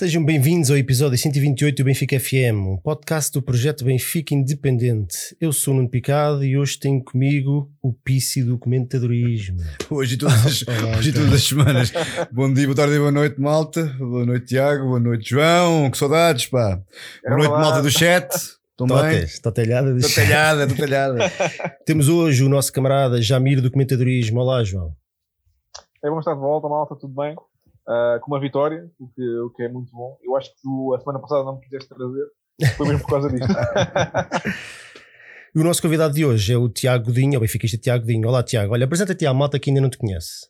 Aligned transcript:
Sejam 0.00 0.24
bem-vindos 0.24 0.70
ao 0.70 0.78
episódio 0.78 1.18
128 1.18 1.76
do 1.76 1.84
Benfica 1.84 2.18
FM, 2.18 2.56
um 2.56 2.78
podcast 2.78 3.30
do 3.32 3.42
projeto 3.42 3.84
Benfica 3.84 4.34
Independente. 4.34 5.36
Eu 5.38 5.52
sou 5.52 5.74
o 5.74 5.76
Nuno 5.76 5.90
Picado 5.90 6.42
e 6.42 6.56
hoje 6.56 6.78
tenho 6.78 7.04
comigo 7.04 7.70
o 7.82 7.92
Pici 7.92 8.42
do 8.42 8.58
comentadorismo. 8.58 9.58
Hoje 9.90 10.14
e 10.14 10.16
todas 10.16 10.46
as, 10.46 10.64
hoje 10.96 11.10
e 11.10 11.12
todas 11.12 11.34
as 11.34 11.42
semanas. 11.42 11.92
Bom 12.32 12.50
dia, 12.50 12.64
boa 12.64 12.76
tarde 12.76 12.94
e 12.94 12.98
boa 12.98 13.12
noite, 13.12 13.38
malta. 13.38 13.94
Boa 13.98 14.24
noite, 14.24 14.46
Tiago. 14.46 14.86
Boa 14.86 15.00
noite, 15.00 15.28
João. 15.28 15.90
Que 15.90 15.98
saudades, 15.98 16.46
pá. 16.46 16.80
Boa 17.22 17.36
noite, 17.36 17.50
malta 17.50 17.82
do 17.82 17.90
chat. 17.90 18.26
Também. 18.78 19.18
Está 19.18 19.52
talhada, 19.52 19.94
estou 19.98 20.78
talhada. 20.78 21.30
Temos 21.84 22.08
hoje 22.08 22.42
o 22.42 22.48
nosso 22.48 22.72
camarada 22.72 23.20
Jamir 23.20 23.60
do 23.60 23.70
comentadorismo. 23.70 24.40
Olá, 24.40 24.64
João. 24.64 24.94
É 26.02 26.08
bom 26.08 26.20
estar 26.20 26.32
de 26.32 26.40
volta, 26.40 26.66
malta, 26.66 26.96
tudo 26.96 27.14
bem? 27.14 27.36
Uh, 27.86 28.20
com 28.20 28.32
uma 28.32 28.40
vitória, 28.40 28.90
o 28.98 29.08
que, 29.08 29.38
o 29.40 29.50
que 29.50 29.62
é 29.62 29.68
muito 29.68 29.90
bom. 29.92 30.16
Eu 30.22 30.36
acho 30.36 30.50
que 30.50 30.62
tu, 30.62 30.94
a 30.94 31.00
semana 31.00 31.18
passada 31.18 31.44
não 31.44 31.56
me 31.56 31.60
quiseste 31.60 31.88
trazer, 31.88 32.26
foi 32.76 32.86
mesmo 32.86 33.02
por 33.02 33.10
causa 33.10 33.28
disto. 33.28 33.48
e 35.54 35.58
o 35.58 35.64
nosso 35.64 35.82
convidado 35.82 36.14
de 36.14 36.24
hoje 36.24 36.52
é 36.52 36.56
o 36.56 36.68
Tiago 36.68 37.06
Godinho, 37.06 37.38
o 37.38 37.40
benfiquista 37.40 37.78
Tiago 37.78 38.04
Godinho. 38.04 38.28
Olá, 38.28 38.42
Tiago. 38.42 38.74
Olha, 38.74 38.84
apresenta-te 38.84 39.26
à 39.26 39.34
malta 39.34 39.58
que 39.58 39.70
ainda 39.70 39.80
não 39.80 39.90
te 39.90 39.98
conhece. 39.98 40.48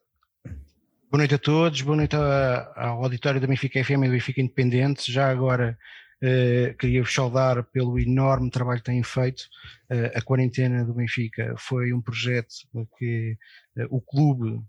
Boa 1.11 1.19
noite 1.19 1.35
a 1.35 1.39
todos, 1.39 1.83
boa 1.83 1.97
noite 1.97 2.15
ao 2.15 3.03
auditório 3.03 3.41
da 3.41 3.47
Benfica 3.47 3.83
FM 3.83 4.05
e 4.05 4.07
do 4.07 4.13
Benfica 4.13 4.41
Independente. 4.41 5.11
Já 5.11 5.29
agora 5.29 5.77
Uh, 6.23 6.77
Queria-vos 6.77 7.15
saudar 7.15 7.65
pelo 7.65 7.99
enorme 7.99 8.51
trabalho 8.51 8.81
que 8.81 8.85
têm 8.85 9.03
feito. 9.03 9.49
Uh, 9.91 10.19
a 10.19 10.21
quarentena 10.21 10.85
do 10.85 10.93
Benfica 10.93 11.55
foi 11.57 11.95
um 11.95 12.03
projeto 12.03 12.55
que 12.99 13.39
uh, 13.79 13.87
o 13.89 14.03
clube 14.03 14.63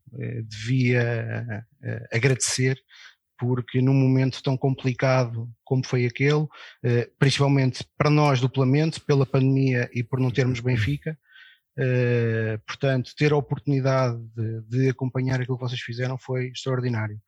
devia 0.46 1.66
agradecer, 2.12 2.80
porque 3.38 3.82
num 3.82 3.94
momento 3.94 4.42
tão 4.42 4.56
complicado 4.56 5.50
como 5.64 5.86
foi 5.86 6.06
aquele, 6.06 6.48
principalmente 7.18 7.84
para 7.98 8.10
nós 8.10 8.40
duplamente, 8.40 9.02
pela 9.02 9.26
pandemia 9.26 9.90
e 9.94 10.04
por 10.04 10.20
não 10.20 10.30
termos 10.30 10.60
Benfica, 10.60 11.18
portanto, 12.68 13.16
ter 13.18 13.34
a 13.34 13.38
oportunidade 13.38 14.22
de, 14.36 14.62
de 14.62 14.90
acompanhar 14.90 15.42
aquilo 15.42 15.58
que 15.58 15.64
vocês 15.64 15.82
fizeram 15.82 16.20
foi 16.20 16.50
extraordinário. 16.50 17.20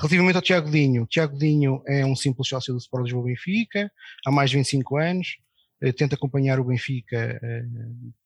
Relativamente 0.00 0.36
ao 0.36 0.42
Tiago 0.42 0.70
Dinho, 0.70 1.06
Tiago 1.06 1.36
Dinho 1.36 1.82
é 1.86 2.06
um 2.06 2.14
simples 2.14 2.48
sócio 2.48 2.72
do 2.72 2.78
Sport 2.78 3.04
Lisboa 3.04 3.24
Benfica, 3.24 3.90
há 4.24 4.30
mais 4.30 4.50
de 4.50 4.56
25 4.56 4.96
anos, 4.96 5.38
eh, 5.80 5.90
tento 5.90 6.14
acompanhar 6.14 6.60
o 6.60 6.64
Benfica 6.64 7.38
eh, 7.42 7.64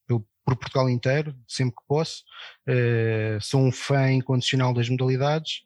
por 0.07 0.55
Portugal 0.57 0.89
inteiro, 0.89 1.35
sempre 1.47 1.75
que 1.75 1.87
posso, 1.87 2.23
eh, 2.67 3.37
sou 3.41 3.61
um 3.61 3.71
fã 3.71 4.11
incondicional 4.11 4.73
das 4.73 4.89
modalidades 4.89 5.63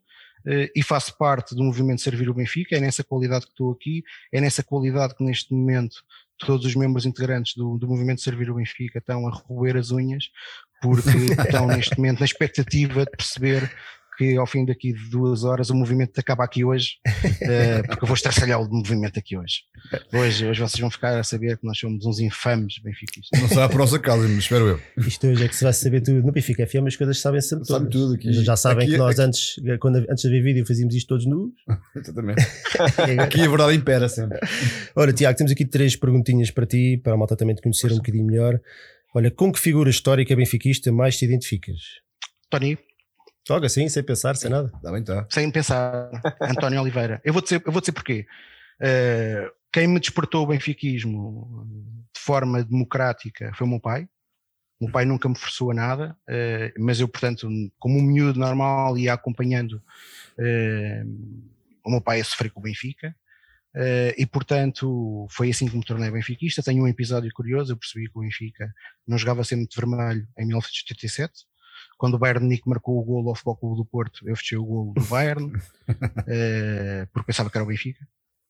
e 0.73 0.81
faço 0.81 1.17
parte 1.17 1.53
do 1.53 1.61
movimento 1.61 1.99
Servir 1.99 2.29
o 2.29 2.33
Benfica, 2.33 2.77
é 2.77 2.79
nessa 2.79 3.03
qualidade 3.03 3.45
que 3.45 3.51
estou 3.51 3.69
aqui, 3.69 4.01
é 4.31 4.39
nessa 4.39 4.63
qualidade 4.63 5.13
que 5.13 5.21
neste 5.21 5.53
momento 5.53 5.97
todos 6.37 6.65
os 6.65 6.73
membros 6.73 7.05
integrantes 7.05 7.53
do, 7.53 7.77
do 7.77 7.85
movimento 7.85 8.21
Servir 8.21 8.49
o 8.49 8.55
Benfica 8.55 8.99
estão 8.99 9.27
a 9.27 9.31
roer 9.31 9.75
as 9.75 9.91
unhas, 9.91 10.29
porque 10.81 11.09
estão 11.43 11.67
neste 11.67 11.97
momento 11.97 12.19
na 12.19 12.25
expectativa 12.25 13.03
de 13.03 13.11
perceber 13.11 13.69
que 14.17 14.35
ao 14.35 14.47
fim 14.47 14.65
daqui 14.65 14.93
de 14.93 15.09
duas 15.09 15.43
horas 15.43 15.69
o 15.69 15.75
movimento 15.75 16.17
acaba 16.19 16.43
aqui 16.43 16.65
hoje, 16.65 16.93
uh, 17.07 17.85
porque 17.87 18.03
eu 18.03 18.07
vou 18.07 18.15
estraçalhar 18.15 18.59
o 18.59 18.67
movimento 18.67 19.19
aqui 19.19 19.37
hoje. 19.37 19.61
Hoje, 20.11 20.47
hoje 20.47 20.59
vocês 20.59 20.79
vão 20.79 20.89
ficar 20.89 21.17
a 21.17 21.23
saber 21.23 21.57
que 21.57 21.65
nós 21.65 21.77
somos 21.77 22.05
uns 22.05 22.19
infames 22.19 22.79
benfiquistas. 22.79 23.39
Não 23.39 23.47
será 23.47 23.69
por 23.69 23.77
nossa 23.77 23.99
causa, 23.99 24.27
mas 24.27 24.39
espero 24.39 24.67
eu. 24.67 24.81
Isto 24.97 25.27
hoje 25.27 25.45
é 25.45 25.47
que 25.47 25.55
se 25.55 25.63
vai 25.63 25.73
saber 25.73 26.01
tudo. 26.01 26.23
No 26.23 26.31
Benfica 26.31 26.65
FM 26.65 26.87
as 26.87 26.95
coisas 26.95 27.19
sabem 27.19 27.41
sempre 27.41 27.65
Sabe 27.65 27.89
tudo 27.89 28.15
aqui. 28.15 28.33
Já 28.33 28.55
sabem 28.55 28.85
aqui, 28.85 28.93
que 28.93 28.97
nós 28.97 29.19
aqui, 29.19 29.27
antes, 29.27 29.55
quando, 29.79 29.97
antes 30.09 30.23
de 30.23 30.29
ver 30.29 30.41
vídeo 30.41 30.65
fazíamos 30.65 30.95
isto 30.95 31.07
todos 31.07 31.25
nus. 31.25 31.51
Exatamente. 31.95 32.41
aqui 33.19 33.41
a 33.41 33.47
verdade 33.47 33.77
impera 33.77 34.09
sempre. 34.09 34.39
Ora, 34.95 35.13
Tiago, 35.13 35.37
temos 35.37 35.51
aqui 35.51 35.65
três 35.65 35.95
perguntinhas 35.95 36.49
para 36.49 36.65
ti, 36.65 36.99
para 37.03 37.13
a 37.13 37.17
malta 37.17 37.35
também 37.35 37.55
te 37.55 37.61
conhecer 37.61 37.91
um 37.91 37.97
bocadinho 37.97 38.25
melhor. 38.25 38.59
Olha, 39.13 39.29
com 39.29 39.51
que 39.51 39.59
figura 39.59 39.89
histórica 39.89 40.35
benfiquista 40.35 40.91
mais 40.91 41.17
te 41.17 41.25
identificas? 41.25 41.81
Tony. 42.49 42.77
Logo 43.49 43.65
assim, 43.65 43.87
sem 43.87 44.03
pensar, 44.03 44.35
sem 44.35 44.49
nada. 44.49 44.69
Tá 44.81 44.91
bem, 44.91 45.03
tá. 45.03 45.25
Sem 45.29 45.49
pensar. 45.49 46.09
António 46.41 46.81
Oliveira. 46.81 47.21
Eu 47.23 47.33
vou 47.33 47.41
dizer, 47.41 47.61
eu 47.65 47.71
vou 47.71 47.81
dizer 47.81 47.93
porquê. 47.93 48.27
Uh, 48.81 49.49
quem 49.71 49.87
me 49.87 49.99
despertou 49.99 50.43
o 50.43 50.47
benfiquismo 50.47 51.65
de 52.13 52.21
forma 52.21 52.63
democrática 52.63 53.51
foi 53.55 53.65
o 53.65 53.69
meu 53.69 53.79
pai. 53.79 54.07
O 54.79 54.85
meu 54.85 54.91
pai 54.91 55.05
nunca 55.05 55.27
me 55.27 55.37
forçou 55.37 55.71
a 55.71 55.73
nada, 55.73 56.17
uh, 56.29 56.83
mas 56.83 56.99
eu, 56.99 57.07
portanto, 57.07 57.47
como 57.79 57.97
um 57.97 58.01
miúdo 58.01 58.39
normal, 58.39 58.97
ia 58.97 59.13
acompanhando 59.13 59.81
uh, 60.37 61.47
o 61.85 61.89
meu 61.89 62.01
pai 62.01 62.19
a 62.19 62.23
sofrer 62.23 62.51
com 62.51 62.59
o 62.59 62.63
Benfica. 62.63 63.15
e, 64.17 64.25
portanto, 64.25 65.27
foi 65.29 65.51
assim 65.51 65.67
que 65.67 65.77
me 65.77 65.85
tornei 65.85 66.09
benfiquista. 66.11 66.63
Tenho 66.63 66.83
um 66.83 66.87
episódio 66.87 67.31
curioso, 67.33 67.71
eu 67.71 67.77
percebi 67.77 68.09
que 68.09 68.17
o 68.17 68.21
Benfica 68.21 68.73
não 69.07 69.17
jogava 69.17 69.43
sempre 69.43 69.67
de 69.67 69.75
vermelho 69.75 70.27
em 70.37 70.45
1987 70.45 71.45
quando 71.97 72.15
o 72.15 72.19
Bayern 72.19 72.47
Nick 72.47 72.67
marcou 72.67 72.99
o 72.99 73.03
golo 73.03 73.29
ao 73.29 73.35
Futebol 73.35 73.57
Clube 73.57 73.77
do 73.77 73.85
Porto, 73.85 74.27
eu 74.27 74.35
fechei 74.35 74.57
o 74.57 74.65
golo 74.65 74.93
do 74.93 75.05
Bayern, 75.05 75.47
uh, 75.47 75.53
porque 77.11 77.27
pensava 77.27 77.49
que 77.49 77.57
era 77.57 77.63
o 77.63 77.67
Benfica. 77.67 78.07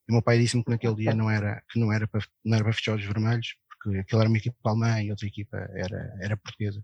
E 0.08 0.12
o 0.12 0.14
meu 0.14 0.22
pai 0.22 0.38
disse-me 0.40 0.64
que 0.64 0.70
naquele 0.70 0.96
dia 0.96 1.14
não 1.14 1.30
era, 1.30 1.62
que 1.70 1.80
não 1.80 1.92
era, 1.92 2.08
para, 2.08 2.22
não 2.44 2.56
era 2.56 2.64
para 2.64 2.74
fechar 2.74 2.96
os 2.96 3.04
vermelhos, 3.04 3.56
porque 3.70 4.00
aquilo 4.00 4.22
era 4.22 4.30
uma 4.30 4.38
equipa 4.38 4.58
alemã 4.66 5.02
e 5.02 5.12
outra 5.12 5.28
equipa 5.28 5.58
era, 5.74 6.18
era 6.22 6.38
portuguesa. 6.38 6.80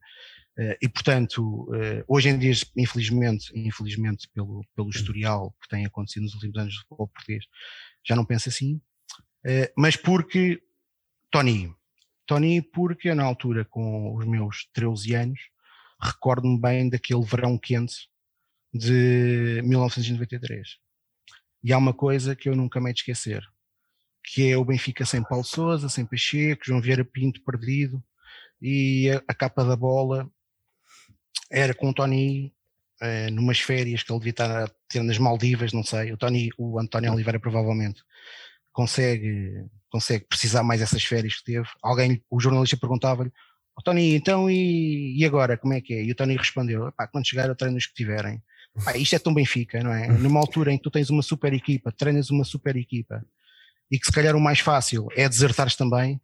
Uh, 0.57 0.75
e 0.81 0.87
portanto, 0.87 1.63
uh, 1.69 2.03
hoje 2.07 2.29
em 2.29 2.37
dia, 2.37 2.53
infelizmente, 2.77 3.51
infelizmente 3.55 4.29
pelo, 4.33 4.63
pelo 4.75 4.89
historial 4.89 5.55
que 5.61 5.67
tem 5.67 5.85
acontecido 5.85 6.23
nos 6.23 6.33
últimos 6.35 6.57
anos 6.57 6.73
do 6.73 6.79
futebol 6.81 7.07
português, 7.07 7.45
já 8.05 8.15
não 8.15 8.25
penso 8.25 8.49
assim, 8.49 8.81
mas 9.75 9.97
porque 9.97 10.61
Tony, 11.29 11.73
Tony, 12.25 12.61
porque 12.61 13.13
na 13.13 13.23
altura, 13.23 13.65
com 13.65 14.15
os 14.15 14.25
meus 14.25 14.69
13 14.73 15.15
anos, 15.15 15.39
recordo-me 16.03 16.59
bem 16.59 16.89
daquele 16.89 17.23
verão 17.23 17.57
quente 17.57 18.09
de 18.73 19.61
1993. 19.63 20.77
E 21.63 21.71
há 21.71 21.77
uma 21.77 21.93
coisa 21.93 22.35
que 22.35 22.49
eu 22.49 22.55
nunca 22.55 22.81
me 22.81 22.91
esquecer, 22.91 23.43
que 24.23 24.49
é 24.49 24.57
o 24.57 24.65
Benfica 24.65 25.05
sem 25.05 25.23
Paulo 25.23 25.45
Sousa, 25.45 25.87
sem 25.87 26.05
Pacheco, 26.05 26.65
João 26.65 26.81
Vieira 26.81 27.05
Pinto 27.05 27.41
perdido, 27.43 28.03
e 28.61 29.09
a, 29.09 29.23
a 29.27 29.33
capa 29.33 29.63
da 29.63 29.75
bola 29.75 30.29
era 31.51 31.73
com 31.73 31.89
o 31.89 31.93
Tony 31.93 32.53
eh, 33.01 33.29
numas 33.29 33.59
férias 33.59 34.01
que 34.01 34.11
ele 34.11 34.19
devia 34.19 34.31
estar 34.31 34.69
ter 34.87 35.03
nas 35.03 35.17
Maldivas, 35.17 35.73
não 35.73 35.83
sei. 35.83 36.11
O 36.13 36.17
Tony, 36.17 36.49
o 36.57 36.79
António 36.79 37.11
Oliveira 37.11 37.39
provavelmente 37.39 38.03
consegue, 38.71 39.65
consegue 39.89 40.25
precisar 40.25 40.63
mais 40.63 40.81
essas 40.81 41.03
férias 41.03 41.35
que 41.35 41.43
teve. 41.43 41.67
Alguém, 41.81 42.23
o 42.29 42.39
jornalista 42.39 42.77
perguntava-lhe 42.77 43.31
oh, 43.75 43.81
Tony, 43.81 44.15
então 44.15 44.49
e, 44.49 45.17
e, 45.17 45.25
agora, 45.25 45.57
como 45.57 45.73
é 45.73 45.81
que 45.81 45.93
é? 45.93 46.03
E 46.03 46.11
o 46.11 46.15
Tony 46.15 46.35
respondeu, 46.35 46.91
quando 47.11 47.27
chegar 47.27 47.47
eu 47.47 47.55
treino 47.55 47.77
os 47.77 47.85
que 47.85 47.93
tiverem. 47.93 48.41
Pá, 48.83 48.97
isto 48.97 49.15
é 49.15 49.19
tão 49.19 49.33
Benfica, 49.33 49.83
não 49.83 49.93
é? 49.93 50.07
Numa 50.07 50.39
altura 50.39 50.71
em 50.71 50.77
que 50.77 50.83
tu 50.83 50.91
tens 50.91 51.09
uma 51.09 51.21
super 51.21 51.53
equipa, 51.53 51.91
treinas 51.91 52.29
uma 52.29 52.43
super 52.43 52.75
equipa, 52.75 53.23
e 53.91 53.99
que 53.99 54.05
se 54.05 54.11
calhar 54.11 54.35
o 54.35 54.41
mais 54.41 54.59
fácil 54.59 55.07
é 55.15 55.29
desertares 55.29 55.75
também, 55.75 56.19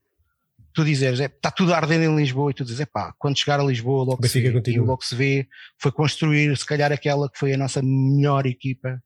tu 0.74 0.84
dizeres, 0.84 1.20
é, 1.20 1.26
está 1.26 1.52
tudo 1.52 1.74
a 1.74 1.78
arder 1.78 2.02
em 2.02 2.16
Lisboa, 2.16 2.52
e 2.52 2.54
tu 2.54 2.64
dizes, 2.64 2.86
pá, 2.92 3.14
quando 3.18 3.38
chegar 3.38 3.60
a 3.60 3.64
Lisboa 3.64 4.04
logo 4.04 4.28
se, 4.28 4.42
vê, 4.42 4.80
logo 4.80 5.04
se 5.04 5.16
vê, 5.16 5.48
foi 5.78 5.92
construir 5.92 6.56
se 6.58 6.66
calhar 6.66 6.92
aquela 6.92 7.30
que 7.30 7.38
foi 7.38 7.54
a 7.54 7.58
nossa 7.58 7.82
melhor 7.82 8.46
equipa 8.46 9.02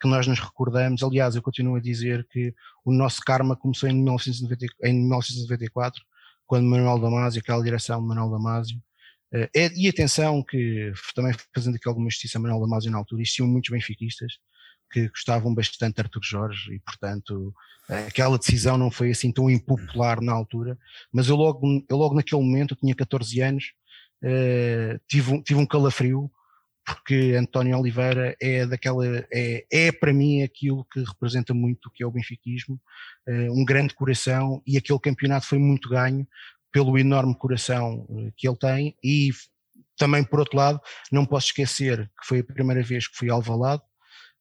que 0.00 0.08
nós 0.08 0.26
nos 0.26 0.40
recordamos. 0.40 1.02
Aliás, 1.02 1.36
eu 1.36 1.42
continuo 1.42 1.76
a 1.76 1.80
dizer 1.80 2.26
que 2.30 2.54
o 2.84 2.92
nosso 2.92 3.20
karma 3.20 3.54
começou 3.54 3.88
em, 3.88 3.94
1990, 3.94 4.66
em 4.82 4.94
1994 4.94 6.02
quando 6.50 6.66
Manuel 6.66 6.98
Damasio, 6.98 7.40
aquela 7.40 7.62
direção 7.62 8.00
de 8.00 8.08
Manuel 8.08 8.28
Damasio, 8.28 8.76
uh, 9.32 9.48
é, 9.54 9.70
e 9.76 9.88
atenção 9.88 10.42
que, 10.42 10.92
também 11.14 11.32
fazendo 11.54 11.76
aqui 11.76 11.88
alguma 11.88 12.10
justiça 12.10 12.38
a 12.38 12.40
Manuel 12.40 12.60
Damasio 12.60 12.90
na 12.90 12.98
altura, 12.98 13.22
existiam 13.22 13.46
muitos 13.46 13.70
benfiquistas 13.70 14.32
que 14.90 15.08
gostavam 15.10 15.54
bastante 15.54 15.94
de 15.94 16.00
Artur 16.00 16.20
Jorge 16.24 16.74
e, 16.74 16.80
portanto, 16.80 17.54
aquela 18.08 18.36
decisão 18.36 18.76
não 18.76 18.90
foi 18.90 19.12
assim 19.12 19.30
tão 19.30 19.48
impopular 19.48 20.20
na 20.20 20.32
altura, 20.32 20.76
mas 21.12 21.28
eu 21.28 21.36
logo, 21.36 21.84
eu 21.88 21.96
logo 21.96 22.16
naquele 22.16 22.42
momento, 22.42 22.74
eu 22.74 22.78
tinha 22.78 22.96
14 22.96 23.40
anos, 23.40 23.66
uh, 24.24 25.00
tive, 25.06 25.32
um, 25.32 25.40
tive 25.40 25.60
um 25.60 25.66
calafrio, 25.66 26.28
porque 26.84 27.36
António 27.38 27.78
Oliveira 27.78 28.36
é 28.40 28.66
daquela 28.66 29.04
é, 29.32 29.64
é 29.70 29.92
para 29.92 30.12
mim 30.12 30.42
aquilo 30.42 30.84
que 30.92 31.00
representa 31.00 31.54
muito 31.54 31.86
o 31.86 31.90
que 31.90 32.02
é 32.02 32.06
o 32.06 32.10
benfiquismo, 32.10 32.80
uh, 33.28 33.52
um 33.52 33.64
grande 33.64 33.94
coração 33.94 34.62
e 34.66 34.76
aquele 34.76 34.98
campeonato 34.98 35.46
foi 35.46 35.58
muito 35.58 35.88
ganho 35.88 36.26
pelo 36.72 36.98
enorme 36.98 37.36
coração 37.36 38.06
uh, 38.08 38.32
que 38.36 38.48
ele 38.48 38.56
tem. 38.56 38.96
E 39.04 39.30
também 39.96 40.24
por 40.24 40.40
outro 40.40 40.56
lado 40.56 40.80
não 41.12 41.26
posso 41.26 41.48
esquecer 41.48 42.10
que 42.20 42.26
foi 42.26 42.40
a 42.40 42.44
primeira 42.44 42.82
vez 42.82 43.06
que 43.06 43.16
fui 43.16 43.30
ao 43.30 43.36
Alvalade 43.36 43.82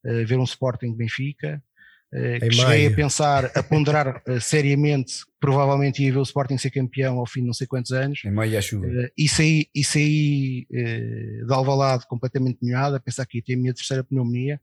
uh, 0.05 0.25
ver 0.25 0.37
um 0.37 0.43
Sporting 0.43 0.95
Benfica 0.95 1.61
Uh, 2.11 2.39
que 2.39 2.51
cheguei 2.51 2.87
a 2.87 2.91
pensar, 2.91 3.51
a 3.53 3.61
ponderar 3.61 4.23
uh, 4.27 4.41
seriamente, 4.41 5.17
provavelmente 5.39 6.03
ia 6.03 6.11
ver 6.11 6.17
o 6.17 6.23
Sporting 6.23 6.57
ser 6.57 6.71
campeão 6.71 7.19
ao 7.19 7.27
fim 7.27 7.41
de 7.41 7.47
não 7.47 7.53
sei 7.53 7.67
quantos 7.67 7.91
anos. 7.91 8.21
Em 8.25 8.31
maio 8.31 8.57
à 8.57 8.61
chuva. 8.61 8.87
Uh, 8.87 9.09
e 9.15 9.29
saí, 9.29 9.67
e 9.75 9.83
saí 9.83 10.67
de 10.69 11.53
Alvalade 11.53 12.07
completamente 12.07 12.57
molhado, 12.63 12.95
a 12.95 12.99
pensar 12.99 13.27
que 13.27 13.37
ia 13.37 13.43
ter 13.43 13.53
a 13.53 13.57
minha 13.57 13.73
terceira 13.73 14.03
pneumonia, 14.03 14.59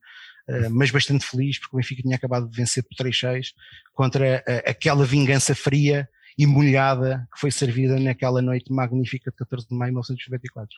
mas 0.70 0.92
bastante 0.92 1.24
feliz 1.24 1.58
porque 1.58 1.74
o 1.74 1.78
Benfica 1.78 2.02
tinha 2.02 2.14
acabado 2.14 2.48
de 2.48 2.56
vencer 2.56 2.84
por 2.84 2.94
3-6 3.04 3.48
contra 3.92 4.44
aquela 4.64 5.04
vingança 5.04 5.56
fria 5.56 6.08
e 6.38 6.46
molhada 6.46 7.26
que 7.32 7.40
foi 7.40 7.50
servida 7.50 7.98
naquela 7.98 8.40
noite 8.40 8.72
magnífica 8.72 9.30
de 9.30 9.36
14 9.36 9.66
de 9.68 9.74
maio 9.74 9.90
de 9.90 9.94
1994. 9.94 10.76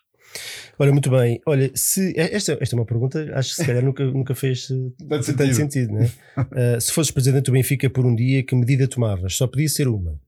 Olha, 0.79 0.93
muito 0.93 1.11
bem. 1.11 1.41
Olha, 1.45 1.71
se 1.75 2.13
esta, 2.17 2.57
esta 2.61 2.77
é 2.77 2.79
uma 2.79 2.87
pergunta, 2.87 3.31
acho 3.35 3.51
que 3.51 3.57
se 3.57 3.67
calhar 3.67 3.83
nunca, 3.83 4.05
nunca 4.05 4.35
fez 4.35 4.69
tanto 5.09 5.25
sentido, 5.25 5.55
sentido 5.55 5.93
né? 5.93 6.11
uh, 6.37 6.81
se 6.81 6.93
fosses 6.93 7.11
presidente 7.11 7.47
do 7.47 7.53
Benfica 7.53 7.91
por 7.91 8.07
um 8.07 8.15
dia, 8.15 8.43
que 8.43 8.55
medida 8.55 8.87
tomavas? 8.87 9.35
Só 9.35 9.47
podia 9.47 9.69
ser 9.69 9.89
uma. 9.89 10.21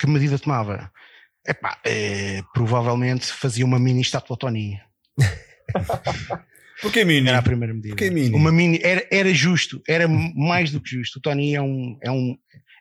Que 0.00 0.06
medida 0.06 0.38
tomava? 0.38 0.90
Epá, 1.46 1.78
é, 1.84 2.42
provavelmente 2.52 3.26
fazia 3.26 3.64
uma 3.64 3.78
mini 3.78 4.00
estátua 4.00 4.36
Tony. 4.36 4.80
Porquê 6.82 7.04
mini? 7.04 7.28
Era 7.28 7.38
a 7.38 7.42
primeira 7.42 7.72
medida. 7.72 7.94
Porquê 7.94 8.10
mini? 8.10 8.34
Uma 8.34 8.52
mini 8.52 8.80
era, 8.82 9.06
era 9.10 9.32
justo, 9.32 9.80
era 9.88 10.06
mais 10.08 10.70
do 10.70 10.80
que 10.80 10.90
justo. 10.90 11.18
O 11.18 11.22
Tony 11.22 11.54
é 11.54 11.62
um, 11.62 11.98
é 12.02 12.10
um, 12.10 12.36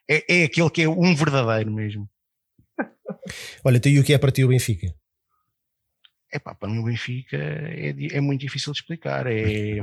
é, 0.10 0.42
é 0.42 0.44
aquele 0.44 0.70
que 0.70 0.82
é 0.82 0.90
um 0.90 1.16
verdadeiro 1.16 1.72
mesmo. 1.72 2.10
Olha, 3.64 3.80
tu 3.80 3.90
e 3.90 4.00
o 4.00 4.04
que 4.04 4.14
é 4.14 4.18
para 4.18 4.32
ti 4.32 4.44
o 4.44 4.48
Benfica? 4.48 4.94
É 6.36 6.40
pá, 6.40 6.54
para 6.54 6.68
mim 6.68 6.80
o 6.80 6.84
Benfica 6.84 7.38
é, 7.38 7.96
é 8.12 8.20
muito 8.20 8.42
difícil 8.42 8.74
de 8.74 8.80
explicar. 8.80 9.26
É, 9.26 9.78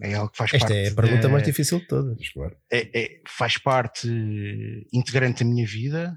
é 0.00 0.14
algo 0.14 0.30
que 0.30 0.38
faz 0.38 0.54
Esta 0.54 0.68
parte. 0.68 0.78
Esta 0.78 0.88
é 0.88 0.92
a 0.92 0.94
pergunta 0.94 1.28
mais 1.28 1.42
difícil 1.42 1.80
de 1.80 1.88
todas. 1.88 2.16
É, 2.70 2.90
é, 2.94 3.20
faz 3.26 3.58
parte 3.58 4.08
integrante 4.92 5.42
da 5.42 5.50
minha 5.50 5.66
vida. 5.66 6.16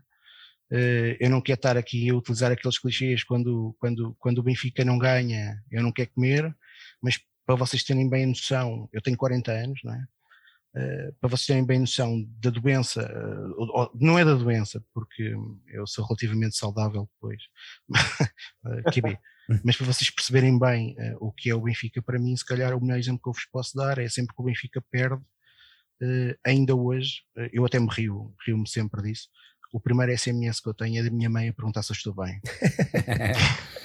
Uh, 0.72 1.18
eu 1.20 1.32
não 1.32 1.42
quero 1.42 1.58
estar 1.58 1.76
aqui 1.76 2.08
a 2.08 2.16
utilizar 2.16 2.52
aqueles 2.52 2.78
clichês 2.78 3.24
quando, 3.24 3.76
quando, 3.80 4.16
quando 4.20 4.38
o 4.38 4.44
Benfica 4.44 4.86
não 4.86 5.00
ganha, 5.00 5.60
eu 5.72 5.82
não 5.82 5.92
quero 5.92 6.12
comer, 6.12 6.56
mas 7.02 7.20
para 7.44 7.56
vocês 7.56 7.84
terem 7.84 8.08
bem 8.08 8.26
a 8.26 8.28
noção, 8.28 8.88
eu 8.94 9.02
tenho 9.02 9.18
40 9.18 9.52
anos, 9.52 9.80
não 9.84 9.96
é? 9.96 10.04
Uh, 10.76 11.14
para 11.20 11.32
vocês 11.32 11.48
terem 11.48 11.66
bem 11.66 11.80
noção 11.80 12.24
da 12.40 12.52
doença, 12.52 13.12
uh, 13.12 13.90
não 13.96 14.20
é 14.20 14.24
da 14.24 14.36
doença, 14.36 14.86
porque 14.94 15.34
eu 15.70 15.88
sou 15.88 16.06
relativamente 16.06 16.56
saudável 16.56 17.10
depois, 17.16 17.42
uh, 18.64 18.92
mas 19.64 19.76
para 19.76 19.86
vocês 19.86 20.10
perceberem 20.10 20.58
bem 20.58 20.96
o 21.20 21.32
que 21.32 21.50
é 21.50 21.56
o 21.56 21.62
Benfica 21.62 22.02
para 22.02 22.20
mim, 22.20 22.36
se 22.36 22.46
calhar 22.46 22.76
o 22.76 22.82
melhor 22.82 23.00
exemplo 23.00 23.22
que 23.22 23.30
eu 23.30 23.34
vos 23.34 23.46
posso 23.46 23.76
dar 23.76 23.98
é 23.98 24.08
sempre 24.10 24.36
que 24.36 24.42
o 24.42 24.46
Benfica 24.46 24.84
perde, 24.92 25.22
ainda 26.46 26.76
hoje, 26.76 27.24
eu 27.52 27.66
até 27.66 27.80
me 27.80 27.88
rio, 27.90 28.34
rio-me 28.46 28.68
sempre 28.68 29.02
disso, 29.02 29.28
o 29.74 29.80
primeiro 29.80 30.18
SMS 30.18 30.60
que 30.60 30.70
eu 30.70 30.74
tenho 30.74 31.00
é 31.00 31.04
da 31.04 31.12
minha 31.12 31.30
mãe 31.30 31.50
a 31.50 31.54
perguntar 31.54 31.84
se 31.84 31.92
eu 31.92 31.96
estou 31.96 32.14
bem. 32.14 32.40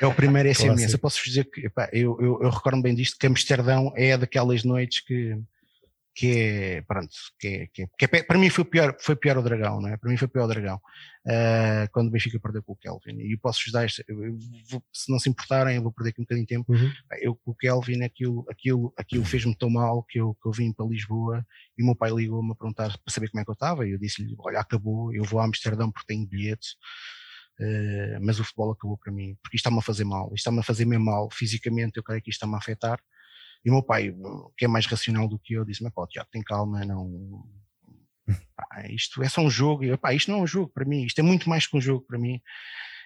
É 0.00 0.06
o 0.06 0.14
primeiro 0.14 0.52
SMS. 0.52 0.94
Eu 0.94 0.98
posso 0.98 1.22
dizer 1.22 1.44
que 1.44 1.66
epá, 1.66 1.88
eu, 1.92 2.18
eu, 2.18 2.42
eu 2.42 2.48
recordo 2.48 2.80
bem 2.80 2.94
disto 2.94 3.18
que 3.18 3.26
Amsterdão 3.26 3.92
é 3.94 4.16
daquelas 4.16 4.64
noites 4.64 5.00
que 5.00 5.38
que 6.14 6.38
é, 6.38 6.82
pronto, 6.82 7.14
que 7.38 7.46
é, 7.46 7.66
que 7.68 7.82
é, 7.82 7.86
que 7.98 8.04
é, 8.04 8.22
para 8.22 8.38
mim 8.38 8.50
foi 8.50 8.64
pior, 8.64 8.96
foi 9.00 9.14
pior 9.14 9.38
o 9.38 9.42
Dragão, 9.42 9.80
não 9.80 9.88
é? 9.88 9.96
Para 9.96 10.10
mim 10.10 10.16
foi 10.16 10.28
pior 10.28 10.44
o 10.44 10.48
Dragão, 10.48 10.76
uh, 10.76 11.90
quando 11.92 12.08
o 12.08 12.10
Benfica 12.10 12.38
perdeu 12.40 12.62
com 12.62 12.72
o 12.72 12.76
Kelvin, 12.76 13.20
e 13.20 13.32
eu 13.32 13.38
posso-vos 13.38 13.72
dar, 13.72 13.86
vou, 14.68 14.82
se 14.92 15.10
não 15.10 15.18
se 15.18 15.30
importarem, 15.30 15.76
eu 15.76 15.82
vou 15.82 15.92
perder 15.92 16.10
aqui 16.10 16.20
um 16.20 16.24
bocadinho 16.24 16.46
de 16.46 16.54
tempo, 16.54 16.72
uhum. 16.72 16.90
eu 17.20 17.34
com 17.36 17.52
o 17.52 17.54
Kelvin, 17.54 18.02
aquilo, 18.02 18.44
aquilo, 18.50 18.92
aquilo 18.96 19.24
fez-me 19.24 19.56
tão 19.56 19.70
mal 19.70 20.02
que 20.02 20.20
eu, 20.20 20.34
que 20.34 20.48
eu 20.48 20.52
vim 20.52 20.72
para 20.72 20.86
Lisboa 20.86 21.46
e 21.78 21.82
o 21.82 21.86
meu 21.86 21.94
pai 21.94 22.10
ligou-me 22.10 22.52
a 22.52 22.54
perguntar 22.54 22.88
para 22.88 23.14
saber 23.14 23.30
como 23.30 23.40
é 23.40 23.44
que 23.44 23.50
eu 23.50 23.54
estava, 23.54 23.86
e 23.86 23.92
eu 23.92 23.98
disse-lhe, 23.98 24.34
olha, 24.38 24.60
acabou, 24.60 25.14
eu 25.14 25.24
vou 25.24 25.40
a 25.40 25.44
Amsterdão 25.44 25.92
porque 25.92 26.12
tenho 26.12 26.26
bilhetes, 26.26 26.72
uh, 27.60 28.18
mas 28.20 28.40
o 28.40 28.44
futebol 28.44 28.72
acabou 28.72 28.98
para 28.98 29.12
mim, 29.12 29.36
porque 29.42 29.56
isto 29.56 29.66
está-me 29.66 29.78
a 29.78 29.82
fazer 29.82 30.04
mal, 30.04 30.26
isto 30.26 30.38
está-me 30.38 30.58
a 30.58 30.64
fazer 30.64 30.84
mesmo 30.84 31.04
mal, 31.04 31.28
fisicamente 31.30 31.98
eu 31.98 32.02
creio 32.02 32.20
que 32.20 32.30
isto 32.30 32.38
está-me 32.38 32.56
a 32.56 32.58
afetar, 32.58 33.00
e 33.64 33.70
o 33.70 33.74
meu 33.74 33.82
pai, 33.82 34.14
que 34.56 34.64
é 34.64 34.68
mais 34.68 34.86
racional 34.86 35.28
do 35.28 35.38
que 35.38 35.54
eu, 35.54 35.64
disse-me: 35.64 35.90
pá, 35.90 36.06
Tiago, 36.06 36.28
tem 36.30 36.42
calma, 36.42 36.84
não. 36.84 37.44
Pá, 38.56 38.86
isto 38.88 39.22
é 39.22 39.28
só 39.28 39.40
um 39.40 39.50
jogo. 39.50 39.84
E 39.84 39.88
eu, 39.88 39.98
pá, 39.98 40.14
isto 40.14 40.30
não 40.30 40.40
é 40.40 40.42
um 40.42 40.46
jogo 40.46 40.70
para 40.72 40.84
mim, 40.84 41.04
isto 41.04 41.18
é 41.18 41.22
muito 41.22 41.48
mais 41.48 41.66
que 41.66 41.76
um 41.76 41.80
jogo 41.80 42.04
para 42.06 42.18
mim. 42.18 42.40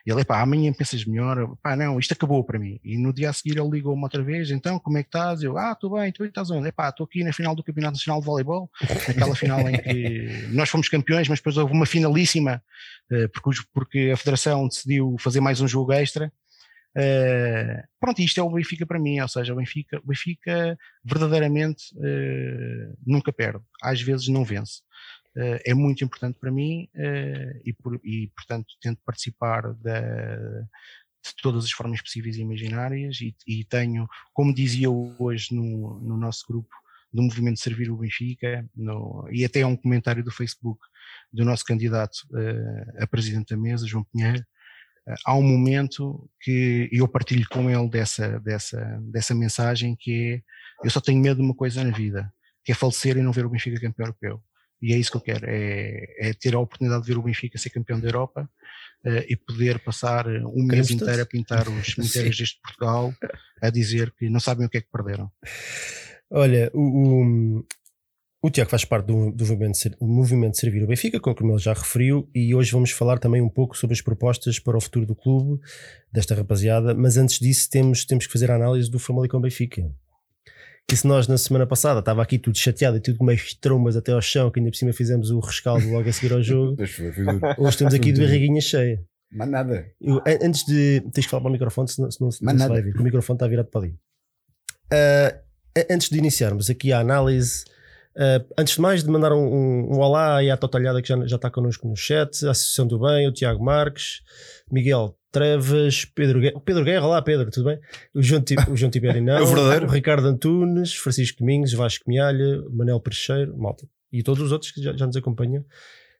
E 0.06 0.12
ele, 0.12 0.22
pá, 0.22 0.42
amanhã 0.42 0.70
pensas 0.70 1.02
melhor, 1.06 1.56
pá, 1.62 1.74
não, 1.74 1.98
isto 1.98 2.12
acabou 2.12 2.44
para 2.44 2.58
mim. 2.58 2.78
E 2.84 2.98
no 2.98 3.10
dia 3.10 3.30
a 3.30 3.32
seguir 3.32 3.58
ele 3.58 3.70
ligou-me 3.70 4.02
outra 4.02 4.22
vez, 4.22 4.50
então, 4.50 4.78
como 4.78 4.98
é 4.98 5.02
que 5.02 5.08
estás? 5.08 5.42
Eu, 5.42 5.56
ah, 5.56 5.72
estou 5.72 5.98
bem, 5.98 6.12
tu 6.12 6.22
estás 6.26 6.50
onde? 6.50 6.68
Epá, 6.68 6.90
estou 6.90 7.04
aqui 7.04 7.24
na 7.24 7.32
final 7.32 7.54
do 7.54 7.64
Campeonato 7.64 7.94
Nacional 7.94 8.20
de 8.20 8.26
Voleibol, 8.26 8.70
naquela 9.08 9.34
final 9.34 9.60
em 9.66 9.80
que 9.80 10.46
nós 10.52 10.68
fomos 10.68 10.90
campeões, 10.90 11.26
mas 11.26 11.38
depois 11.38 11.56
houve 11.56 11.72
uma 11.72 11.86
finalíssima, 11.86 12.62
eh, 13.10 13.28
porque, 13.28 13.62
porque 13.72 14.10
a 14.12 14.16
Federação 14.18 14.68
decidiu 14.68 15.16
fazer 15.18 15.40
mais 15.40 15.62
um 15.62 15.66
jogo 15.66 15.90
extra, 15.90 16.30
Uh, 16.96 17.82
pronto, 17.98 18.20
isto 18.22 18.38
é 18.38 18.42
o 18.42 18.50
Benfica 18.50 18.86
para 18.86 19.00
mim, 19.00 19.18
ou 19.18 19.28
seja, 19.28 19.52
o 19.52 19.56
Benfica, 19.56 19.98
o 19.98 20.06
Benfica 20.06 20.78
verdadeiramente 21.04 21.92
uh, 21.96 22.96
nunca 23.04 23.32
perde, 23.32 23.64
às 23.82 24.00
vezes 24.00 24.28
não 24.28 24.44
vence. 24.44 24.80
Uh, 25.36 25.58
é 25.64 25.74
muito 25.74 26.04
importante 26.04 26.38
para 26.38 26.52
mim 26.52 26.88
e, 27.64 27.72
por, 27.72 28.00
e, 28.04 28.30
portanto, 28.36 28.66
tento 28.80 29.00
participar 29.04 29.74
da, 29.74 30.60
de 30.60 31.34
todas 31.42 31.64
as 31.64 31.72
formas 31.72 32.00
possíveis 32.00 32.36
e 32.36 32.42
imaginárias 32.42 33.20
e, 33.20 33.34
e 33.44 33.64
tenho, 33.64 34.06
como 34.32 34.54
dizia 34.54 34.88
hoje 34.88 35.52
no, 35.52 35.98
no 36.00 36.16
nosso 36.16 36.44
grupo, 36.48 36.72
do 37.12 37.22
movimento 37.22 37.60
Servir 37.60 37.90
o 37.90 37.96
Benfica, 37.96 38.68
no, 38.74 39.28
e 39.30 39.44
até 39.44 39.64
um 39.64 39.76
comentário 39.76 40.22
do 40.22 40.32
Facebook 40.32 40.80
do 41.32 41.44
nosso 41.44 41.64
candidato 41.64 42.18
a 42.98 43.06
presidente 43.06 43.54
da 43.54 43.60
mesa, 43.60 43.86
João 43.86 44.04
Pinheiro, 44.04 44.44
há 45.24 45.36
um 45.36 45.42
momento 45.42 46.28
que 46.40 46.88
eu 46.92 47.06
partilho 47.06 47.46
com 47.50 47.70
ele 47.70 47.88
dessa, 47.88 48.40
dessa, 48.40 48.98
dessa 49.02 49.34
mensagem 49.34 49.96
que 49.98 50.34
é 50.34 50.54
eu 50.82 50.90
só 50.90 51.00
tenho 51.00 51.20
medo 51.20 51.36
de 51.36 51.42
uma 51.42 51.54
coisa 51.54 51.82
na 51.84 51.96
vida, 51.96 52.32
que 52.64 52.72
é 52.72 52.74
falecer 52.74 53.16
e 53.16 53.22
não 53.22 53.32
ver 53.32 53.46
o 53.46 53.50
Benfica 53.50 53.80
campeão 53.80 54.06
europeu. 54.06 54.42
E 54.82 54.92
é 54.92 54.98
isso 54.98 55.10
que 55.10 55.16
eu 55.16 55.20
quero, 55.20 55.46
é, 55.48 56.04
é 56.18 56.34
ter 56.34 56.54
a 56.54 56.58
oportunidade 56.58 57.02
de 57.02 57.08
ver 57.08 57.18
o 57.18 57.22
Benfica 57.22 57.56
ser 57.56 57.70
campeão 57.70 57.98
da 57.98 58.08
Europa 58.08 58.50
uh, 59.06 59.24
e 59.28 59.36
poder 59.36 59.78
passar 59.78 60.26
um 60.26 60.64
mês 60.64 60.90
inteiro 60.90 61.22
a 61.22 61.26
pintar 61.26 61.68
os 61.68 61.86
cemitérios 61.94 62.36
deste 62.36 62.60
Portugal 62.60 63.14
a 63.62 63.70
dizer 63.70 64.12
que 64.18 64.28
não 64.28 64.40
sabem 64.40 64.66
o 64.66 64.68
que 64.68 64.78
é 64.78 64.80
que 64.80 64.90
perderam. 64.90 65.30
Olha, 66.30 66.70
o, 66.74 67.60
o 67.60 67.64
Tiago 68.50 68.70
faz 68.70 68.84
parte 68.84 69.06
do, 69.06 69.30
do 69.30 69.46
movimento, 69.46 69.96
movimento 70.00 70.58
Servir 70.58 70.82
o 70.82 70.86
Benfica, 70.86 71.18
com 71.18 71.34
como 71.34 71.52
ele 71.52 71.58
já 71.58 71.72
referiu, 71.72 72.28
e 72.34 72.54
hoje 72.54 72.70
vamos 72.72 72.90
falar 72.90 73.18
também 73.18 73.40
um 73.40 73.48
pouco 73.48 73.76
sobre 73.76 73.94
as 73.94 74.02
propostas 74.02 74.58
para 74.58 74.76
o 74.76 74.80
futuro 74.80 75.06
do 75.06 75.14
clube, 75.14 75.60
desta 76.12 76.34
rapaziada, 76.34 76.94
mas 76.94 77.16
antes 77.16 77.38
disso 77.38 77.70
temos, 77.70 78.04
temos 78.04 78.26
que 78.26 78.32
fazer 78.32 78.50
a 78.50 78.56
análise 78.56 78.90
do 78.90 78.98
Famalicão 78.98 79.40
Benfica. 79.40 79.90
Que 80.86 80.94
se 80.94 81.06
nós 81.06 81.26
na 81.26 81.38
semana 81.38 81.66
passada 81.66 82.00
estava 82.00 82.22
aqui 82.22 82.38
tudo 82.38 82.58
chateado 82.58 82.98
e 82.98 83.00
tudo 83.00 83.16
com 83.16 83.24
meias 83.24 83.54
trombas 83.54 83.96
até 83.96 84.12
ao 84.12 84.20
chão, 84.20 84.50
que 84.50 84.60
ainda 84.60 84.70
por 84.70 84.76
cima 84.76 84.92
fizemos 84.92 85.30
o 85.30 85.40
rescaldo 85.40 85.88
logo 85.88 86.06
a 86.06 86.12
seguir 86.12 86.34
ao 86.34 86.42
jogo, 86.42 86.76
hoje 87.56 87.78
temos 87.78 87.94
aqui 87.94 88.12
de 88.12 88.20
barriguinha 88.20 88.60
cheia. 88.60 89.02
Mas 89.32 89.48
nada. 89.48 89.90
Eu, 90.00 90.22
antes 90.42 90.64
de. 90.64 91.00
Tens 91.12 91.24
que 91.24 91.30
falar 91.30 91.40
para 91.40 91.48
o 91.48 91.52
microfone, 91.52 91.88
senão, 91.88 92.10
senão, 92.10 92.30
senão 92.30 92.52
não 92.52 92.60
se 92.60 92.68
vai 92.68 92.82
ver, 92.82 92.94
o 92.96 93.02
microfone 93.02 93.36
está 93.36 93.48
virado 93.48 93.68
para 93.68 93.80
ali. 93.80 93.94
Uh, 94.92 95.84
antes 95.90 96.08
de 96.08 96.18
iniciarmos 96.18 96.70
aqui 96.70 96.92
a 96.92 97.00
análise 97.00 97.64
Uh, 98.16 98.46
antes 98.56 98.76
de 98.76 98.80
mais, 98.80 99.02
de 99.02 99.10
mandar 99.10 99.32
um, 99.32 99.44
um, 99.44 99.94
um 99.94 99.98
olá 99.98 100.36
aí 100.36 100.48
à 100.48 100.56
Totalhada 100.56 101.02
que 101.02 101.08
já, 101.08 101.26
já 101.26 101.36
está 101.36 101.50
connosco 101.50 101.88
no 101.88 101.96
chat, 101.96 102.46
a 102.46 102.52
Associação 102.52 102.86
do 102.86 102.98
Bem, 102.98 103.26
o 103.26 103.32
Tiago 103.32 103.64
Marques, 103.64 104.22
Miguel 104.70 105.18
Trevas, 105.32 106.04
Pedro 106.04 106.40
Guerra, 106.40 106.60
Pedro 106.60 106.84
Guerra, 106.84 107.06
olá 107.06 107.20
Pedro, 107.20 107.50
tudo 107.50 107.66
bem? 107.66 107.80
O 108.14 108.22
João, 108.22 108.44
o 108.70 108.76
João 108.76 108.90
Tiberi 108.90 109.18
não, 109.20 109.36
é 109.36 109.42
o, 109.42 109.46
verdadeiro. 109.46 109.86
o 109.86 109.90
Ricardo 109.90 110.28
Antunes, 110.28 110.94
Francisco 110.94 111.40
Domingos, 111.40 111.72
Vasco 111.72 112.04
Mialha, 112.08 112.62
Manel 112.70 113.00
Peixeiro, 113.00 113.56
malta, 113.58 113.84
e 114.12 114.22
todos 114.22 114.40
os 114.44 114.52
outros 114.52 114.70
que 114.70 114.80
já, 114.80 114.96
já 114.96 115.06
nos 115.06 115.16
acompanham. 115.16 115.64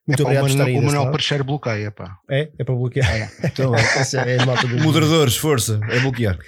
Muito 0.07 0.21
é 0.21 0.23
obrigado 0.23 0.45
por 0.45 0.51
estarem 0.51 0.77
aí. 0.77 0.83
O 0.83 0.85
Manuel 0.85 1.11
Parceiro 1.11 1.45
bloqueia, 1.45 1.91
pá. 1.91 2.19
É? 2.31 2.51
É 2.59 2.65
para 2.65 2.75
bloquear? 2.75 3.11
É. 3.11 3.31
Então, 3.45 3.73
é, 3.75 4.37
é 4.37 4.83
Moderadores, 4.83 5.37
força, 5.37 5.81
é 5.91 6.01
bloquear. 6.01 6.39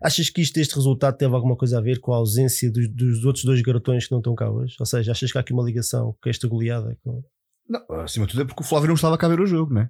Achas 0.00 0.30
que 0.30 0.40
isto, 0.40 0.58
este 0.58 0.74
resultado 0.74 1.16
teve 1.16 1.34
alguma 1.34 1.56
coisa 1.56 1.78
a 1.78 1.80
ver 1.80 1.98
com 1.98 2.12
a 2.12 2.16
ausência 2.16 2.70
dos, 2.70 2.88
dos 2.88 3.24
outros 3.24 3.44
dois 3.44 3.60
garotões 3.60 4.06
que 4.06 4.12
não 4.12 4.18
estão 4.18 4.34
cá 4.34 4.48
hoje? 4.48 4.76
Ou 4.78 4.86
seja, 4.86 5.12
achas 5.12 5.32
que 5.32 5.38
há 5.38 5.40
aqui 5.40 5.52
uma 5.52 5.64
ligação 5.64 6.16
com 6.22 6.30
esta 6.30 6.46
goleada? 6.46 6.96
Com... 7.02 7.22
Não, 7.68 8.00
acima 8.00 8.26
de 8.26 8.32
tudo 8.32 8.42
é 8.42 8.44
porque 8.44 8.62
o 8.62 8.66
Flávio 8.66 8.88
não 8.88 8.94
estava 8.94 9.16
cá 9.16 9.26
a 9.26 9.30
ver 9.30 9.40
o 9.40 9.46
jogo, 9.46 9.72
né? 9.72 9.88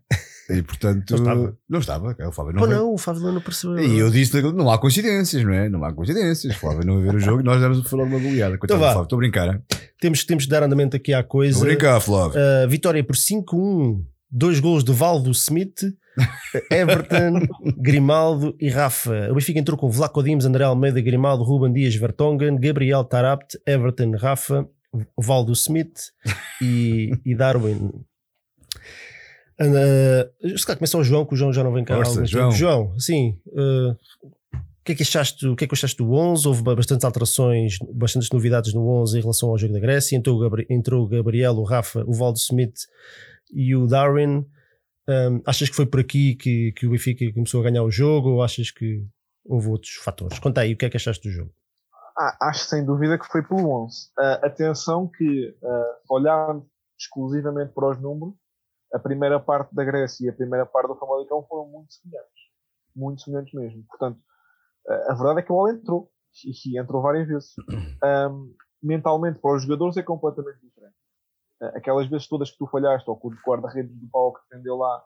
E 0.50 0.62
portanto. 0.62 1.10
não 1.10 1.18
estava. 1.18 1.58
Não 1.68 1.78
estava. 1.78 2.16
O 2.28 2.32
Flávio 2.32 2.52
não, 2.52 2.60
Pô, 2.60 2.66
não, 2.66 2.94
o 2.94 2.98
Flávio 2.98 3.32
não 3.32 3.40
percebeu. 3.40 3.78
E 3.78 3.98
eu 3.98 4.10
disse: 4.10 4.40
não 4.42 4.70
há 4.70 4.78
coincidências, 4.78 5.42
não 5.44 5.52
é? 5.52 5.68
Não 5.68 5.84
há 5.84 5.92
coincidências. 5.92 6.54
O 6.54 6.58
Flávio 6.58 6.84
não 6.84 6.96
vai 6.96 7.04
ver 7.04 7.14
o 7.16 7.20
jogo 7.20 7.40
e 7.40 7.44
nós 7.44 7.60
demos 7.60 7.88
falar 7.88 8.04
de 8.04 8.14
uma 8.14 8.20
goleada. 8.20 8.58
Coitado 8.58 8.78
então 8.78 8.92
Flávio, 8.92 9.02
estou 9.04 9.16
a 9.16 9.20
brincar. 9.20 9.48
Hein? 9.48 9.62
Temos, 10.00 10.24
temos 10.24 10.44
de 10.44 10.50
dar 10.50 10.62
andamento 10.62 10.96
aqui 10.96 11.14
à 11.14 11.22
coisa. 11.22 11.52
Estou 11.52 11.66
a 11.66 11.70
brincar, 11.70 12.00
Flávio. 12.00 12.38
Uh, 12.38 12.68
vitória 12.68 13.02
por 13.02 13.16
5-1. 13.16 14.04
Dois 14.34 14.60
gols 14.60 14.82
de 14.82 14.92
Valdo 14.92 15.30
Smith, 15.30 15.82
Everton, 16.70 17.46
Grimaldo 17.76 18.56
e 18.58 18.68
Rafa. 18.68 19.28
O 19.30 19.34
Benfica 19.34 19.58
entrou 19.58 19.78
com 19.78 19.90
Vlaco 19.90 20.22
Dimes, 20.22 20.46
André 20.46 20.64
Almeida, 20.64 21.00
Grimaldo, 21.00 21.44
Ruben 21.44 21.72
Dias, 21.72 21.94
Vertonghen, 21.94 22.58
Gabriel 22.58 23.04
Tarapt, 23.04 23.58
Everton, 23.66 24.12
Rafa, 24.16 24.66
Valdo 25.18 25.52
Smith 25.52 26.12
e, 26.60 27.10
e 27.24 27.34
Darwin. 27.34 27.90
Uh, 29.60 30.58
se 30.58 30.66
calhar 30.66 30.78
começa 30.78 30.98
o 30.98 31.04
João, 31.04 31.24
que 31.24 31.34
o 31.34 31.36
João 31.36 31.52
já 31.52 31.62
não 31.62 31.72
vem 31.72 31.84
cá. 31.84 31.96
Força, 31.96 32.24
João. 32.26 32.50
João, 32.50 32.98
sim. 32.98 33.38
Uh, 33.46 33.96
o 34.52 34.84
que 34.84 34.92
é 34.92 34.94
que 34.96 35.02
achaste, 35.02 35.46
o 35.46 35.54
que 35.54 35.64
é 35.64 35.66
que 35.68 35.74
achaste 35.74 35.96
do 35.96 36.12
11? 36.12 36.48
Houve 36.48 36.62
bastantes 36.62 37.04
alterações, 37.04 37.76
bastantes 37.94 38.30
novidades 38.30 38.74
no 38.74 38.88
11 38.88 39.16
em 39.16 39.20
relação 39.20 39.50
ao 39.50 39.58
jogo 39.58 39.72
da 39.72 39.78
Grécia. 39.78 40.16
Entrou 40.16 40.36
o, 40.36 40.40
Gabri 40.40 40.66
entrou 40.68 41.04
o 41.04 41.08
Gabriel, 41.08 41.54
o 41.54 41.62
Rafa, 41.62 42.04
o 42.04 42.12
Valdo 42.12 42.38
Smith 42.38 42.74
e 43.52 43.76
o 43.76 43.86
Darwin. 43.86 44.44
Um, 45.08 45.40
achas 45.46 45.68
que 45.68 45.76
foi 45.76 45.86
por 45.86 46.00
aqui 46.00 46.34
que, 46.34 46.72
que 46.72 46.86
o 46.86 46.90
Benfica 46.90 47.32
começou 47.32 47.60
a 47.60 47.64
ganhar 47.64 47.84
o 47.84 47.90
jogo 47.90 48.30
ou 48.30 48.42
achas 48.42 48.72
que 48.72 49.04
houve 49.44 49.68
outros 49.68 49.94
fatores? 49.94 50.40
Conta 50.40 50.62
aí, 50.62 50.72
o 50.72 50.76
que 50.76 50.84
é 50.84 50.90
que 50.90 50.96
achaste 50.96 51.28
do 51.28 51.32
jogo? 51.32 51.52
Ah, 52.16 52.48
acho 52.48 52.64
sem 52.64 52.84
dúvida 52.84 53.18
que 53.18 53.26
foi 53.26 53.42
pelo 53.42 53.70
11. 53.84 54.10
Uh, 54.18 54.46
atenção 54.46 55.08
que, 55.08 55.56
uh, 55.62 56.14
olhando 56.14 56.66
exclusivamente 56.98 57.72
para 57.72 57.90
os 57.90 58.00
números, 58.00 58.34
a 58.92 58.98
primeira 58.98 59.40
parte 59.40 59.74
da 59.74 59.84
Grécia 59.84 60.26
e 60.26 60.28
a 60.28 60.34
primeira 60.34 60.66
parte 60.66 60.88
do 60.88 60.96
Famalicão 60.96 61.44
foram 61.48 61.66
muito 61.66 61.94
semelhantes. 61.94 62.42
Muito 62.94 63.22
semelhantes 63.22 63.54
mesmo. 63.54 63.84
Portanto, 63.88 64.20
a 65.08 65.14
verdade 65.14 65.40
é 65.40 65.42
que 65.42 65.50
a 65.50 65.54
bola 65.54 65.72
entrou 65.72 66.10
e 66.44 66.78
entrou 66.78 67.02
várias 67.02 67.26
vezes. 67.26 67.54
Um, 68.04 68.52
mentalmente, 68.82 69.38
para 69.38 69.54
os 69.54 69.62
jogadores, 69.62 69.96
é 69.96 70.02
completamente 70.02 70.58
diferente. 70.60 70.96
Aquelas 71.76 72.08
vezes 72.08 72.26
todas 72.26 72.50
que 72.50 72.58
tu 72.58 72.66
falhaste, 72.66 73.08
ou 73.08 73.16
que 73.16 73.28
o 73.28 73.30
guarda-redes 73.46 73.96
do 73.96 74.08
pau 74.10 74.32
que 74.32 74.40
defendeu 74.50 74.76
lá 74.76 75.04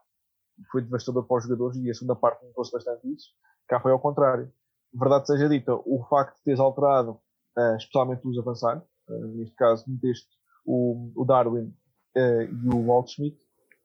foi 0.71 0.83
devastador 0.83 1.27
para 1.27 1.37
os 1.37 1.45
jogadores 1.45 1.77
e 1.77 1.91
a 1.91 1.95
segunda 1.95 2.17
parte 2.17 2.45
notou-se 2.45 2.73
bastante 2.73 3.13
isso, 3.13 3.31
cá 3.69 3.79
foi 3.81 3.93
ao 3.93 4.01
contrário. 4.01 4.51
Verdade 4.95 5.27
seja 5.27 5.49
dita, 5.49 5.75
o 5.75 6.05
facto 6.09 6.37
de 6.37 6.45
teres 6.45 6.61
alterado, 6.61 7.19
uh, 7.57 7.77
especialmente 7.77 8.27
os 8.27 8.39
avançados, 8.39 8.85
uh, 9.09 9.27
neste 9.37 9.55
caso 9.57 9.85
meteste 9.89 10.29
o, 10.65 11.13
o 11.15 11.25
Darwin 11.25 11.75
uh, 12.17 12.43
e 12.43 12.69
o 12.75 12.87
Walt 12.87 13.09
Schmidt, 13.09 13.39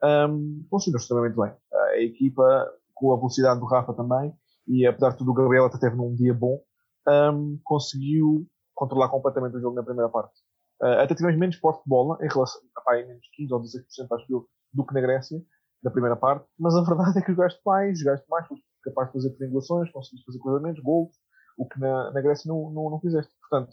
um, 0.03 0.65
funcionou 0.69 0.99
extremamente 0.99 1.35
bem. 1.35 1.53
a 1.73 2.01
equipa, 2.01 2.71
com 2.93 3.13
a 3.13 3.17
velocidade 3.17 3.59
do 3.59 3.65
Rafa 3.65 3.93
também, 3.93 4.33
e 4.67 4.85
apesar 4.85 5.11
de 5.11 5.17
tudo 5.17 5.31
o 5.31 5.33
Gabriel 5.33 5.65
até 5.65 5.77
teve 5.77 5.95
num 5.95 6.15
dia 6.15 6.33
bom, 6.33 6.59
um, 7.07 7.59
conseguiu 7.63 8.47
controlar 8.73 9.09
completamente 9.09 9.57
o 9.57 9.59
jogo 9.59 9.75
na 9.75 9.83
primeira 9.83 10.09
parte. 10.09 10.33
Até 10.81 11.13
tivemos 11.13 11.37
menos 11.37 11.57
porte 11.57 11.83
de 11.83 11.89
bola, 11.89 12.17
em 12.21 12.27
relação 12.27 12.59
a 12.87 12.93
menos 12.95 13.27
15 13.35 13.53
ou 13.53 13.61
16% 13.61 14.15
acho 14.15 14.25
eu, 14.33 14.47
do 14.73 14.83
que 14.83 14.95
na 14.95 15.01
Grécia, 15.01 15.39
na 15.83 15.91
primeira 15.91 16.15
parte, 16.15 16.45
mas 16.57 16.75
a 16.75 16.81
verdade 16.81 17.19
é 17.19 17.21
que 17.21 17.31
jogaste 17.31 17.61
mais, 17.65 17.99
jogaste 17.99 18.27
mais, 18.29 18.47
foste 18.47 18.65
capaz 18.83 19.07
de 19.07 19.13
fazer 19.13 19.29
triangulações, 19.35 19.91
conseguiste 19.91 20.25
fazer 20.25 20.39
cruzamentos, 20.39 20.81
gols, 20.83 21.15
o 21.57 21.67
que 21.67 21.79
na, 21.79 22.11
na 22.11 22.21
Grécia 22.21 22.49
não, 22.49 22.71
não, 22.71 22.89
não 22.89 22.99
fizeste. 22.99 23.33
Portanto, 23.41 23.71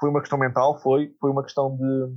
foi 0.00 0.10
uma 0.10 0.20
questão 0.20 0.38
mental, 0.38 0.78
foi, 0.80 1.14
foi 1.20 1.30
uma 1.30 1.42
questão 1.42 1.76
de, 1.76 2.16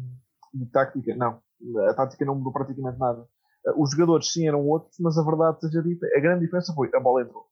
de 0.53 0.71
tática, 0.71 1.15
não, 1.15 1.41
a 1.89 1.93
tática 1.93 2.25
não 2.25 2.35
mudou 2.35 2.53
praticamente 2.53 2.97
nada. 2.97 3.21
Uh, 3.65 3.81
os 3.81 3.91
jogadores 3.91 4.31
sim 4.31 4.47
eram 4.47 4.67
outros, 4.67 4.95
mas 4.99 5.17
a 5.17 5.23
verdade 5.23 5.59
seja 5.59 5.81
dita, 5.81 6.07
a 6.15 6.19
grande 6.19 6.41
diferença 6.41 6.73
foi 6.73 6.89
a 6.93 6.99
bola 6.99 7.21
entrou. 7.21 7.45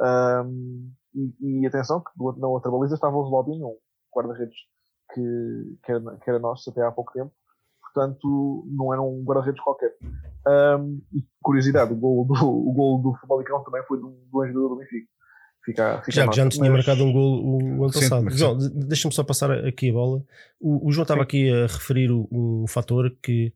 Um, 0.00 0.92
e, 1.14 1.62
e, 1.62 1.66
atenção, 1.66 2.00
que 2.00 2.40
na 2.40 2.48
outra 2.48 2.70
baliza 2.70 2.94
estava 2.94 3.16
o 3.16 3.24
Zlobin, 3.24 3.62
um 3.62 3.76
guarda-redes 4.14 4.56
que, 5.12 5.78
que, 5.84 5.92
era, 5.92 6.16
que 6.16 6.30
era 6.30 6.38
nosso 6.38 6.70
até 6.70 6.82
há 6.82 6.90
pouco 6.90 7.12
tempo. 7.12 7.32
Portanto, 7.80 8.66
não 8.66 8.92
era 8.92 9.00
um 9.00 9.22
guarda-redes 9.22 9.62
qualquer. 9.62 9.96
Um, 10.46 11.00
e 11.12 11.24
curiosidade, 11.42 11.92
o 11.92 11.96
gol 11.96 12.24
do, 12.24 12.34
o 12.34 12.72
gol 12.72 13.02
do 13.02 13.14
Famalicão 13.14 13.62
também 13.64 13.82
foi 13.86 13.98
de 13.98 14.04
um, 14.04 14.10
de 14.10 14.36
um 14.36 14.46
jogador 14.46 14.68
do 14.68 14.76
Benfica. 14.76 15.06
Fica, 15.64 16.02
fica 16.02 16.12
já, 16.12 16.30
já 16.30 16.44
nos 16.44 16.54
tinha 16.54 16.70
mas... 16.70 16.84
marcado 16.84 17.04
um 17.04 17.12
gol 17.12 17.42
o, 17.42 17.84
ano 17.84 17.92
passado. 17.92 18.30
João, 18.30 18.58
deixa-me 18.58 19.14
só 19.14 19.24
passar 19.24 19.50
aqui 19.50 19.88
a 19.88 19.92
bola. 19.94 20.22
O, 20.60 20.88
o 20.88 20.92
João 20.92 21.04
estava 21.04 21.22
aqui 21.22 21.50
a 21.50 21.62
referir 21.66 22.10
um 22.12 22.66
fator 22.68 23.10
que 23.22 23.52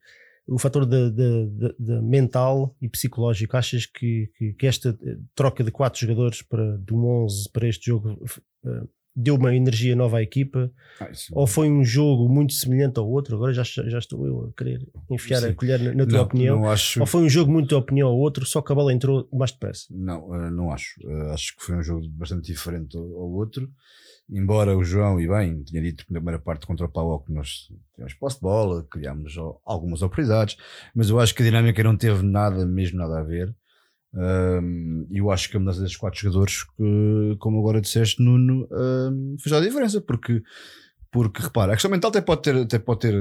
o 0.47 0.59
fator 0.59 0.87
de, 0.87 1.11
de, 1.11 1.47
de, 1.47 1.75
de, 1.79 2.01
mental 2.01 2.75
e 2.81 2.89
psicológico, 2.89 3.55
achas 3.55 3.85
que, 3.85 4.31
que, 4.35 4.55
que, 4.55 4.67
esta 4.67 4.99
troca 5.35 5.63
de 5.63 5.71
quatro 5.71 6.01
jogadores 6.01 6.41
para, 6.41 6.79
do 6.79 7.05
11 7.05 7.51
para 7.53 7.69
este 7.69 7.87
jogo 7.87 8.19
uh, 8.65 8.89
deu 9.21 9.35
uma 9.35 9.55
energia 9.55 9.97
nova 9.97 10.19
à 10.19 10.23
equipa? 10.23 10.71
Ah, 11.01 11.11
Ou 11.33 11.47
foi 11.47 11.69
um 11.69 11.85
jogo 11.85 12.29
muito 12.29 12.53
semelhante 12.53 12.99
ao 12.99 13.09
outro? 13.09 13.35
Agora 13.35 13.53
já, 13.53 13.63
já 13.65 13.99
estou 13.99 14.25
eu 14.27 14.47
a 14.47 14.57
querer 14.57 14.87
enfiar 15.11 15.41
sim. 15.41 15.49
a 15.49 15.55
colher 15.55 15.81
na, 15.81 15.95
na 15.95 16.07
tua 16.07 16.19
não, 16.19 16.25
opinião. 16.25 16.57
Não 16.61 16.71
acho... 16.71 17.01
Ou 17.01 17.07
foi 17.07 17.23
um 17.23 17.29
jogo 17.29 17.51
muito 17.51 17.69
de 17.69 17.75
opinião 17.75 18.09
ao 18.09 18.17
outro, 18.17 18.47
só 18.47 18.63
que 18.63 18.71
a 18.71 18.75
bola 18.75 18.93
entrou 18.93 19.29
mais 19.33 19.51
depressa? 19.51 19.87
Não, 19.91 20.29
uh, 20.29 20.51
não 20.51 20.71
acho. 20.71 20.95
Uh, 21.05 21.33
acho 21.33 21.57
que 21.57 21.65
foi 21.65 21.77
um 21.77 21.83
jogo 21.83 22.09
bastante 22.11 22.47
diferente 22.47 22.97
ao, 22.97 23.31
outro 23.31 23.69
embora 24.31 24.77
o 24.77 24.85
João, 24.85 25.19
e 25.19 25.27
bem, 25.27 25.63
tinha 25.63 25.81
dito 25.81 26.05
na 26.11 26.19
primeira 26.21 26.39
parte 26.39 26.67
contra 26.67 26.85
o 26.85 26.89
Pau 26.89 27.21
que 27.21 27.33
nós 27.33 27.71
tivemos 27.95 28.13
posse 28.13 28.37
de 28.37 28.43
bola, 28.43 28.87
criámos 28.91 29.35
algumas 29.65 30.03
oportunidades, 30.03 30.59
mas 30.95 31.09
eu 31.09 31.19
acho 31.19 31.35
que 31.35 31.43
a 31.43 31.47
dinâmica 31.47 31.83
não 31.83 31.97
teve 31.97 32.23
nada, 32.23 32.67
mesmo 32.67 32.99
nada 32.99 33.21
a 33.21 33.23
ver. 33.23 33.55
E 35.11 35.19
eu 35.19 35.31
acho 35.31 35.51
que 35.51 35.57
a 35.57 35.61
mudança 35.61 35.81
desses 35.81 35.97
quatro 35.97 36.21
jogadores, 36.21 36.65
que, 36.65 37.37
como 37.39 37.59
agora 37.61 37.81
disseste, 37.81 38.23
Nuno, 38.23 38.69
um, 38.71 39.37
fez 39.39 39.53
a 39.53 39.61
diferença, 39.61 40.01
porque, 40.01 40.43
porque 41.11 41.43
repara, 41.43 41.73
a 41.73 41.77
questão 41.77 41.91
mental 41.91 42.11
até 42.11 42.21
pode 42.21 42.43
ter, 42.43 42.57
até 42.57 42.79
pode 42.79 43.01
ter 43.01 43.15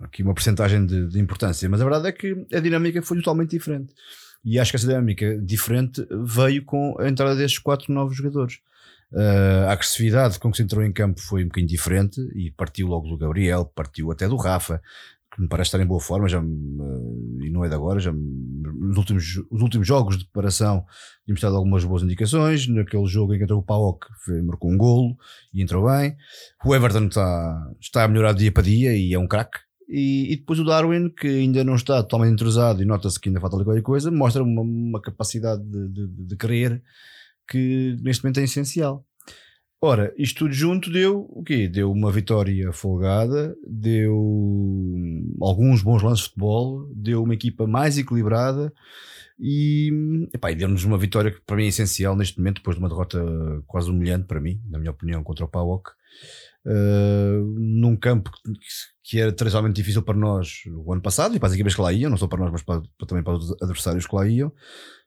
aqui 0.00 0.22
uma 0.22 0.34
porcentagem 0.34 0.84
de, 0.86 1.08
de 1.08 1.18
importância, 1.18 1.68
mas 1.68 1.80
a 1.80 1.84
verdade 1.84 2.08
é 2.08 2.12
que 2.12 2.46
a 2.52 2.60
dinâmica 2.60 3.02
foi 3.02 3.18
totalmente 3.18 3.50
diferente. 3.50 3.94
E 4.44 4.58
acho 4.58 4.70
que 4.70 4.76
essa 4.76 4.86
dinâmica 4.86 5.38
diferente 5.38 6.06
veio 6.24 6.64
com 6.64 6.96
a 6.98 7.08
entrada 7.08 7.36
destes 7.36 7.58
quatro 7.58 7.92
novos 7.92 8.16
jogadores. 8.16 8.58
Uh, 9.12 9.66
a 9.66 9.72
agressividade 9.72 10.38
com 10.38 10.50
que 10.50 10.56
se 10.56 10.62
entrou 10.62 10.84
em 10.84 10.92
campo 10.92 11.20
foi 11.20 11.42
um 11.42 11.48
bocadinho 11.48 11.68
diferente 11.68 12.20
e 12.34 12.50
partiu 12.52 12.86
logo 12.86 13.08
do 13.08 13.18
Gabriel, 13.18 13.64
partiu 13.64 14.10
até 14.12 14.28
do 14.28 14.36
Rafa, 14.36 14.80
que 15.32 15.40
me 15.40 15.48
parece 15.48 15.68
estar 15.68 15.80
em 15.80 15.86
boa 15.86 16.00
forma, 16.00 16.28
já, 16.28 16.40
uh, 16.40 17.42
e 17.42 17.50
não 17.50 17.64
é 17.64 17.68
de 17.68 17.74
agora, 17.74 18.00
já 18.00 18.12
nos 18.80 18.96
últimos, 18.96 19.36
os 19.50 19.62
últimos 19.62 19.86
jogos 19.86 20.18
de 20.18 20.24
preparação 20.24 20.84
tínhamos 21.24 21.40
dado 21.40 21.56
algumas 21.56 21.84
boas 21.84 22.02
indicações. 22.02 22.66
Naquele 22.66 23.06
jogo 23.06 23.34
em 23.34 23.38
que 23.38 23.44
entrou 23.44 23.60
o 23.60 23.62
Paok, 23.62 24.06
marcou 24.44 24.70
um 24.70 24.76
golo 24.76 25.16
e 25.52 25.62
entrou 25.62 25.86
bem. 25.86 26.16
O 26.64 26.74
Everton 26.74 27.06
está, 27.06 27.72
está 27.80 28.04
a 28.04 28.08
melhorar 28.08 28.32
dia 28.32 28.50
para 28.50 28.62
dia 28.62 28.96
e 28.96 29.12
é 29.12 29.18
um 29.18 29.28
craque. 29.28 29.58
E, 29.88 30.32
e, 30.32 30.36
depois 30.36 30.58
o 30.60 30.64
Darwin, 30.64 31.10
que 31.10 31.26
ainda 31.26 31.64
não 31.64 31.74
está 31.74 32.02
totalmente 32.02 32.34
entrosado 32.34 32.80
e 32.80 32.86
nota-se 32.86 33.18
que 33.18 33.28
ainda 33.28 33.40
falta 33.40 33.56
ali 33.56 33.64
qualquer 33.64 33.82
coisa, 33.82 34.10
mostra 34.10 34.42
uma, 34.42 34.62
uma 34.62 35.00
capacidade 35.00 35.62
de, 35.62 35.88
de, 35.88 36.26
de 36.26 36.36
querer 36.36 36.82
que 37.48 37.96
neste 38.00 38.22
momento 38.22 38.38
é 38.38 38.44
essencial. 38.44 39.04
Ora, 39.82 40.12
isto 40.18 40.40
tudo 40.40 40.52
junto 40.52 40.92
deu 40.92 41.26
o 41.30 41.42
quê? 41.42 41.66
Deu 41.66 41.90
uma 41.90 42.12
vitória 42.12 42.70
folgada, 42.70 43.56
deu 43.66 44.14
alguns 45.40 45.80
bons 45.80 46.02
lances 46.02 46.24
de 46.24 46.28
futebol, 46.28 46.86
deu 46.94 47.22
uma 47.22 47.32
equipa 47.32 47.66
mais 47.66 47.96
equilibrada 47.96 48.70
e, 49.38 49.90
epá, 50.34 50.52
e 50.52 50.54
deu-nos 50.54 50.84
uma 50.84 50.98
vitória 50.98 51.30
que 51.30 51.40
para 51.40 51.56
mim 51.56 51.64
é 51.64 51.68
essencial 51.68 52.14
neste 52.14 52.38
momento, 52.38 52.56
depois 52.56 52.76
de 52.76 52.82
uma 52.82 52.90
derrota 52.90 53.24
quase 53.66 53.90
humilhante 53.90 54.26
para 54.26 54.38
mim, 54.38 54.60
na 54.68 54.78
minha 54.78 54.90
opinião, 54.90 55.24
contra 55.24 55.46
o 55.46 55.48
PAOK. 55.48 55.92
Uh, 56.66 57.42
num 57.58 57.96
campo 57.96 58.30
que, 59.02 59.18
era 59.18 59.32
tradicionalmente 59.32 59.76
difícil 59.76 60.02
para 60.02 60.14
nós 60.14 60.62
o 60.66 60.92
ano 60.92 61.00
passado 61.00 61.34
e 61.34 61.38
para 61.38 61.46
as 61.46 61.54
equipas 61.54 61.74
que 61.74 61.80
lá 61.80 61.90
iam, 61.90 62.10
não 62.10 62.18
só 62.18 62.26
para 62.26 62.38
nós, 62.38 62.52
mas 62.52 62.62
para, 62.62 62.82
também 63.08 63.24
para 63.24 63.32
os 63.32 63.50
adversários 63.62 64.06
que 64.06 64.14
lá 64.14 64.28
iam 64.28 64.52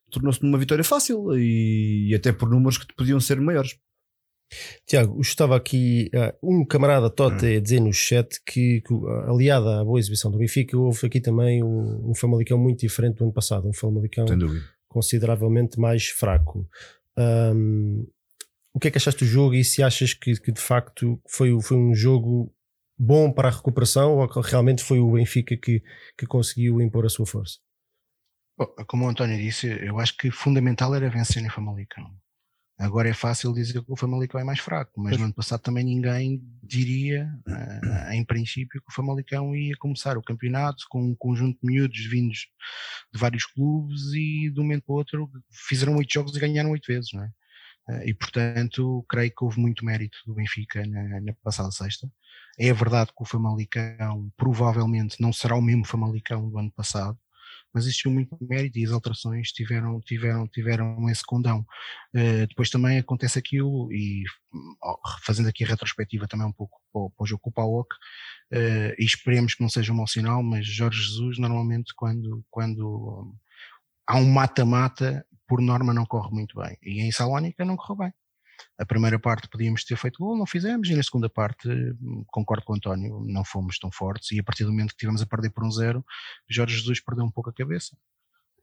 tornou-se 0.09 0.41
uma 0.43 0.59
vitória 0.59 0.83
fácil 0.83 1.35
e, 1.35 2.09
e, 2.09 2.15
até 2.15 2.31
por 2.31 2.49
números 2.49 2.77
que 2.77 2.93
podiam 2.95 3.19
ser 3.19 3.41
maiores. 3.41 3.75
Tiago, 4.85 5.19
estava 5.21 5.55
aqui 5.55 6.09
uh, 6.13 6.33
um 6.41 6.65
camarada 6.65 7.09
Tote 7.09 7.45
hum. 7.45 7.57
a 7.57 7.59
dizer 7.59 7.79
no 7.79 7.93
chat 7.93 8.41
que, 8.45 8.81
que 8.81 8.93
aliada 9.27 9.81
à 9.81 9.83
boa 9.83 9.99
exibição 9.99 10.31
do 10.31 10.37
Benfica, 10.37 10.77
houve 10.77 11.07
aqui 11.07 11.19
também 11.19 11.63
um, 11.63 12.11
um 12.11 12.15
Famalicão 12.15 12.57
muito 12.57 12.79
diferente 12.79 13.17
do 13.17 13.25
ano 13.25 13.33
passado, 13.33 13.67
um 13.67 13.73
Famalicão 13.73 14.25
consideravelmente 14.87 15.79
mais 15.79 16.07
fraco. 16.07 16.67
Um, 17.17 18.07
o 18.73 18.79
que 18.79 18.87
é 18.87 18.91
que 18.91 18.97
achaste 18.97 19.23
do 19.23 19.29
jogo 19.29 19.53
e 19.53 19.63
se 19.63 19.83
achas 19.83 20.13
que, 20.13 20.33
que 20.39 20.51
de 20.51 20.61
facto 20.61 21.21
foi, 21.27 21.49
foi 21.61 21.77
um 21.77 21.93
jogo 21.93 22.51
bom 22.97 23.31
para 23.31 23.49
a 23.49 23.51
recuperação 23.51 24.17
ou 24.17 24.27
realmente 24.41 24.83
foi 24.83 24.99
o 24.99 25.11
Benfica 25.11 25.55
que, 25.57 25.83
que 26.17 26.25
conseguiu 26.25 26.81
impor 26.81 27.05
a 27.05 27.09
sua 27.09 27.25
força? 27.25 27.59
como 28.87 29.05
o 29.05 29.09
António 29.09 29.37
disse, 29.37 29.67
eu 29.83 29.99
acho 29.99 30.15
que 30.15 30.29
fundamental 30.29 30.93
era 30.93 31.09
vencer 31.09 31.43
em 31.43 31.49
Famalicão. 31.49 32.15
Agora 32.77 33.07
é 33.07 33.13
fácil 33.13 33.53
dizer 33.53 33.83
que 33.83 33.91
o 33.91 33.95
Famalicão 33.95 34.41
é 34.41 34.43
mais 34.43 34.59
fraco, 34.59 34.99
mas 34.99 35.17
no 35.17 35.25
ano 35.25 35.33
passado 35.33 35.61
também 35.61 35.83
ninguém 35.83 36.41
diria, 36.61 37.31
uh, 37.47 38.13
em 38.13 38.25
princípio, 38.25 38.81
que 38.81 38.89
o 38.89 38.93
Famalicão 38.93 39.55
ia 39.55 39.75
começar 39.77 40.17
o 40.17 40.23
campeonato 40.23 40.83
com 40.89 41.03
um 41.03 41.15
conjunto 41.15 41.59
de 41.61 41.67
miúdos 41.71 42.05
vindos 42.07 42.47
de 43.13 43.19
vários 43.19 43.45
clubes 43.45 44.13
e 44.13 44.49
de 44.49 44.59
um 44.59 44.63
momento 44.63 44.85
para 44.85 44.93
o 44.93 44.97
outro 44.97 45.29
fizeram 45.51 45.95
oito 45.97 46.11
jogos 46.11 46.35
e 46.35 46.39
ganharam 46.39 46.71
oito 46.71 46.87
vezes, 46.87 47.11
não 47.13 47.23
é? 47.23 47.31
Uh, 47.89 48.07
e 48.07 48.13
portanto, 48.13 49.05
creio 49.07 49.29
que 49.29 49.43
houve 49.43 49.59
muito 49.59 49.85
mérito 49.85 50.17
do 50.25 50.33
Benfica 50.33 50.85
na, 50.85 51.21
na 51.21 51.33
passada 51.43 51.69
sexta. 51.69 52.09
É 52.57 52.73
verdade 52.73 53.11
que 53.15 53.21
o 53.21 53.25
Famalicão 53.25 54.31
provavelmente 54.35 55.21
não 55.21 55.31
será 55.31 55.55
o 55.55 55.61
mesmo 55.61 55.85
Famalicão 55.85 56.49
do 56.49 56.57
ano 56.57 56.71
passado, 56.71 57.17
mas 57.73 57.85
existiu 57.85 58.11
muito 58.11 58.37
mérito 58.41 58.77
e 58.77 58.85
as 58.85 58.91
alterações 58.91 59.51
tiveram, 59.51 59.99
tiveram, 60.01 60.47
tiveram 60.47 61.09
esse 61.09 61.23
condão. 61.23 61.65
Uh, 62.15 62.47
depois 62.47 62.69
também 62.69 62.99
acontece 62.99 63.39
aquilo, 63.39 63.91
e 63.91 64.23
fazendo 65.25 65.49
aqui 65.49 65.63
a 65.63 65.67
retrospectiva 65.67 66.27
também 66.27 66.47
um 66.47 66.51
pouco 66.51 66.79
para, 66.91 67.23
o 67.23 67.25
jogo 67.25 67.41
com 67.41 67.61
o 67.61 67.81
uh, 67.81 67.85
e 68.51 69.03
esperemos 69.03 69.55
que 69.55 69.61
não 69.61 69.69
seja 69.69 69.91
um 69.91 69.97
mau 69.97 70.07
sinal, 70.07 70.43
mas 70.43 70.65
Jorge 70.65 71.01
Jesus 71.01 71.39
normalmente 71.39 71.93
quando, 71.95 72.45
quando 72.49 73.35
há 74.07 74.17
um 74.17 74.29
mata-mata, 74.29 75.25
por 75.47 75.61
norma 75.61 75.93
não 75.93 76.05
corre 76.05 76.31
muito 76.31 76.59
bem, 76.59 76.77
e 76.81 77.01
em 77.01 77.11
Salónica 77.11 77.65
não 77.65 77.75
correu 77.75 77.97
bem. 77.97 78.13
A 78.77 78.85
primeira 78.85 79.19
parte 79.19 79.47
podíamos 79.47 79.83
ter 79.83 79.95
feito 79.95 80.17
gol, 80.17 80.37
não 80.37 80.47
fizemos, 80.47 80.89
e 80.89 80.95
na 80.95 81.03
segunda 81.03 81.29
parte, 81.29 81.67
concordo 82.27 82.65
com 82.65 82.73
o 82.73 82.75
António, 82.75 83.23
não 83.27 83.45
fomos 83.45 83.77
tão 83.77 83.91
fortes, 83.91 84.31
e 84.31 84.39
a 84.39 84.43
partir 84.43 84.63
do 84.63 84.71
momento 84.71 84.91
que 84.91 84.97
tivemos 84.97 85.21
a 85.21 85.27
perder 85.27 85.51
por 85.51 85.63
um 85.63 85.71
zero, 85.71 86.03
Jorge 86.49 86.77
Jesus 86.77 86.99
perdeu 86.99 87.23
um 87.23 87.31
pouco 87.31 87.51
a 87.51 87.53
cabeça. 87.53 87.95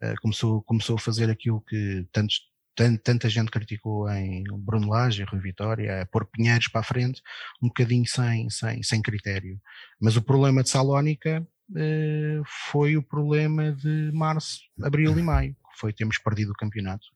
Uh, 0.02 0.14
começou, 0.20 0.62
começou 0.62 0.96
a 0.96 0.98
fazer 0.98 1.30
aquilo 1.30 1.60
que 1.60 2.08
tantos, 2.10 2.40
tant, 2.74 2.98
tanta 3.04 3.28
gente 3.28 3.50
criticou 3.50 4.10
em 4.10 4.42
Bruno 4.58 4.88
Lage, 4.88 5.22
Rui 5.24 5.40
Vitória, 5.40 6.02
a 6.02 6.06
pôr 6.06 6.26
Pinheiros 6.26 6.68
para 6.68 6.80
a 6.80 6.84
frente, 6.84 7.22
um 7.62 7.68
bocadinho 7.68 8.06
sem, 8.06 8.50
sem, 8.50 8.82
sem 8.82 9.02
critério. 9.02 9.60
Mas 10.00 10.16
o 10.16 10.22
problema 10.22 10.62
de 10.62 10.70
Salónica 10.70 11.46
uh, 11.70 12.42
foi 12.72 12.96
o 12.96 13.02
problema 13.02 13.72
de 13.72 14.10
março, 14.12 14.60
abril 14.82 15.16
e 15.16 15.22
maio, 15.22 15.54
que 15.54 15.78
foi 15.78 15.92
termos 15.92 16.18
perdido 16.18 16.50
o 16.50 16.56
campeonato. 16.56 17.06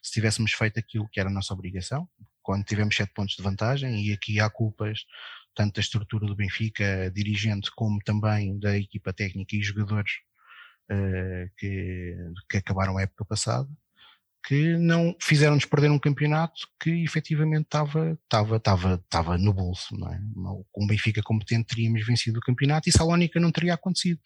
Se 0.00 0.12
tivéssemos 0.12 0.52
feito 0.52 0.78
aquilo 0.78 1.08
que 1.10 1.18
era 1.18 1.28
a 1.28 1.32
nossa 1.32 1.52
obrigação, 1.52 2.08
quando 2.44 2.64
tivemos 2.64 2.94
sete 2.94 3.12
pontos 3.12 3.34
de 3.34 3.42
vantagem, 3.42 4.06
e 4.06 4.12
aqui 4.12 4.38
há 4.38 4.48
culpas 4.48 5.00
tanto 5.54 5.74
da 5.74 5.80
estrutura 5.80 6.26
do 6.26 6.36
Benfica, 6.36 7.10
dirigente, 7.12 7.70
como 7.74 7.98
também 8.04 8.58
da 8.58 8.76
equipa 8.76 9.12
técnica 9.12 9.56
e 9.56 9.62
jogadores 9.62 10.12
uh, 10.90 11.50
que, 11.56 12.16
que 12.50 12.56
acabaram 12.58 12.98
a 12.98 13.02
época 13.02 13.24
passada, 13.24 13.68
que 14.46 14.76
não 14.76 15.16
fizeram-nos 15.20 15.64
perder 15.64 15.90
um 15.90 15.98
campeonato 15.98 16.68
que 16.78 17.02
efetivamente 17.02 17.64
estava, 17.64 18.18
estava, 18.24 18.56
estava, 18.56 18.94
estava 18.94 19.38
no 19.38 19.54
bolso. 19.54 19.96
Não 19.96 20.12
é? 20.12 20.20
Com 20.70 20.84
o 20.84 20.86
Benfica 20.86 21.22
competente 21.22 21.74
teríamos 21.74 22.06
vencido 22.06 22.38
o 22.38 22.42
campeonato 22.42 22.88
e 22.88 22.92
Salónica 22.92 23.40
não 23.40 23.50
teria 23.50 23.74
acontecido. 23.74 24.20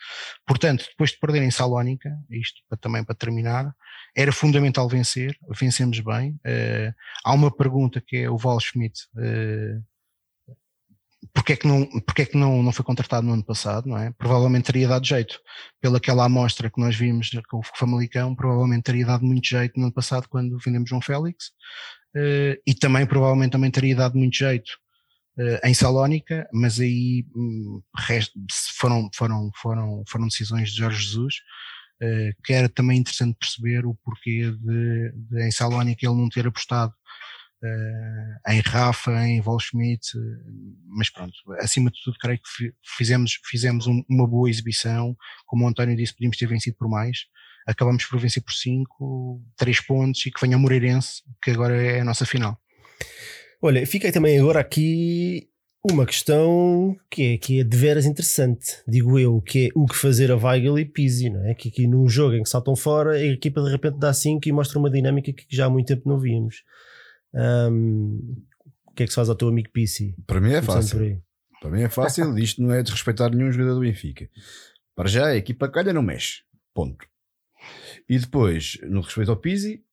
Portanto, 0.46 0.87
depois 0.88 1.10
de 1.10 1.18
perderem 1.18 1.50
Salónica, 1.50 2.10
isto 2.30 2.60
também 2.80 3.04
para 3.04 3.14
terminar, 3.14 3.72
era 4.16 4.32
fundamental 4.32 4.88
vencer, 4.88 5.38
vencemos 5.50 6.00
bem. 6.00 6.32
Uh, 6.32 6.92
há 7.25 7.32
uma 7.32 7.54
pergunta 7.54 8.02
que 8.04 8.16
é 8.16 8.30
o 8.30 8.37
Val 8.37 8.58
Schmidt. 8.58 9.06
Uh, 9.14 9.82
porque 11.32 11.54
é 11.54 11.56
que, 11.56 11.66
não, 11.66 11.84
porque 12.02 12.22
é 12.22 12.26
que 12.26 12.37
não, 12.37 12.62
não 12.62 12.72
foi 12.72 12.84
contratado 12.84 13.26
no 13.26 13.32
ano 13.32 13.44
passado, 13.44 13.88
não 13.88 13.98
é? 13.98 14.12
Provavelmente 14.12 14.66
teria 14.66 14.88
dado 14.88 15.06
jeito. 15.06 15.40
Pelaquela 15.80 16.25
amostra 16.25 16.70
que 16.70 16.80
nós 16.80 16.94
vimos 16.96 17.30
com 17.48 17.58
o 17.58 17.62
Famalicão, 17.75 18.34
provavelmente 18.34 18.84
teria 18.84 19.06
dado 19.06 19.25
muito 19.25 19.46
jeito 19.46 19.78
no 19.78 19.87
ano 19.87 19.94
passado 19.94 20.28
quando 20.28 20.58
vendemos 20.64 20.88
João 20.88 21.02
Félix. 21.02 21.48
Uh, 22.16 22.56
e 22.66 22.75
também, 22.75 23.04
provavelmente, 23.06 23.52
também 23.52 23.70
teria 23.70 23.96
dado 23.96 24.16
muito 24.16 24.37
jeito 24.37 24.70
uh, 25.38 25.66
em 25.66 25.75
Salónica, 25.75 26.48
mas 26.52 26.80
aí 26.80 27.26
um, 27.34 27.82
foram, 28.76 29.10
foram, 29.14 29.50
foram, 29.60 30.04
foram 30.08 30.28
decisões 30.28 30.70
de 30.70 30.78
Jorge 30.78 31.02
Jesus, 31.02 31.34
uh, 32.02 32.42
que 32.44 32.52
era 32.52 32.68
também 32.68 32.98
interessante 32.98 33.37
perceber 33.38 33.84
o 33.84 33.94
porquê 34.04 34.52
de, 34.52 35.12
de 35.14 35.46
em 35.46 35.50
Salónica 35.50 36.06
ele 36.06 36.16
não 36.16 36.28
ter 36.28 36.46
apostado 36.46 36.94
em 38.48 38.60
Rafa, 38.60 39.26
em 39.26 39.40
Volschmidt, 39.40 40.06
mas 40.86 41.10
pronto, 41.10 41.34
acima 41.60 41.90
de 41.90 41.98
tudo 42.02 42.16
creio 42.18 42.38
que 42.38 42.72
fizemos, 42.96 43.38
fizemos 43.44 43.86
um, 43.86 44.02
uma 44.08 44.26
boa 44.26 44.48
exibição, 44.48 45.16
como 45.46 45.64
o 45.64 45.68
António 45.68 45.96
disse, 45.96 46.14
podíamos 46.14 46.36
ter 46.36 46.46
vencido 46.46 46.76
por 46.76 46.88
mais, 46.88 47.18
acabamos 47.66 48.04
por 48.04 48.18
vencer 48.20 48.42
por 48.42 48.52
5, 48.52 49.42
3 49.56 49.80
pontos 49.86 50.24
e 50.24 50.30
que 50.30 50.40
venha 50.40 50.56
o 50.56 50.60
Moreirense, 50.60 51.22
que 51.42 51.50
agora 51.50 51.74
é 51.74 52.00
a 52.00 52.04
nossa 52.04 52.24
final. 52.24 52.58
Olha, 53.60 53.86
fiquei 53.86 54.12
também 54.12 54.38
agora 54.38 54.60
aqui 54.60 55.48
uma 55.90 56.06
questão 56.06 56.96
que 57.10 57.22
é, 57.22 57.38
que 57.38 57.60
é 57.60 57.64
de 57.64 57.76
veras 57.76 58.06
interessante, 58.06 58.82
digo 58.86 59.18
eu, 59.18 59.40
que 59.40 59.66
é 59.66 59.68
o 59.74 59.86
que 59.86 59.97
fazer 59.97 60.30
a 60.30 60.36
Weigel 60.36 60.78
e 60.78 60.84
Pizzi, 60.84 61.30
não 61.30 61.44
é? 61.44 61.54
Que 61.54 61.68
aqui 61.68 61.86
num 61.86 62.08
jogo 62.08 62.34
em 62.34 62.42
que 62.42 62.49
saltam 62.49 62.76
fora, 62.76 63.12
a 63.12 63.25
equipa 63.25 63.62
de 63.62 63.71
repente 63.71 63.99
dá 63.99 64.12
5 64.12 64.49
e 64.49 64.52
mostra 64.52 64.78
uma 64.78 64.90
dinâmica 64.90 65.32
que 65.32 65.44
já 65.50 65.66
há 65.66 65.71
muito 65.71 65.86
tempo 65.86 66.08
não 66.08 66.18
víamos. 66.18 66.62
Um, 67.34 68.45
o 68.86 68.93
que 68.93 69.02
é 69.02 69.06
que 69.06 69.12
se 69.12 69.17
faz 69.17 69.28
ao 69.28 69.34
teu 69.34 69.49
amigo 69.49 69.71
PC? 69.73 70.14
Para 70.26 70.41
mim 70.41 70.52
é 70.52 70.62
fácil. 70.62 71.23
Para 71.60 71.71
mim 71.71 71.82
é 71.82 71.88
fácil. 71.88 72.38
Isto 72.38 72.62
não 72.62 72.73
é 72.73 72.82
desrespeitar 72.82 73.34
nenhum 73.34 73.50
jogador 73.50 73.75
do 73.75 73.80
Benfica. 73.80 74.28
Para 74.95 75.08
já, 75.08 75.26
a 75.26 75.36
equipa 75.36 75.69
calha 75.69 75.93
não 75.93 76.02
mexe. 76.02 76.43
Ponto. 76.75 77.06
E 78.08 78.19
depois, 78.19 78.78
no 78.82 79.00
respeito 79.00 79.30
ao 79.30 79.36
Pizzi, 79.36 79.84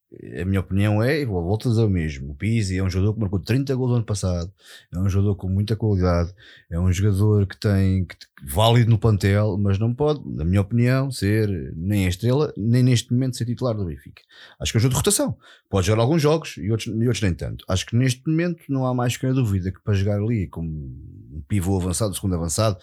a 0.42 0.46
minha 0.46 0.60
opinião 0.60 1.02
é, 1.02 1.24
a 1.24 1.70
dizer 1.70 1.84
o 1.84 1.90
mesmo. 1.90 2.32
O 2.32 2.36
Pizzi 2.36 2.78
é 2.78 2.84
um 2.84 2.90
jogador 2.90 3.14
que 3.14 3.20
marcou 3.20 3.40
30 3.40 3.76
gols 3.76 3.90
no 3.90 3.96
ano 3.98 4.06
passado, 4.06 4.52
é 4.94 4.98
um 4.98 5.10
jogador 5.10 5.36
com 5.36 5.48
muita 5.48 5.76
qualidade, 5.76 6.34
é 6.70 6.80
um 6.80 6.92
jogador 6.92 7.46
que 7.46 7.58
tem 7.58 8.06
que, 8.06 8.16
válido 8.48 8.90
no 8.90 8.98
plantel, 8.98 9.58
mas 9.58 9.80
não 9.80 9.94
pode, 9.94 10.22
na 10.26 10.46
minha 10.46 10.62
opinião, 10.62 11.12
ser 11.12 11.74
nem 11.76 12.06
a 12.06 12.10
estrela, 12.10 12.54
nem 12.58 12.84
neste 12.84 13.14
momento 13.14 13.38
ser 13.38 13.46
titular 13.46 13.76
do 13.76 13.86
Benfica. 13.86 14.22
Acho 14.60 14.72
que 14.72 14.78
é 14.78 14.80
um 14.80 14.82
jogo 14.82 14.94
de 14.94 14.98
rotação. 14.98 15.38
Pode 15.70 15.88
jogar 15.88 16.02
alguns 16.02 16.22
jogos 16.22 16.58
e 16.58 16.70
outros, 16.72 16.88
e 16.88 17.08
outros 17.08 17.22
nem 17.22 17.34
tanto. 17.34 17.66
Acho 17.68 17.86
que 17.86 17.96
neste 17.96 18.28
momento 18.28 18.64
não 18.70 18.86
há 18.86 18.94
mais 18.94 19.18
que 19.18 19.26
a 19.26 19.32
dúvida 19.34 19.72
que 19.72 19.82
para 19.82 19.94
jogar 19.94 20.18
ali 20.18 20.48
como 20.48 20.70
um 20.70 21.44
pivô 21.48 21.80
avançado, 21.80 22.14
segundo 22.14 22.36
avançado, 22.36 22.78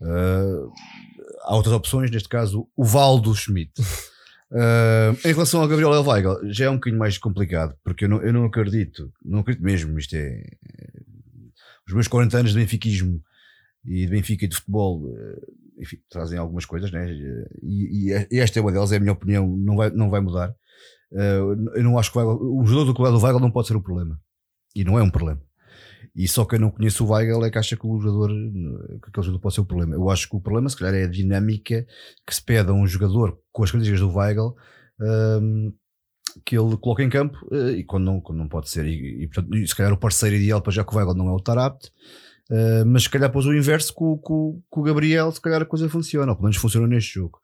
uh, 0.00 0.72
há 1.42 1.54
outras 1.54 1.74
opções, 1.74 2.10
neste 2.10 2.28
caso 2.28 2.68
o 2.76 2.84
Valdo 2.84 3.34
Schmidt. 3.34 3.72
Uh, 4.52 5.14
em 5.24 5.32
relação 5.32 5.60
ao 5.60 5.68
Gabriel 5.68 5.94
El 5.94 6.02
Weigel, 6.02 6.52
já 6.52 6.64
é 6.64 6.70
um 6.70 6.74
bocadinho 6.74 6.98
mais 6.98 7.16
complicado, 7.16 7.76
porque 7.84 8.04
eu 8.04 8.08
não, 8.08 8.20
eu 8.20 8.32
não 8.32 8.44
acredito, 8.44 9.12
não 9.24 9.40
acredito 9.40 9.62
mesmo, 9.62 9.96
isto 9.96 10.16
é, 10.16 10.42
os 11.86 11.94
meus 11.94 12.08
40 12.08 12.38
anos 12.38 12.52
de 12.52 12.58
benfiquismo 12.58 13.22
e 13.84 14.06
de 14.06 14.08
Benfica 14.08 14.44
e 14.44 14.48
de 14.48 14.56
futebol, 14.56 15.04
uh, 15.04 15.52
enfim, 15.78 15.98
trazem 16.10 16.38
algumas 16.38 16.64
coisas, 16.64 16.90
né? 16.90 17.10
E, 17.62 18.12
e, 18.30 18.38
esta 18.38 18.58
é 18.58 18.62
uma 18.62 18.72
delas, 18.72 18.92
é 18.92 18.96
a 18.96 19.00
minha 19.00 19.12
opinião, 19.12 19.46
não 19.46 19.76
vai, 19.76 19.90
não 19.90 20.10
vai 20.10 20.20
mudar. 20.20 20.54
Uh, 21.12 21.74
eu 21.74 21.82
não 21.82 21.98
acho 21.98 22.12
que 22.12 22.18
o, 22.18 22.20
Weigel, 22.20 22.58
o 22.58 22.66
jogador 22.66 22.92
do 22.92 23.22
Weigel 23.22 23.40
não 23.40 23.50
pode 23.50 23.68
ser 23.68 23.76
o 23.76 23.82
problema, 23.82 24.20
e 24.74 24.84
não 24.84 24.98
é 24.98 25.02
um 25.02 25.10
problema. 25.10 25.40
E 26.14 26.26
só 26.26 26.44
que 26.44 26.56
eu 26.56 26.60
não 26.60 26.70
conheço 26.70 27.04
o 27.04 27.10
Weigel 27.12 27.44
é 27.44 27.50
que 27.50 27.58
acha 27.58 27.76
que 27.76 27.86
o 27.86 28.00
jogador, 28.00 28.28
que 28.28 29.08
aquele 29.08 29.26
jogador 29.26 29.40
pode 29.40 29.54
ser 29.54 29.60
o 29.60 29.64
problema. 29.64 29.94
Eu 29.94 30.10
acho 30.10 30.28
que 30.28 30.36
o 30.36 30.40
problema, 30.40 30.68
se 30.68 30.76
calhar, 30.76 30.94
é 30.94 31.04
a 31.04 31.10
dinâmica 31.10 31.86
que 32.26 32.34
se 32.34 32.42
pede 32.42 32.70
a 32.70 32.72
um 32.72 32.86
jogador 32.86 33.38
com 33.52 33.62
as 33.62 33.70
características 33.70 34.08
do 34.08 34.16
Weigel 34.16 34.56
um, 35.00 35.72
que 36.44 36.56
ele 36.56 36.76
coloca 36.76 37.02
em 37.02 37.08
campo 37.08 37.38
uh, 37.50 37.70
e 37.70 37.84
quando 37.84 38.04
não, 38.04 38.20
quando 38.20 38.38
não 38.38 38.48
pode 38.48 38.68
ser. 38.68 38.86
E, 38.86 39.24
e, 39.24 39.28
portanto, 39.28 39.66
se 39.66 39.74
calhar 39.74 39.92
o 39.92 39.98
parceiro 39.98 40.36
ideal 40.36 40.60
para 40.60 40.72
já 40.72 40.84
que 40.84 40.92
o 40.92 40.96
Weigel 40.96 41.14
não 41.14 41.28
é 41.28 41.32
o 41.32 41.40
Tarapte, 41.40 41.88
uh, 42.50 42.84
mas 42.86 43.04
se 43.04 43.10
calhar 43.10 43.30
pôs 43.30 43.46
o 43.46 43.54
inverso 43.54 43.94
com, 43.94 44.16
com, 44.18 44.60
com 44.68 44.80
o 44.80 44.84
Gabriel, 44.84 45.30
se 45.32 45.40
calhar 45.40 45.62
a 45.62 45.66
coisa 45.66 45.88
funciona, 45.88 46.32
ou 46.32 46.36
pelo 46.36 46.44
menos 46.44 46.56
funciona 46.56 46.86
neste 46.86 47.14
jogo 47.14 47.39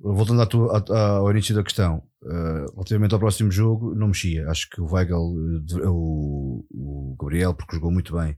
voltando 0.00 0.42
à 0.42 0.46
tua, 0.46 0.84
à, 0.90 1.08
ao 1.18 1.30
início 1.30 1.54
da 1.54 1.62
questão, 1.62 2.02
uh, 2.22 2.72
relativamente 2.74 3.14
ao 3.14 3.20
próximo 3.20 3.50
jogo, 3.50 3.94
não 3.94 4.08
mexia. 4.08 4.48
Acho 4.48 4.68
que 4.68 4.80
o 4.80 4.92
Weigel, 4.92 5.20
uh, 5.20 5.90
o, 5.90 6.66
o, 6.70 7.16
Gabriel, 7.20 7.54
porque 7.54 7.76
jogou 7.76 7.90
muito 7.90 8.16
bem, 8.16 8.36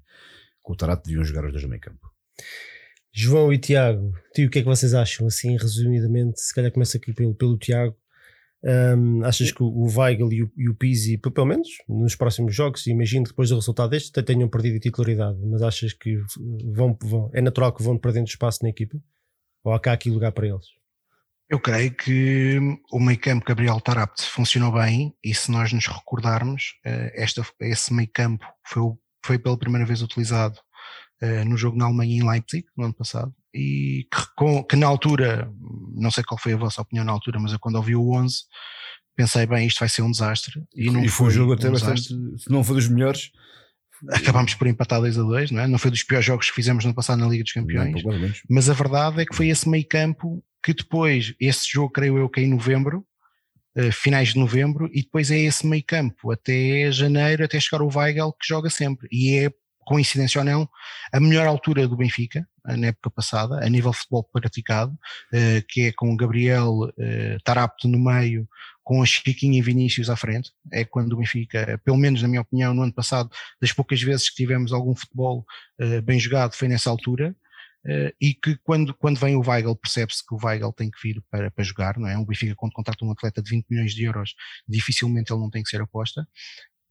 com 0.63 0.73
o 0.73 0.77
Tarato 0.77 1.05
deviam 1.05 1.25
jogar 1.25 1.45
os 1.45 1.53
dois 1.53 1.63
no 1.63 1.71
meio 1.71 1.81
campo. 1.81 2.11
João 3.13 3.53
e 3.53 3.59
Tiago, 3.59 4.13
tio, 4.35 4.49
o 4.49 4.51
que 4.51 4.59
é 4.59 4.63
que 4.63 4.69
vocês 4.69 4.93
acham? 4.93 5.27
Assim, 5.27 5.57
resumidamente, 5.57 6.41
se 6.41 6.53
calhar 6.53 6.73
começa 6.73 6.99
aqui 6.99 7.13
pelo, 7.13 7.35
pelo 7.35 7.57
Tiago. 7.57 7.97
Um, 8.67 9.23
achas 9.23 9.53
que 9.53 9.63
o 9.63 9.87
Weigel 9.95 10.33
e 10.33 10.43
o, 10.43 10.51
e 10.57 10.69
o 10.71 10.75
Pizzi, 10.75 11.19
pelo 11.19 11.47
menos 11.47 11.69
nos 11.87 12.17
próximos 12.17 12.55
jogos, 12.55 12.87
imagino 12.87 13.27
depois 13.27 13.51
do 13.51 13.57
resultado 13.57 13.91
deste 13.91 14.09
até 14.09 14.23
tenham 14.23 14.49
perdido 14.49 14.77
a 14.77 14.81
titularidade, 14.81 15.39
mas 15.45 15.61
achas 15.61 15.93
que 15.93 16.17
vão, 16.73 16.97
vão, 17.03 17.31
é 17.35 17.43
natural 17.43 17.75
que 17.75 17.83
vão 17.83 17.99
perdendo 17.99 18.27
espaço 18.27 18.61
na 18.63 18.71
equipa? 18.71 18.99
Ou 19.63 19.75
há 19.75 19.79
cá 19.79 19.93
aqui 19.93 20.11
lugar 20.11 20.33
para 20.33 20.49
eles? 20.49 20.65
Eu 21.49 21.61
creio 21.61 21.95
que 21.95 22.59
o 22.91 22.99
meio 22.99 23.19
campo 23.19 23.45
Gabriel 23.47 23.81
Tarapt 23.81 24.23
funcionou 24.23 24.73
bem 24.73 25.15
e 25.23 25.35
se 25.35 25.51
nós 25.51 25.73
nos 25.73 25.87
recordarmos, 25.87 26.75
eh, 26.85 27.13
esta, 27.15 27.47
esse 27.61 27.93
meio 27.93 28.09
campo 28.13 28.47
foi, 28.67 28.83
foi 29.25 29.39
pela 29.39 29.59
primeira 29.59 29.87
vez 29.87 30.01
utilizado 30.01 30.59
eh, 31.21 31.45
no 31.45 31.57
jogo 31.57 31.77
na 31.77 31.85
Alemanha 31.85 32.17
em 32.17 32.29
Leipzig, 32.29 32.67
no 32.77 32.85
ano 32.85 32.95
passado, 32.95 33.35
e 33.53 34.07
que, 34.13 34.23
com, 34.37 34.65
que, 34.65 34.75
na 34.75 34.87
altura, 34.87 35.51
não 35.95 36.11
sei 36.11 36.25
qual 36.25 36.39
foi 36.39 36.55
a 36.55 36.57
vossa 36.57 36.81
opinião 36.81 37.05
na 37.05 37.13
altura, 37.13 37.39
mas 37.39 37.53
eu 37.53 37.59
quando 37.59 37.77
ouvi 37.77 37.95
o 37.95 38.11
11 38.13 38.37
pensei, 39.17 39.47
bem, 39.47 39.67
isto 39.67 39.79
vai 39.79 39.89
ser 39.89 40.03
um 40.03 40.11
desastre. 40.11 40.63
E, 40.75 40.91
não 40.91 41.05
e 41.05 41.09
foi, 41.09 41.29
um 41.29 41.31
jogo 41.31 41.53
até 41.53 41.69
um 41.69 41.73
bastante, 41.73 42.03
se 42.03 42.51
não 42.51 42.65
foi 42.65 42.77
dos 42.77 42.89
melhores. 42.89 43.31
Acabámos 44.11 44.55
por 44.55 44.67
empatar 44.67 45.01
2 45.01 45.19
a 45.19 45.23
2, 45.23 45.51
não 45.53 45.63
é? 45.63 45.69
Não 45.69 45.79
foi 45.79 45.91
dos 45.91 46.03
piores 46.03 46.27
jogos 46.27 46.49
que 46.49 46.55
fizemos 46.55 46.85
no 46.85 46.95
passado 46.95 47.21
na 47.21 47.29
Liga 47.29 47.45
dos 47.45 47.53
Campeões, 47.53 48.03
não, 48.03 48.33
mas 48.51 48.69
a 48.69 48.75
verdade 48.75 49.23
é 49.23 49.25
que 49.25 49.35
foi 49.35 49.49
esse 49.49 49.69
meio 49.69 49.87
campo 49.89 50.45
que 50.65 50.73
depois, 50.73 51.35
esse 51.39 51.71
jogo 51.71 51.91
creio 51.91 52.17
eu 52.17 52.29
que 52.29 52.41
é 52.41 52.45
em 52.45 52.49
novembro, 52.49 53.07
uh, 53.77 53.93
finais 53.93 54.31
de 54.31 54.39
novembro, 54.39 54.89
e 54.95 55.03
depois 55.03 55.31
é 55.31 55.39
esse 55.39 55.67
meio 55.67 55.85
campo, 55.87 56.33
até 56.33 56.91
janeiro, 56.91 57.45
até 57.45 57.61
chegar 57.61 57.83
o 57.83 57.91
Weigel 57.95 58.33
que 58.33 58.49
joga 58.49 58.71
sempre, 58.71 59.07
e 59.13 59.37
é 59.37 59.53
coincidência 59.87 60.39
ou 60.39 60.45
não, 60.47 60.67
a 61.13 61.21
melhor 61.21 61.47
altura 61.47 61.87
do 61.87 61.95
Benfica, 61.95 62.49
na 62.65 62.87
época 62.87 63.11
passada, 63.11 63.63
a 63.63 63.69
nível 63.69 63.91
de 63.91 63.99
futebol 63.99 64.25
praticado, 64.25 64.99
que 65.69 65.83
é 65.83 65.93
com 65.93 66.17
Gabriel 66.17 66.91
Tarapto 67.45 67.87
no 67.87 67.99
meio, 67.99 68.49
com 68.83 69.03
a 69.03 69.05
Chiquinha 69.05 69.59
e 69.59 69.63
Vinícius 69.63 70.09
à 70.09 70.17
frente. 70.17 70.51
É 70.73 70.87
quando 70.87 71.13
o 71.13 71.17
Benfica, 71.19 71.79
pelo 71.85 71.99
menos 71.99 72.23
na 72.23 72.29
minha 72.29 72.41
opinião, 72.41 72.73
no 72.73 72.83
ano 72.83 72.95
passado, 72.95 73.29
das 73.61 73.73
poucas 73.73 74.01
vezes 74.01 74.31
que 74.31 74.37
tivemos 74.37 74.73
algum 74.73 74.95
futebol 74.95 75.45
bem 76.03 76.19
jogado, 76.19 76.55
foi 76.55 76.67
nessa 76.67 76.89
altura. 76.89 77.37
Uh, 77.85 78.11
e 78.21 78.35
que 78.35 78.57
quando, 78.63 78.95
quando 78.95 79.19
vem 79.19 79.37
o 79.37 79.43
Weigl 79.47 79.77
percebe-se 79.77 80.25
que 80.27 80.35
o 80.35 80.39
Weigl 80.43 80.73
tem 80.73 80.91
que 80.91 80.99
vir 81.03 81.23
para, 81.31 81.51
para 81.51 81.65
jogar, 81.65 81.99
não 81.99 82.09
é? 82.09 82.17
O 82.17 82.25
Benfica 82.25 82.55
quando 82.57 82.73
contrata 82.73 83.05
um 83.05 83.11
atleta 83.11 83.43
de 83.43 83.51
20 83.51 83.67
milhões 83.69 83.95
de 83.95 84.05
euros, 84.05 84.35
dificilmente 84.67 85.33
ele 85.33 85.41
não 85.41 85.51
tem 85.51 85.63
que 85.63 85.69
ser 85.69 85.81
aposta. 85.83 86.23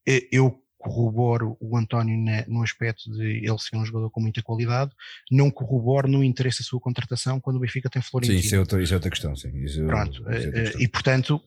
Uh, 0.07 0.21
eu 0.31 0.63
corroboro 0.83 1.55
o 1.61 1.77
António 1.77 2.17
na, 2.21 2.45
no 2.45 2.61
aspecto 2.61 3.09
de 3.09 3.37
ele 3.37 3.57
ser 3.57 3.77
um 3.77 3.85
jogador 3.85 4.09
com 4.11 4.19
muita 4.19 4.43
qualidade, 4.43 4.91
não 5.31 5.49
corroboro 5.49 6.09
no 6.09 6.23
interesse 6.23 6.59
da 6.59 6.65
sua 6.65 6.79
contratação 6.79 7.39
quando 7.39 7.55
o 7.55 7.59
Benfica 7.59 7.89
tem 7.89 8.01
Florentino. 8.01 8.37
Sim, 8.39 8.45
isso 8.45 8.55
é 8.55 8.59
outra, 8.59 8.83
isso 8.83 8.93
é 8.93 8.97
outra 8.97 9.09
questão, 9.09 9.35
sim. 9.35 9.57
Isso, 9.63 9.83
Pronto, 9.85 10.11
isso 10.11 10.27
é 10.29 10.77
uh, 10.77 10.81
e 10.81 10.87
portanto 10.87 11.41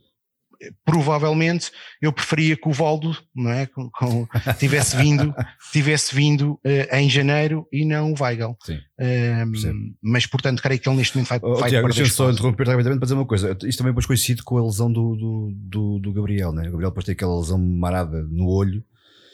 provavelmente 0.85 1.71
eu 2.01 2.13
preferia 2.13 2.57
que 2.57 2.69
o 2.69 2.73
Valdo 2.73 3.17
não 3.35 3.51
é, 3.51 3.67
com, 3.67 3.91
com, 3.91 4.27
tivesse 4.59 4.97
vindo, 4.97 5.35
tivesse 5.73 6.15
vindo 6.15 6.53
uh, 6.65 6.97
em 6.97 7.09
janeiro 7.09 7.67
e 7.73 7.85
não 7.85 8.13
o 8.13 8.15
Weigel. 8.21 8.57
Sim, 8.63 8.79
um, 8.99 9.95
mas 10.03 10.27
portanto 10.27 10.63
creio 10.63 10.81
que 10.81 10.89
ele 10.89 10.97
neste 10.97 11.17
momento 11.17 11.29
vai, 11.29 11.41
oh, 11.43 11.57
vai 11.57 11.71
Tiago, 11.71 11.89
deixa-me 11.89 12.11
só 12.11 12.31
interromper 12.31 12.67
rapidamente 12.69 12.99
para 12.99 13.07
dizer 13.07 13.15
uma 13.15 13.27
coisa. 13.27 13.57
Isto 13.65 13.79
também 13.79 13.93
depois 13.93 14.07
coincide 14.07 14.43
com 14.43 14.59
a 14.59 14.65
lesão 14.65 14.93
do, 14.93 15.17
do, 15.17 15.53
do, 15.55 15.99
do 15.99 16.13
Gabriel, 16.13 16.53
né? 16.53 16.63
O 16.63 16.73
Gabriel 16.73 16.91
depois 16.91 17.05
tem 17.05 17.13
aquela 17.13 17.39
lesão 17.39 17.59
marada 17.59 18.23
no 18.23 18.49
olho 18.49 18.85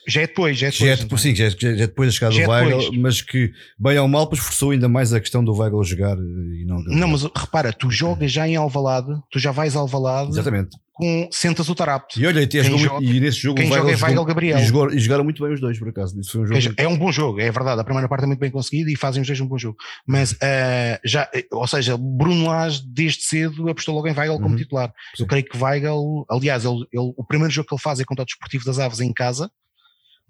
já 0.07 0.23
é 0.23 0.27
depois, 0.27 0.59
já 0.59 0.69
é 0.69 0.71
depois. 0.71 0.89
Já 0.89 0.95
é 0.95 0.97
depois, 0.97 1.23
sim, 1.23 1.35
já 1.35 1.45
é, 1.45 1.51
já 1.51 1.69
é 1.69 1.75
depois 1.75 2.09
da 2.09 2.13
chegada 2.13 2.35
do 2.35 2.41
é 2.41 2.49
Weigl, 2.49 3.01
mas 3.01 3.23
que, 3.23 3.53
bem 3.79 3.99
ou 3.99 4.09
mal, 4.09 4.25
depois 4.25 4.41
forçou 4.41 4.71
ainda 4.71 4.89
mais 4.89 5.13
a 5.13 5.21
questão 5.21 5.45
do 5.45 5.55
Weigl 5.55 5.83
jogar 5.85 6.17
e 6.19 6.65
não. 6.67 6.83
Não, 6.83 7.09
mas 7.09 7.23
repara, 7.23 7.73
tu 7.73 7.91
jogas 7.91 8.33
já 8.33 8.49
em 8.49 8.57
Alvalade, 8.57 9.13
tu 9.31 9.39
já 9.39 9.53
vais 9.53 9.77
a 9.77 9.81
Alvalade. 9.81 10.31
Exatamente. 10.31 10.77
Com, 10.93 11.27
sentas 11.33 11.69
o 11.71 11.75
Tarapto. 11.75 12.21
E 12.21 12.27
olha, 12.27 12.43
e, 12.43 12.79
joga, 12.79 13.03
e 13.03 13.19
nesse 13.19 13.39
jogo 13.39 13.57
quem 13.57 13.67
o 13.67 13.73
Weigl, 13.73 13.89
joga 13.89 14.05
é 14.05 14.09
Weigl 14.09 14.25
Gabriel. 14.25 14.59
E, 14.59 14.65
jogou, 14.67 14.93
e, 14.93 14.99
jogaram 14.99 15.25
muito 15.25 15.43
bem 15.43 15.55
os 15.55 15.61
dois, 15.61 15.79
por 15.79 15.89
acaso. 15.89 16.21
Isso 16.21 16.33
foi 16.33 16.41
um 16.43 16.47
jogo 16.47 16.75
é 16.77 16.89
um 16.89 16.99
bom 16.99 17.11
jogo, 17.11 17.41
é 17.41 17.51
verdade. 17.51 17.81
A 17.81 17.85
primeira 17.85 18.09
parte 18.09 18.25
é 18.25 18.27
muito 18.27 18.41
bem 18.41 18.51
conseguida 18.51 18.91
e 18.91 18.97
fazem 18.97 19.23
os 19.23 19.27
dois 19.27 19.41
um 19.41 19.47
bom 19.47 19.57
jogo. 19.57 19.79
Mas, 20.07 20.33
uh, 20.33 20.99
já, 21.05 21.29
ou 21.51 21.67
seja, 21.67 21.97
Bruno 21.97 22.47
Lage, 22.47 22.83
desde 22.87 23.23
cedo, 23.23 23.69
apostou 23.71 23.95
logo 23.95 24.07
em 24.07 24.15
Weigl 24.15 24.37
como 24.37 24.51
uhum. 24.51 24.57
titular. 24.57 24.93
Sim. 25.17 25.23
Eu 25.23 25.27
creio 25.29 25.45
que 25.45 25.57
Weigl, 25.57 26.27
aliás, 26.29 26.65
ele, 26.65 26.85
ele, 26.93 27.13
o 27.17 27.25
primeiro 27.25 27.53
jogo 27.53 27.69
que 27.69 27.75
ele 27.75 27.83
faz 27.83 27.99
é 27.99 28.05
contra 28.05 28.23
o 28.23 28.27
Desportivo 28.27 28.65
das 28.65 28.79
Aves 28.79 29.01
em 29.01 29.13
casa 29.13 29.51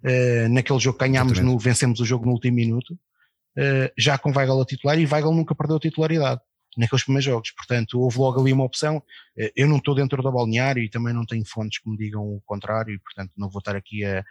Uh, 0.05 0.49
naquele 0.49 0.79
jogo 0.81 0.99
ganhámos, 0.99 1.39
no, 1.39 1.59
vencemos 1.59 2.01
o 2.01 2.05
jogo 2.05 2.27
no 2.27 2.33
último 2.33 2.57
minuto, 2.57 2.95
uh, 2.95 3.93
já 3.97 4.19
com 4.19 4.33
Weigl 4.37 4.61
a 4.61 4.65
titular 4.65 4.99
e 4.99 5.07
Weigl 5.07 5.33
nunca 5.33 5.55
perdeu 5.55 5.77
a 5.77 5.81
titularidade 5.81 6.41
naqueles 6.77 7.05
primeiros 7.05 7.25
jogos. 7.25 7.51
Portanto, 7.53 8.01
houve 8.01 8.19
logo 8.19 8.41
ali 8.41 8.53
uma 8.53 8.65
opção. 8.65 8.97
Uh, 9.37 9.51
eu 9.55 9.69
não 9.69 9.77
estou 9.77 9.95
dentro 9.95 10.23
da 10.23 10.31
balneário 10.31 10.83
e 10.83 10.91
também 10.91 11.15
não 11.15 11.25
tenho 11.25 11.45
fontes 11.47 11.79
que 11.79 11.89
me 11.89 11.97
digam 11.97 12.23
o 12.23 12.41
contrário, 12.45 12.95
e 12.95 12.99
portanto 12.99 13.33
não 13.37 13.49
vou 13.49 13.61
estar 13.61 13.77
aqui 13.77 14.05
a. 14.05 14.25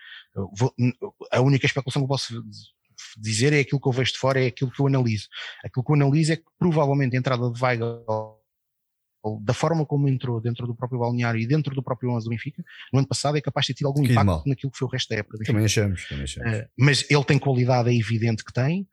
Vou, 0.54 0.74
a 1.32 1.42
única 1.42 1.66
especulação 1.66 2.02
que 2.02 2.06
eu 2.06 2.10
posso 2.10 2.44
dizer 3.18 3.54
é 3.54 3.60
aquilo 3.60 3.82
que 3.82 3.88
eu 3.88 3.94
vejo 3.94 4.14
de 4.14 4.20
fora, 4.20 4.44
é 4.44 4.48
aquilo 4.48 4.72
que 4.72 4.82
eu 4.82 4.88
analiso. 4.88 5.28
Aquilo 5.64 5.84
que 5.84 5.92
eu 5.92 5.96
analiso 5.96 6.34
é 6.34 6.36
que 6.36 6.44
provavelmente 6.60 7.16
a 7.16 7.20
entrada 7.20 7.50
de 7.50 7.64
Weigl 7.64 8.41
da 9.42 9.54
forma 9.54 9.86
como 9.86 10.08
entrou 10.08 10.42
dentro 10.42 10.66
do 10.66 10.76
próprio 10.76 11.00
balneário 11.00 11.40
e 11.40 11.46
dentro 11.46 11.76
do 11.76 11.84
próprio 11.84 12.12
11 12.12 12.26
do 12.26 12.30
Benfica, 12.30 12.64
no 12.92 13.00
ano 13.00 13.08
passado 13.08 13.38
é 13.38 13.42
capaz 13.42 13.66
de 13.66 13.74
ter 13.74 13.78
tido 13.78 13.88
algum 13.88 14.04
que 14.04 14.12
impacto 14.12 14.26
mal. 14.26 14.44
naquilo 14.46 14.72
que 14.72 14.78
foi 14.78 14.88
o 14.88 14.92
resto 14.92 15.10
da 15.10 15.18
época. 15.18 15.38
Também 15.46 15.66
achamos, 15.66 16.08
também 16.08 16.24
achamos. 16.24 16.60
Uh, 16.60 16.68
mas 16.78 17.06
ele 17.10 17.24
tem 17.24 17.38
qualidade, 17.38 17.90
é 17.90 17.96
evidente 17.96 18.44
que 18.44 18.54
tem. 18.54 18.88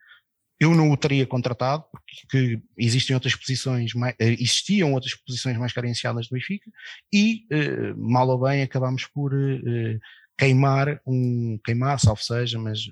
Eu 0.60 0.74
não 0.74 0.90
o 0.90 0.96
teria 0.96 1.24
contratado, 1.24 1.84
porque 1.92 2.60
existem 2.76 3.14
outras 3.14 3.34
posições, 3.34 3.94
mais, 3.94 4.14
uh, 4.14 4.34
existiam 4.38 4.92
outras 4.92 5.14
posições 5.14 5.56
mais 5.56 5.72
carenciadas 5.72 6.28
do 6.28 6.34
Benfica, 6.34 6.70
e, 7.12 7.46
uh, 7.52 7.96
mal 7.96 8.28
ou 8.28 8.40
bem, 8.40 8.62
acabámos 8.62 9.06
por 9.06 9.32
queimar 10.36 11.00
um, 11.06 11.58
queimar, 11.64 11.98
salvo 11.98 12.22
seja, 12.22 12.58
mas 12.58 12.88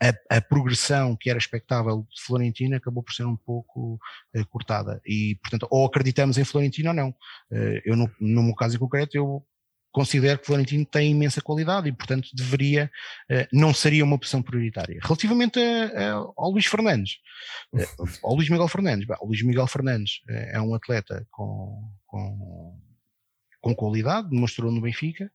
a, 0.00 0.36
a, 0.36 0.40
progressão 0.40 1.16
que 1.16 1.28
era 1.28 1.38
expectável 1.38 2.06
de 2.10 2.22
Florentino 2.22 2.76
acabou 2.76 3.02
por 3.02 3.12
ser 3.12 3.24
um 3.24 3.36
pouco 3.36 3.98
uh, 4.34 4.46
cortada. 4.48 5.00
E, 5.06 5.38
portanto, 5.42 5.66
ou 5.70 5.86
acreditamos 5.86 6.38
em 6.38 6.44
Florentino 6.44 6.90
ou 6.90 6.94
não. 6.94 7.10
Uh, 7.50 7.80
eu, 7.84 7.96
no, 7.96 8.10
no 8.20 8.42
meu 8.42 8.54
caso 8.54 8.76
em 8.76 8.78
concreto, 8.78 9.16
eu 9.16 9.44
considero 9.90 10.38
que 10.38 10.46
Florentino 10.46 10.86
tem 10.86 11.10
imensa 11.10 11.42
qualidade 11.42 11.88
e, 11.88 11.92
portanto, 11.92 12.28
deveria, 12.34 12.90
uh, 13.30 13.46
não 13.52 13.74
seria 13.74 14.04
uma 14.04 14.16
opção 14.16 14.42
prioritária. 14.42 14.98
Relativamente 15.02 15.58
a, 15.58 15.86
a, 15.86 16.12
ao 16.36 16.50
Luís 16.50 16.66
Fernandes, 16.66 17.18
ao 18.22 18.34
Luís 18.34 18.48
Miguel 18.48 18.68
Fernandes, 18.68 19.06
o 19.20 19.26
Luís 19.26 19.42
Miguel 19.42 19.66
Fernandes 19.66 20.20
é 20.28 20.60
um 20.60 20.74
atleta 20.74 21.26
com, 21.30 21.90
com 22.06 22.78
com 23.62 23.76
qualidade, 23.76 24.28
demonstrou 24.28 24.72
no 24.72 24.80
Benfica, 24.80 25.30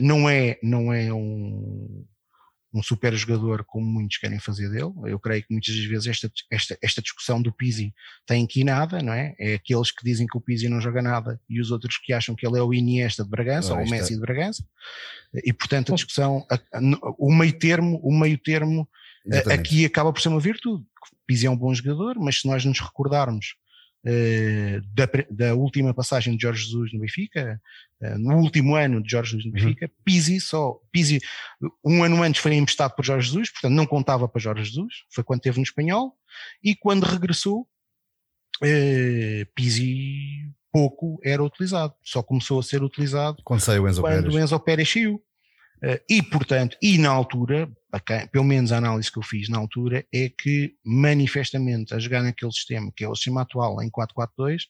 não 0.00 0.26
é, 0.26 0.58
não 0.62 0.90
é 0.90 1.12
um, 1.12 2.02
um 2.72 2.82
super 2.82 3.14
jogador 3.14 3.64
como 3.64 3.84
muitos 3.84 4.16
querem 4.16 4.38
fazer 4.38 4.70
dele. 4.70 4.92
Eu 5.04 5.18
creio 5.18 5.42
que 5.42 5.52
muitas 5.52 5.74
das 5.74 5.84
vezes 5.84 6.06
esta, 6.06 6.32
esta, 6.50 6.78
esta 6.82 7.02
discussão 7.02 7.42
do 7.42 7.52
Pizzi 7.52 7.94
tem 8.26 8.44
aqui 8.44 8.64
nada, 8.64 9.02
não 9.02 9.12
é? 9.12 9.34
É 9.38 9.54
aqueles 9.54 9.90
que 9.90 10.04
dizem 10.04 10.26
que 10.26 10.36
o 10.36 10.40
Pizzi 10.40 10.68
não 10.68 10.80
joga 10.80 11.02
nada 11.02 11.40
e 11.48 11.60
os 11.60 11.70
outros 11.70 11.98
que 11.98 12.12
acham 12.12 12.34
que 12.34 12.46
ele 12.46 12.58
é 12.58 12.62
o 12.62 12.72
Iniesta 12.72 13.24
de 13.24 13.30
Bragança 13.30 13.74
ou 13.74 13.80
o 13.80 13.88
Messi 13.88 14.14
de 14.14 14.20
Bragança. 14.20 14.64
E 15.44 15.52
portanto 15.52 15.92
a 15.92 15.96
discussão, 15.96 16.46
a, 16.50 16.54
a, 16.54 16.80
o 17.18 17.32
meio 17.34 17.58
termo, 17.58 18.00
o 18.02 18.12
meio 18.12 18.38
termo 18.38 18.88
aqui 19.52 19.84
acaba 19.84 20.12
por 20.12 20.20
ser 20.20 20.28
uma 20.28 20.40
virtude. 20.40 20.84
Pizzi 21.26 21.46
é 21.46 21.50
um 21.50 21.56
bom 21.56 21.72
jogador, 21.74 22.16
mas 22.18 22.40
se 22.40 22.48
nós 22.48 22.64
nos 22.64 22.80
recordarmos 22.80 23.54
da, 24.94 25.08
da, 25.30 25.54
última 25.54 25.94
passagem 25.94 26.36
de 26.36 26.42
Jorge 26.42 26.64
Jesus 26.64 26.92
no 26.92 27.00
Benfica, 27.00 27.60
uh, 28.00 28.18
no 28.18 28.36
último 28.38 28.74
ano 28.74 29.02
de 29.02 29.10
Jorge 29.10 29.32
Jesus 29.32 29.44
no 29.44 29.58
uhum. 29.58 29.66
Benfica, 29.66 29.86
uhum. 29.86 30.02
Pizzi 30.04 30.40
só, 30.40 30.80
Pizzi, 30.90 31.20
um 31.84 32.02
ano 32.02 32.22
antes 32.22 32.40
foi 32.40 32.54
emprestado 32.54 32.94
por 32.96 33.04
Jorge 33.04 33.28
Jesus, 33.28 33.50
portanto 33.50 33.72
não 33.72 33.86
contava 33.86 34.28
para 34.28 34.40
Jorge 34.40 34.64
Jesus, 34.64 35.04
foi 35.10 35.22
quando 35.22 35.38
esteve 35.38 35.58
no 35.58 35.62
Espanhol, 35.62 36.16
e 36.62 36.74
quando 36.74 37.04
regressou, 37.04 37.60
uh, 38.62 39.46
Pizzi 39.54 40.50
pouco 40.72 41.20
era 41.22 41.42
utilizado, 41.42 41.94
só 42.02 42.22
começou 42.22 42.58
a 42.58 42.62
ser 42.62 42.82
utilizado 42.82 43.42
quando, 43.44 43.60
saiu 43.60 43.86
Enzo 43.86 44.00
quando 44.00 44.14
Pérez. 44.14 44.34
o 44.34 44.38
Enzo 44.38 44.60
Pérez 44.60 44.90
saiu. 44.90 45.22
Uh, 45.84 45.98
e, 46.08 46.22
portanto, 46.22 46.76
e 46.80 46.96
na 46.96 47.10
altura, 47.10 47.68
pelo 48.30 48.44
menos 48.44 48.70
a 48.70 48.78
análise 48.78 49.10
que 49.10 49.18
eu 49.18 49.22
fiz 49.22 49.48
na 49.48 49.58
altura, 49.58 50.06
é 50.14 50.28
que 50.28 50.76
manifestamente 50.84 51.92
a 51.92 51.98
jogar 51.98 52.22
naquele 52.22 52.52
sistema, 52.52 52.92
que 52.94 53.04
é 53.04 53.08
o 53.08 53.16
sistema 53.16 53.42
atual 53.42 53.82
em 53.82 53.90
4-4-2, 53.90 54.62
uh, 54.62 54.68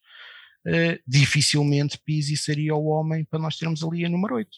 eh, 0.66 0.98
dificilmente 1.07 2.01
Pizzi 2.03 2.37
seria 2.37 2.75
o 2.75 2.87
homem 2.87 3.25
para 3.25 3.38
nós 3.38 3.59
termos 3.59 3.83
ali 3.85 4.07
a 4.07 4.09
número 4.09 4.37
8. 4.37 4.48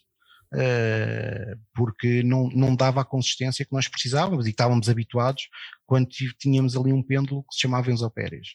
Uh, 0.54 1.58
porque 1.74 2.22
não, 2.22 2.48
não 2.50 2.76
dava 2.76 3.00
a 3.00 3.04
consistência 3.04 3.64
que 3.64 3.72
nós 3.72 3.88
precisávamos 3.88 4.46
e 4.46 4.50
estávamos 4.50 4.88
habituados 4.88 5.48
quando 5.84 6.08
tínhamos 6.38 6.76
ali 6.76 6.92
um 6.92 7.02
pêndulo 7.02 7.42
que 7.42 7.56
se 7.56 7.62
chamava 7.62 7.90
Enzo 7.90 8.08
Pérez. 8.08 8.54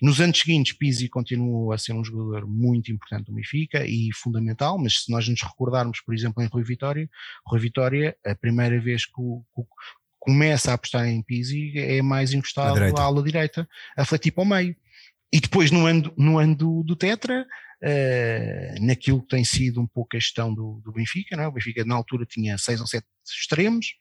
Nos 0.00 0.20
anos 0.20 0.38
seguintes, 0.38 0.72
Pizzi 0.72 1.08
continuou 1.08 1.72
a 1.72 1.78
ser 1.78 1.92
um 1.92 2.04
jogador 2.04 2.46
muito 2.46 2.92
importante 2.92 3.26
do 3.26 3.32
Benfica 3.32 3.84
e 3.84 4.10
fundamental, 4.14 4.78
mas 4.78 5.02
se 5.02 5.10
nós 5.10 5.28
nos 5.28 5.42
recordarmos, 5.42 6.00
por 6.00 6.14
exemplo, 6.14 6.40
em 6.40 6.46
Rui 6.46 6.62
Vitória, 6.62 7.10
Rui 7.44 7.58
Vitória, 7.58 8.16
a 8.24 8.34
primeira 8.36 8.80
vez 8.80 9.04
que 9.04 9.20
o, 9.20 9.42
que 9.54 9.62
começa 10.20 10.70
a 10.70 10.74
apostar 10.74 11.08
em 11.08 11.22
Pizzi 11.22 11.72
é 11.76 12.00
mais 12.00 12.32
encostado 12.32 12.78
à 12.78 13.02
ala 13.02 13.22
direita, 13.22 13.68
a 13.96 14.04
fletir 14.04 14.32
para 14.32 14.44
o 14.44 14.46
meio. 14.46 14.76
E 15.32 15.40
depois 15.40 15.70
no 15.70 15.86
ano, 15.86 16.12
no 16.16 16.38
ano 16.38 16.54
do, 16.54 16.82
do 16.84 16.94
Tetra, 16.94 17.46
uh, 17.82 18.84
naquilo 18.84 19.22
que 19.22 19.28
tem 19.28 19.44
sido 19.44 19.80
um 19.80 19.86
pouco 19.86 20.16
a 20.16 20.20
gestão 20.20 20.52
do, 20.54 20.80
do 20.84 20.92
Benfica, 20.92 21.36
não 21.36 21.44
é? 21.44 21.48
o 21.48 21.52
Benfica 21.52 21.84
na 21.84 21.94
altura 21.94 22.26
tinha 22.26 22.56
seis 22.58 22.80
ou 22.80 22.86
sete 22.86 23.06
extremos, 23.24 23.94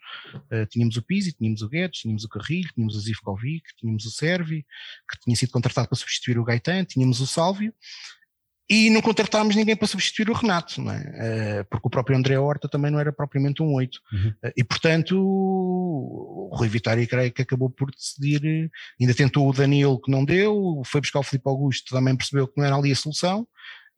uh, 0.52 0.66
tínhamos 0.68 0.98
o 0.98 1.02
Pizzi, 1.02 1.34
tínhamos 1.34 1.62
o 1.62 1.70
Guedes, 1.70 2.00
tínhamos 2.00 2.24
o 2.24 2.30
Carrilho, 2.30 2.70
tínhamos 2.74 2.96
o 2.96 3.00
Zivkovic, 3.00 3.64
tínhamos 3.78 4.06
o 4.06 4.12
Servi, 4.12 4.66
que 5.10 5.20
tinha 5.22 5.36
sido 5.36 5.52
contratado 5.52 5.88
para 5.88 5.98
substituir 5.98 6.40
o 6.40 6.44
Gaetan, 6.44 6.84
tínhamos 6.86 7.20
o 7.22 7.28
Sálvio, 7.28 7.74
e 8.70 8.90
não 8.92 9.02
contratámos 9.02 9.56
ninguém 9.56 9.76
para 9.76 9.88
substituir 9.88 10.30
o 10.30 10.34
Renato, 10.34 10.80
não 10.80 10.92
é? 10.92 11.62
Uh, 11.62 11.66
porque 11.66 11.88
o 11.88 11.90
próprio 11.90 12.16
André 12.16 12.38
Horta 12.38 12.70
também 12.70 12.92
não 12.92 13.00
era 13.00 13.12
propriamente 13.12 13.64
um 13.64 13.74
8. 13.74 14.00
Uhum. 14.14 14.34
Uh, 14.44 14.52
e 14.56 14.64
portanto, 14.64 15.18
o 15.20 16.52
Rui 16.54 16.68
Vitória 16.68 17.06
creio 17.08 17.32
que 17.32 17.42
acabou 17.42 17.70
por 17.70 17.90
decidir, 17.90 18.70
ainda 19.02 19.16
tentou 19.16 19.50
o 19.50 19.54
Danilo 19.54 20.00
que 20.00 20.12
não 20.12 20.24
deu, 20.24 20.84
foi 20.86 21.02
buscar 21.02 21.20
o 21.20 21.24
Filipe 21.24 21.50
Augusto, 21.50 21.96
também 21.96 22.16
percebeu 22.16 22.48
que 22.48 22.54
não 22.58 22.66
era 22.66 22.76
ali 22.76 22.92
a 22.92 22.96
solução, 22.96 23.48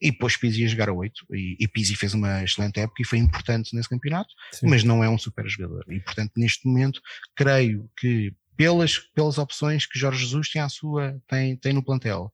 e 0.02 0.10
depois 0.10 0.38
Pizzi 0.38 0.62
ia 0.62 0.68
jogar 0.68 0.90
a 0.90 0.94
8, 0.94 1.26
e, 1.32 1.58
e 1.60 1.68
Pizzi 1.68 1.96
fez 1.96 2.14
uma 2.14 2.42
excelente 2.44 2.80
época 2.80 3.02
e 3.02 3.06
foi 3.06 3.20
importante 3.20 3.76
nesse 3.76 3.90
campeonato, 3.90 4.30
Sim. 4.54 4.68
mas 4.68 4.84
não 4.84 5.04
é 5.04 5.10
um 5.10 5.18
super 5.18 5.48
jogador. 5.48 5.86
E 5.90 6.00
portanto, 6.00 6.32
neste 6.38 6.66
momento, 6.66 7.02
creio 7.36 7.90
que 7.98 8.34
pelas, 8.56 8.98
pelas 8.98 9.38
opções 9.38 9.86
que 9.86 9.98
Jorge 9.98 10.24
Jesus 10.24 10.50
tem, 10.50 10.62
à 10.62 10.70
sua, 10.70 11.20
tem, 11.28 11.56
tem 11.58 11.74
no 11.74 11.84
plantel. 11.84 12.32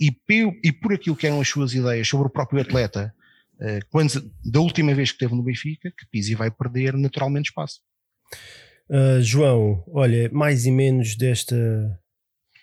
E, 0.00 0.10
e 0.62 0.72
por 0.72 0.92
aquilo 0.92 1.16
que 1.16 1.26
eram 1.26 1.40
as 1.40 1.48
suas 1.48 1.74
ideias 1.74 2.08
sobre 2.08 2.26
o 2.26 2.30
próprio 2.30 2.60
atleta, 2.60 3.14
uh, 3.60 3.86
quando, 3.90 4.12
da 4.44 4.60
última 4.60 4.94
vez 4.94 5.10
que 5.10 5.16
esteve 5.16 5.34
no 5.34 5.42
Benfica, 5.42 5.90
que 5.90 6.06
Pizzi 6.10 6.34
vai 6.34 6.50
perder 6.50 6.94
naturalmente 6.94 7.50
espaço. 7.50 7.80
Uh, 8.90 9.20
João, 9.20 9.84
olha, 9.88 10.30
mais 10.32 10.64
e 10.64 10.70
menos 10.70 11.16
desta, 11.16 12.00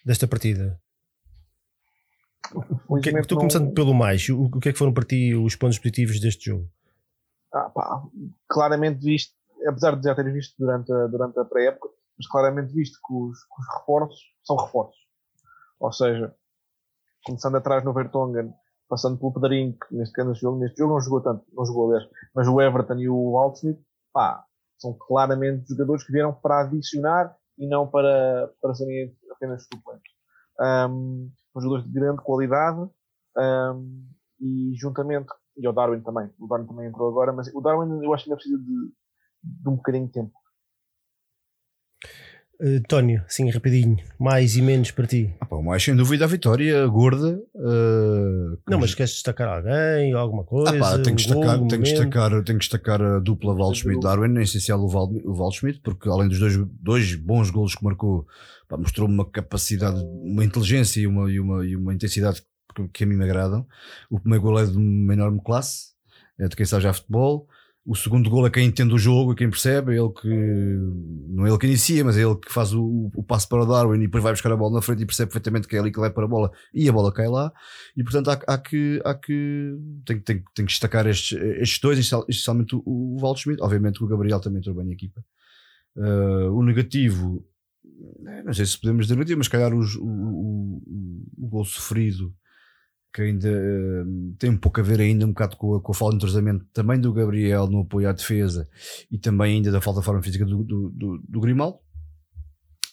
desta 0.04 0.28
partida. 0.28 0.80
O 2.88 3.00
que, 3.00 3.10
é 3.10 3.20
estou 3.20 3.38
começando 3.38 3.74
pelo 3.74 3.94
mais. 3.94 4.28
O, 4.30 4.46
o, 4.46 4.60
que 4.60 4.70
é 4.70 4.74
que 4.74 4.78
foram 4.78 4.94
para 4.94 5.06
ti 5.06 5.34
os 5.34 5.56
pontos 5.56 5.80
positivos 5.80 6.20
deste 6.20 6.46
jogo? 6.46 6.70
Ah, 7.54 7.70
pá, 7.70 8.04
claramente 8.48 9.04
visto, 9.04 9.34
apesar 9.68 9.96
de 9.96 10.04
já 10.04 10.14
ter 10.14 10.32
visto 10.32 10.54
durante 10.60 10.92
a, 10.92 11.08
durante 11.08 11.40
a 11.40 11.46
pré-época, 11.46 11.90
mas 12.18 12.28
claramente 12.28 12.74
visto 12.74 13.00
que 13.06 13.14
os, 13.14 13.40
que 13.40 13.62
os, 13.62 13.80
reforços 13.80 14.20
são 14.44 14.56
reforços. 14.56 15.00
Ou 15.80 15.92
seja, 15.92 16.34
começando 17.26 17.56
atrás 17.56 17.84
no 17.84 17.94
Vertonghen, 17.94 18.54
passando 18.88 19.18
pelo 19.18 19.34
Pedrinho, 19.34 19.74
que 19.74 19.96
neste, 19.96 20.24
neste, 20.24 20.42
jogo, 20.42 20.60
neste 20.60 20.78
jogo 20.78 20.94
não 20.94 21.02
jogou 21.02 21.22
tanto, 21.22 21.46
não 21.54 21.66
jogou 21.66 21.88
aliás, 21.88 22.10
mas 22.34 22.48
o 22.48 22.62
Everton 22.62 22.98
e 22.98 23.10
o 23.10 23.38
Altsmith, 23.38 23.80
pá, 24.14 24.46
são 24.78 24.94
claramente 24.94 25.68
jogadores 25.70 26.04
que 26.04 26.12
vieram 26.12 26.34
para 26.34 26.62
adicionar 26.62 27.36
e 27.58 27.68
não 27.68 27.88
para, 27.88 28.52
para 28.62 28.76
serem 28.76 29.16
apenas 29.32 29.64
suplentes. 29.64 30.14
Um, 30.60 31.32
são 31.52 31.62
jogadores 31.62 31.86
de 31.86 32.00
grande 32.00 32.22
qualidade 32.22 32.90
um, 33.38 34.08
e 34.40 34.74
juntamente, 34.76 35.28
e 35.58 35.68
o 35.68 35.74
Darwin 35.74 36.02
também, 36.02 36.30
o 36.40 36.48
Darwin 36.48 36.68
também 36.68 36.88
entrou 36.88 37.10
agora, 37.10 37.34
mas 37.34 37.54
o 37.54 37.62
Darwin 37.62 38.04
eu 38.04 38.14
acho 38.14 38.26
que 38.26 38.30
ainda 38.30 38.38
precisa 38.38 38.58
de, 38.58 38.94
de 39.44 39.70
um 39.70 39.76
bocadinho 39.76 40.08
de 40.08 40.12
tempo. 40.12 40.34
Uh, 42.60 42.80
Tónio, 42.88 43.24
sim, 43.28 43.50
rapidinho, 43.50 43.98
mais 44.18 44.56
e 44.56 44.62
menos 44.62 44.90
para 44.92 45.06
ti. 45.06 45.34
Ah, 45.42 45.46
pá, 45.46 45.62
mais 45.62 45.84
sem 45.84 45.96
dúvida 45.96 46.24
a 46.24 46.28
vitória 46.28 46.86
gorda. 46.88 47.38
Uh, 47.54 48.58
não, 48.68 48.80
mas 48.80 48.96
queres 48.96 49.12
destacar 49.12 49.48
alguém, 49.58 50.14
alguma 50.14 50.44
coisa? 50.46 50.76
Ah, 50.76 50.80
pá, 50.80 50.92
tenho, 51.00 51.16
que 51.16 51.24
destacar, 51.24 51.58
tenho, 51.58 51.70
que 51.70 51.90
destacar, 51.90 52.30
tenho 52.30 52.44
que 52.44 52.66
destacar 52.66 53.02
a 53.02 53.20
dupla 53.20 53.54
Waldschmidt-Darwin, 53.54 54.38
em 54.38 54.44
essencial 54.44 54.80
o, 54.80 54.88
Val, 54.88 55.12
o 55.26 55.34
Waldschmidt, 55.34 55.82
porque 55.82 56.08
além 56.08 56.30
dos 56.30 56.40
dois, 56.40 56.58
dois 56.80 57.16
bons 57.16 57.50
golos 57.50 57.76
que 57.76 57.84
marcou, 57.84 58.26
mostrou 58.72 59.08
uma 59.08 59.26
capacidade, 59.26 60.02
uma 60.22 60.46
inteligência 60.46 61.02
e 61.02 61.08
uma, 61.08 61.30
e 61.30 61.40
uma, 61.40 61.66
e 61.66 61.76
uma 61.76 61.94
intensidade 61.94 62.42
que, 62.74 62.88
que 62.88 63.04
a 63.04 63.08
mim 63.08 63.16
me 63.16 63.26
agradam. 63.26 63.68
O 64.10 64.18
primeiro 64.18 64.44
gol 64.44 64.60
é 64.60 64.66
de 64.66 64.78
uma 64.78 65.14
enorme 65.14 65.42
classe, 65.44 65.90
é 66.40 66.48
de 66.48 66.56
quem 66.56 66.66
sabe 66.66 66.84
já 66.84 66.94
futebol 66.94 67.50
o 67.86 67.94
segundo 67.96 68.30
gol 68.32 68.48
é 68.48 68.50
quem 68.50 68.66
entende 68.66 68.96
o 68.96 68.98
jogo 68.98 69.32
e 69.32 69.36
quem 69.36 69.48
percebe, 69.48 69.94
é 69.94 70.00
ele 70.00 70.10
que 70.10 70.28
não 70.28 71.46
é 71.46 71.50
ele 71.50 71.58
que 71.60 71.68
inicia, 71.68 72.04
mas 72.04 72.18
é 72.18 72.22
ele 72.22 72.36
que 72.36 72.52
faz 72.52 72.74
o, 72.74 73.12
o 73.16 73.24
passo 73.24 73.48
para 73.48 73.62
o 73.62 73.66
Darwin 73.66 74.00
e 74.00 74.06
depois 74.08 74.24
vai 74.24 74.34
buscar 74.34 74.52
a 74.52 74.58
bola 74.58 74.74
na 74.74 74.82
frente 74.82 75.04
e 75.04 75.06
percebe 75.06 75.30
perfeitamente 75.30 75.68
que 75.68 75.76
é 75.76 75.80
ali 75.80 75.92
que 75.92 76.00
vai 76.00 76.10
para 76.10 76.26
a 76.26 76.28
bola 76.28 76.52
e 76.74 76.90
a 76.90 76.92
bola 76.92 77.14
cai 77.14 77.28
lá. 77.28 77.54
E 77.96 78.04
portanto 78.04 78.30
há, 78.30 78.42
há 78.48 78.58
que, 78.58 79.00
há 79.06 79.14
que 79.14 79.78
tem, 80.04 80.20
tem, 80.20 80.44
tem 80.56 80.66
que 80.66 80.72
destacar 80.72 81.06
estes, 81.06 81.38
estes 81.38 81.80
dois, 81.80 82.00
especialmente 82.00 82.76
o, 82.76 82.82
o 82.86 83.20
Valdo 83.20 83.40
Schmidt. 83.40 83.62
Obviamente 83.62 84.04
o 84.04 84.08
Gabriel 84.08 84.40
também 84.40 84.60
entrou 84.60 84.76
bem 84.76 84.86
na 84.86 84.94
equipa. 84.94 85.24
Uh, 85.96 86.52
o 86.58 86.64
negativo, 86.64 87.46
não 88.44 88.54
sei 88.54 88.66
se 88.66 88.80
podemos 88.80 89.06
dizer 89.06 89.16
negativo, 89.16 89.38
mas 89.38 89.48
calhar 89.48 89.72
os, 89.76 89.96
o, 89.96 90.04
o, 90.04 90.82
o, 90.88 91.46
o 91.46 91.48
gol 91.48 91.64
sofrido 91.64 92.34
que 93.16 93.22
ainda 93.22 93.50
uh, 93.50 94.36
tem 94.38 94.50
um 94.50 94.58
pouco 94.58 94.82
a 94.82 94.84
ver 94.84 95.00
ainda 95.00 95.26
um 95.26 95.30
bocado 95.30 95.56
com 95.56 95.76
a, 95.76 95.82
com 95.82 95.94
a 95.94 95.96
falta 95.96 96.18
de 96.18 96.18
entrosamento 96.18 96.66
também 96.74 97.00
do 97.00 97.14
Gabriel 97.14 97.66
no 97.68 97.82
apoio 97.82 98.10
à 98.10 98.12
defesa 98.12 98.70
e 99.10 99.18
também 99.18 99.56
ainda 99.56 99.72
da 99.72 99.80
falta 99.80 100.02
de 100.02 100.06
forma 100.06 100.22
física 100.22 100.46
do, 100.46 100.62
do, 100.66 100.90
do, 100.90 101.18
do 101.20 101.40
Grimaldo. 101.40 101.80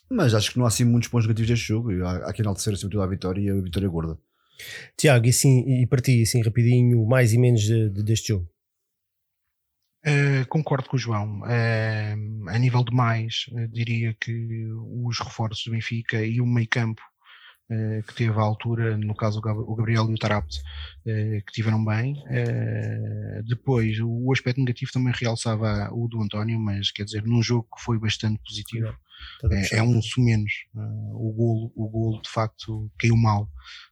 Mas 0.08 0.32
acho 0.32 0.52
que 0.52 0.58
não 0.58 0.64
há 0.64 0.68
assim 0.68 0.84
muitos 0.84 1.08
pontos 1.08 1.26
negativos 1.26 1.50
deste 1.50 1.66
jogo. 1.66 1.90
Há, 2.04 2.28
há 2.28 2.32
que 2.32 2.40
enaltecer 2.40 2.76
sobretudo 2.76 3.02
a 3.02 3.06
vitória 3.08 3.40
e 3.40 3.50
a 3.50 3.60
vitória 3.60 3.88
gorda. 3.88 4.16
Tiago, 4.96 5.26
e, 5.26 5.30
assim, 5.30 5.82
e 5.82 5.86
para 5.88 6.00
ti, 6.00 6.22
assim 6.22 6.40
rapidinho, 6.40 7.04
mais 7.04 7.32
e 7.32 7.38
menos 7.38 7.62
de, 7.62 7.90
de, 7.90 8.04
deste 8.04 8.28
jogo? 8.28 8.48
Uh, 10.06 10.46
concordo 10.48 10.88
com 10.88 10.96
o 10.96 11.00
João. 11.00 11.40
Uh, 11.40 12.48
a 12.48 12.58
nível 12.60 12.84
de 12.84 12.94
mais, 12.94 13.46
uh, 13.50 13.66
diria 13.68 14.14
que 14.20 14.66
os 15.04 15.18
reforços 15.18 15.64
do 15.64 15.72
Benfica 15.72 16.24
e 16.24 16.40
o 16.40 16.46
meio 16.46 16.68
campo 16.68 17.02
eh, 17.02 17.11
que 18.06 18.14
teve 18.14 18.38
à 18.38 18.42
altura, 18.42 18.96
no 18.96 19.14
caso 19.14 19.40
o 19.40 19.74
Gabriel 19.74 20.10
e 20.10 20.14
o 20.14 20.18
Tarapte, 20.18 20.60
eh, 21.06 21.42
que 21.46 21.52
tiveram 21.52 21.84
bem. 21.84 22.22
Eh, 22.28 23.42
depois, 23.44 23.98
o 24.00 24.32
aspecto 24.32 24.60
negativo 24.60 24.92
também 24.92 25.12
realçava 25.16 25.90
o 25.92 26.08
do 26.08 26.22
António, 26.22 26.58
mas 26.60 26.90
quer 26.90 27.04
dizer, 27.04 27.22
num 27.24 27.42
jogo 27.42 27.68
que 27.76 27.82
foi 27.82 27.98
bastante 27.98 28.40
positivo, 28.44 28.94
é, 29.50 29.78
é 29.78 29.82
um 29.82 30.00
sumenos. 30.00 30.52
o 30.74 31.32
golo, 31.32 31.72
o 31.74 31.88
golo 31.88 32.22
de 32.22 32.30
facto 32.30 32.90
caiu 32.98 33.16
mal. 33.16 33.48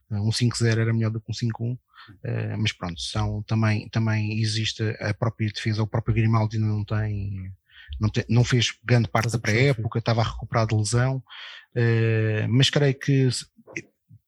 um 0.09 0.29
5-0 0.29 0.79
era 0.79 0.93
melhor 0.93 1.11
do 1.11 1.21
que 1.21 1.29
um 1.29 1.33
5-1. 1.33 1.77
Uh, 2.23 2.57
mas 2.57 2.71
pronto, 2.71 2.99
são, 2.99 3.43
também, 3.43 3.87
também 3.89 4.39
existe 4.39 4.83
a 4.99 5.13
própria 5.13 5.47
defesa, 5.49 5.83
o 5.83 5.87
próprio 5.87 6.15
Grimaldi 6.15 6.57
ainda 6.57 6.67
não 6.67 6.83
tem, 6.83 7.51
não, 7.99 8.09
te, 8.09 8.25
não 8.27 8.43
fez 8.43 8.73
grande 8.83 9.07
parte 9.07 9.31
da 9.31 9.39
pré-época, 9.39 9.99
estava 9.99 10.21
a 10.21 10.25
recuperar 10.25 10.67
de 10.67 10.75
lesão, 10.75 11.17
uh, 11.17 12.47
mas 12.49 12.69
creio 12.69 12.97
que 12.97 13.29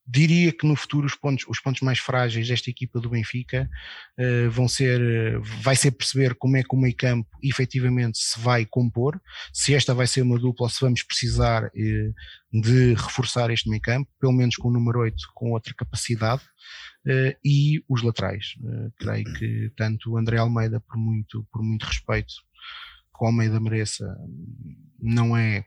diria 0.06 0.52
que 0.52 0.68
no 0.68 0.76
futuro 0.76 1.06
os 1.06 1.16
pontos, 1.16 1.46
os 1.48 1.60
pontos 1.60 1.82
mais 1.82 2.00
frágeis 2.00 2.48
desta 2.48 2.70
equipa 2.70 3.00
do 3.00 3.10
Benfica 3.10 3.70
uh, 4.20 4.50
vão 4.50 4.68
ser, 4.68 5.40
vai 5.62 5.76
ser 5.76 5.92
perceber 5.92 6.36
como 6.36 6.58
é 6.58 6.64
que 6.64 6.76
o 6.76 6.78
meio 6.78 6.96
campo 6.96 7.30
efetivamente 7.42 8.18
se 8.18 8.40
vai 8.40 8.66
compor, 8.66 9.20
se 9.54 9.74
esta 9.74 9.94
vai 9.94 10.08
ser 10.08 10.22
uma 10.22 10.38
dupla 10.38 10.66
ou 10.66 10.70
se 10.70 10.82
vamos 10.82 11.04
precisar 11.04 11.66
uh, 11.66 12.62
de 12.62 12.94
reforçar 12.94 13.50
este 13.50 13.70
meio 13.70 13.82
campo, 13.82 14.12
pelo 14.20 14.34
menos 14.34 14.56
com 14.56 14.68
o 14.68 14.74
número 14.74 15.00
8 15.00 15.16
com 15.34 15.52
outra 15.52 15.74
capacidade, 15.74 16.44
uh, 17.08 17.38
e 17.44 17.84
os 17.88 18.02
laterais. 18.02 18.56
creio 18.98 19.34
que 19.34 19.72
tanto 19.76 20.12
o 20.12 20.18
André 20.18 20.38
Almeida, 20.38 20.80
por 20.82 20.98
muito, 20.98 21.48
por 21.52 21.64
muito 21.64 21.86
respeito 21.86 22.34
que 23.16 23.24
o 23.24 23.28
Almeida 23.28 23.60
mereça, 23.60 24.18
não 25.04 25.36
é, 25.36 25.66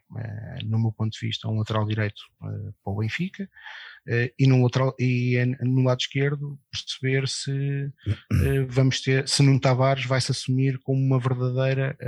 no 0.64 0.78
meu 0.78 0.92
ponto 0.92 1.12
de 1.12 1.26
vista, 1.26 1.46
um 1.46 1.58
lateral 1.58 1.86
direito 1.86 2.20
para 2.40 2.92
o 2.92 2.96
Benfica. 2.96 3.48
Uh, 4.08 4.30
e, 4.38 4.46
no 4.46 4.62
lateral, 4.62 4.94
e 5.00 5.36
é 5.36 5.44
no 5.64 5.82
lado 5.82 5.98
esquerdo 5.98 6.58
perceber 6.70 7.26
se 7.26 7.92
vamos 8.68 9.00
ter, 9.00 9.28
se 9.28 9.42
Nuno 9.42 9.60
Tavares 9.60 10.06
vai 10.06 10.20
se 10.20 10.30
assumir 10.30 10.78
como 10.78 11.00
uma 11.00 11.18
verdadeira 11.18 11.98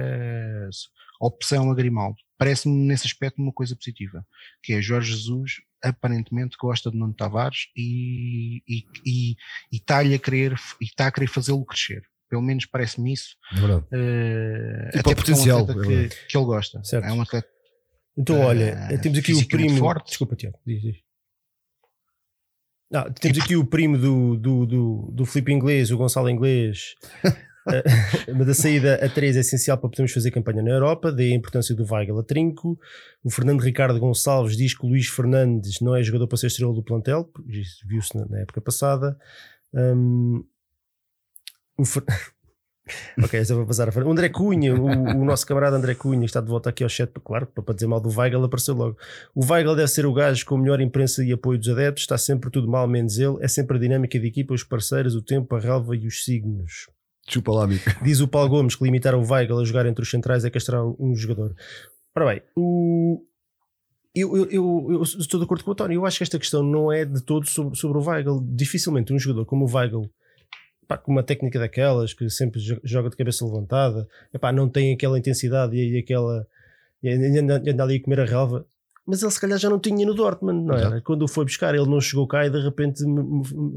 opção 1.20 1.70
a 1.70 1.74
Grimaldo. 1.74 2.18
Parece-me 2.38 2.86
nesse 2.86 3.06
aspecto 3.06 3.42
uma 3.42 3.52
coisa 3.52 3.74
positiva, 3.74 4.24
que 4.62 4.74
é 4.74 4.80
Jorge 4.80 5.10
Jesus 5.10 5.54
aparentemente 5.82 6.56
gosta 6.56 6.90
de 6.90 6.96
Nuno 6.96 7.14
Tavares 7.14 7.66
e, 7.76 8.62
e, 8.68 8.84
e, 9.04 9.30
e 9.72 9.76
está-lhe 9.76 10.14
a 10.14 10.18
querer 10.18 10.54
e 10.80 10.84
está 10.84 11.08
a 11.08 11.12
querer 11.12 11.28
fazê-lo 11.28 11.64
crescer. 11.64 12.02
Pelo 12.28 12.42
menos 12.42 12.66
parece-me 12.66 13.12
isso. 13.12 13.36
É. 13.52 14.96
Uh, 14.96 14.98
até 14.98 15.14
potencial 15.14 15.60
é 15.60 15.62
um 15.62 15.66
que, 15.66 16.08
que, 16.28 16.36
ele 16.36 16.44
gosta. 16.44 16.82
Certo. 16.84 17.04
É 17.06 17.12
um 17.12 17.22
atleta. 17.22 17.48
Então, 18.16 18.40
olha, 18.40 18.98
temos 19.00 19.18
aqui 19.18 19.32
o 19.32 19.46
primo. 19.46 19.78
Forte. 19.78 20.08
Desculpa, 20.08 20.36
Tiago, 20.36 20.58
diz, 20.66 20.82
diz. 20.82 20.96
Não, 22.90 23.10
temos 23.12 23.38
aqui 23.38 23.54
o 23.54 23.64
primo 23.64 23.98
do, 23.98 24.36
do, 24.36 24.66
do, 24.66 25.10
do 25.12 25.26
Felipe 25.26 25.52
Inglês, 25.52 25.90
o 25.90 25.96
Gonçalo 25.96 26.28
Inglês. 26.28 26.94
Eh, 27.68 28.32
mas 28.32 28.48
a 28.48 28.54
saída 28.54 28.94
a 29.04 29.08
3 29.08 29.36
é 29.36 29.40
essencial 29.40 29.76
para 29.76 29.90
podermos 29.90 30.12
fazer 30.12 30.30
campanha 30.30 30.62
na 30.62 30.70
Europa, 30.70 31.12
daí 31.12 31.32
a 31.32 31.36
importância 31.36 31.74
do 31.74 31.84
Weigl 31.84 32.18
a 32.18 32.22
trinco. 32.22 32.78
O 33.22 33.30
Fernando 33.30 33.60
Ricardo 33.60 34.00
Gonçalves 34.00 34.56
diz 34.56 34.74
que 34.74 34.86
o 34.86 34.88
Luís 34.88 35.06
Fernandes 35.06 35.80
não 35.80 35.94
é 35.94 36.02
jogador 36.02 36.26
para 36.26 36.38
ser 36.38 36.46
estrela 36.46 36.72
do 36.72 36.82
plantel, 36.82 37.30
viu-se 37.84 38.16
na, 38.16 38.26
na, 38.26 38.38
época 38.40 38.60
passada. 38.60 39.18
Um, 39.74 40.44
o 41.78 41.84
Fer... 41.84 42.02
ok, 43.22 43.38
essa 43.38 43.54
vou 43.54 43.66
passar 43.66 43.88
a 43.88 43.92
frente. 43.92 44.06
O 44.06 44.10
André 44.10 44.28
Cunha, 44.28 44.74
o, 44.74 44.86
o, 44.86 45.24
nosso 45.24 45.46
camarada 45.46 45.76
André 45.76 45.94
Cunha, 45.94 46.24
está 46.24 46.40
de 46.40 46.48
volta 46.48 46.70
aqui 46.70 46.82
ao 46.82 46.88
chat, 46.88 47.10
claro, 47.24 47.46
para 47.46 47.74
dizer 47.74 47.86
mal 47.86 48.00
do 48.00 48.08
Weigl, 48.08 48.44
apareceu 48.44 48.74
logo. 48.74 48.96
O 49.34 49.44
Weigl 49.44 49.76
deve 49.76 49.88
ser 49.88 50.06
o 50.06 50.12
gajo 50.12 50.44
com 50.44 50.56
a 50.56 50.58
melhor 50.58 50.80
imprensa 50.80 51.24
e 51.24 51.32
apoio 51.32 51.58
dos 51.58 51.68
adeptos, 51.68 52.02
está 52.02 52.18
sempre 52.18 52.50
tudo 52.50 52.68
mal, 52.68 52.88
menos 52.88 53.18
ele. 53.18 53.36
É 53.40 53.48
sempre 53.48 53.76
a 53.76 53.80
dinâmica 53.80 54.18
de 54.18 54.26
equipa, 54.26 54.54
os 54.54 54.64
parceiros, 54.64 55.14
o 55.14 55.22
tempo, 55.22 55.54
a 55.54 55.60
relva 55.60 55.94
e 55.94 56.06
os 56.06 56.24
signos. 56.24 56.88
Chupa 57.28 57.52
lá, 57.52 57.64
amigo. 57.64 57.82
Diz 58.02 58.20
o 58.20 58.28
Paulo 58.28 58.48
Gomes 58.48 58.74
que 58.74 58.84
limitar 58.84 59.14
o 59.14 59.22
Weigl 59.22 59.60
a 59.60 59.64
jogar 59.64 59.86
entre 59.86 60.02
os 60.02 60.10
centrais 60.10 60.44
é 60.44 60.50
castrar 60.50 60.82
um 60.84 61.14
jogador. 61.14 61.54
Ora 62.16 62.26
bem, 62.26 62.42
o, 62.56 63.22
eu, 64.14 64.36
eu, 64.36 64.50
eu, 64.50 64.86
eu, 64.90 65.02
estou 65.02 65.38
de 65.38 65.44
acordo 65.44 65.62
com 65.62 65.70
o 65.70 65.72
António. 65.72 65.96
Eu 65.96 66.06
acho 66.06 66.18
que 66.18 66.24
esta 66.24 66.38
questão 66.38 66.62
não 66.62 66.90
é 66.90 67.04
de 67.04 67.22
todo 67.22 67.46
sobre, 67.46 67.76
sobre 67.78 67.98
o 67.98 68.02
Weigl. 68.02 68.42
Dificilmente 68.50 69.12
um 69.12 69.18
jogador 69.18 69.44
como 69.44 69.66
o 69.66 69.72
Weigl 69.72 70.10
pá, 70.88 70.96
com 70.96 71.12
uma 71.12 71.22
técnica 71.22 71.58
daquelas 71.58 72.14
que 72.14 72.28
sempre 72.30 72.58
joga 72.82 73.10
de 73.10 73.16
cabeça 73.16 73.44
levantada, 73.44 74.08
epá, 74.32 74.50
não 74.50 74.68
tem 74.68 74.94
aquela 74.94 75.18
intensidade 75.18 75.76
e, 75.76 75.98
aquela. 75.98 76.48
E 77.02 77.10
anda, 77.10 77.62
anda 77.64 77.82
ali 77.82 77.96
a 77.96 78.02
comer 78.02 78.20
a 78.20 78.24
relva. 78.24 78.66
Mas 79.06 79.22
ele 79.22 79.30
se 79.30 79.40
calhar 79.40 79.58
já 79.58 79.70
não 79.70 79.78
tinha 79.78 80.04
no 80.04 80.14
Dortmund, 80.14 80.66
não 80.66 80.74
era? 80.74 81.00
Quando 81.00 81.22
o 81.22 81.28
foi 81.28 81.44
buscar, 81.44 81.74
ele 81.74 81.88
não 81.88 82.00
chegou 82.00 82.26
cá 82.26 82.46
e 82.46 82.50
de 82.50 82.60
repente 82.60 83.02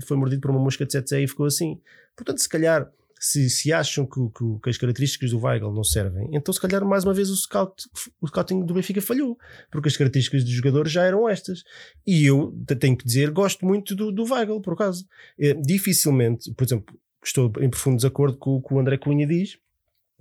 foi 0.05 0.17
mordido 0.17 0.41
por 0.41 0.51
uma 0.51 0.59
mosca 0.59 0.85
de 0.85 0.91
7 0.91 1.23
e 1.23 1.27
ficou 1.27 1.45
assim. 1.45 1.79
Portanto, 2.17 2.39
se 2.39 2.49
calhar, 2.49 2.91
se, 3.17 3.49
se 3.49 3.71
acham 3.71 4.05
que, 4.05 4.19
que, 4.19 4.59
que, 4.61 4.69
as 4.69 4.77
características 4.77 5.29
do 5.29 5.39
Weigl 5.39 5.71
não 5.71 5.83
servem, 5.83 6.27
então 6.33 6.51
se 6.51 6.59
calhar 6.59 6.83
mais 6.83 7.05
uma 7.05 7.13
vez 7.13 7.29
o, 7.29 7.35
scout, 7.37 7.87
o 8.19 8.27
scouting 8.27 8.65
do 8.65 8.73
Benfica 8.73 8.99
falhou, 8.99 9.37
porque 9.71 9.87
as 9.87 9.95
características 9.95 10.43
dos 10.43 10.51
jogadores 10.51 10.91
já 10.91 11.03
eram 11.03 11.29
estas. 11.29 11.63
E 12.05 12.25
eu 12.25 12.53
tenho 12.79 12.97
que 12.97 13.05
dizer, 13.05 13.29
gosto 13.29 13.65
muito 13.65 13.95
do, 13.95 14.11
do 14.11 14.23
Weigl, 14.23 14.59
por 14.59 14.73
acaso. 14.73 15.05
É, 15.39 15.53
dificilmente, 15.53 16.51
por 16.55 16.63
exemplo, 16.63 16.93
estou 17.27 17.51
em 17.59 17.69
profundo 17.69 17.97
desacordo 17.97 18.37
com 18.37 18.55
o 18.55 18.61
que 18.61 18.73
o 18.73 18.79
André 18.79 18.97
Cunha 18.97 19.27
diz, 19.27 19.57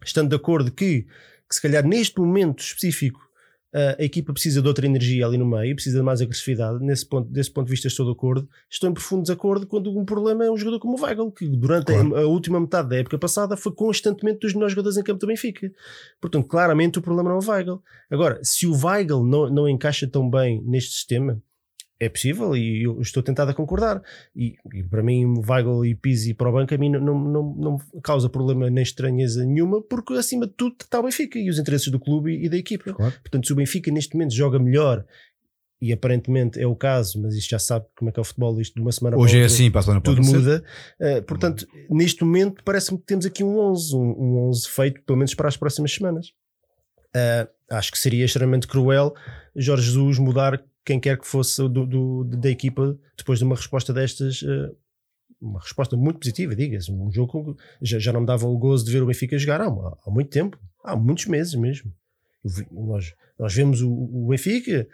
estando 0.05 0.29
de 0.29 0.37
acordo 0.37 0.71
que, 0.71 1.03
que 1.49 1.55
se 1.55 1.63
calhar 1.63 1.87
neste 1.87 2.19
momento 2.19 2.61
específico 2.63 3.31
a 3.73 4.03
equipa 4.03 4.33
precisa 4.33 4.61
de 4.61 4.67
outra 4.67 4.85
energia 4.85 5.25
ali 5.25 5.39
no 5.39 5.47
meio, 5.47 5.77
precisa 5.77 5.99
de 5.99 6.05
mais 6.05 6.21
agressividade. 6.21 6.83
Nesse 6.85 7.07
ponto, 7.07 7.31
desse 7.31 7.51
ponto 7.51 7.67
de 7.67 7.71
vista, 7.71 7.87
estou 7.87 8.05
de 8.05 8.13
acordo. 8.13 8.49
Estou 8.69 8.91
em 8.91 8.93
profundo 8.93 9.23
desacordo 9.23 9.67
quando 9.67 9.97
um 9.97 10.05
problema 10.05 10.45
é 10.45 10.51
um 10.51 10.57
jogador 10.57 10.81
como 10.81 10.99
o 10.99 11.01
Weigl, 11.01 11.31
que 11.31 11.49
durante 11.49 11.87
claro. 11.87 12.17
a, 12.17 12.21
a, 12.23 12.27
última 12.27 12.59
metade 12.59 12.89
da 12.89 12.97
época 12.97 13.17
passada 13.17 13.57
foi 13.57 13.73
constantemente 13.73 14.41
dos 14.41 14.55
melhores 14.55 14.73
jogadores 14.73 14.99
em 14.99 15.05
campo 15.05 15.21
do 15.21 15.27
Benfica. 15.29 15.71
Portanto, 16.21 16.49
claramente 16.49 16.99
o 16.99 17.03
problema 17.03 17.31
não 17.31 17.37
é 17.37 17.41
o 17.41 17.49
Weigl. 17.49 17.83
Agora, 18.11 18.41
se 18.43 18.67
o 18.67 18.75
Weigl 18.75 19.25
não, 19.25 19.49
não 19.49 19.69
encaixa 19.69 20.07
tão 20.09 20.29
bem 20.29 20.61
neste 20.65 20.95
sistema, 20.95 21.41
é 22.01 22.09
possível 22.09 22.57
e 22.57 22.85
eu 22.85 22.99
estou 23.03 23.23
tentado 23.23 23.51
a 23.51 23.55
concordar. 23.55 24.03
E, 24.35 24.57
e 24.73 24.83
para 24.83 25.03
mim, 25.03 25.35
Weigl 25.47 25.85
e 25.85 25.95
Pizzi 25.95 26.33
para 26.33 26.49
o 26.49 26.53
banco 26.53 26.75
a 26.75 26.79
mim 26.79 26.89
não, 26.89 27.01
não, 27.01 27.55
não, 27.55 27.79
causa 28.03 28.29
problema 28.29 28.71
nem 28.71 28.83
estranheza 28.83 29.45
nenhuma, 29.45 29.83
porque 29.83 30.15
acima 30.15 30.47
de 30.47 30.55
tudo 30.55 30.77
está 30.81 30.99
o 30.99 31.03
Benfica 31.03 31.39
e 31.39 31.51
os 31.51 31.59
interesses 31.59 31.89
do 31.89 32.01
clube 32.01 32.33
e, 32.43 32.49
da 32.49 32.57
equipa. 32.57 32.95
Claro. 32.95 33.13
Portanto, 33.21 33.47
se 33.47 33.53
o 33.53 33.57
Benfica 33.57 33.91
neste 33.93 34.15
momento 34.15 34.35
joga 34.35 34.59
melhor 34.59 35.05
e 35.83 35.93
aparentemente 35.93 36.59
é 36.61 36.67
o 36.67 36.75
caso, 36.75 37.21
mas 37.21 37.35
isto 37.35 37.51
já 37.51 37.59
sabe 37.59 37.85
como 37.97 38.09
é 38.09 38.13
que 38.13 38.19
é 38.19 38.23
o 38.23 38.25
futebol, 38.25 38.59
isto 38.61 38.75
de 38.75 38.81
uma 38.81 38.93
semana 38.93 39.17
Hoje 39.19 39.39
é 39.39 39.45
assim, 39.45 39.71
para 39.71 39.81
a 39.81 39.83
semana 39.83 40.01
tudo 40.01 40.23
muda. 40.23 40.65
Uh, 40.99 41.23
portanto, 41.23 41.67
neste 41.91 42.25
momento 42.25 42.63
parece-me 42.65 42.99
que 42.99 43.05
temos 43.05 43.27
aqui 43.27 43.45
um 43.45 43.59
11, 43.59 43.95
um, 43.95 43.99
um 43.99 44.49
11 44.49 44.69
feito 44.69 45.03
pelo 45.03 45.19
menos 45.19 45.35
para 45.35 45.49
as 45.49 45.57
próximas 45.57 45.93
semanas. 45.93 46.29
Uh, 47.15 47.49
acho 47.71 47.91
que 47.93 47.99
seria 47.99 48.25
extremamente 48.25 48.69
cruel 48.69 49.15
Jorge 49.57 49.87
Jesus 49.87 50.19
mudar 50.19 50.63
quem 50.90 50.98
quer 50.98 51.16
que 51.16 51.26
fosse 51.26 51.62
do, 51.68 51.87
do, 51.87 52.24
da 52.24 52.50
equipa 52.50 52.98
depois 53.16 53.38
de 53.38 53.44
uma 53.44 53.55
resposta 53.55 53.92
destas. 53.92 54.42
Uh, 54.42 54.74
uma 55.40 55.61
resposta 55.61 55.96
muito 55.96 56.18
positiva, 56.18 56.55
diga-se. 56.55 56.92
Um 56.92 57.11
jogo 57.11 57.57
já, 57.81 57.98
já 57.98 58.12
não 58.12 58.20
me 58.20 58.26
dava 58.26 58.46
o 58.46 58.59
gozo 58.59 58.85
de 58.85 58.92
ver 58.92 59.03
o 59.03 59.07
Benfica 59.07 59.38
jogar 59.38 59.61
há, 59.61 59.66
há 59.66 60.11
muito 60.11 60.29
tempo, 60.29 60.59
há 60.85 60.94
muitos 60.96 61.26
meses 61.26 61.55
mesmo. 61.55 61.92
Nós, 62.72 63.14
nós 63.38 63.55
vemos 63.55 63.81
o, 63.81 63.90
o 63.90 64.26
Benfica, 64.29 64.87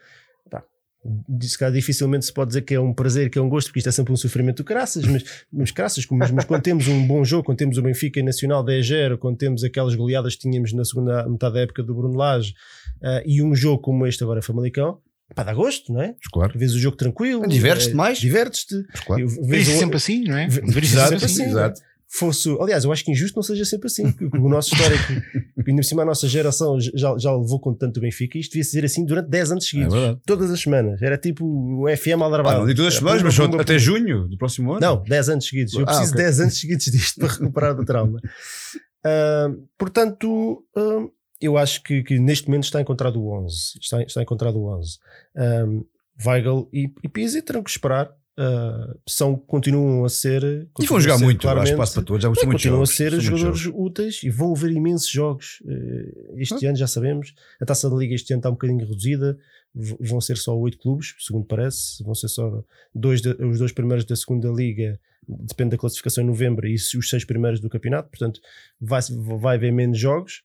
diz 1.29 1.57
que 1.57 1.71
dificilmente 1.71 2.27
se 2.27 2.33
pode 2.33 2.49
dizer 2.49 2.63
que 2.63 2.75
é 2.75 2.81
um 2.81 2.93
prazer, 2.93 3.31
que 3.31 3.39
é 3.39 3.43
um 3.43 3.49
gosto, 3.49 3.69
porque 3.69 3.79
isto 3.79 3.89
é 3.89 3.93
sempre 3.93 4.13
um 4.13 4.17
sofrimento 4.17 4.59
de 4.59 4.65
graças, 4.65 5.05
mas, 5.05 5.25
mas 5.53 5.71
graças, 5.71 6.07
mas, 6.11 6.31
mas 6.31 6.45
quando 6.45 6.63
temos 6.63 6.87
um 6.89 7.07
bom 7.07 7.25
jogo, 7.25 7.45
quando 7.45 7.59
temos 7.59 7.79
o 7.79 7.83
Benfica 7.83 8.23
Nacional 8.23 8.65
10-0, 8.65 9.17
quando 9.17 9.37
temos 9.39 9.65
aquelas 9.65 9.95
goleadas 9.95 10.35
que 10.35 10.43
tínhamos 10.43 10.73
na 10.73 10.85
segunda 10.85 11.29
metade 11.29 11.55
da 11.55 11.61
época 11.61 11.83
do 11.83 11.95
Bruno 11.95 12.17
Lage, 12.17 12.55
uh, 13.03 13.23
e 13.25 13.43
um 13.43 13.55
jogo 13.55 13.81
como 13.81 14.07
este 14.07 14.23
agora 14.23 14.43
Famalicão, 14.43 15.01
Pá, 15.35 15.43
dá 15.43 15.53
gosto, 15.53 15.93
não 15.93 16.01
é? 16.01 16.15
Claro. 16.33 16.59
Vês 16.59 16.73
o 16.75 16.79
jogo 16.79 16.97
tranquilo. 16.97 17.47
Divertes-te 17.47 17.93
é, 17.93 17.95
mais. 17.95 18.19
Divertes-te. 18.19 18.83
Claro. 19.05 19.27
Vês 19.43 19.67
sempre 19.67 19.97
assim, 19.97 20.25
não 20.25 20.37
é? 20.37 20.49
Vês 20.49 20.89
sempre 20.89 21.25
assim. 21.25 21.45
Exato. 21.45 21.81
Fosse, 22.09 22.49
aliás, 22.61 22.85
eu 22.85 22.93
acho 22.93 23.05
que 23.05 23.11
injusto 23.11 23.37
não 23.37 23.43
seja 23.43 23.65
sempre 23.65 23.89
assim. 23.89 24.05
o 24.33 24.49
nosso 24.49 24.73
histórico, 24.73 25.13
ainda 25.67 25.83
por 25.83 25.85
cima 25.85 26.03
a 26.03 26.05
nossa 26.05 26.29
geração 26.29 26.79
já, 26.81 27.19
já 27.19 27.37
levou 27.37 27.59
com 27.59 27.75
tanto 27.75 27.97
o 27.97 28.01
Benfica, 28.01 28.39
isto 28.39 28.53
devia 28.53 28.63
ser 28.63 28.85
assim 28.85 29.05
durante 29.05 29.29
10 29.29 29.53
anos 29.53 29.69
seguidos. 29.69 29.93
É 29.93 30.17
todas 30.25 30.49
as 30.53 30.61
semanas. 30.61 31.03
Era 31.03 31.19
tipo 31.19 31.45
o 31.45 31.85
FM 31.95 32.23
Aldrabado. 32.23 32.57
Ah, 32.57 32.59
não 32.61 32.67
digo 32.67 32.77
todas 32.77 32.95
as 32.95 32.99
semanas, 33.01 33.23
mas 33.23 33.37
pumba, 33.37 33.61
até 33.61 33.77
junho 33.77 34.29
do 34.29 34.39
próximo 34.39 34.71
ano. 34.71 34.81
Não, 34.81 35.03
10 35.03 35.29
anos 35.31 35.49
seguidos. 35.49 35.75
Eu 35.75 35.83
ah, 35.83 35.87
preciso 35.87 36.13
okay. 36.13 36.25
de 36.25 36.29
10 36.31 36.41
anos 36.41 36.61
seguidos 36.61 36.87
disto 36.87 37.19
para 37.19 37.29
recuperar 37.33 37.75
do 37.75 37.85
trauma. 37.85 38.21
Uh, 39.05 39.67
portanto, 39.77 40.65
uh, 40.77 41.13
eu 41.41 41.59
acho 41.59 41.83
que, 41.83 42.03
que, 42.03 42.19
neste 42.19 42.49
momento 42.49 42.65
está 42.65 42.81
encontrado 42.81 43.21
o 43.23 43.31
11. 43.45 43.79
Está, 43.81 44.03
está 44.03 44.23
encontrado 44.23 44.57
o 44.57 44.79
11. 44.79 44.99
Um, 45.37 45.85
Weigl 46.25 46.69
e, 46.73 46.91
e 47.03 47.09
Pizzi 47.09 47.43
terão 47.43 47.63
que 47.63 47.71
esperar. 47.71 48.11
Uh, 48.39 49.01
são, 49.07 49.35
continuam 49.35 50.05
a 50.05 50.11
ser. 50.11 50.69
E 50.79 50.87
vão 50.87 51.01
jogar 51.01 51.19
muito, 51.19 51.49
há 51.49 51.65
espaço 51.65 51.95
para 51.95 52.03
todos. 52.03 52.25
Continuam 52.39 52.85
jogos, 52.85 52.91
a 52.91 52.95
ser 52.95 53.21
jogadores 53.21 53.59
jogos. 53.59 53.81
úteis 53.87 54.23
e 54.23 54.29
vão 54.29 54.53
haver 54.53 54.71
imensos 54.73 55.09
jogos. 55.09 55.63
Uh, 55.65 56.39
este 56.39 56.67
ah. 56.67 56.71
ano 56.71 56.79
já 56.79 56.87
sabemos. 56.87 57.35
A 57.61 57.65
taça 57.65 57.89
da 57.89 57.97
Liga 57.97 58.15
este 58.15 58.33
ano 58.33 58.41
está 58.41 58.51
um 58.51 58.53
bocadinho 58.53 58.87
reduzida. 58.87 59.39
V 59.75 59.97
vão 60.01 60.21
ser 60.21 60.37
só 60.37 60.57
oito 60.57 60.79
clubes, 60.79 61.15
segundo 61.19 61.47
parece. 61.47 62.03
Vão 62.03 62.15
ser 62.15 62.29
só 62.29 62.63
dois 62.95 63.21
de, 63.23 63.31
os 63.43 63.59
dois 63.59 63.73
primeiros 63.73 64.05
da 64.05 64.17
segunda 64.17 64.49
Liga. 64.49 64.99
Depende 65.27 65.71
da 65.71 65.79
classificação 65.79 66.23
em 66.23 66.27
novembro 66.27 66.67
e 66.67 66.75
os 66.75 67.09
seis 67.09 67.25
primeiros 67.25 67.59
do 67.59 67.71
campeonato. 67.71 68.11
Portanto, 68.11 68.41
vai, 68.81 69.01
vai 69.41 69.57
haver 69.57 69.73
menos 69.73 69.99
jogos 69.99 70.43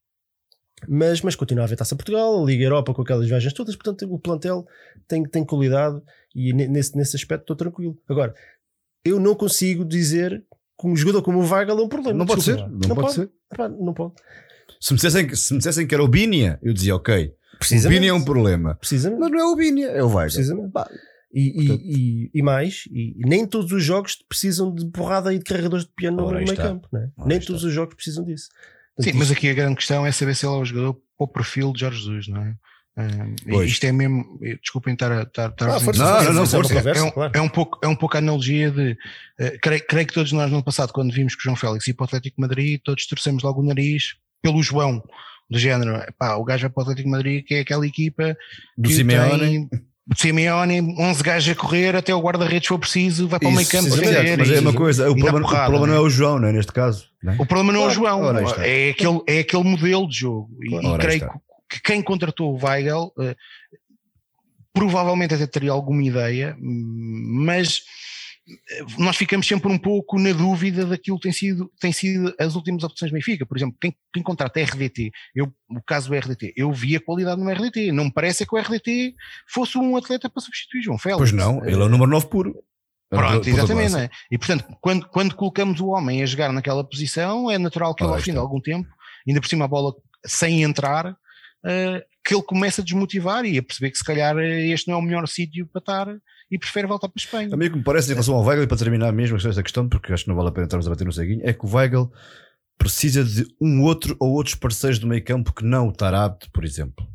mas, 0.87 1.21
mas 1.21 1.35
continua 1.35 1.63
a 1.63 1.65
haver 1.65 1.77
Taça 1.77 1.95
Portugal, 1.95 2.41
a 2.41 2.45
Liga 2.45 2.63
Europa 2.63 2.93
com 2.93 3.01
aquelas 3.01 3.27
viagens 3.27 3.53
todas, 3.53 3.75
portanto 3.75 4.11
o 4.11 4.19
plantel 4.19 4.65
tem, 5.07 5.23
tem 5.23 5.45
qualidade 5.45 6.01
e 6.35 6.53
nesse, 6.53 6.95
nesse 6.97 7.15
aspecto 7.15 7.43
estou 7.43 7.55
tranquilo. 7.55 7.97
Agora, 8.07 8.33
eu 9.05 9.19
não 9.19 9.35
consigo 9.35 9.85
dizer 9.85 10.43
que 10.79 10.87
um 10.87 10.95
jogador 10.95 11.21
como 11.21 11.39
o 11.39 11.47
Weigl 11.47 11.79
é 11.79 11.83
um 11.83 11.87
problema. 11.87 12.17
Não 12.17 12.25
pode 12.25 12.43
ser, 12.43 12.57
não, 12.57 12.67
não, 12.67 12.79
pode, 12.79 12.95
pode 12.95 13.13
ser. 13.13 13.29
não 13.79 13.93
pode. 13.93 14.13
Se 14.79 14.93
me, 14.93 14.95
dissessem, 14.95 15.35
se 15.35 15.53
me 15.53 15.59
dissessem 15.59 15.85
que 15.85 15.93
era 15.93 16.03
o 16.03 16.07
Bínia, 16.07 16.59
eu 16.63 16.73
dizia 16.73 16.95
ok. 16.95 17.33
O 17.85 17.89
Bínia 17.89 18.09
é 18.09 18.13
um 18.13 18.23
problema. 18.23 18.75
Precisamente. 18.75 19.19
Mas 19.19 19.31
não 19.31 19.39
é 19.39 19.45
o 19.45 19.55
Bínia, 19.55 19.87
é 19.87 20.03
o 20.03 20.07
Weigl. 20.07 20.33
Precisamente. 20.33 20.71
E, 21.33 21.61
e, 21.61 21.71
e, 21.71 22.31
e, 22.33 22.41
mais, 22.41 22.83
e 22.91 23.15
nem 23.19 23.45
todos 23.45 23.71
os 23.71 23.83
jogos 23.83 24.17
precisam 24.27 24.73
de 24.73 24.85
porrada 24.87 25.33
e 25.33 25.37
de 25.37 25.45
carregadores 25.45 25.85
de 25.85 25.91
piano 25.91 26.17
no 26.17 26.31
meio 26.31 26.55
campo. 26.55 26.89
Né? 26.91 27.09
Nem 27.25 27.37
está. 27.37 27.47
todos 27.47 27.63
os 27.63 27.71
jogos 27.71 27.95
precisam 27.95 28.25
disso. 28.25 28.49
Sim, 29.01 29.13
mas 29.13 29.31
aqui 29.31 29.49
a 29.49 29.53
grande 29.53 29.75
questão 29.75 30.05
é 30.05 30.11
saber 30.11 30.35
se 30.35 30.45
ele 30.45 30.55
é 30.55 30.57
o 30.57 30.65
jogador 30.65 30.93
para 30.93 31.25
o 31.25 31.27
perfil 31.27 31.73
de 31.73 31.79
Jorge 31.81 31.99
Jesus, 31.99 32.27
não 32.27 32.41
é? 32.41 32.55
Um, 32.97 33.63
isto 33.63 33.85
é 33.85 33.91
mesmo, 33.91 34.37
desculpem 34.61 34.93
estar 34.93 35.11
a. 35.11 35.21
Estar, 35.23 35.49
estar 35.49 35.69
ah, 35.69 35.79
força, 35.79 36.03
não, 36.03 36.23
não, 36.23 36.33
não, 36.33 36.45
força. 36.45 36.73
É, 36.73 37.01
um, 37.01 37.11
claro. 37.11 37.31
é, 37.33 37.41
um 37.41 37.47
pouco, 37.47 37.79
é 37.81 37.87
um 37.87 37.95
pouco 37.95 38.17
a 38.17 38.19
analogia 38.19 38.69
de. 38.69 38.91
Uh, 39.39 39.57
creio, 39.61 39.85
creio, 39.87 40.07
que 40.07 40.13
todos 40.13 40.31
nós 40.33 40.51
no 40.51 40.61
passado, 40.61 40.91
quando 40.91 41.13
vimos 41.13 41.33
que 41.33 41.41
o 41.41 41.43
João 41.43 41.55
Félix 41.55 41.87
ia 41.87 41.93
para 41.93 42.03
o 42.03 42.05
Atlético 42.05 42.41
Madrid, 42.41 42.81
todos 42.83 43.07
torcemos 43.07 43.43
logo 43.43 43.61
o 43.61 43.65
nariz 43.65 44.15
pelo 44.41 44.61
João, 44.61 45.01
do 45.49 45.57
género. 45.57 46.03
Pá, 46.17 46.35
o 46.35 46.43
gajo 46.43 46.63
vai 46.63 46.69
para 46.69 46.81
o 46.81 46.83
Atlético 46.83 47.09
Madrid, 47.09 47.45
que 47.45 47.55
é 47.55 47.59
aquela 47.61 47.87
equipa 47.87 48.35
do 48.77 48.89
Simeone. 48.89 49.69
Tem, 49.69 49.81
Simeone, 50.15 50.81
11 50.97 51.23
gajos 51.23 51.55
a 51.55 51.59
correr, 51.59 51.95
até 51.95 52.13
o 52.13 52.19
guarda-redes 52.19 52.67
for 52.67 52.79
preciso, 52.79 53.27
vai 53.27 53.39
para 53.39 53.49
o 53.49 53.51
meio 53.51 53.67
campo. 53.67 53.89
Mas 53.89 54.49
é 54.49 54.59
uma 54.59 54.73
coisa, 54.73 55.09
o 55.09 55.15
problema, 55.15 55.41
porrada, 55.41 55.67
o 55.67 55.69
problema 55.69 55.87
não 55.87 55.93
é? 55.93 55.97
é 55.97 56.01
o 56.01 56.09
João, 56.09 56.39
não 56.39 56.47
é? 56.47 56.51
Neste 56.51 56.71
caso. 56.71 57.05
É? 57.25 57.31
O 57.33 57.45
problema 57.45 57.71
não 57.71 57.83
é 57.83 57.87
o 57.87 57.89
João, 57.89 58.37
é 58.59 58.89
aquele, 58.89 59.21
é 59.27 59.39
aquele 59.39 59.63
modelo 59.63 60.07
de 60.07 60.17
jogo. 60.17 60.49
E, 60.61 60.75
e 60.75 60.97
creio 60.97 61.29
que 61.69 61.81
quem 61.81 62.01
contratou 62.01 62.53
o 62.53 62.65
Weigel 62.65 63.13
uh, 63.17 63.35
provavelmente 64.73 65.33
até 65.33 65.47
teria 65.47 65.71
alguma 65.71 66.03
ideia, 66.03 66.57
mas 66.59 67.81
nós 68.97 69.15
ficamos 69.15 69.47
sempre 69.47 69.71
um 69.71 69.77
pouco 69.77 70.19
na 70.19 70.33
dúvida 70.33 70.85
daquilo 70.85 71.17
que 71.17 71.23
tem 71.23 71.31
sido, 71.31 71.71
tem 71.79 71.91
sido 71.91 72.33
as 72.39 72.55
últimas 72.55 72.83
opções 72.83 73.11
Benfica. 73.11 73.45
Por 73.45 73.57
exemplo, 73.57 73.77
quem, 73.79 73.95
quem 74.13 74.23
contrata 74.23 74.61
RDT, 74.61 75.11
eu, 75.35 75.53
o 75.69 75.81
caso 75.81 76.09
do 76.09 76.15
RDT, 76.15 76.53
eu 76.55 76.71
vi 76.71 76.95
a 76.95 76.99
qualidade 76.99 77.41
no 77.41 77.49
RDT. 77.49 77.91
Não 77.91 78.05
me 78.05 78.13
parece 78.13 78.45
que 78.45 78.55
o 78.55 78.59
RDT 78.59 79.15
fosse 79.47 79.77
um 79.77 79.95
atleta 79.95 80.29
para 80.29 80.41
substituir 80.41 80.81
João 80.81 80.97
Félix. 80.97 81.19
Pois 81.19 81.31
não, 81.31 81.63
ele 81.65 81.81
é 81.81 81.85
o 81.85 81.89
número 81.89 82.09
9 82.09 82.27
puro. 82.27 82.63
Pronto, 83.09 83.47
exatamente. 83.47 83.95
É? 83.95 84.09
E 84.31 84.37
portanto, 84.37 84.65
quando, 84.79 85.07
quando 85.07 85.35
colocamos 85.35 85.79
o 85.79 85.87
homem 85.87 86.23
a 86.23 86.25
jogar 86.25 86.51
naquela 86.51 86.83
posição, 86.83 87.51
é 87.51 87.57
natural 87.57 87.93
que 87.93 88.03
ele, 88.03 88.13
ao 88.13 88.19
fim 88.19 88.31
de 88.31 88.37
algum 88.37 88.59
tempo, 88.59 88.87
ainda 89.27 89.41
por 89.41 89.47
cima 89.47 89.65
a 89.65 89.67
bola 89.67 89.93
sem 90.25 90.63
entrar, 90.63 91.11
uh, 91.11 92.01
que 92.23 92.33
ele 92.33 92.43
comece 92.43 92.81
a 92.81 92.83
desmotivar 92.83 93.45
e 93.45 93.57
a 93.57 93.63
perceber 93.63 93.91
que 93.91 93.97
se 93.97 94.03
calhar 94.03 94.37
este 94.39 94.87
não 94.87 94.95
é 94.95 94.97
o 94.97 95.01
melhor 95.01 95.27
sítio 95.27 95.67
para 95.67 95.79
estar 95.79 96.07
e 96.51 96.59
prefere 96.59 96.85
voltar 96.85 97.07
para 97.07 97.17
a 97.17 97.23
Espanha. 97.23 97.49
A 97.53 97.57
mim 97.57 97.69
que 97.69 97.77
me 97.77 97.83
parece 97.83 98.09
em 98.09 98.13
relação 98.13 98.35
ao 98.35 98.43
Weigl, 98.43 98.63
e 98.63 98.67
para 98.67 98.77
terminar 98.77 99.11
mesmo 99.13 99.37
esta 99.37 99.63
questão, 99.63 99.87
porque 99.87 100.11
acho 100.11 100.25
que 100.25 100.29
não 100.29 100.35
vale 100.35 100.49
a 100.49 100.51
pena 100.51 100.65
estarmos 100.65 100.85
a 100.85 100.89
bater 100.89 101.05
no 101.05 101.13
ceguinho, 101.13 101.41
é 101.43 101.53
que 101.53 101.65
o 101.65 101.73
Weigl 101.73 102.11
precisa 102.77 103.23
de 103.23 103.45
um 103.61 103.83
outro 103.83 104.15
ou 104.19 104.33
outros 104.33 104.55
parceiros 104.55 104.99
do 104.99 105.07
meio 105.07 105.23
campo 105.23 105.53
que 105.53 105.63
não 105.63 105.87
o 105.87 105.93
Tarabte, 105.93 106.49
por 106.51 106.65
exemplo. 106.65 107.07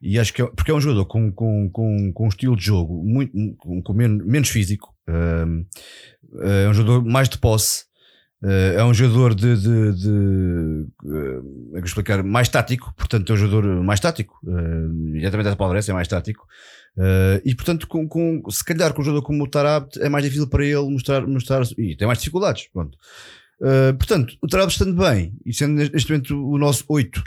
E 0.00 0.18
acho 0.18 0.32
que 0.32 0.40
é, 0.40 0.46
porque 0.46 0.70
é 0.70 0.74
um 0.74 0.80
jogador 0.80 1.04
com, 1.04 1.30
com, 1.30 1.68
com, 1.70 2.12
com 2.12 2.24
um 2.24 2.28
estilo 2.28 2.56
de 2.56 2.64
jogo 2.64 3.04
muito, 3.04 3.32
com, 3.56 3.92
menos, 3.92 4.24
menos 4.24 4.48
físico, 4.48 4.94
uh, 5.08 5.66
é 6.42 6.68
um 6.68 6.72
jogador 6.72 7.04
mais 7.04 7.28
de 7.28 7.36
posse, 7.36 7.84
uh, 8.42 8.78
é 8.78 8.84
um 8.84 8.94
jogador 8.94 9.34
de, 9.34 9.56
de, 9.56 9.92
de 9.92 10.86
uh, 11.04 11.76
é 11.76 11.82
que 11.82 11.88
explicar, 11.88 12.22
mais 12.22 12.48
tático, 12.48 12.94
portanto 12.96 13.30
é 13.30 13.34
um 13.34 13.36
jogador 13.36 13.82
mais 13.82 14.00
tático, 14.00 14.40
uh, 14.44 15.16
exatamente 15.16 15.48
essa 15.48 15.56
palavra 15.56 15.80
é 15.86 15.92
mais 15.92 16.08
tático, 16.08 16.46
Uh, 16.96 17.40
e 17.44 17.54
portanto, 17.54 17.86
com, 17.86 18.08
com, 18.08 18.42
se 18.50 18.64
calhar 18.64 18.92
com 18.92 19.00
um 19.00 19.04
jogador 19.04 19.24
como 19.24 19.44
o 19.44 19.48
Tarabt 19.48 20.00
é 20.00 20.08
mais 20.08 20.24
difícil 20.24 20.48
para 20.48 20.64
ele 20.64 20.90
mostrar, 20.90 21.26
mostrar 21.26 21.62
e 21.78 21.96
tem 21.96 22.06
mais 22.06 22.18
dificuldades. 22.18 22.68
Pronto. 22.72 22.98
Uh, 23.60 23.96
portanto, 23.96 24.36
o 24.42 24.46
Tarabt 24.46 24.72
estando 24.72 25.00
bem 25.02 25.34
e 25.44 25.54
sendo 25.54 25.74
neste 25.74 26.10
momento 26.10 26.34
o 26.34 26.58
nosso 26.58 26.84
8, 26.88 27.22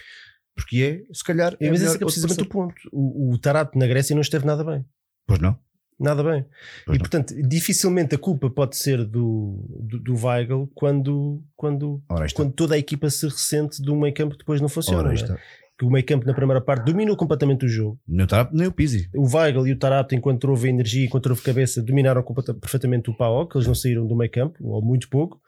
porque 0.55 1.05
é, 1.09 1.13
se 1.13 1.23
calhar. 1.23 1.55
É, 1.59 1.69
mas 1.69 1.81
esse 1.81 1.95
é 1.95 1.99
precisamente 1.99 2.43
o 2.43 2.49
ponto. 2.49 2.75
O, 2.91 3.33
o 3.33 3.37
Tarabt 3.37 3.77
na 3.77 3.87
Grécia 3.87 4.13
não 4.13 4.21
esteve 4.21 4.45
nada 4.45 4.63
bem. 4.63 4.85
Pois 5.25 5.39
não. 5.39 5.57
Nada 5.99 6.23
bem. 6.23 6.45
Pois 6.85 6.95
e 6.95 6.99
não. 6.99 6.99
portanto, 6.99 7.33
dificilmente 7.47 8.15
a 8.15 8.17
culpa 8.17 8.49
pode 8.49 8.75
ser 8.75 9.05
do, 9.05 9.63
do, 9.79 9.99
do 9.99 10.25
Weigl 10.25 10.69
quando, 10.73 11.43
quando, 11.55 12.03
quando 12.33 12.51
toda 12.51 12.75
a 12.75 12.77
equipa 12.77 13.09
se 13.09 13.27
ressente 13.27 13.81
de 13.81 13.89
um 13.89 13.99
meio 13.99 14.13
campo 14.13 14.33
que 14.33 14.39
depois 14.39 14.59
não 14.59 14.67
funciona. 14.67 15.13
É? 15.13 15.37
Que 15.83 15.87
o 15.87 15.91
meio 15.91 16.05
campo 16.05 16.25
na 16.25 16.33
primeira 16.33 16.61
parte 16.61 16.85
dominou 16.85 17.15
completamente 17.17 17.65
o 17.65 17.67
jogo. 17.67 17.99
Nem 18.07 18.23
o 18.23 18.27
Tarap, 18.27 18.53
nem 18.53 18.67
o 18.67 18.71
Pizzi. 18.71 19.09
O 19.13 19.27
Weigl 19.35 19.67
e 19.67 19.73
o 19.73 19.77
Tarap, 19.77 20.13
enquanto 20.13 20.45
houve 20.45 20.69
energia, 20.69 21.05
enquanto 21.05 21.27
houve 21.27 21.41
cabeça, 21.41 21.81
dominaram 21.81 22.23
perfeitamente 22.59 23.09
o 23.09 23.13
Paok, 23.13 23.55
eles 23.55 23.67
não 23.67 23.75
saíram 23.75 24.07
do 24.07 24.15
meio 24.15 24.31
campo, 24.31 24.57
ou 24.61 24.81
muito 24.81 25.09
pouco. 25.09 25.41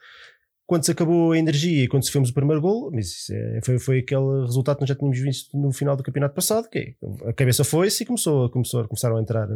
quando 0.66 0.84
se 0.84 0.92
acabou 0.92 1.32
a 1.32 1.38
energia 1.38 1.84
e 1.84 1.88
quando 1.88 2.04
se 2.04 2.12
fez 2.12 2.30
o 2.30 2.34
primeiro 2.34 2.60
gol, 2.60 2.92
mas 2.92 3.30
é, 3.30 3.60
foi, 3.64 3.78
foi 3.78 4.00
aquele 4.00 4.42
resultado 4.46 4.78
que 4.78 4.82
nós 4.82 4.90
já 4.90 4.96
tínhamos 4.96 5.20
visto 5.20 5.56
no 5.58 5.72
final 5.72 5.96
do 5.96 6.04
campeonato 6.04 6.34
passado, 6.34 6.68
que 6.70 6.80
é, 6.80 7.30
a 7.30 7.34
cabeça 7.34 7.64
foi-se 7.64 8.04
e 8.04 8.06
começou, 8.06 8.50
começou, 8.50 8.88
começaram 8.88 9.18
a 9.18 9.22
entrar 9.22 9.48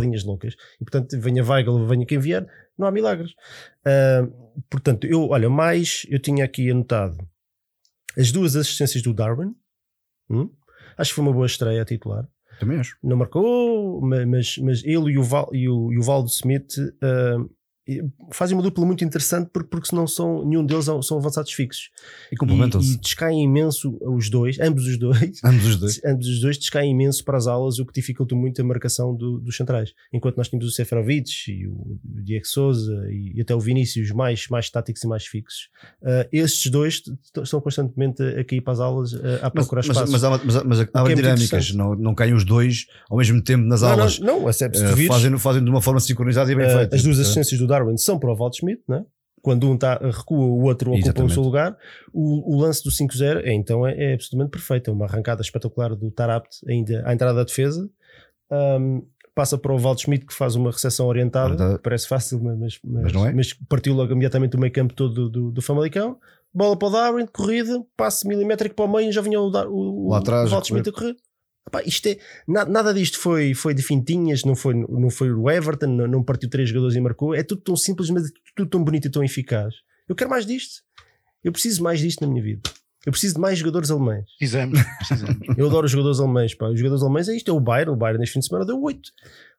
linhas 0.00 0.24
loucas. 0.24 0.54
E 0.80 0.84
portanto, 0.84 1.18
venha 1.18 1.42
Weigl, 1.42 1.86
venha 1.86 2.04
quem 2.04 2.18
vier, 2.18 2.46
não 2.78 2.86
há 2.86 2.92
milagres. 2.92 3.32
Uh, 3.80 4.30
portanto, 4.68 5.06
eu, 5.06 5.28
olha, 5.28 5.48
mais 5.48 6.06
eu 6.10 6.18
tinha 6.18 6.44
aqui 6.44 6.70
anotado 6.70 7.16
as 8.16 8.30
duas 8.30 8.54
assistências 8.54 9.02
do 9.02 9.14
Darwin. 9.14 9.54
Hum? 10.30 10.50
Acho 10.96 11.10
que 11.10 11.14
foi 11.16 11.24
uma 11.24 11.32
boa 11.32 11.46
estreia 11.46 11.82
a 11.82 11.84
titular. 11.84 12.28
Também 12.58 12.78
acho. 12.78 12.96
Não 13.02 13.16
marcou, 13.16 14.00
mas, 14.00 14.58
mas 14.58 14.84
ele 14.84 15.12
e 15.12 15.18
o, 15.18 15.22
Val, 15.22 15.48
e 15.52 15.68
o, 15.68 15.92
e 15.92 15.98
o 15.98 16.02
Valdo 16.02 16.28
Smith 16.28 16.76
uh, 16.78 17.48
fazem 18.30 18.56
uma 18.56 18.62
dupla 18.62 18.84
muito 18.84 19.04
interessante 19.04 19.48
porque, 19.52 19.68
porque 19.68 19.96
não 19.96 20.06
são, 20.06 20.44
nenhum 20.44 20.64
deles 20.64 20.86
são 21.02 21.18
avançados 21.18 21.52
fixos. 21.52 21.90
E 22.30 22.36
complementam-se. 22.36 22.92
E, 22.92 22.94
e 22.94 22.98
descaem 22.98 23.42
imenso 23.42 23.98
os 24.00 24.28
dois, 24.28 24.58
ambos 24.60 24.86
os 24.86 24.98
dois. 24.98 25.40
Ambos 25.44 25.64
os 25.64 25.76
dois. 25.76 26.00
ambos 26.04 26.26
os 26.26 26.40
dois 26.40 26.58
descaem 26.58 26.90
imenso 26.90 27.24
para 27.24 27.38
as 27.38 27.46
alas, 27.46 27.78
o 27.78 27.86
que 27.86 27.92
dificulta 27.92 28.34
muito 28.34 28.60
a 28.60 28.64
marcação 28.64 29.14
do, 29.14 29.38
dos 29.38 29.56
centrais. 29.56 29.92
Enquanto 30.12 30.36
nós 30.36 30.48
tínhamos 30.48 30.70
o 30.70 30.74
Seferovic 30.74 31.50
e 31.50 31.66
o, 31.66 31.98
Diego 32.04 32.46
Souza 32.46 33.06
e, 33.10 33.40
até 33.40 33.54
o 33.54 33.60
Vinícius 33.60 34.10
mais, 34.10 34.48
mais 34.48 34.68
táticos 34.70 35.02
e 35.02 35.06
mais 35.06 35.26
fixos, 35.26 35.68
uh, 36.02 36.28
estes 36.32 36.70
dois 36.70 37.02
estão 37.42 37.60
constantemente 37.60 38.22
a 38.22 38.44
cair 38.44 38.60
para 38.60 38.72
as 38.74 38.80
alas 38.80 39.12
uh, 39.12 39.38
a 39.42 39.50
procurar 39.50 39.82
mas, 39.86 39.96
espaço. 39.96 40.12
Mas, 40.12 40.22
mas, 40.22 40.44
mas, 40.44 40.64
mas 40.64 40.80
há 40.80 41.10
é 41.10 41.14
dinâmicas, 41.14 41.72
não, 41.72 41.94
não 41.94 42.14
caem 42.14 42.34
os 42.34 42.44
dois 42.44 42.86
ao 43.08 43.16
mesmo 43.16 43.42
tempo 43.42 43.64
nas 43.64 43.82
não, 43.82 43.88
alas. 43.88 44.18
Não, 44.18 44.40
não, 44.40 44.48
é, 44.48 44.52
uh, 44.52 45.06
fazem, 45.06 45.38
fazem 45.38 45.64
de 45.64 45.70
uma 45.70 45.80
forma 45.80 46.00
sincronizada 46.00 46.50
e 46.52 46.54
bem 46.54 46.68
feita. 46.68 46.94
As 46.94 47.02
duas 47.02 47.18
assistências 47.18 47.58
do 47.58 47.66
Darwin 47.78 47.96
são 47.96 48.18
para 48.18 48.30
o 48.30 48.36
Waldschmidt, 48.36 48.82
né? 48.88 49.04
quando 49.42 49.70
um 49.70 49.76
tá, 49.76 49.98
recua, 49.98 50.38
o 50.38 50.62
outro 50.64 50.90
ocupa 50.90 51.06
Exatamente. 51.06 51.30
o 51.30 51.34
seu 51.34 51.42
lugar. 51.42 51.76
O, 52.12 52.54
o 52.54 52.60
lance 52.60 52.82
do 52.82 52.90
5-0 52.90 53.42
é, 53.44 53.52
então 53.52 53.86
é, 53.86 53.94
é, 53.96 54.14
absolutamente 54.14 54.50
perfeito. 54.50 54.90
É 54.90 54.92
uma 54.92 55.06
arrancada 55.06 55.42
espetacular 55.42 55.94
do 55.94 56.10
Tarabt 56.10 56.48
ainda 56.68 57.02
à 57.06 57.12
entrada 57.12 57.34
da 57.34 57.44
defesa. 57.44 57.88
Um, 58.50 59.06
passa 59.34 59.56
para 59.56 59.72
o 59.72 59.78
Waldschmidt 59.78 60.26
que 60.26 60.34
faz 60.34 60.56
uma 60.56 60.70
recepção 60.70 61.06
orientada. 61.06 61.78
Parece 61.78 62.08
fácil, 62.08 62.42
mas, 62.42 62.58
mas, 62.58 62.80
mas, 62.84 63.14
é? 63.14 63.32
mas, 63.32 63.54
partiu 63.68 63.94
logo 63.94 64.12
imediatamente 64.12 64.56
o 64.56 64.60
meio 64.60 64.72
campo 64.72 64.94
todo 64.94 65.14
do, 65.14 65.30
do, 65.30 65.50
do 65.52 65.62
Famalicão. 65.62 66.18
Bola 66.52 66.76
para 66.76 66.88
o 66.88 66.90
Darwin, 66.90 67.26
corrida, 67.26 67.84
passe 67.96 68.26
milimétrico 68.26 68.74
para 68.74 68.86
o 68.86 68.92
meio 68.92 69.10
e 69.10 69.12
já 69.12 69.20
vinha 69.20 69.40
o, 69.40 69.48
o, 69.48 70.10
Lá 70.10 70.18
atrás, 70.18 70.48
o 70.48 70.52
Waldschmidt 70.52 70.88
a 70.88 70.92
correr. 70.92 71.16
Epá, 71.68 71.82
isto 71.84 72.08
é, 72.08 72.16
nada 72.46 72.94
disto 72.94 73.18
foi, 73.18 73.52
foi 73.52 73.74
de 73.74 73.82
fintinhas, 73.82 74.42
não 74.42 74.56
foi, 74.56 74.72
não 74.72 75.10
foi 75.10 75.30
o 75.30 75.50
Everton, 75.50 75.86
não, 75.86 76.06
não 76.08 76.22
partiu 76.22 76.48
três 76.48 76.70
jogadores 76.70 76.96
e 76.96 77.00
marcou. 77.00 77.34
É 77.34 77.42
tudo 77.42 77.60
tão 77.60 77.76
simples, 77.76 78.08
mas 78.08 78.26
é 78.26 78.32
tudo 78.56 78.70
tão 78.70 78.82
bonito 78.82 79.06
e 79.06 79.10
tão 79.10 79.22
eficaz. 79.22 79.74
Eu 80.08 80.16
quero 80.16 80.30
mais 80.30 80.46
disto. 80.46 80.82
Eu 81.44 81.52
preciso 81.52 81.82
mais 81.82 82.00
disto 82.00 82.22
na 82.22 82.26
minha 82.26 82.42
vida. 82.42 82.62
Eu 83.04 83.12
preciso 83.12 83.34
de 83.34 83.40
mais 83.40 83.58
jogadores 83.58 83.90
alemães. 83.90 84.24
Precisamos, 84.38 84.80
precisamos. 84.98 85.36
Eu 85.56 85.66
adoro 85.66 85.86
os 85.86 85.92
jogadores 85.92 86.18
alemães. 86.18 86.54
Pá. 86.54 86.68
Os 86.68 86.78
jogadores 86.78 87.02
alemães 87.02 87.28
é 87.28 87.36
isto: 87.36 87.50
é 87.50 87.54
o 87.54 87.60
Bayern. 87.60 87.92
O 87.92 87.96
Bayern 87.96 88.18
neste 88.18 88.32
fim 88.32 88.40
de 88.40 88.46
semana 88.46 88.66
deu 88.66 88.80
8. 88.82 89.12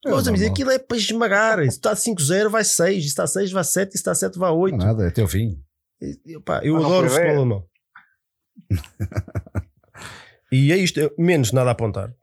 É, 0.05 0.09
Meus 0.09 0.27
amigos, 0.27 0.47
aquilo 0.47 0.71
é 0.71 0.77
para 0.77 0.97
esmagar. 0.97 1.59
Se 1.59 1.69
está 1.69 1.93
5-0, 1.93 2.49
vai 2.49 2.63
6. 2.63 3.03
Se 3.03 3.07
está 3.07 3.25
6, 3.25 3.51
vai 3.51 3.63
7. 3.63 3.91
Se 3.91 3.97
está 3.97 4.13
7, 4.13 4.37
vai 4.37 4.51
8. 4.51 4.77
Não 4.77 4.85
nada, 4.85 5.05
é 5.05 5.07
até 5.07 5.23
o 5.23 5.27
fim. 5.27 5.63
Eu, 6.25 6.41
pá, 6.41 6.61
eu 6.63 6.75
adoro 6.75 7.07
o 7.07 7.09
futebol 7.09 7.37
alemão. 7.37 7.65
E 10.51 10.71
é 10.71 10.77
isto, 10.77 10.99
menos 11.17 11.51
nada 11.51 11.69
a 11.69 11.73
apontar. 11.73 12.13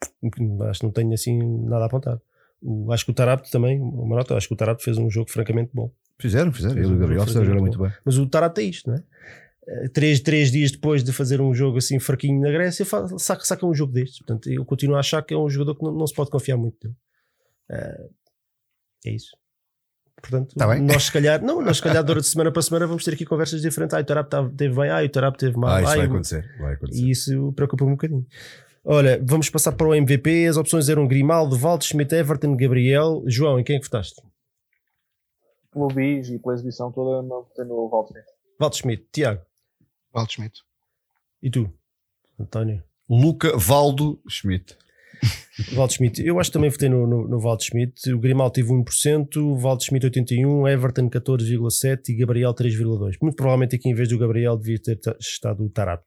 Acho 0.68 0.80
que 0.80 0.86
não 0.86 0.92
tenho 0.92 1.12
assim 1.12 1.38
nada 1.64 1.84
a 1.84 1.86
apontar. 1.86 2.20
O, 2.60 2.92
acho 2.92 3.04
que 3.04 3.10
o 3.10 3.14
Tarapto 3.14 3.50
também, 3.50 3.80
uma 3.80 4.16
nota, 4.16 4.36
acho 4.36 4.48
que 4.48 4.54
o 4.54 4.56
Tarapto 4.56 4.82
fez 4.82 4.98
um 4.98 5.08
jogo 5.08 5.30
francamente 5.30 5.70
bom. 5.72 5.92
Fizeram, 6.18 6.52
fizeram. 6.52 6.76
Ele 6.76 6.88
e 6.88 6.92
o 6.92 6.98
Gabriel 6.98 7.26
fizeram 7.26 7.60
muito 7.60 7.78
bem. 7.78 7.92
Mas 8.04 8.18
o 8.18 8.26
Tarapto 8.26 8.60
é 8.60 8.64
isto, 8.64 8.90
não 8.90 8.96
é? 8.96 9.02
Eh, 9.68 9.88
três, 9.88 10.20
três 10.20 10.50
dias 10.50 10.70
depois 10.70 11.02
de 11.02 11.12
fazer 11.12 11.40
um 11.40 11.52
jogo 11.54 11.78
assim 11.78 11.98
fraquinho 11.98 12.40
na 12.40 12.50
Grécia, 12.50 12.84
saca, 13.18 13.44
saca 13.44 13.66
um 13.66 13.74
jogo 13.74 13.92
destes. 13.92 14.18
Portanto, 14.18 14.50
eu 14.50 14.64
continuo 14.64 14.96
a 14.96 15.00
achar 15.00 15.22
que 15.22 15.34
é 15.34 15.36
um 15.36 15.48
jogador 15.48 15.74
que 15.76 15.84
não, 15.84 15.92
não 15.92 16.06
se 16.06 16.14
pode 16.14 16.30
confiar 16.30 16.56
muito. 16.56 16.88
Uh, 17.70 18.10
é 19.04 19.10
isso. 19.10 19.36
Portanto, 20.20 20.54
tá 20.54 20.78
nós 20.80 21.04
se 21.04 21.12
calhar, 21.12 21.42
não, 21.42 21.60
nós 21.60 21.76
se 21.76 21.82
calhar 21.82 22.02
durante 22.02 22.26
semana 22.26 22.50
para 22.50 22.62
semana 22.62 22.86
vamos 22.86 23.04
ter 23.04 23.14
aqui 23.14 23.24
conversas 23.24 23.60
diferentes. 23.60 23.94
Ah, 23.94 24.00
o 24.00 24.04
Tarap 24.04 24.32
teve 24.56 24.74
bem, 24.74 24.90
ah, 24.90 25.04
o 25.04 25.08
Tarap 25.08 25.36
teve 25.36 25.56
mal. 25.56 25.70
Ah, 25.70 25.82
isso 25.82 25.92
ah, 25.92 25.96
vai, 25.96 26.06
acontecer, 26.06 26.56
vai 26.58 26.74
acontecer. 26.74 27.02
E 27.02 27.10
isso 27.10 27.52
preocupa-me 27.52 27.90
um 27.90 27.94
bocadinho. 27.94 28.26
Olha, 28.84 29.20
vamos 29.22 29.50
passar 29.50 29.72
para 29.72 29.86
o 29.86 29.94
MVP. 29.94 30.46
As 30.46 30.56
opções 30.56 30.88
eram 30.88 31.06
Grimaldo, 31.06 31.56
Valdo, 31.56 31.84
Schmidt, 31.84 32.14
Everton, 32.14 32.56
Gabriel. 32.56 33.22
João, 33.26 33.58
em 33.58 33.64
quem 33.64 33.76
é 33.76 33.78
que 33.78 33.84
votaste? 33.84 34.22
Pelo 35.72 35.88
bis 35.88 36.28
e 36.28 36.38
pela 36.38 36.54
exibição 36.54 36.90
toda, 36.90 37.20
não 37.22 37.42
votei 37.42 37.64
no 37.64 37.88
Valdo 37.88 38.08
Schmidt. 38.08 38.26
Valdo 38.58 38.76
Schmidt. 38.76 39.06
Tiago? 39.12 39.42
Valdo 40.12 40.32
Schmidt. 40.32 40.62
E 41.42 41.50
tu, 41.50 41.70
António? 42.40 42.82
Luca 43.08 43.56
Valdo 43.56 44.20
Schmidt. 44.28 44.76
Valdo 45.72 45.92
Schmidt, 45.92 46.22
eu 46.22 46.38
acho 46.38 46.50
que 46.50 46.54
também 46.54 46.68
votei 46.68 46.88
no, 46.88 47.06
no, 47.06 47.26
no 47.26 47.40
Valdo 47.40 47.62
Schmidt. 47.62 48.12
O 48.12 48.18
Grimaldo 48.18 48.52
teve 48.52 48.68
1%, 48.68 49.36
o 49.36 49.56
Valdo 49.56 49.82
Schmidt 49.82 50.06
81%, 50.06 50.70
Everton 50.70 51.08
14,7% 51.08 52.08
e 52.08 52.14
Gabriel 52.14 52.54
3,2%. 52.54 53.16
Muito 53.22 53.36
provavelmente 53.36 53.76
aqui 53.76 53.88
em 53.88 53.94
vez 53.94 54.08
do 54.08 54.18
Gabriel 54.18 54.56
devia 54.56 54.78
ter 54.78 54.98
estado 55.18 55.64
o 55.64 55.70
Tarapt. 55.70 56.06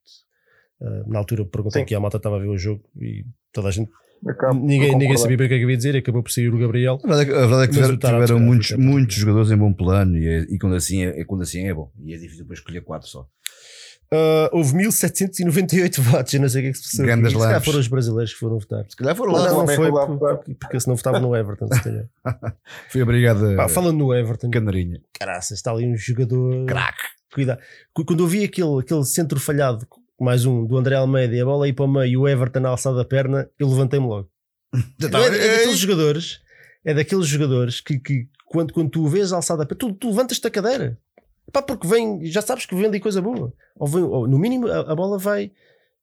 Uh, 0.79 1.09
na 1.11 1.19
altura 1.19 1.43
perguntei 1.45 1.83
que 1.83 1.93
a 1.93 1.99
malta 1.99 2.17
estava 2.17 2.37
a 2.37 2.39
ver 2.39 2.47
o 2.47 2.57
jogo 2.57 2.83
e 3.01 3.25
toda 3.51 3.69
a 3.69 3.71
gente. 3.71 3.89
Acabo 4.27 4.59
ninguém, 4.59 4.97
ninguém 4.97 5.17
sabia 5.17 5.37
bem 5.37 5.45
o 5.47 5.49
que 5.49 5.55
é 5.55 5.57
que 5.57 5.63
havia 5.63 5.77
dizer, 5.77 5.95
acabou 5.95 6.21
por 6.21 6.31
sair 6.31 6.53
o 6.53 6.57
Gabriel. 6.57 6.99
A 7.03 7.07
verdade, 7.07 7.31
é 7.31 7.35
a 7.35 7.39
verdade 7.47 7.63
é 7.63 7.67
que 7.67 7.73
tiveram, 7.73 7.97
tiveram 7.97 8.39
muitos, 8.39 8.71
muitos 8.73 9.15
jogadores 9.15 9.49
em 9.49 9.57
bom 9.57 9.73
plano 9.73 10.17
e, 10.17 10.27
é, 10.27 10.39
e 10.41 10.57
quando, 10.59 10.75
assim 10.75 11.03
é, 11.03 11.23
quando 11.25 11.41
assim 11.41 11.65
é 11.65 11.73
bom. 11.73 11.91
E 12.03 12.13
é 12.13 12.17
difícil 12.17 12.43
depois 12.43 12.59
escolher 12.59 12.81
quatro 12.81 13.07
só. 13.07 13.27
Uh, 14.11 14.49
houve 14.51 14.75
1798 14.75 16.01
votos. 16.01 16.33
Eu 16.33 16.41
não 16.41 16.49
sei 16.49 16.61
o 16.61 16.63
que 16.63 16.69
é 16.69 16.71
que 16.71 16.77
se 16.77 16.83
passou. 16.83 17.29
Se 17.29 17.37
calhar 17.37 17.63
foram 17.63 17.79
os 17.79 17.87
brasileiros 17.87 18.33
que 18.33 18.39
foram 18.39 18.59
votar. 18.59 18.85
Se 18.89 18.95
calhar 18.95 19.15
foram 19.15 19.33
lá. 19.33 19.39
Não, 19.39 19.49
não, 19.49 19.65
não 19.65 19.75
foi 19.75 19.91
porque, 19.91 20.53
porque 20.55 20.79
senão 20.79 20.95
votava 20.95 21.19
no 21.19 21.35
Everton. 21.35 21.67
Se 21.67 21.83
calhar. 21.83 22.05
Fui 22.89 23.01
obrigado. 23.03 23.55
Pá, 23.55 23.69
falando 23.69 23.97
no 23.97 24.13
Everton, 24.13 24.49
Canarinha. 24.49 24.99
Caraças, 25.19 25.59
está 25.59 25.71
ali 25.71 25.85
um 25.85 25.95
jogador. 25.95 26.65
Crack. 26.65 26.97
Cuidado. 27.31 27.61
Quando 27.93 28.23
eu 28.23 28.27
vi 28.27 28.43
aquele, 28.43 28.79
aquele 28.79 29.05
centro 29.05 29.39
falhado, 29.39 29.85
mais 30.19 30.43
um, 30.43 30.65
do 30.65 30.75
André 30.75 30.95
Almeida, 30.95 31.35
e 31.35 31.41
a 31.41 31.45
bola 31.45 31.65
aí 31.65 31.73
para 31.73 31.85
o 31.85 31.87
meio 31.87 32.07
e 32.07 32.17
o 32.17 32.27
Everton 32.27 32.61
na 32.61 32.69
alçada 32.69 32.97
da 32.97 33.05
perna, 33.05 33.47
eu 33.59 33.69
levantei-me 33.69 34.07
logo. 34.07 34.29
é, 34.73 35.05
é 35.05 35.09
daqueles 35.09 35.77
jogadores, 35.77 36.39
é 36.83 36.93
daqueles 36.95 37.27
jogadores 37.27 37.81
que, 37.81 37.99
que 37.99 38.27
quando, 38.47 38.73
quando 38.73 38.89
tu 38.89 39.07
vês 39.07 39.31
a 39.31 39.35
alçada 39.35 39.59
da 39.59 39.65
perna, 39.65 39.79
tu, 39.79 39.93
tu 39.93 40.09
levantas-te 40.09 40.47
a 40.47 40.49
cadeira. 40.49 40.97
Pá, 41.51 41.61
porque 41.61 41.87
vem, 41.87 42.25
já 42.25 42.41
sabes 42.41 42.65
que 42.65 42.75
vem 42.75 42.85
ali 42.85 42.99
coisa 42.99 43.21
boa. 43.21 43.53
Ou, 43.75 43.87
vem, 43.87 44.03
ou 44.03 44.27
no 44.27 44.37
mínimo 44.37 44.67
a, 44.67 44.91
a, 44.91 44.95
bola 44.95 45.17
vai, 45.17 45.51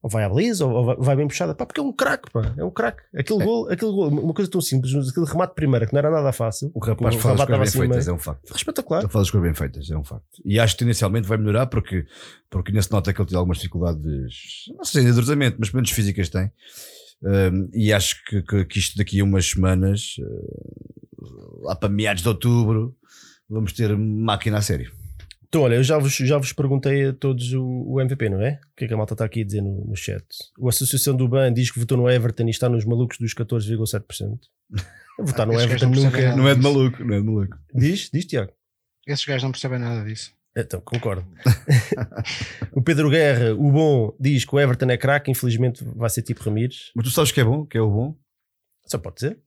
ou 0.03 0.11
vai 0.11 0.25
à 0.25 0.29
baliza, 0.29 0.65
ou, 0.67 0.73
ou 0.73 1.03
vai, 1.03 1.17
bem 1.17 1.29
puxada. 1.29 1.55
Pá, 1.55 1.67
porque 1.67 1.81
é 1.81 1.83
um 1.83 1.93
craque, 1.93 2.31
pá. 2.31 2.55
É 2.57 2.65
um 2.65 2.71
craque. 2.71 3.03
Aquele, 3.15 3.43
é. 3.43 3.45
gol, 3.45 3.71
aquele 3.71 3.91
gol, 3.91 4.09
uma 4.09 4.35
coisa 4.35 4.51
tão 4.51 4.61
simples, 4.61 4.93
aquele 5.09 5.27
remate 5.27 5.55
primeira, 5.55 5.87
que 5.87 5.93
não 5.93 5.99
era 5.99 6.11
nada 6.11 6.33
fácil. 6.33 6.71
O 6.75 6.81
rapaz 6.81 7.15
o 7.15 7.19
faz 7.19 7.41
as 7.41 7.47
coisas 7.47 7.75
bem 7.75 7.89
feitas, 7.89 8.09
é 8.09 8.13
um 8.13 8.19
facto. 8.19 8.57
Espetacular. 8.57 9.01
Ele 9.01 9.07
as 9.07 9.13
coisas 9.13 9.41
bem 9.41 9.55
feitas, 9.55 9.91
é 9.91 9.97
um 9.97 10.05
facto. 10.05 10.27
E 10.45 10.59
acho 10.59 10.75
que 10.75 10.81
tendencialmente 10.81 11.29
vai 11.29 11.39
melhorar 11.39 11.67
porque, 11.67 12.07
porque 12.51 12.73
nesse 12.73 12.91
nota 12.91 13.13
que 13.13 13.21
ele 13.21 13.29
tem 13.29 13.39
algumas 13.39 13.59
dificuldades, 13.59 14.65
não 14.77 14.85
sei 14.85 15.03
se 15.03 15.09
endurecimento, 15.09 15.57
mas 15.59 15.71
pelo 15.71 15.79
menos 15.79 15.91
físicas 15.91 16.29
tem. 16.29 16.51
Um, 17.23 17.71
e 17.73 17.93
acho 17.93 18.23
que, 18.25 18.43
que, 18.43 18.65
que, 18.65 18.79
isto 18.79 18.97
daqui 18.99 19.21
a 19.21 19.25
umas 19.25 19.47
semanas, 19.47 20.17
uh, 20.19 21.63
lá 21.63 21.75
para 21.75 21.89
meados 21.89 22.23
de 22.23 22.29
outubro, 22.29 22.95
vamos 23.49 23.73
ter 23.73 23.97
máquina 23.97 24.59
a 24.59 24.63
sério. 24.63 24.93
Então, 25.49 25.63
olha, 25.63 25.77
eu 25.77 25.83
já 25.83 25.99
vos, 25.99 26.15
já 26.15 26.39
vos 26.39 26.53
perguntei 26.53 27.09
a 27.09 27.13
todos 27.13 27.53
o, 27.53 27.65
o 27.65 28.01
MVP, 28.01 28.29
não 28.29 28.41
é? 28.41 28.61
O 28.73 28.77
que 28.77 28.85
é 28.85 28.89
que 28.89 28.95
a 28.95 28.97
malta 28.97 29.15
está 29.15 29.25
aqui 29.25 29.43
a 29.43 29.45
dizer 29.45 29.63
no, 29.63 29.85
no 29.85 29.97
chat? 29.97 30.25
A 30.61 30.69
Associação 30.69 31.17
do 31.17 31.29
BAN 31.29 31.53
diz 31.53 31.71
que 31.71 31.79
votou 31.79 31.97
no 31.97 32.11
Everton 32.11 32.47
e 32.47 32.51
está 32.51 32.69
nos 32.69 32.85
malucos 32.85 33.19
dos 33.19 33.35
14,7%. 33.35 34.39
Votar 35.19 35.47
no 35.47 35.59
Everton 35.59 35.89
nunca. 35.89 36.37
Não 36.37 36.49
é 36.49 36.55
de 36.55 36.61
maluco, 36.61 37.03
não 37.03 37.15
é 37.15 37.21
de 37.21 37.25
maluco. 37.25 37.57
Diz, 37.75 38.11
diz, 38.13 38.27
Tiago. 38.27 38.53
Esses 39.07 39.25
gajos 39.25 39.45
não 39.45 39.53
percebem 39.53 39.79
nada 39.79 40.05
disso. 40.05 40.33
Então, 40.55 40.81
concordo. 40.81 41.27
o 42.73 42.83
Pedro 42.83 43.11
Guerra, 43.11 43.55
o 43.55 43.71
bom, 43.71 44.17
diz 44.19 44.45
que 44.45 44.55
o 44.55 44.59
Everton 44.59 44.91
é 44.91 44.97
craque, 44.97 45.31
infelizmente 45.31 45.85
vai 45.85 46.11
ser 46.11 46.23
tipo 46.23 46.43
Ramires. 46.43 46.91
Mas 46.95 47.07
tu 47.07 47.11
sabes 47.13 47.31
que 47.31 47.41
é 47.41 47.45
bom? 47.45 47.65
Que 47.65 47.79
é 47.79 47.81
o 47.81 47.91
bom? 47.91 48.17
Só 48.87 48.99
pode 48.99 49.21
ser. 49.21 49.39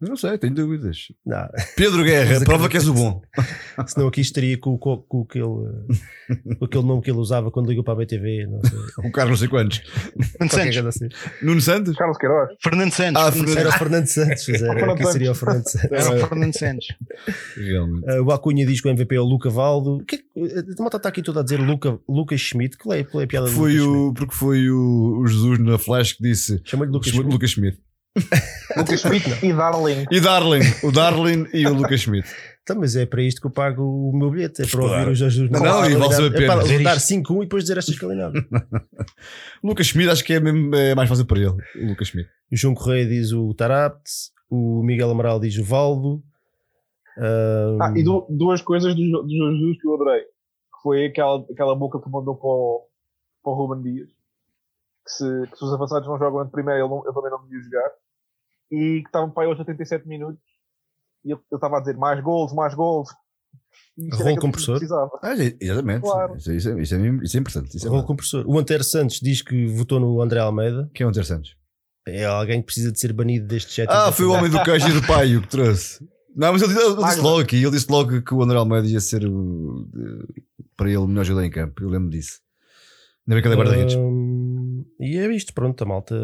Não 0.00 0.16
sei, 0.16 0.38
tenho 0.38 0.54
dúvidas. 0.54 1.08
Não. 1.26 1.48
Pedro 1.74 2.04
Guerra, 2.04 2.38
prova 2.46 2.68
que 2.68 2.76
és 2.76 2.86
o 2.86 2.94
bom. 2.94 3.20
Senão 3.86 4.06
aqui 4.06 4.20
estaria 4.20 4.56
com, 4.56 4.78
com, 4.78 4.96
com, 4.98 5.22
aquele, 5.22 5.44
com 6.56 6.64
aquele 6.64 6.84
nome 6.84 7.02
que 7.02 7.10
ele 7.10 7.18
usava 7.18 7.50
quando 7.50 7.68
ligou 7.68 7.82
para 7.82 7.94
a 7.94 7.96
BTV. 7.96 8.46
Não 8.46 8.60
sei. 8.62 8.78
o 9.04 9.10
Carlos 9.10 9.30
não 9.30 9.36
sei 9.36 9.48
quantos. 9.48 9.82
Nuno 10.38 10.50
Santos. 10.50 10.86
Assim. 10.86 11.08
Nuno 11.42 11.60
Santos? 11.60 11.96
Carlos 11.96 12.16
Queiroz. 12.16 12.50
Fernando 12.62 12.92
Santos. 12.92 13.22
Ah, 13.22 13.32
Fernando 13.32 13.58
Era 13.58 13.68
o 13.68 13.72
Fernando 13.72 14.06
Santos. 14.06 14.48
Era, 14.48 14.92
aqui 14.92 15.06
seria 15.06 15.32
o 15.32 15.34
Fernando 15.34 15.68
Santos. 15.68 15.90
Era 15.90 16.14
o 16.14 16.28
Fernando 16.28 16.56
Santos. 16.56 16.86
Realmente. 17.56 18.10
Uh, 18.10 18.22
o 18.22 18.30
Acunha 18.30 18.64
diz 18.64 18.80
que 18.80 18.86
o 18.86 18.90
MVP 18.92 19.16
é 19.16 19.20
o 19.20 19.24
Luca 19.24 19.50
Valdo. 19.50 20.04
Que, 20.06 20.16
a 20.16 20.80
malta 20.82 20.98
está 20.98 21.08
aqui 21.08 21.22
toda 21.22 21.40
a 21.40 21.42
dizer 21.42 21.58
Luca, 21.58 21.98
Lucas 22.08 22.40
Schmidt. 22.40 22.78
Qual 22.78 22.96
é, 22.96 23.02
qual 23.02 23.20
é 23.20 23.24
a 23.24 23.26
piada 23.26 23.48
foi 23.48 23.80
o, 23.80 24.12
Porque 24.14 24.34
foi 24.34 24.70
o, 24.70 25.22
o 25.22 25.26
Jesus 25.26 25.58
na 25.58 25.76
Flash 25.76 26.12
que 26.12 26.22
disse. 26.22 26.60
Chamou-lhe 26.64 26.92
Lucas 26.92 27.10
Schmidt. 27.10 27.32
Lucas 27.32 27.50
Schmidt. 27.50 27.87
Lucas 28.76 29.00
Schmidt 29.00 29.46
e 29.46 29.52
Darling. 29.52 30.04
E 30.10 30.20
Darling, 30.20 30.60
o 30.82 30.92
Darling 30.92 31.46
e 31.52 31.66
o 31.66 31.74
Lucas 31.74 32.00
Schmidt. 32.00 32.28
Então, 32.62 32.80
mas 32.80 32.96
é 32.96 33.06
para 33.06 33.22
isto 33.22 33.40
que 33.40 33.46
eu 33.46 33.50
pago 33.50 33.82
o 33.82 34.14
meu 34.14 34.30
bilhete, 34.30 34.60
é 34.60 34.66
para 34.66 34.82
ouvir 34.82 34.94
claro. 34.94 35.10
os 35.12 35.18
Jesus. 35.18 35.50
Não, 35.50 35.60
não, 35.60 35.88
e 35.88 35.96
vale 35.96 36.14
a 36.14 36.30
pena. 36.30 36.44
É 36.44 36.46
para 36.46 36.82
dar 36.82 36.98
5-1 36.98 37.36
e 37.36 37.40
depois 37.40 37.64
dizer 37.64 37.78
estas 37.78 37.98
calinadas. 37.98 38.44
Lucas 39.64 39.86
Schmidt 39.86 40.10
acho 40.10 40.22
que 40.22 40.34
é, 40.34 40.40
mesmo, 40.40 40.74
é 40.74 40.94
mais 40.94 41.08
fácil 41.08 41.24
para 41.24 41.38
ele, 41.38 41.56
o 41.76 41.88
Lucas 41.88 42.08
Schmidt. 42.08 42.28
O 42.52 42.56
João 42.56 42.74
Correia 42.74 43.06
diz 43.06 43.32
o 43.32 43.54
Tarapt, 43.54 44.10
o 44.50 44.82
Miguel 44.82 45.10
Amaral 45.10 45.40
diz 45.40 45.56
o 45.56 45.64
Valdo. 45.64 46.22
Um... 47.16 47.82
Ah, 47.82 47.94
e 47.96 48.02
do, 48.02 48.26
duas 48.28 48.60
coisas 48.60 48.94
do, 48.94 49.22
do 49.22 49.28
Jesus 49.28 49.80
que 49.80 49.88
eu 49.88 49.94
adorei. 49.94 50.24
Foi 50.82 51.06
aquela, 51.06 51.44
aquela 51.50 51.74
boca 51.74 51.98
que 51.98 52.10
mandou 52.10 52.36
para 52.36 52.48
o, 52.48 52.86
para 53.42 53.52
o 53.52 53.54
Ruben 53.54 53.82
Dias. 53.82 54.10
Que 55.04 55.10
se, 55.10 55.50
que 55.50 55.56
se 55.56 55.64
os 55.64 55.72
avançados 55.72 56.06
não 56.06 56.18
jogam 56.18 56.44
de 56.44 56.50
primeiro, 56.50 56.84
ele, 56.84 56.88
não, 56.88 57.02
ele 57.02 57.14
também 57.14 57.30
não 57.30 57.40
podia 57.40 57.60
jogar. 57.62 57.90
E 58.70 59.00
que 59.00 59.08
estavam 59.08 59.30
para 59.30 59.44
aí 59.44 59.48
aos 59.48 59.58
87 59.58 60.06
minutos. 60.06 60.40
E 61.24 61.30
eu 61.30 61.40
estava 61.52 61.78
a 61.78 61.80
dizer 61.80 61.96
mais 61.96 62.22
gols, 62.22 62.52
mais 62.52 62.74
gols. 62.74 63.08
Rolo 64.12 64.36
compressor. 64.36 64.80
Ah, 65.22 65.34
exatamente. 65.60 66.02
Claro. 66.02 66.36
Isso, 66.36 66.52
isso, 66.52 66.68
é, 66.68 66.82
isso, 66.82 66.94
é, 66.94 67.08
isso 67.22 67.36
é 67.36 67.40
importante. 67.40 67.76
Isso 67.76 67.86
é 67.86 67.90
Rolo 67.90 68.04
compressor. 68.04 68.44
O 68.46 68.58
Antero 68.58 68.84
Santos 68.84 69.18
diz 69.20 69.42
que 69.42 69.66
votou 69.66 69.98
no 69.98 70.20
André 70.20 70.38
Almeida. 70.38 70.88
Quem 70.94 71.04
é 71.04 71.06
o 71.06 71.10
Antero 71.10 71.26
Santos? 71.26 71.56
É 72.06 72.24
alguém 72.24 72.60
que 72.60 72.66
precisa 72.66 72.92
de 72.92 72.98
ser 72.98 73.12
banido 73.12 73.46
deste 73.46 73.72
chat. 73.72 73.88
Ah, 73.90 74.12
foi 74.12 74.24
o 74.24 74.32
homem 74.32 74.50
do 74.50 74.62
queijo 74.62 74.88
e 74.88 74.92
do 74.92 75.06
pai 75.06 75.36
o 75.36 75.42
que 75.42 75.48
trouxe. 75.48 76.06
Não, 76.34 76.52
mas 76.52 76.62
ele, 76.62 76.72
ele, 76.72 76.92
ele 76.92 77.04
disse 77.04 77.20
logo 77.20 77.40
aqui, 77.40 77.56
ele 77.56 77.70
disse 77.70 77.90
logo 77.90 78.22
que 78.22 78.34
o 78.34 78.42
André 78.42 78.56
Almeida 78.56 78.86
ia 78.86 79.00
ser 79.00 79.26
o, 79.26 79.86
para 80.76 80.88
ele 80.88 80.98
o 80.98 81.06
melhor 81.06 81.24
jogador 81.24 81.46
em 81.46 81.50
campo. 81.50 81.82
Eu 81.82 81.90
lembro 81.90 82.08
disso. 82.08 82.40
Ainda 83.26 83.34
bem 83.34 83.42
que 83.42 83.48
ele 83.48 83.54
é 83.54 83.58
guarda-redes. 83.58 83.96
Um, 83.96 84.00
é 84.00 84.02
isto, 85.38 85.54
pronto, 85.54 85.82
a 85.82 85.86
malta. 85.86 86.14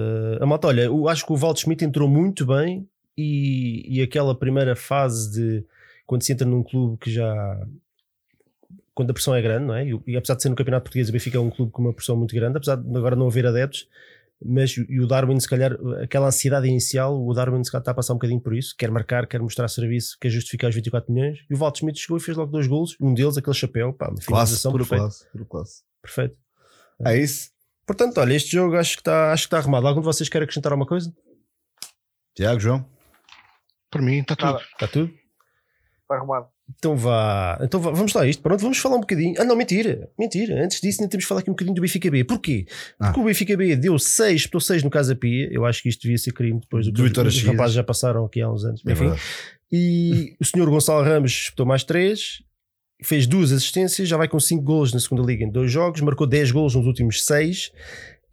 A 0.41 0.47
malta, 0.47 0.69
olha, 0.69 0.83
eu 0.83 1.09
acho 1.09 1.25
que 1.25 1.33
o 1.33 1.37
Valdo 1.37 1.59
Schmidt 1.61 1.85
entrou 1.85 2.09
muito 2.09 2.45
bem 2.45 2.87
e, 3.17 3.85
e 3.89 4.03
aquela 4.03 4.35
primeira 4.35 4.77
fase 4.77 5.33
de 5.33 5.65
quando 6.07 6.23
se 6.23 6.33
entra 6.33 6.47
num 6.47 6.63
clube 6.63 6.99
que 6.99 7.11
já 7.11 7.67
quando 8.95 9.11
a 9.11 9.15
pressão 9.15 9.35
é 9.35 9.43
grande, 9.43 9.67
não 9.67 9.75
é? 9.75 9.87
E, 9.87 10.01
e, 10.07 10.17
apesar 10.17 10.37
de 10.37 10.43
ser 10.43 10.49
no 10.49 10.55
Campeonato 10.55 10.85
Português, 10.85 11.09
o 11.09 11.13
Benfica 11.13 11.37
é 11.37 11.41
um 11.41 11.51
clube 11.51 11.73
com 11.73 11.83
uma 11.83 11.93
pressão 11.93 12.17
muito 12.17 12.35
grande, 12.35 12.57
apesar 12.57 12.77
de 12.77 12.97
agora 12.97 13.17
não 13.17 13.27
haver 13.27 13.45
adeptos, 13.45 13.89
mas 14.45 14.77
e 14.77 15.01
o 15.01 15.07
Darwin, 15.07 15.39
se 15.41 15.49
calhar, 15.49 15.77
aquela 16.03 16.29
ansiedade 16.29 16.69
inicial, 16.69 17.21
o 17.27 17.33
Darwin 17.35 17.65
se 17.65 17.73
calhar 17.73 17.83
está 17.83 17.91
a 17.91 17.95
passar 17.95 18.13
um 18.13 18.17
bocadinho 18.17 18.41
por 18.41 18.55
isso, 18.55 18.75
quer 18.77 18.91
marcar, 18.91 19.27
quer 19.27 19.41
mostrar 19.41 19.67
serviço, 19.69 20.17
quer 20.21 20.29
justificar 20.29 20.69
os 20.69 20.77
24 20.77 21.13
milhões, 21.13 21.39
e 21.51 21.55
o 21.55 21.57
Walter 21.57 21.79
Smith 21.79 21.97
chegou 21.97 22.19
e 22.19 22.21
fez 22.21 22.37
logo 22.37 22.53
dois 22.53 22.67
golos, 22.67 22.97
um 23.01 23.13
deles, 23.15 23.37
aquele 23.37 23.57
chapéu, 23.57 23.93
pá, 23.93 24.09
uma 24.09 24.21
finalização 24.21 24.73
classe, 24.73 24.89
perfeita. 24.89 25.05
Classe, 25.05 25.49
classe. 25.49 25.83
Perfeito. 26.03 26.37
É 27.05 27.19
isso. 27.19 27.54
Portanto, 27.87 28.19
olha, 28.19 28.35
este 28.35 28.53
jogo 28.53 28.77
acho 28.77 28.97
que 28.97 29.01
está, 29.01 29.33
acho 29.33 29.43
que 29.43 29.47
está 29.47 29.59
arrumado. 29.59 29.87
Algum 29.87 30.01
de 30.01 30.07
vocês 30.07 30.29
quer 30.29 30.43
acrescentar 30.43 30.73
alguma 30.73 30.87
coisa? 30.87 31.13
Tiago, 32.35 32.61
João? 32.61 32.85
Por 33.91 34.03
mim, 34.03 34.21
está 34.21 34.35
tudo. 34.35 34.59
Está 34.59 34.89
tudo? 34.89 35.15
Está 36.03 36.17
arrumado. 36.17 36.49
Então 36.79 36.97
vá, 36.97 37.59
então 37.61 37.79
vá, 37.79 37.91
vamos 37.91 38.15
lá 38.15 38.27
isto. 38.27 38.43
Pronto, 38.43 38.61
vamos 38.61 38.79
falar 38.79 38.97
um 38.97 39.01
bocadinho. 39.01 39.35
Ah, 39.39 39.45
não, 39.45 39.55
mentira, 39.55 40.11
mentira. 40.19 40.65
Antes 40.65 40.81
disso, 40.81 41.01
ainda 41.01 41.11
temos 41.11 41.25
que 41.25 41.29
falar 41.29 41.41
aqui 41.41 41.51
um 41.51 41.53
bocadinho 41.53 41.75
do 41.75 41.83
Benfica 41.83 42.11
B. 42.11 42.25
Porquê? 42.25 42.67
Ah. 42.99 43.07
Porque 43.07 43.21
o 43.21 43.25
Benfica 43.25 43.57
B 43.57 43.77
deu 43.77 43.99
6, 43.99 44.41
espetou 44.41 44.61
6 44.61 44.83
no 44.83 44.91
Casa 44.91 45.15
Pia. 45.15 45.49
Eu 45.53 45.67
acho 45.67 45.83
que 45.83 45.91
isto 45.91 46.03
devia 46.03 46.17
ser 46.17 46.33
crime 46.33 46.61
depois 46.61 46.87
do 46.87 46.93
que 46.93 47.21
os, 47.21 47.37
os 47.37 47.43
rapazes 47.43 47.75
já 47.75 47.85
passaram 47.85 48.25
aqui 48.25 48.41
há 48.41 48.51
uns 48.51 48.65
anos. 48.65 48.83
É 48.87 48.93
Enfim. 48.93 49.05
Verdade. 49.05 49.23
E 49.71 50.37
o 50.41 50.45
senhor 50.45 50.71
Gonçalo 50.71 51.05
Ramos 51.05 51.33
espetou 51.33 51.67
mais 51.67 51.85
3, 51.85 52.43
fez 53.05 53.27
duas 53.27 53.53
assistências, 53.53 54.09
já 54.09 54.17
vai 54.17 54.29
com 54.29 54.41
5 54.41 54.63
golos 54.63 54.93
na 54.93 55.01
segunda 55.01 55.23
liga 55.23 55.45
em 55.45 55.51
dois 55.51 55.71
jogos, 55.71 56.01
marcou 56.01 56.27
10 56.27 56.51
golos 56.51 56.75
nos 56.75 56.87
últimos 56.87 57.25
6 57.25 57.73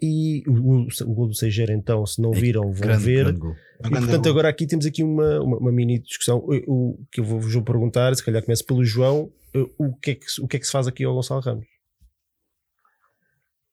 e 0.01 0.43
o, 0.47 0.51
o, 0.51 0.87
o 0.87 1.13
gol 1.13 1.27
do 1.27 1.35
Seijeiro, 1.35 1.71
então, 1.71 2.05
se 2.05 2.21
não 2.21 2.31
viram, 2.31 2.63
vão 2.63 2.73
grande, 2.73 3.03
ver. 3.03 3.25
Grande 3.25 3.57
e, 3.85 3.89
portanto, 3.89 4.29
agora 4.29 4.49
aqui 4.49 4.65
temos 4.65 4.85
aqui 4.85 5.03
uma, 5.03 5.39
uma, 5.41 5.57
uma 5.57 5.71
mini 5.71 5.99
discussão. 5.99 6.39
O, 6.39 6.53
o, 6.67 7.05
que 7.11 7.19
eu 7.19 7.23
vou-vos 7.23 7.55
perguntar, 7.63 8.15
se 8.15 8.25
calhar 8.25 8.43
começo 8.43 8.65
pelo 8.65 8.83
João, 8.83 9.31
o 9.77 9.93
que, 9.95 10.11
é 10.11 10.15
que, 10.15 10.25
o 10.41 10.47
que 10.47 10.57
é 10.57 10.59
que 10.59 10.65
se 10.65 10.71
faz 10.71 10.87
aqui 10.87 11.03
ao 11.03 11.13
Gonçalo 11.13 11.41
Ramos? 11.41 11.67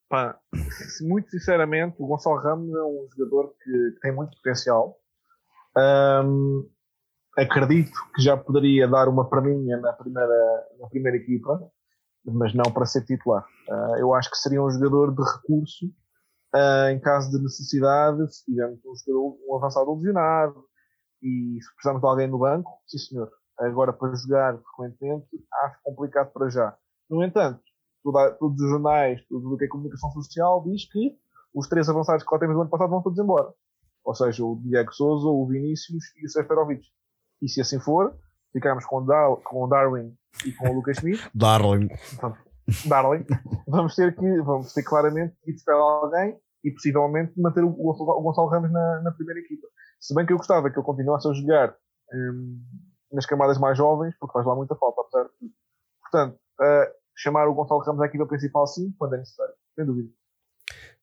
Pá, 0.08 0.38
muito 1.02 1.30
sinceramente, 1.30 1.96
o 1.98 2.06
Gonçalo 2.06 2.36
Ramos 2.36 2.74
é 2.74 2.82
um 2.82 3.08
jogador 3.16 3.54
que 3.62 4.00
tem 4.00 4.14
muito 4.14 4.36
potencial. 4.36 4.98
Um, 5.76 6.68
acredito 7.38 7.92
que 8.14 8.22
já 8.22 8.36
poderia 8.36 8.88
dar 8.88 9.08
uma 9.08 9.28
perninha 9.28 9.76
na 9.78 9.92
primeira, 9.92 10.66
na 10.80 10.88
primeira 10.88 11.16
equipa, 11.16 11.60
mas 12.24 12.52
não 12.54 12.70
para 12.72 12.84
ser 12.84 13.04
titular. 13.04 13.46
Uh, 13.68 13.96
eu 13.98 14.14
acho 14.14 14.30
que 14.30 14.36
seria 14.36 14.62
um 14.62 14.70
jogador 14.70 15.14
de 15.14 15.22
recurso 15.22 15.86
uh, 16.54 16.90
em 16.90 17.00
caso 17.00 17.30
de 17.30 17.42
necessidade, 17.42 18.34
se 18.34 18.44
tivermos 18.44 18.80
um, 19.08 19.38
um 19.48 19.56
avançado 19.56 19.94
lesionado 19.94 20.64
e 21.22 21.58
se 21.60 21.74
precisarmos 21.74 22.02
de 22.02 22.08
alguém 22.08 22.28
no 22.28 22.38
banco, 22.38 22.70
sim 22.86 22.98
senhor. 22.98 23.30
Agora 23.58 23.92
para 23.92 24.14
jogar 24.14 24.58
frequentemente 24.58 25.26
acho 25.64 25.78
complicado 25.82 26.32
para 26.32 26.48
já. 26.48 26.76
No 27.10 27.24
entanto, 27.24 27.60
toda, 28.02 28.30
todos 28.32 28.60
os 28.60 28.70
jornais, 28.70 29.20
tudo 29.28 29.54
o 29.54 29.56
que 29.56 29.64
é 29.64 29.68
comunicação 29.68 30.10
social 30.12 30.62
diz 30.64 30.90
que 30.90 31.16
os 31.54 31.68
três 31.68 31.88
avançados 31.88 32.24
que 32.24 32.32
lá 32.32 32.38
temos 32.38 32.54
no 32.54 32.62
ano 32.62 32.70
passado 32.70 32.90
vão 32.90 33.02
todos 33.02 33.18
embora. 33.18 33.52
Ou 34.04 34.14
seja, 34.14 34.44
o 34.44 34.60
Diego 34.62 34.92
Souza, 34.92 35.26
o 35.26 35.46
Vinícius 35.46 36.04
e 36.16 36.26
o 36.26 36.28
Seferovic. 36.28 36.86
E 37.40 37.48
se 37.48 37.60
assim 37.60 37.78
for, 37.80 38.16
ficarmos 38.52 38.84
com, 38.84 39.04
Dar 39.04 39.36
com 39.44 39.64
o 39.64 39.66
Darwin 39.68 40.14
e 40.44 40.52
com 40.52 40.70
o 40.70 40.74
Lucas 40.74 40.96
Schmidt. 40.98 41.28
Darwin. 41.34 41.88
Darling, 42.86 43.24
vamos 43.66 43.94
ter 43.94 44.14
que, 44.14 44.42
vamos 44.42 44.72
ter 44.74 44.82
claramente 44.82 45.34
que 45.42 45.52
buscar 45.52 45.74
alguém 45.74 46.38
e 46.62 46.70
possivelmente 46.70 47.32
manter 47.40 47.64
o, 47.64 47.70
o 47.70 48.22
Gonçalo 48.22 48.48
Ramos 48.48 48.70
na, 48.70 49.00
na, 49.02 49.12
primeira 49.12 49.40
equipa. 49.40 49.66
Se 49.98 50.14
bem 50.14 50.26
que 50.26 50.32
eu 50.32 50.36
gostava 50.36 50.70
que 50.70 50.78
ele 50.78 50.84
continuasse 50.84 51.28
a 51.28 51.32
jogar 51.32 51.74
um, 52.12 52.60
nas 53.12 53.24
camadas 53.24 53.58
mais 53.58 53.78
jovens, 53.78 54.14
porque 54.18 54.32
faz 54.34 54.44
lá 54.44 54.54
muita 54.54 54.76
falta, 54.76 55.00
apesar 55.00 55.24
de 55.24 55.30
tudo. 55.38 55.52
Portanto, 56.02 56.34
uh, 56.60 56.92
chamar 57.16 57.48
o 57.48 57.54
Gonçalo 57.54 57.80
Ramos 57.80 58.02
à 58.02 58.06
equipa 58.06 58.26
principal 58.26 58.66
sim, 58.66 58.92
quando 58.98 59.14
é 59.14 59.18
necessário, 59.18 59.54
sem 59.74 59.86
dúvida. 59.86 60.10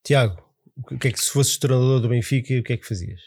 Tiago, 0.04 0.40
o 0.76 0.98
que 0.98 1.08
é 1.08 1.12
que 1.12 1.20
se 1.20 1.32
fosses 1.32 1.58
treinador 1.58 2.00
do 2.00 2.08
Benfica, 2.08 2.54
o 2.54 2.62
que 2.62 2.74
é 2.74 2.76
que 2.76 2.86
fazias? 2.86 3.20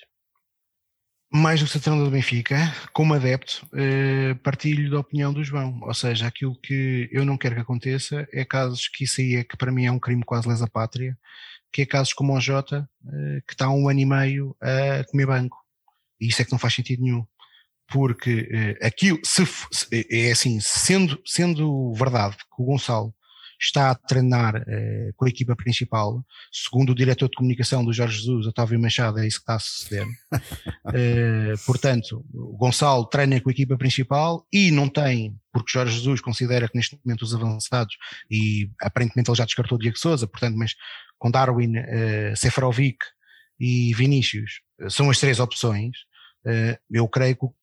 Mais 1.31 1.59
do 1.59 1.67
que 1.67 1.71
ser 1.71 1.79
treinador 1.79 2.09
do 2.09 2.11
Benfica, 2.11 2.57
como 2.91 3.13
adepto, 3.13 3.67
eh, 3.73 4.33
partilho 4.43 4.89
da 4.89 4.99
opinião 4.99 5.31
do 5.31 5.43
João. 5.43 5.79
Ou 5.83 5.93
seja, 5.93 6.27
aquilo 6.27 6.55
que 6.59 7.07
eu 7.11 7.23
não 7.23 7.37
quero 7.37 7.55
que 7.55 7.61
aconteça 7.61 8.27
é 8.33 8.43
casos 8.43 8.87
que 8.87 9.03
isso 9.03 9.21
aí 9.21 9.35
é 9.35 9.43
que 9.43 9.55
para 9.55 9.71
mim 9.71 9.85
é 9.85 9.91
um 9.91 9.99
crime 9.99 10.23
quase 10.23 10.47
lesa 10.47 10.67
pátria, 10.67 11.17
que 11.71 11.83
é 11.83 11.85
casos 11.85 12.13
como 12.13 12.35
o 12.35 12.41
Jota, 12.41 12.89
eh, 13.07 13.41
que 13.47 13.53
está 13.53 13.65
há 13.65 13.71
um 13.71 13.87
ano 13.89 13.99
e 13.99 14.05
meio 14.05 14.55
a 14.61 15.03
comer 15.05 15.27
banco. 15.27 15.57
E 16.19 16.27
isso 16.27 16.41
é 16.41 16.45
que 16.45 16.51
não 16.51 16.59
faz 16.59 16.73
sentido 16.73 17.03
nenhum. 17.03 17.25
Porque 17.87 18.49
eh, 18.51 18.87
aquilo, 18.87 19.19
se, 19.23 19.43
é 20.11 20.31
assim, 20.31 20.59
sendo, 20.59 21.21
sendo 21.25 21.93
verdade 21.93 22.37
que 22.37 22.61
o 22.61 22.65
Gonçalo 22.65 23.13
está 23.59 23.91
a 23.91 23.95
treinar 23.95 24.63
eh, 24.67 25.11
com 25.15 25.25
a 25.25 25.29
equipa 25.29 25.55
principal, 25.55 26.25
segundo 26.51 26.91
o 26.91 26.95
diretor 26.95 27.27
de 27.29 27.35
comunicação 27.35 27.83
do 27.83 27.91
Jorge 27.91 28.19
Jesus, 28.19 28.47
Otávio 28.47 28.79
Machado, 28.79 29.19
é 29.19 29.27
isso 29.27 29.37
que 29.37 29.43
está 29.43 29.55
a 29.55 29.59
suceder. 29.59 30.07
eh, 30.93 31.53
portanto, 31.65 32.25
o 32.33 32.57
Gonçalo 32.57 33.05
treina 33.05 33.39
com 33.41 33.49
a 33.49 33.51
equipa 33.51 33.77
principal 33.77 34.47
e 34.51 34.71
não 34.71 34.87
tem, 34.87 35.37
porque 35.51 35.71
Jorge 35.73 35.97
Jesus 35.97 36.21
considera 36.21 36.69
que 36.69 36.77
neste 36.77 36.97
momento 37.03 37.23
os 37.23 37.35
avançados, 37.35 37.95
e 38.31 38.71
aparentemente 38.81 39.29
ele 39.29 39.37
já 39.37 39.45
descartou 39.45 39.77
o 39.77 39.81
Diego 39.81 39.99
Souza, 39.99 40.25
portanto, 40.25 40.55
mas 40.55 40.73
com 41.17 41.29
Darwin, 41.29 41.73
eh, 41.75 42.33
Seferovic 42.37 42.99
e 43.59 43.93
Vinícius, 43.93 44.61
eh, 44.79 44.89
são 44.89 45.09
as 45.09 45.19
três 45.19 45.39
opções. 45.39 45.97
Eu 46.89 47.05
creio 47.09 47.35
que 47.35 47.45
o 47.45 47.53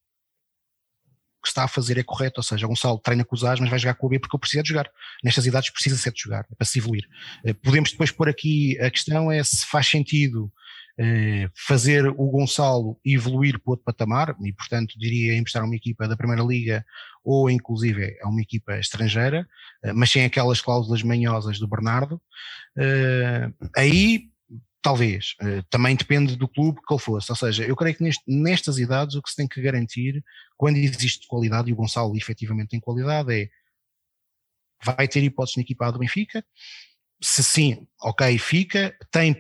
que 1.46 1.50
está 1.50 1.62
a 1.62 1.68
fazer 1.68 1.96
é 1.96 2.02
correto, 2.02 2.40
ou 2.40 2.42
seja, 2.42 2.66
Gonçalo 2.66 2.98
treina 2.98 3.24
com 3.24 3.36
os 3.36 3.44
As, 3.44 3.60
mas 3.60 3.70
vai 3.70 3.78
jogar 3.78 3.94
com 3.94 4.06
o 4.06 4.10
B 4.10 4.18
porque 4.18 4.36
ele 4.36 4.40
precisa 4.40 4.64
de 4.64 4.68
jogar. 4.68 4.90
Nestas 5.22 5.46
idades 5.46 5.70
precisa 5.70 5.96
ser 5.96 6.12
de 6.12 6.20
jogar, 6.20 6.44
é 6.50 6.54
para 6.56 6.66
se 6.66 6.80
evoluir. 6.80 7.04
Eh, 7.44 7.52
podemos 7.54 7.92
depois 7.92 8.10
pôr 8.10 8.28
aqui, 8.28 8.76
a 8.80 8.90
questão 8.90 9.30
é 9.30 9.42
se 9.44 9.64
faz 9.64 9.86
sentido 9.86 10.52
eh, 10.98 11.48
fazer 11.54 12.08
o 12.08 12.30
Gonçalo 12.30 12.98
evoluir 13.04 13.60
para 13.60 13.70
outro 13.72 13.84
patamar, 13.84 14.34
e 14.44 14.52
portanto 14.52 14.98
diria 14.98 15.36
emprestar 15.36 15.64
uma 15.64 15.76
equipa 15.76 16.08
da 16.08 16.16
Primeira 16.16 16.42
Liga 16.42 16.84
ou 17.24 17.48
inclusive 17.48 18.18
a 18.20 18.28
uma 18.28 18.40
equipa 18.40 18.76
estrangeira, 18.78 19.46
eh, 19.84 19.92
mas 19.92 20.10
sem 20.10 20.24
aquelas 20.24 20.60
cláusulas 20.60 21.04
manhosas 21.04 21.60
do 21.60 21.68
Bernardo. 21.68 22.20
Aí 23.76 24.28
Talvez. 24.86 25.34
Uh, 25.42 25.64
também 25.68 25.96
depende 25.96 26.36
do 26.36 26.46
clube 26.46 26.80
que 26.86 26.94
ele 26.94 27.02
fosse. 27.02 27.32
Ou 27.32 27.34
seja, 27.34 27.64
eu 27.64 27.74
creio 27.74 27.96
que 27.96 28.04
neste, 28.04 28.22
nestas 28.24 28.78
idades 28.78 29.16
o 29.16 29.22
que 29.22 29.28
se 29.28 29.34
tem 29.34 29.48
que 29.48 29.60
garantir, 29.60 30.22
quando 30.56 30.76
existe 30.76 31.26
qualidade, 31.26 31.68
e 31.68 31.72
o 31.72 31.76
Gonçalo 31.76 32.16
efetivamente 32.16 32.68
tem 32.68 32.78
qualidade, 32.78 33.34
é 33.34 33.48
vai 34.84 35.08
ter 35.08 35.24
hipóteses 35.24 35.56
na 35.56 35.62
equipa 35.62 35.90
do 35.90 35.98
Benfica? 35.98 36.44
Se 37.20 37.42
sim, 37.42 37.84
ok, 38.00 38.38
fica. 38.38 38.96
Tem, 39.10 39.36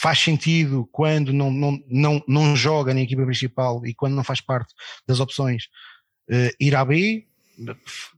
faz 0.00 0.18
sentido 0.18 0.88
quando 0.90 1.30
não, 1.30 1.50
não, 1.50 1.78
não, 1.86 2.24
não 2.26 2.56
joga 2.56 2.94
na 2.94 3.02
equipa 3.02 3.26
principal 3.26 3.84
e 3.84 3.92
quando 3.92 4.14
não 4.14 4.24
faz 4.24 4.40
parte 4.40 4.72
das 5.06 5.20
opções 5.20 5.64
uh, 6.30 6.56
ir 6.58 6.74
à 6.74 6.82
B. 6.82 7.28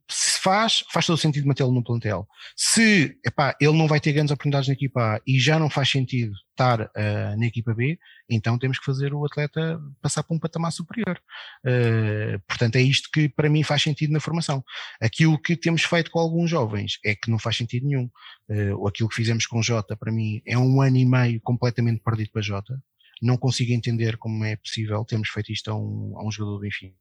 se 0.08 0.40
faz, 0.40 0.84
faz 0.90 1.06
todo 1.06 1.18
sentido 1.18 1.46
mantê-lo 1.46 1.72
no 1.72 1.84
plantel. 1.84 2.26
Se 2.56 3.18
epá, 3.24 3.56
ele 3.60 3.76
não 3.76 3.86
vai 3.86 4.00
ter 4.00 4.12
grandes 4.12 4.32
oportunidades 4.32 4.68
na 4.68 4.74
equipa 4.74 5.16
A 5.16 5.20
e 5.26 5.38
já 5.38 5.58
não 5.58 5.68
faz 5.68 5.90
sentido 5.90 6.32
estar 6.50 6.80
uh, 6.80 7.38
na 7.38 7.46
equipa 7.46 7.72
B, 7.72 7.98
então 8.28 8.58
temos 8.58 8.78
que 8.78 8.84
fazer 8.84 9.14
o 9.14 9.24
atleta 9.24 9.80
passar 10.02 10.24
para 10.24 10.34
um 10.34 10.40
patamar 10.40 10.72
superior. 10.72 11.20
Uh, 11.64 12.40
portanto, 12.48 12.76
é 12.76 12.82
isto 12.82 13.08
que 13.12 13.28
para 13.28 13.48
mim 13.48 13.62
faz 13.62 13.82
sentido 13.82 14.12
na 14.12 14.20
formação. 14.20 14.64
Aquilo 15.00 15.40
que 15.40 15.56
temos 15.56 15.84
feito 15.84 16.10
com 16.10 16.18
alguns 16.18 16.50
jovens 16.50 16.98
é 17.04 17.14
que 17.14 17.30
não 17.30 17.38
faz 17.38 17.56
sentido 17.56 17.86
nenhum. 17.86 18.10
Uh, 18.48 18.86
aquilo 18.88 19.08
que 19.08 19.14
fizemos 19.14 19.46
com 19.46 19.62
Jota, 19.62 19.96
para 19.96 20.10
mim, 20.10 20.42
é 20.46 20.58
um 20.58 20.80
ano 20.80 20.96
e 20.96 21.04
meio 21.04 21.40
completamente 21.42 22.02
perdido 22.02 22.30
para 22.32 22.42
Jota. 22.42 22.82
Não 23.22 23.36
consigo 23.36 23.72
entender 23.72 24.16
como 24.16 24.44
é 24.44 24.56
possível 24.56 25.04
termos 25.04 25.28
feito 25.28 25.52
isto 25.52 25.70
a 25.70 25.76
um, 25.76 26.14
a 26.16 26.26
um 26.26 26.30
jogador 26.30 26.56
do 26.56 26.60
Benfica 26.60 26.94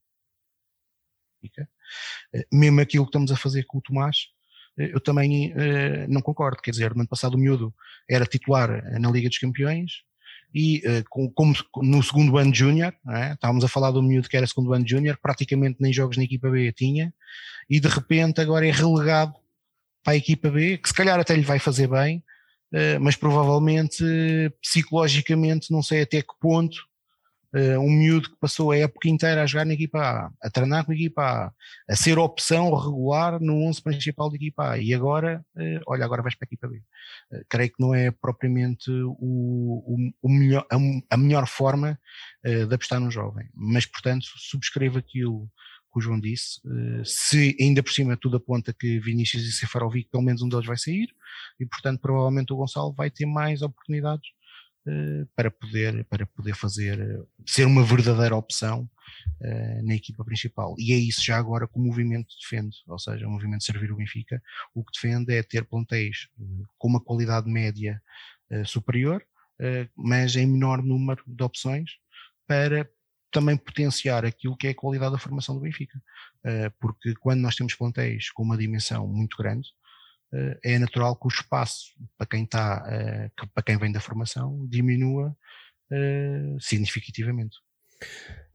eh, 2.33 2.45
mesmo 2.51 2.81
aquilo 2.81 3.05
que 3.05 3.09
estamos 3.09 3.31
a 3.31 3.37
fazer 3.37 3.63
com 3.65 3.77
o 3.77 3.81
Tomás, 3.81 4.27
eh, 4.77 4.91
eu 4.93 4.99
também 4.99 5.53
uh, 5.53 6.07
não 6.07 6.21
concordo. 6.21 6.61
Quer 6.61 6.71
dizer, 6.71 6.93
no 6.93 7.01
ano 7.01 7.09
passado 7.09 7.35
o 7.35 7.37
Miúdo 7.37 7.73
era 8.09 8.25
titular 8.25 8.99
na 8.99 9.11
Liga 9.11 9.29
dos 9.29 9.37
Campeões 9.37 10.03
e 10.53 10.81
com, 11.09 11.29
como 11.29 11.53
no 11.83 12.01
segundo 12.01 12.37
ano 12.37 12.51
de 12.51 12.59
Júnior, 12.59 12.95
é? 13.09 13.33
estávamos 13.33 13.65
a 13.65 13.67
falar 13.67 13.91
do 13.91 14.01
Miúdo 14.01 14.29
que 14.29 14.37
era 14.37 14.47
segundo 14.47 14.73
ano 14.73 14.85
de 14.85 14.91
Júnior, 14.91 15.19
praticamente 15.21 15.77
nem 15.81 15.91
jogos 15.91 16.15
na 16.15 16.23
equipa 16.23 16.49
B 16.49 16.71
tinha 16.71 17.13
e 17.69 17.81
de 17.81 17.87
repente 17.89 18.39
agora 18.39 18.65
é 18.65 18.71
relegado 18.71 19.35
para 20.01 20.13
a 20.13 20.15
equipa 20.15 20.49
B, 20.49 20.77
que 20.77 20.87
se 20.87 20.95
calhar 20.95 21.19
até 21.19 21.35
lhe 21.35 21.41
vai 21.41 21.59
fazer 21.59 21.87
bem, 21.87 22.23
mas 23.01 23.17
provavelmente 23.17 24.01
psicologicamente 24.61 25.69
não 25.69 25.83
sei 25.83 26.03
até 26.03 26.21
que 26.21 26.33
ponto 26.39 26.86
uh, 27.57 27.79
um 27.79 27.89
miúdo 27.89 28.29
que 28.29 28.37
passou 28.37 28.71
a 28.71 28.77
época 28.77 29.09
inteira 29.09 29.41
a 29.41 29.45
jogar 29.45 29.65
na 29.65 29.73
equipa 29.73 29.99
A, 29.99 30.31
a 30.41 30.49
treinar 30.49 30.85
com 30.85 30.91
a 30.91 30.95
equipa 30.95 31.21
A, 31.23 31.51
a 31.91 31.95
ser 31.95 32.19
opção 32.19 32.73
regular 32.75 33.39
no 33.39 33.63
11 33.67 33.81
principal 33.81 34.29
da 34.29 34.35
equipa 34.35 34.71
A, 34.71 34.77
e 34.77 34.93
agora, 34.93 35.43
uh, 35.55 35.81
olha, 35.87 36.05
agora 36.05 36.21
vais 36.21 36.35
para 36.35 36.45
a 36.45 36.49
equipa 36.49 36.67
B. 36.67 36.77
Uh, 37.31 37.45
creio 37.49 37.69
que 37.69 37.81
não 37.81 37.93
é 37.93 38.11
propriamente 38.11 38.91
o, 38.91 39.15
o, 39.19 40.11
o 40.21 40.29
melhor, 40.29 40.65
a, 40.71 40.77
a, 41.09 41.17
melhor 41.17 41.47
forma 41.47 41.99
de 42.43 42.73
apostar 42.73 42.99
no 42.99 43.11
jovem, 43.11 43.49
mas 43.53 43.85
portanto 43.85 44.25
subscrevo 44.37 44.97
aquilo 44.97 45.49
que 45.91 45.99
o 45.99 46.01
João 46.01 46.17
disse, 46.17 46.61
se 47.03 47.57
ainda 47.59 47.83
por 47.83 47.91
cima 47.91 48.15
tudo 48.15 48.37
aponta 48.37 48.73
que 48.73 48.99
Vinícius 48.99 49.43
e 49.43 49.51
Sefarovic, 49.51 50.09
pelo 50.09 50.23
menos 50.23 50.41
um 50.41 50.47
deles 50.47 50.65
vai 50.65 50.77
sair, 50.77 51.09
e 51.59 51.65
portanto 51.65 51.99
provavelmente 51.99 52.53
o 52.53 52.55
Gonçalo 52.55 52.93
vai 52.93 53.11
ter 53.11 53.25
mais 53.25 53.61
oportunidades 53.61 54.29
para 55.35 55.51
poder, 55.51 56.05
para 56.05 56.25
poder 56.25 56.55
fazer, 56.55 56.97
ser 57.45 57.65
uma 57.65 57.83
verdadeira 57.83 58.35
opção 58.35 58.89
uh, 59.41 59.85
na 59.85 59.95
equipa 59.95 60.23
principal. 60.23 60.75
E 60.77 60.93
é 60.93 60.95
isso 60.95 61.23
já 61.23 61.37
agora 61.37 61.67
que 61.67 61.77
o 61.77 61.81
movimento 61.81 62.33
defende, 62.41 62.77
ou 62.87 62.99
seja, 62.99 63.27
o 63.27 63.31
movimento 63.31 63.63
Servir 63.63 63.91
o 63.91 63.97
Benfica, 63.97 64.41
o 64.73 64.83
que 64.83 64.91
defende 64.93 65.33
é 65.33 65.43
ter 65.43 65.65
plantéis 65.65 66.27
com 66.77 66.87
uma 66.87 67.01
qualidade 67.01 67.49
média 67.49 68.01
superior, 68.65 69.21
mas 69.95 70.37
em 70.37 70.45
menor 70.45 70.81
número 70.81 71.21
de 71.27 71.43
opções, 71.43 71.91
para 72.47 72.89
também 73.29 73.57
potenciar 73.57 74.23
aquilo 74.23 74.55
que 74.55 74.67
é 74.67 74.69
a 74.69 74.75
qualidade 74.75 75.11
da 75.11 75.17
formação 75.17 75.55
do 75.55 75.61
Benfica. 75.61 76.01
porque 76.79 77.13
quando 77.15 77.41
nós 77.41 77.55
temos 77.55 77.75
plantéis 77.75 78.31
com 78.31 78.43
uma 78.43 78.57
dimensão 78.57 79.05
muito 79.05 79.35
grande, 79.37 79.67
eh, 79.67 79.76
é 80.63 80.77
natural 80.77 81.15
que 81.15 81.27
o 81.27 81.29
espaço 81.29 81.93
para 82.17 82.27
quem 82.27 82.43
está, 82.43 82.83
eh, 82.87 83.31
para 83.53 83.63
quem 83.63 83.77
vem 83.77 83.91
da 83.91 83.99
formação, 83.99 84.65
diminua 84.67 85.35
eh, 85.91 86.55
significativamente. 86.59 87.57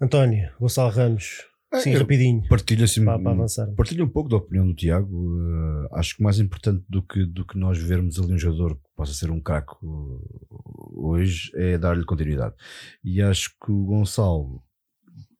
António, 0.01 0.51
Gonçalo 0.61 0.91
Ramos, 0.91 1.45
é, 1.73 1.81
sim, 1.81 1.95
rapidinho. 1.95 2.47
Partilho 2.49 2.85
assim, 2.85 3.05
para, 3.05 3.19
para 3.19 3.33
avançar. 3.33 3.67
Partilho 3.75 4.05
um 4.05 4.09
pouco 4.09 4.29
da 4.29 4.37
opinião 4.37 4.67
do 4.67 4.75
Tiago. 4.75 5.09
Uh, 5.17 5.89
acho 5.95 6.17
que 6.17 6.23
mais 6.23 6.39
importante 6.39 6.85
do 6.89 7.03
que, 7.03 7.25
do 7.25 7.47
que 7.47 7.57
nós 7.57 7.79
vermos 7.79 8.19
ali 8.19 8.35
um 8.35 8.39
jogador 8.39 8.77
que 8.77 8.89
possa 8.95 9.15
ser 9.15 9.31
um 9.31 9.41
craque 9.41 9.75
hoje 10.95 11.51
é 11.55 11.79
dar-lhe 11.79 12.05
continuidade. 12.05 12.55
E 13.03 13.23
acho 13.23 13.51
que 13.65 13.73
o 13.73 13.85
Gonçalo 13.87 14.63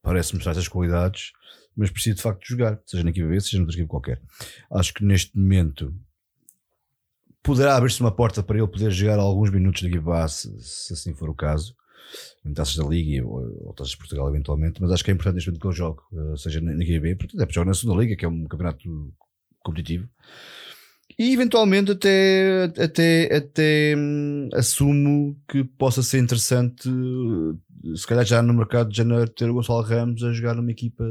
parece 0.03 0.35
mostrar 0.35 0.53
essas 0.53 0.69
qualidades, 0.69 1.33
mas 1.77 1.91
precisa 1.91 2.17
de 2.17 2.23
facto 2.23 2.47
jogar, 2.47 2.81
seja 2.87 3.05
na 3.05 3.11
equipa 3.11 3.29
B, 3.29 3.39
seja 3.39 3.59
noutra 3.59 3.77
equipa 3.77 3.91
qualquer. 3.91 4.23
Acho 4.71 4.95
que 4.95 5.05
neste 5.05 5.37
momento 5.37 5.95
poderá 7.43 7.77
abrir-se 7.77 8.01
uma 8.01 8.13
porta 8.13 8.43
para 8.43 8.59
ele 8.59 8.69
poder 8.69 8.91
jogar 8.91 9.19
alguns 9.19 9.51
minutos 9.51 9.81
de 9.81 9.89
equipa 9.89 10.27
se, 10.29 10.49
se 10.61 10.93
assim 10.93 11.15
for 11.15 11.29
o 11.29 11.35
caso, 11.35 11.75
em 12.45 12.53
taças 12.53 12.77
da 12.77 12.85
Liga 12.85 13.27
ou, 13.27 13.73
taças 13.75 13.93
de 13.93 13.99
Portugal 13.99 14.29
eventualmente, 14.29 14.81
mas 14.81 14.91
acho 14.91 15.05
que 15.05 15.11
é 15.11 15.15
importante 15.15 15.35
neste 15.35 15.49
momento 15.49 15.61
que 15.61 15.67
ele 15.69 15.77
jogue, 15.77 16.01
eh, 16.13 16.37
seja 16.37 16.61
na, 16.61 16.73
na 16.73 16.85
B, 16.85 17.17
porque 17.17 17.37
até 17.41 17.53
jogar 17.53 17.67
na 17.67 17.75
segunda 17.75 18.01
Liga, 18.01 18.17
que 18.17 18.25
é 18.25 18.29
um 18.29 18.45
campeonato 18.45 19.13
competitivo. 19.61 20.09
E 21.19 21.33
eventualmente 21.33 21.93
até, 21.93 22.65
até, 22.79 23.37
até 23.37 23.95
hum, 23.97 24.49
assumo 24.55 25.37
que 25.49 25.63
possa 25.63 26.03
ser 26.03 26.19
interessante, 26.19 26.89
se 27.95 28.07
calhar 28.07 28.25
já 28.25 28.43
no 28.43 28.55
mercado 28.55 28.91
de 28.91 28.97
janeiro, 28.97 29.29
ter 29.29 29.49
o 29.51 29.55
Gonçalo 29.55 29.83
Ramos 29.83 30.23
a 30.25 30.33
jogar 30.33 30.55
numa 30.55 30.71
equipa 30.71 31.05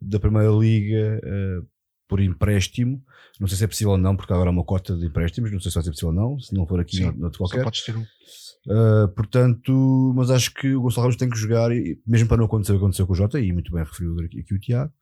da 0.00 0.20
Primeira 0.20 0.50
Liga, 0.50 1.20
uh, 1.24 1.66
por 2.14 2.20
empréstimo. 2.20 3.02
Não 3.40 3.48
sei 3.48 3.58
se 3.58 3.64
é 3.64 3.66
possível 3.66 3.90
ou 3.90 3.98
não, 3.98 4.14
porque 4.14 4.32
agora 4.32 4.48
há 4.48 4.52
uma 4.52 4.62
cota 4.62 4.96
de 4.96 5.04
empréstimos, 5.04 5.50
não 5.50 5.58
sei 5.58 5.72
se 5.72 5.74
vai 5.74 5.82
ser 5.82 5.90
possível 5.90 6.10
ou 6.10 6.14
não, 6.14 6.38
se 6.38 6.54
não 6.54 6.64
for 6.64 6.78
aqui, 6.78 6.98
Sim, 6.98 7.06
outro 7.20 7.38
qualquer. 7.38 7.58
Só 7.58 7.64
podes 7.64 7.84
ter 7.84 7.96
um. 7.96 8.02
Uh, 8.02 9.08
portanto, 9.16 10.12
mas 10.14 10.30
acho 10.30 10.54
que 10.54 10.72
o 10.76 10.82
Gonçalo 10.82 11.06
Ramos 11.06 11.16
tem 11.16 11.28
que 11.28 11.36
jogar, 11.36 11.70
mesmo 12.06 12.28
para 12.28 12.36
não 12.36 12.44
acontecer 12.44 12.70
o 12.70 12.76
que 12.76 12.84
aconteceu 12.84 13.04
com 13.04 13.14
o 13.14 13.16
Jota, 13.16 13.40
e 13.40 13.52
muito 13.52 13.72
bem 13.72 13.82
referiu 13.82 14.16
aqui, 14.20 14.38
aqui 14.38 14.54
o 14.54 14.60
Tiago, 14.60 14.92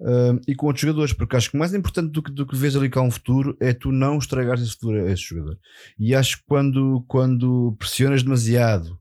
uh, 0.00 0.38
e 0.46 0.54
com 0.54 0.66
outros 0.66 0.82
jogadores, 0.82 1.14
porque 1.14 1.34
acho 1.34 1.50
que 1.50 1.56
mais 1.56 1.72
importante 1.72 2.12
do 2.12 2.22
que, 2.22 2.30
do 2.30 2.46
que 2.46 2.54
vês 2.54 2.76
ali 2.76 2.90
cá 2.90 3.00
um 3.00 3.10
futuro 3.10 3.56
é 3.58 3.72
tu 3.72 3.90
não 3.90 4.18
estragares 4.18 4.62
esse 4.62 4.72
futuro 4.72 5.02
a 5.02 5.10
esse 5.10 5.22
jogador. 5.22 5.58
E 5.98 6.14
acho 6.14 6.36
que 6.36 6.42
quando, 6.46 7.02
quando 7.08 7.74
pressionas 7.78 8.22
demasiado, 8.22 8.98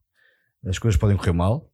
as 0.65 0.79
coisas 0.79 0.97
podem 0.97 1.17
correr 1.17 1.33
mal, 1.33 1.69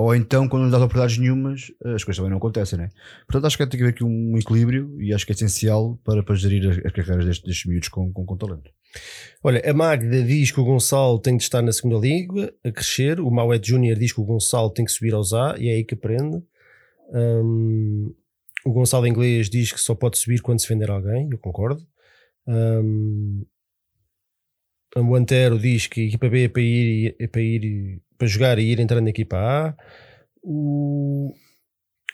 ou 0.00 0.14
então, 0.14 0.48
quando 0.48 0.62
não 0.62 0.70
dás 0.70 0.80
oportunidades 0.80 1.18
nenhumas, 1.18 1.72
as 1.84 2.04
coisas 2.04 2.16
também 2.18 2.30
não 2.30 2.38
acontecem, 2.38 2.78
né? 2.78 2.88
Portanto, 3.26 3.46
acho 3.46 3.58
que 3.58 3.66
tem 3.66 3.78
que 3.78 3.82
haver 3.82 3.94
aqui 3.94 4.04
um 4.04 4.38
equilíbrio 4.38 4.96
e 5.02 5.12
acho 5.12 5.26
que 5.26 5.32
é 5.32 5.34
essencial 5.34 5.98
para, 6.04 6.22
para 6.22 6.36
gerir 6.36 6.70
as, 6.70 6.78
as 6.78 6.92
carreiras 6.92 7.26
destes, 7.26 7.44
destes 7.44 7.66
miúdos 7.66 7.88
com, 7.88 8.12
com, 8.12 8.24
com 8.24 8.36
talento. 8.36 8.70
Olha, 9.42 9.60
a 9.68 9.74
Magda 9.74 10.22
diz 10.22 10.52
que 10.52 10.60
o 10.60 10.64
Gonçalo 10.64 11.18
tem 11.18 11.36
de 11.36 11.42
estar 11.42 11.62
na 11.62 11.72
segunda 11.72 11.98
liga 11.98 12.54
a 12.64 12.70
crescer. 12.70 13.18
O 13.18 13.28
Maued 13.28 13.68
Júnior 13.68 13.98
diz 13.98 14.12
que 14.12 14.20
o 14.20 14.24
Gonçalo 14.24 14.70
tem 14.70 14.84
que 14.84 14.92
subir 14.92 15.14
aos 15.14 15.32
A 15.32 15.56
e 15.58 15.68
é 15.68 15.72
aí 15.72 15.84
que 15.84 15.94
aprende. 15.94 16.44
Um, 17.12 18.14
o 18.64 18.72
Gonçalo 18.72 19.06
inglês 19.06 19.50
diz 19.50 19.72
que 19.72 19.80
só 19.80 19.96
pode 19.96 20.16
subir 20.16 20.40
quando 20.42 20.60
se 20.60 20.68
vender 20.68 20.90
alguém. 20.90 21.28
Eu 21.28 21.38
concordo. 21.38 21.84
Um, 22.46 23.44
o 24.96 25.14
Antero 25.16 25.58
diz 25.58 25.88
que 25.88 26.02
a 26.02 26.04
equipa 26.04 26.28
B 26.28 26.44
é 26.44 26.48
para 26.48 26.62
ir, 26.62 27.16
é 27.18 27.26
para 27.26 27.40
ir 27.40 28.00
para 28.18 28.26
jogar 28.26 28.58
e 28.58 28.72
ir 28.72 28.80
entrando 28.80 29.04
na 29.04 29.10
equipa 29.10 29.36
A. 29.36 29.74
O, 30.42 31.32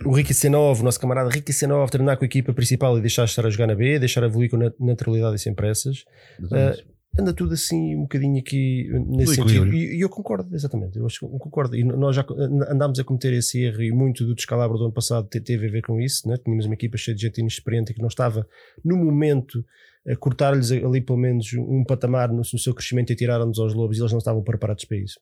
o 0.04 0.12
Ricky 0.12 0.34
C9, 0.34 0.82
nosso 0.82 1.00
camarada 1.00 1.30
Ricky 1.30 1.52
C9, 1.52 1.88
treinar 1.88 2.18
com 2.18 2.24
a 2.24 2.26
equipa 2.26 2.52
principal 2.52 2.98
e 2.98 3.00
deixar 3.00 3.24
de 3.24 3.30
estar 3.30 3.46
a 3.46 3.50
jogar 3.50 3.66
na 3.66 3.74
B, 3.74 3.98
deixar 3.98 4.22
evoluir 4.22 4.50
com 4.50 4.58
naturalidade 4.84 5.36
e 5.36 5.38
sem 5.38 5.54
pressas. 5.54 6.04
Uh, 6.40 6.94
anda 7.18 7.32
tudo 7.32 7.54
assim 7.54 7.96
um 7.96 8.02
bocadinho 8.02 8.38
aqui 8.38 8.88
nesse 9.06 9.36
sentido. 9.36 9.72
E, 9.72 9.96
e, 9.96 10.00
eu 10.00 10.08
concordo, 10.08 10.54
exatamente. 10.54 10.98
Eu 10.98 11.06
acho, 11.06 11.26
concordo. 11.38 11.76
E 11.76 11.84
nós 11.84 12.16
já 12.16 12.26
andámos 12.68 12.98
a 12.98 13.04
cometer 13.04 13.32
esse 13.32 13.62
erro 13.62 13.82
e 13.82 13.92
muito 13.92 14.26
do 14.26 14.34
descalabro 14.34 14.76
do 14.76 14.84
ano 14.84 14.92
passado 14.92 15.28
teve 15.28 15.66
a 15.66 15.70
ver 15.70 15.82
com 15.82 16.00
isso. 16.00 16.28
Né? 16.28 16.36
Tínhamos 16.36 16.66
uma 16.66 16.74
equipa 16.74 16.96
cheia 16.96 17.14
de 17.14 17.22
gente 17.22 17.40
inexperiente 17.40 17.94
que 17.94 18.00
não 18.00 18.08
estava 18.08 18.46
no 18.84 18.96
momento 18.96 19.64
a 20.06 20.16
cortar-lhes 20.16 20.70
ali 20.70 21.00
pelo 21.00 21.18
menos 21.18 21.52
um 21.54 21.84
patamar 21.84 22.28
no, 22.28 22.38
no 22.38 22.58
seu 22.58 22.74
crescimento 22.74 23.10
e 23.12 23.16
tiraram-nos 23.16 23.58
aos 23.58 23.72
lobos 23.72 23.96
e 23.96 24.00
eles 24.00 24.12
não 24.12 24.18
estavam 24.18 24.42
preparados 24.42 24.84
para 24.84 24.98
isso. 24.98 25.18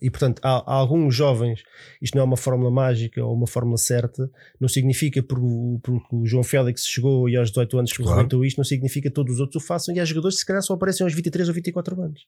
E 0.00 0.10
portanto, 0.10 0.40
há, 0.42 0.58
há, 0.58 0.74
alguns 0.74 1.14
jovens, 1.14 1.62
isto 2.00 2.14
não 2.14 2.22
é 2.22 2.24
uma 2.24 2.36
fórmula 2.36 2.70
mágica 2.70 3.22
ou 3.22 3.34
uma 3.34 3.46
fórmula 3.46 3.76
certa, 3.76 4.30
não 4.58 4.68
significa 4.68 5.22
porque, 5.22 5.44
porque 5.82 6.16
o 6.16 6.26
João 6.26 6.42
Félix 6.42 6.86
chegou 6.86 7.28
e 7.28 7.36
aos 7.36 7.50
18 7.50 7.78
anos 7.78 7.92
que 7.92 8.02
claro. 8.02 8.44
isto, 8.44 8.56
não 8.56 8.64
significa 8.64 9.08
que 9.08 9.14
todos 9.14 9.34
os 9.34 9.40
outros 9.40 9.62
o 9.62 9.66
façam 9.66 9.94
e 9.94 10.00
há 10.00 10.04
jogadores 10.04 10.36
que 10.36 10.40
se 10.40 10.46
calhar 10.46 10.62
só 10.62 10.74
aparecem 10.74 11.04
aos 11.04 11.14
23 11.14 11.48
ou 11.48 11.54
24 11.54 12.00
anos. 12.00 12.26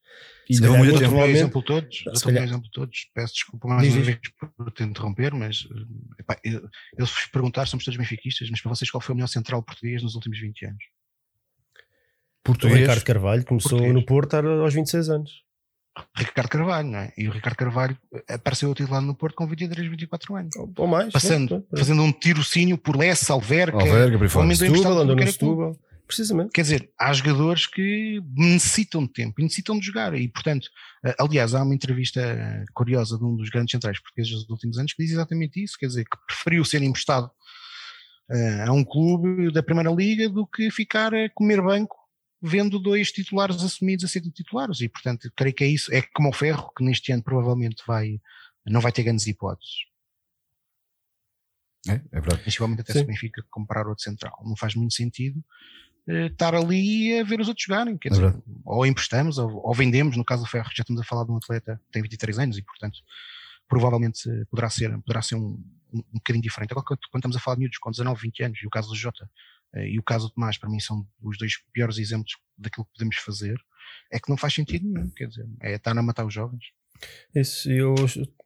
E 0.49 0.59
não 0.61 0.77
muito 0.77 0.99
tempo. 0.99 1.15
Um 1.15 1.25
exemplo 1.25 1.63
todos, 1.63 2.05
eu 2.07 2.21
calhar... 2.21 2.45
exemplo 2.45 2.69
todos, 2.71 3.11
peço 3.15 3.35
desculpa 3.35 3.69
mais 3.69 3.95
uma 3.95 4.03
vez 4.03 4.19
por 4.39 4.71
te 4.73 4.83
interromper, 4.83 5.33
mas 5.35 5.67
epá, 6.19 6.39
eu, 6.45 6.69
eu 6.99 7.07
se 7.07 7.15
vos 7.15 7.27
perguntar, 7.27 7.67
somos 7.67 7.85
todos 7.85 7.97
benfiquistas, 7.97 8.51
mas 8.51 8.61
para 8.61 8.75
vocês 8.75 8.91
qual 8.91 9.01
foi 9.01 9.15
o 9.15 9.17
melhor 9.17 9.29
central 9.29 9.63
português 9.63 10.03
nos 10.03 10.15
últimos 10.15 10.39
20 10.39 10.67
anos? 10.67 10.85
Português. 12.43 12.79
O 12.79 12.81
Ricardo 12.81 13.05
Carvalho 13.05 13.45
começou 13.45 13.71
português. 13.71 13.95
no 13.95 14.05
Porto 14.05 14.35
aos 14.35 14.75
26 14.75 15.09
anos. 15.09 15.44
Ricardo 16.17 16.49
Carvalho, 16.49 16.89
não 16.89 16.99
é? 16.99 17.13
E 17.17 17.29
o 17.29 17.33
Ricardo 17.33 17.57
Carvalho 17.57 17.99
apareceu 18.29 18.75
titular 18.75 19.01
no 19.01 19.15
Porto 19.15 19.37
com 19.37 19.47
23, 19.47 19.89
24 19.89 20.37
anos. 20.37 20.57
Ou 20.77 20.87
mais. 20.87 21.13
Passando, 21.13 21.55
é, 21.73 21.77
é. 21.77 21.79
fazendo 21.79 22.03
um 22.03 22.13
tirocínio 22.13 22.77
por 22.77 22.97
Lessa, 22.97 23.33
Alverca, 23.33 23.79
Alverca 23.79 24.29
Setúbal, 24.57 24.99
andou 24.99 25.17
no 25.17 25.27
Setúbal. 25.27 25.79
Precisamente. 26.07 26.51
Quer 26.53 26.63
dizer, 26.63 26.91
há 26.99 27.13
jogadores 27.13 27.67
que 27.67 28.21
necessitam 28.37 29.07
de 29.07 29.13
tempo 29.13 29.41
e 29.41 29.43
necessitam 29.43 29.79
de 29.79 29.87
jogar. 29.87 30.15
E, 30.15 30.29
portanto, 30.29 30.69
eh, 31.05 31.15
aliás, 31.19 31.55
há 31.55 31.63
uma 31.63 31.75
entrevista 31.75 32.21
curiosa 32.75 33.17
de 33.17 33.25
um 33.25 33.35
dos 33.35 33.49
grandes 33.49 33.73
centrais 33.73 33.99
portugueses 33.99 34.33
dos 34.33 34.51
últimos 34.51 34.77
anos 34.79 34.93
que 34.93 35.03
diz 35.03 35.13
exatamente 35.13 35.63
isso. 35.63 35.79
Quer 35.79 35.87
dizer, 35.87 36.05
que 36.05 36.19
preferiu 36.27 36.63
ser 36.63 36.83
emprestado 36.83 37.31
uh, 38.31 38.69
a 38.69 38.73
um 38.73 38.85
clube 38.85 39.51
da 39.51 39.63
Primeira 39.63 39.91
Liga 39.91 40.29
do 40.29 40.47
que 40.47 40.71
ficar 40.71 41.15
a 41.15 41.31
comer 41.31 41.63
banco 41.63 41.97
vendo 42.41 42.79
dois 42.79 43.11
titulares 43.11 43.63
assumidos 43.63 44.05
a 44.05 44.09
ser 44.09 44.21
titulares 44.21 44.81
e 44.81 44.89
portanto 44.89 45.31
creio 45.35 45.55
que 45.55 45.65
é 45.65 45.69
isso, 45.69 45.93
é 45.93 46.03
como 46.03 46.29
o 46.29 46.33
Ferro 46.33 46.71
que 46.77 46.85
neste 46.85 47.11
ano 47.13 47.23
provavelmente 47.23 47.83
vai, 47.87 48.21
não 48.67 48.81
vai 48.81 48.93
ter 48.93 49.03
grandes 49.03 49.27
hipóteses. 49.27 49.75
É, 51.89 52.01
é 52.13 52.21
verdade. 52.21 52.43
Principalmente 52.43 52.81
até 52.81 52.93
Sim. 52.93 53.01
se 53.01 53.05
Benfica 53.05 53.45
comprar 53.51 53.87
outro 53.87 54.03
central. 54.03 54.41
Não 54.45 54.57
faz 54.57 54.75
muito 54.75 54.95
sentido 54.95 55.45
uh, 56.09 56.27
estar 56.27 56.55
ali 56.55 57.19
a 57.19 57.25
ver 57.25 57.41
os 57.41 57.49
outros 57.49 57.67
jogarem. 57.67 57.97
Quer 57.99 58.09
é 58.09 58.11
dizer, 58.13 58.43
ou 58.65 58.87
emprestamos 58.87 59.39
ou, 59.39 59.67
ou, 59.67 59.75
vendemos. 59.75 60.17
No 60.17 60.25
caso 60.25 60.45
do 60.45 60.49
Ferro, 60.49 60.71
já 60.75 60.83
estamos 60.83 61.01
a 61.01 61.05
falar 61.05 61.25
de 61.25 61.33
um 61.33 61.37
atleta 61.37 61.81
que 61.87 61.93
tem 61.93 62.03
23 62.03 62.39
anos 62.39 62.59
e, 62.59 62.63
portanto, 62.63 62.99
provavelmente 63.69 64.23
poderá 64.51 64.71
ser, 64.71 64.99
poderá 65.03 65.23
ser 65.23 65.35
um, 65.37 65.63
um, 65.93 65.99
um 65.99 66.15
bocadinho 66.15 66.43
diferente. 66.43 66.73
Agora, 66.73 66.87
quando, 66.87 67.01
quando 67.11 67.21
estamos 67.21 67.37
a 67.37 67.41
falar 67.41 67.57
de 67.57 67.61
miúdos 67.61 67.79
com 67.79 67.91
19, 67.91 68.21
20 68.21 68.43
anos, 68.45 68.63
e 68.63 68.67
o 68.67 68.71
caso 68.71 68.89
do 68.89 68.97
Jota 68.97 69.29
e 69.77 69.99
o 69.99 70.03
caso 70.03 70.29
do 70.29 70.35
Tomás, 70.35 70.57
para 70.57 70.71
mim, 70.71 70.81
são 70.81 71.07
os 71.23 71.39
dois 71.39 71.55
piores 71.73 71.99
exemplos 71.99 72.37
daquilo 72.57 72.85
que 72.87 72.93
podemos 72.93 73.17
fazer, 73.17 73.57
é 74.13 74.19
que 74.19 74.31
não 74.31 74.37
faz 74.37 74.55
sentido 74.55 74.87
nenhum. 74.87 75.11
Quer 75.11 75.29
dizer, 75.29 75.47
é 75.61 75.75
estar 75.75 75.97
a 75.97 76.03
matar 76.03 76.25
os 76.25 76.33
jovens. 76.33 76.65
Isso, 77.35 77.71
eu 77.71 77.95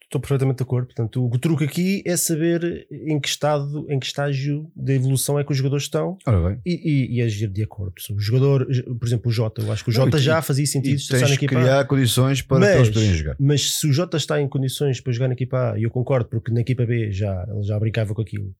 Estou 0.08 0.22
perfeitamente 0.22 0.56
de 0.56 0.62
acordo. 0.62 0.86
Portanto, 0.86 1.26
o 1.26 1.38
truque 1.38 1.64
aqui 1.64 2.02
é 2.06 2.16
saber 2.16 2.86
em 2.90 3.20
que 3.20 3.28
estado, 3.28 3.84
em 3.90 4.00
que 4.00 4.06
estágio 4.06 4.72
de 4.74 4.94
evolução 4.94 5.38
é 5.38 5.44
que 5.44 5.52
os 5.52 5.58
jogadores 5.58 5.84
estão 5.84 6.16
e, 6.64 7.16
e, 7.16 7.16
e, 7.16 7.22
agir 7.22 7.46
de 7.50 7.62
acordo. 7.62 7.92
O 8.12 8.18
jogador, 8.18 8.66
por 8.98 9.06
exemplo, 9.06 9.28
o 9.28 9.30
Jota, 9.30 9.60
eu 9.60 9.70
acho 9.70 9.84
que 9.84 9.90
o 9.90 9.92
Jota 9.92 10.16
já 10.16 10.40
fazia 10.40 10.66
sentido 10.66 10.96
estar 10.96 11.20
na 11.20 11.34
equipa 11.34 11.56
criar 11.56 11.84
condições 11.84 12.40
para 12.40 12.58
mas, 12.58 12.76
eles 12.76 12.88
poderem 12.88 13.14
jogar. 13.14 13.36
Mas 13.38 13.70
se 13.74 13.86
o 13.86 13.92
Jota 13.92 14.16
está 14.16 14.40
em 14.40 14.48
condições 14.48 14.98
para 14.98 15.12
jogar 15.12 15.28
na 15.28 15.34
equipa 15.34 15.72
A, 15.72 15.78
e 15.78 15.82
eu 15.82 15.90
concordo, 15.90 16.26
porque 16.30 16.50
na 16.50 16.62
equipa 16.62 16.86
B 16.86 17.12
já, 17.12 17.46
ele 17.46 17.62
já 17.64 17.78
brincava 17.78 18.14
com 18.14 18.22
aquilo, 18.22 18.54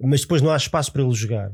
mas 0.00 0.22
depois 0.22 0.40
não 0.40 0.50
há 0.50 0.56
espaço 0.56 0.90
para 0.90 1.02
ele 1.02 1.12
jogar, 1.12 1.52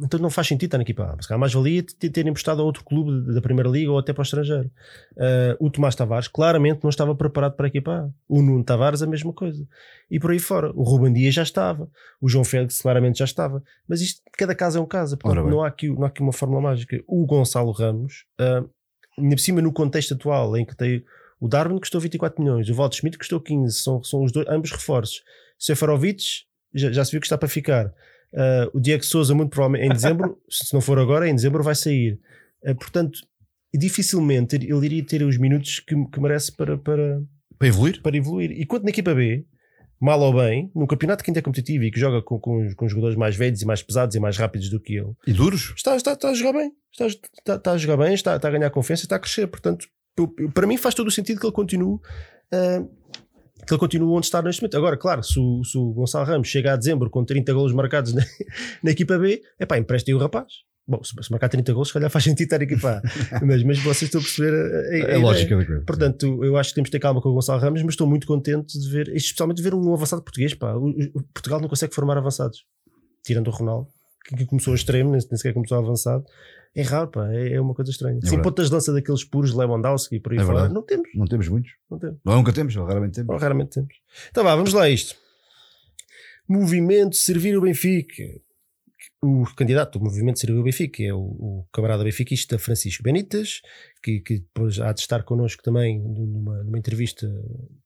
então 0.00 0.18
não 0.18 0.30
faz 0.30 0.46
sentido 0.46 0.68
estar 0.68 0.78
na 0.78 0.82
equipa 0.82 1.04
A. 1.04 1.16
Mas 1.16 1.28
mais 1.38 1.52
valia 1.52 1.82
ter 1.82 2.26
emprestado 2.26 2.62
a 2.62 2.64
outro 2.64 2.84
clube 2.84 3.32
da 3.34 3.40
Primeira 3.40 3.68
Liga 3.68 3.90
ou 3.90 3.98
até 3.98 4.12
para 4.12 4.22
o 4.22 4.24
estrangeiro. 4.24 4.70
Uh, 5.12 5.64
o 5.66 5.70
Tomás 5.70 5.94
Tavares 5.94 6.28
claramente 6.28 6.80
não 6.82 6.90
estava 6.90 7.14
preparado 7.14 7.54
para 7.54 7.66
a 7.66 7.68
equipa 7.68 7.92
A. 7.92 8.08
O 8.28 8.40
Nuno 8.40 8.64
Tavares 8.64 9.02
a 9.02 9.06
mesma 9.06 9.32
coisa. 9.32 9.66
E 10.10 10.18
por 10.18 10.30
aí 10.30 10.38
fora. 10.38 10.72
O 10.74 10.82
Ruben 10.82 11.12
Dias 11.12 11.34
já 11.34 11.42
estava. 11.42 11.88
O 12.20 12.28
João 12.28 12.44
Félix 12.44 12.80
claramente 12.80 13.18
já 13.18 13.24
estava. 13.24 13.62
Mas 13.86 14.00
isto, 14.00 14.22
cada 14.32 14.54
caso 14.54 14.78
é 14.78 14.80
um 14.80 14.86
caso. 14.86 15.16
Portanto, 15.18 15.48
não 15.48 15.62
há, 15.62 15.68
aqui, 15.68 15.88
não 15.88 16.04
há 16.04 16.06
aqui 16.06 16.22
uma 16.22 16.32
fórmula 16.32 16.62
mágica. 16.62 17.02
O 17.06 17.26
Gonçalo 17.26 17.72
Ramos, 17.72 18.24
uh, 18.40 18.68
ainda 19.18 19.36
por 19.36 19.40
cima 19.40 19.60
no 19.60 19.72
contexto 19.72 20.14
atual 20.14 20.56
em 20.56 20.64
que 20.64 20.74
tem 20.76 21.04
o 21.40 21.48
Darwin 21.48 21.78
custou 21.78 22.00
24 22.00 22.42
milhões, 22.42 22.68
o 22.68 22.74
Walter 22.74 22.98
Schmidt 22.98 23.16
custou 23.16 23.40
15, 23.40 23.74
são, 23.74 24.02
são 24.02 24.22
os 24.22 24.30
dois, 24.30 24.46
ambos 24.46 24.70
reforços. 24.70 25.22
Seferovic 25.58 26.22
já, 26.74 26.92
já 26.92 27.04
se 27.04 27.12
viu 27.12 27.20
que 27.20 27.26
está 27.26 27.38
para 27.38 27.48
ficar. 27.48 27.92
Uh, 28.32 28.70
o 28.78 28.80
Diego 28.80 29.04
Souza, 29.04 29.34
muito 29.34 29.50
provavelmente 29.50 29.90
em 29.90 29.92
dezembro, 29.92 30.38
se 30.48 30.72
não 30.72 30.80
for 30.80 30.98
agora, 30.98 31.28
em 31.28 31.34
dezembro 31.34 31.62
vai 31.62 31.74
sair. 31.74 32.18
Uh, 32.62 32.74
portanto, 32.74 33.20
dificilmente 33.74 34.56
ele 34.56 34.86
iria 34.86 35.04
ter 35.04 35.22
os 35.22 35.36
minutos 35.36 35.80
que, 35.80 35.94
que 36.06 36.20
merece 36.20 36.52
para, 36.52 36.78
para, 36.78 37.22
para, 37.58 37.68
evoluir. 37.68 38.02
para 38.02 38.16
evoluir. 38.16 38.50
E 38.52 38.66
quanto 38.66 38.84
na 38.84 38.90
equipa 38.90 39.14
B, 39.14 39.44
mal 40.00 40.20
ou 40.20 40.34
bem, 40.34 40.70
num 40.74 40.86
campeonato 40.86 41.22
que 41.22 41.30
ainda 41.30 41.40
é 41.40 41.42
competitivo 41.42 41.84
e 41.84 41.90
que 41.90 42.00
joga 42.00 42.22
com, 42.22 42.38
com, 42.38 42.74
com 42.74 42.88
jogadores 42.88 43.16
mais 43.16 43.36
velhos 43.36 43.60
e 43.60 43.66
mais 43.66 43.82
pesados 43.82 44.16
e 44.16 44.20
mais 44.20 44.36
rápidos 44.36 44.70
do 44.70 44.80
que 44.80 44.94
ele. 44.94 45.12
E 45.26 45.32
duros? 45.32 45.74
Está, 45.76 45.96
está, 45.96 46.12
está 46.12 46.30
a 46.30 46.34
jogar 46.34 46.58
bem. 46.58 46.72
Está, 46.90 47.06
está, 47.06 47.54
está 47.54 47.72
a 47.72 47.78
jogar 47.78 47.96
bem, 48.04 48.14
está, 48.14 48.36
está 48.36 48.48
a 48.48 48.50
ganhar 48.50 48.70
confiança 48.70 49.02
e 49.02 49.06
está 49.06 49.16
a 49.16 49.20
crescer. 49.20 49.46
Portanto, 49.46 49.86
para 50.54 50.66
mim 50.66 50.76
faz 50.76 50.94
todo 50.94 51.08
o 51.08 51.10
sentido 51.10 51.38
que 51.40 51.46
ele 51.46 51.52
continue. 51.52 51.98
Uh, 52.52 52.90
que 53.66 53.72
ele 53.72 53.80
continua 53.80 54.16
onde 54.16 54.26
está 54.26 54.42
neste 54.42 54.62
momento. 54.62 54.76
Agora, 54.76 54.96
claro, 54.96 55.22
se 55.22 55.38
o, 55.38 55.62
se 55.64 55.76
o 55.76 55.92
Gonçalo 55.92 56.26
Ramos 56.26 56.48
chega 56.48 56.72
a 56.72 56.76
dezembro 56.76 57.10
com 57.10 57.24
30 57.24 57.52
golos 57.52 57.72
marcados 57.72 58.12
na, 58.14 58.22
na 58.82 58.90
equipa 58.90 59.18
B, 59.18 59.42
é 59.58 59.66
pá, 59.66 59.78
emprestem 59.78 60.14
o 60.14 60.18
rapaz. 60.18 60.52
Bom, 60.86 61.00
se, 61.04 61.14
marcar 61.30 61.48
30 61.48 61.72
golos, 61.72 61.88
se 61.88 61.94
calhar 61.94 62.10
faz 62.10 62.24
sentido 62.24 62.46
estar 62.46 62.58
na 62.58 62.64
equipa 62.64 63.00
A. 63.02 63.40
mas, 63.46 63.62
mas 63.62 63.78
vocês 63.78 64.02
estão 64.02 64.20
a 64.20 64.24
perceber 64.24 64.52
a, 64.52 65.06
a, 65.06 65.12
a 65.12 65.14
é 65.14 65.18
lógica 65.18 65.56
da 65.56 65.64
coisa. 65.64 65.84
Portanto, 65.86 66.44
eu 66.44 66.56
acho 66.56 66.70
que 66.70 66.74
temos 66.74 66.88
de 66.88 66.92
ter 66.92 66.98
calma 66.98 67.20
com 67.20 67.28
o 67.28 67.34
Gonçalo 67.34 67.60
Ramos, 67.60 67.82
mas 67.82 67.92
estou 67.92 68.06
muito 68.06 68.26
contente 68.26 68.78
de 68.78 68.88
ver, 68.90 69.08
especialmente 69.14 69.58
de 69.58 69.62
ver 69.62 69.74
um 69.74 69.94
avançado 69.94 70.22
português. 70.22 70.54
Pá. 70.54 70.74
O, 70.74 70.88
o 70.88 71.22
Portugal 71.32 71.60
não 71.60 71.68
consegue 71.68 71.94
formar 71.94 72.18
avançados, 72.18 72.64
tirando 73.24 73.48
o 73.48 73.50
Ronaldo, 73.50 73.88
que, 74.24 74.36
que 74.36 74.46
começou 74.46 74.72
a 74.72 74.76
extremo, 74.76 75.10
nem, 75.10 75.20
nem 75.20 75.36
sequer 75.36 75.54
começou 75.54 75.78
a 75.78 75.80
avançado 75.80 76.24
é 76.74 76.82
raro, 76.82 77.08
pá, 77.08 77.28
é, 77.32 77.54
é 77.54 77.60
uma 77.60 77.74
coisa 77.74 77.90
estranha. 77.90 78.20
É 78.22 78.26
Sim, 78.26 78.40
pontas 78.42 78.68
de 78.68 78.74
lança 78.74 78.92
daqueles 78.92 79.24
puros 79.24 79.52
Lewandowski 79.52 80.16
e 80.16 80.20
por 80.20 80.32
aí 80.32 80.38
é 80.38 80.44
fora, 80.44 80.68
não 80.68 80.82
temos. 80.82 81.08
Não 81.14 81.26
temos 81.26 81.48
muitos. 81.48 81.72
Não 81.90 81.98
temos. 81.98 82.18
Não, 82.24 82.36
nunca 82.36 82.52
temos, 82.52 82.76
raramente 82.76 83.14
temos. 83.14 83.34
Ou 83.34 83.40
raramente 83.40 83.70
temos. 83.70 83.94
Então 84.30 84.44
vá, 84.44 84.54
vamos 84.54 84.72
lá 84.72 84.84
a 84.84 84.90
isto. 84.90 85.16
Movimento 86.48 87.16
Servir 87.16 87.56
o 87.56 87.60
Benfica. 87.60 88.24
O 89.22 89.44
candidato 89.54 89.98
do 89.98 90.04
movimento 90.04 90.38
Servir 90.38 90.58
o 90.58 90.62
Benfica 90.62 91.02
é 91.02 91.12
o, 91.12 91.18
o 91.18 91.66
camarada 91.72 92.04
benfiquista 92.04 92.58
Francisco 92.58 93.02
Benitas, 93.02 93.60
que, 94.02 94.20
que 94.20 94.38
depois 94.38 94.80
há 94.80 94.92
de 94.92 95.00
estar 95.00 95.22
connosco 95.24 95.62
também 95.62 96.00
numa, 96.00 96.62
numa 96.64 96.78
entrevista 96.78 97.26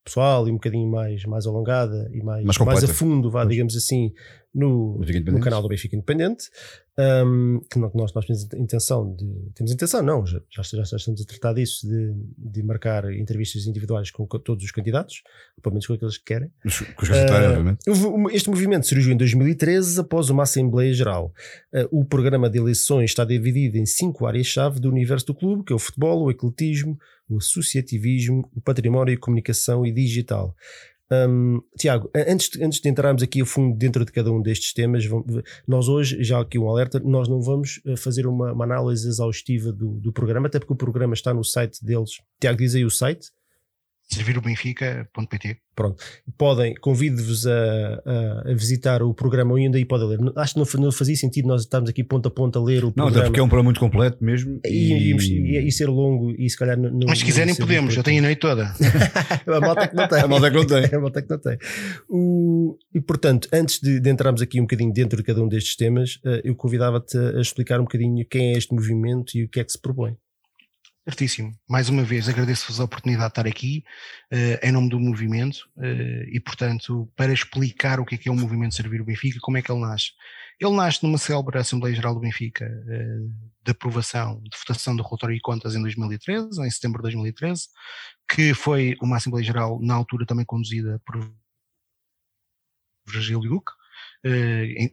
pessoal 0.05 0.47
e 0.47 0.51
um 0.51 0.55
bocadinho 0.55 0.89
mais, 0.89 1.25
mais 1.25 1.47
alongada 1.47 2.09
e 2.13 2.23
mais, 2.23 2.45
mais, 2.45 2.59
mais 2.59 2.85
a 2.85 2.89
fundo, 2.89 3.31
vá, 3.31 3.45
digamos 3.45 3.77
assim, 3.77 4.13
no, 4.55 4.99
no 4.99 5.41
canal 5.41 5.61
do 5.61 5.69
Benfica 5.69 5.97
Independente 5.97 6.51
um, 6.97 7.61
que 7.69 7.79
nós, 7.79 8.13
nós 8.15 8.25
temos 8.25 8.45
intenção 8.55 9.15
de. 9.17 9.27
Temos 9.55 9.73
intenção, 9.73 10.01
não, 10.01 10.25
já, 10.25 10.41
já, 10.49 10.63
já 10.63 10.97
estamos 10.97 11.21
a 11.21 11.25
tratar 11.25 11.53
disso, 11.55 11.89
de, 11.89 12.15
de 12.39 12.63
marcar 12.63 13.13
entrevistas 13.13 13.67
individuais 13.67 14.13
com, 14.13 14.27
todos 14.27 14.65
os 14.65 14.71
candidatos, 14.71 15.23
pelo 15.61 15.75
menos 15.75 15.87
com 15.87 15.95
aqueles 15.95 16.19
que 16.19 16.25
querem. 16.25 16.51
Com 16.97 17.03
os 17.03 17.11
uh, 17.11 17.49
obviamente. 17.49 17.81
Este 18.33 18.49
movimento 18.49 18.87
surgiu 18.87 19.13
em 19.13 19.17
2013 19.17 20.01
após 20.01 20.31
uma 20.31 20.45
Assembleia 20.45 20.93
Geral. 20.93 21.33
Uh, 21.73 22.01
o 22.01 22.05
programa 22.05 22.49
de 22.49 22.59
eleições 22.59 23.11
está 23.11 23.25
dividido 23.25 23.77
em 23.77 23.87
cinco 23.87 24.25
áreas-chave 24.25 24.79
do 24.79 24.89
universo 24.89 25.27
do 25.27 25.35
clube, 25.35 25.65
que 25.65 25.73
é 25.73 25.77
o 25.77 25.81
futebol, 25.81 26.23
o 26.23 26.31
ecletismo, 26.31 26.97
o 27.29 27.39
associativismo, 27.39 28.49
o 28.55 28.61
património 28.61 29.15
e 29.15 29.17
comunicação 29.17 29.85
e 29.85 29.91
digital. 29.91 30.55
Um, 31.29 31.61
Tiago, 31.79 32.11
antes 32.15 32.49
de, 32.49 32.65
antes 32.65 32.81
de 32.81 32.89
entrarmos 32.89 33.23
aqui 33.23 33.43
a 33.43 33.47
fundo 33.47 33.77
dentro 33.77 34.05
de 34.05 34.13
cada 34.13 34.33
um 34.33 34.41
destes 34.41 34.73
temas, 34.73 35.05
vamos, 35.05 35.43
nós 35.67 35.89
hoje, 35.89 36.23
já 36.23 36.41
aqui 36.41 36.59
um 36.59 36.69
alerta, 36.69 37.01
nós 37.01 37.29
não 37.29 37.41
vamos 37.41 37.81
eh, 37.87 37.97
fazer 37.97 38.27
uma, 38.27 38.53
uma 38.53 38.65
análise 38.65 39.07
exaustiva 39.07 39.73
do, 39.73 40.01
do, 40.01 40.13
programa, 40.13 40.47
até 40.47 40.59
porque 40.59 40.73
o 40.73 40.77
programa 40.77 41.15
está 41.15 41.35
no 41.35 41.45
site 41.45 41.85
deles. 41.85 42.13
Tiago, 42.41 42.59
diz 42.59 42.75
aí 42.75 42.85
o 42.85 42.91
site 42.91 43.29
servirobenfica.pt. 44.09 45.59
Pronto, 45.75 46.01
podem, 46.39 46.73
convido-vos 46.75 47.47
a, 47.49 47.53
a, 47.53 48.51
a, 48.51 48.55
visitar 48.55 49.03
o 49.03 49.13
programa 49.13 49.57
ainda 49.57 49.77
aí 49.77 49.85
podem 49.85 50.07
ler. 50.07 50.19
Acho 50.37 50.55
que 50.55 50.61
não, 50.61 50.85
não, 50.85 50.93
fazia 50.93 51.17
sentido 51.17 51.49
nós 51.49 51.63
estarmos 51.63 51.91
aqui 51.91 52.05
ponto 52.05 52.29
a 52.29 52.31
ponto 52.31 52.57
a 52.59 52.63
ler 52.63 52.85
o 52.85 52.87
não, 52.89 52.93
programa. 52.93 53.17
Não, 53.17 53.25
porque 53.25 53.41
é 53.41 53.43
um 53.43 53.49
programa 53.49 53.67
muito 53.67 53.81
completo 53.81 54.23
mesmo. 54.23 54.61
E, 54.65 55.13
e, 55.13 55.17
e, 55.17 55.67
e 55.67 55.73
ser 55.73 55.89
longo 55.89 56.31
e 56.39 56.49
se 56.49 56.57
calhar 56.57 56.79
não. 56.79 56.93
Mas 57.09 57.19
se 57.19 57.25
quiserem 57.25 57.55
podemos, 57.57 57.97
eu 57.97 58.05
tenho 58.05 58.21
a 58.21 58.23
noite 58.23 58.39
toda. 58.39 58.73
a 59.47 59.61
malta 59.61 59.89
que 59.89 59.97
não 59.97 60.07
tem. 60.07 60.21
A 60.21 60.29
malta 60.29 60.51
que 60.51 60.57
não 60.57 60.67
tem. 60.67 60.85
a 60.95 61.01
malta 61.01 61.23
que 61.23 61.31
não 61.31 61.39
tem. 61.39 61.59
O, 62.09 62.79
e 62.95 63.01
portanto, 63.01 63.49
antes 63.53 63.81
de, 63.81 63.99
de, 63.99 64.11
entrarmos 64.11 64.43
aqui 64.43 64.61
um 64.61 64.65
bocadinho 64.65 64.93
dentro 64.93 65.17
de 65.17 65.25
cada 65.25 65.43
um 65.43 65.49
destes 65.49 65.75
temas, 65.75 66.21
eh, 66.25 66.43
eu 66.45 66.55
convidava-te 66.55 67.19
a 67.19 67.41
explicar 67.41 67.81
um 67.81 67.85
bocadinho 67.85 68.25
quem 68.27 68.55
é 68.55 68.59
este 68.59 68.73
movimento 68.73 69.37
e 69.37 69.45
o 69.45 69.49
que 69.49 69.59
é 69.59 69.65
que 69.65 69.73
se 69.73 69.81
propõe. 69.81 70.17
Certíssimo. 71.07 71.55
Mais 71.69 71.91
uma 71.91 72.03
vez 72.03 72.31
agradeço-vos 72.31 72.81
a 72.81 72.85
oportunidade 72.85 73.27
de 73.27 73.33
estar 73.33 73.47
aqui 73.47 73.85
uh, 74.33 74.67
em 74.67 74.73
nome 74.73 74.89
do 74.89 74.99
movimento 74.99 75.69
uh, 75.77 76.25
e, 76.33 76.41
portanto, 76.41 77.13
para 77.15 77.31
explicar 77.31 78.01
o 78.01 78.07
que 78.07 78.15
é 78.15 78.19
que 78.19 78.27
é 78.27 78.33
o 78.33 78.35
movimento 78.35 78.75
Servir 78.75 79.03
o 79.03 79.05
Benfica, 79.05 79.39
como 79.43 79.59
é 79.59 79.63
que 79.63 79.71
ele 79.71 79.83
nasce. 79.83 80.13
Ele 80.59 80.75
nasce 80.75 81.03
numa 81.03 81.19
célebre 81.19 81.59
Assembleia 81.59 81.95
Geral 81.95 82.15
do 82.15 82.21
Benfica 82.21 82.65
uh, 82.65 83.53
de 83.63 83.71
aprovação, 83.71 84.41
de 84.45 84.57
votação 84.59 84.97
do 84.97 85.03
relatório 85.03 85.37
e 85.37 85.41
contas 85.41 85.75
em 85.75 85.83
2013, 85.83 86.63
em 86.63 86.71
setembro 86.71 87.01
de 87.01 87.03
2013, 87.03 87.67
que 88.27 88.55
foi 88.55 88.97
uma 89.03 89.19
Assembleia 89.19 89.45
Geral 89.45 89.79
na 89.83 89.93
altura 89.93 90.25
também 90.25 90.47
conduzida 90.47 90.99
por 91.05 91.31
Virgílio 93.07 93.41
Duque, 93.41 93.73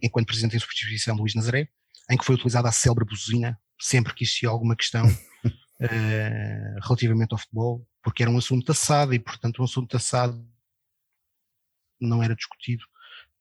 enquanto 0.04 0.28
Presidente 0.28 0.58
em 0.58 0.60
substituição 0.60 1.16
de 1.16 1.22
Luís 1.22 1.36
Nazaré, 1.36 1.70
em 2.10 2.18
que 2.18 2.26
foi 2.26 2.36
utilizada 2.36 2.68
a 2.68 2.72
célebre 2.74 3.06
buzina 3.06 3.58
sempre 3.80 4.14
que 4.14 4.26
existia 4.26 4.50
alguma 4.50 4.76
questão 4.76 5.06
uh, 5.82 6.80
relativamente 6.84 7.34
ao 7.34 7.38
futebol, 7.38 7.88
porque 8.04 8.24
era 8.24 8.32
um 8.32 8.38
assunto 8.38 8.66
taçado 8.66 9.14
e, 9.14 9.20
portanto, 9.20 9.62
um 9.62 9.66
assunto 9.66 9.90
taçado 9.90 10.46
não 12.00 12.22
era 12.22 12.36
discutido 12.36 12.84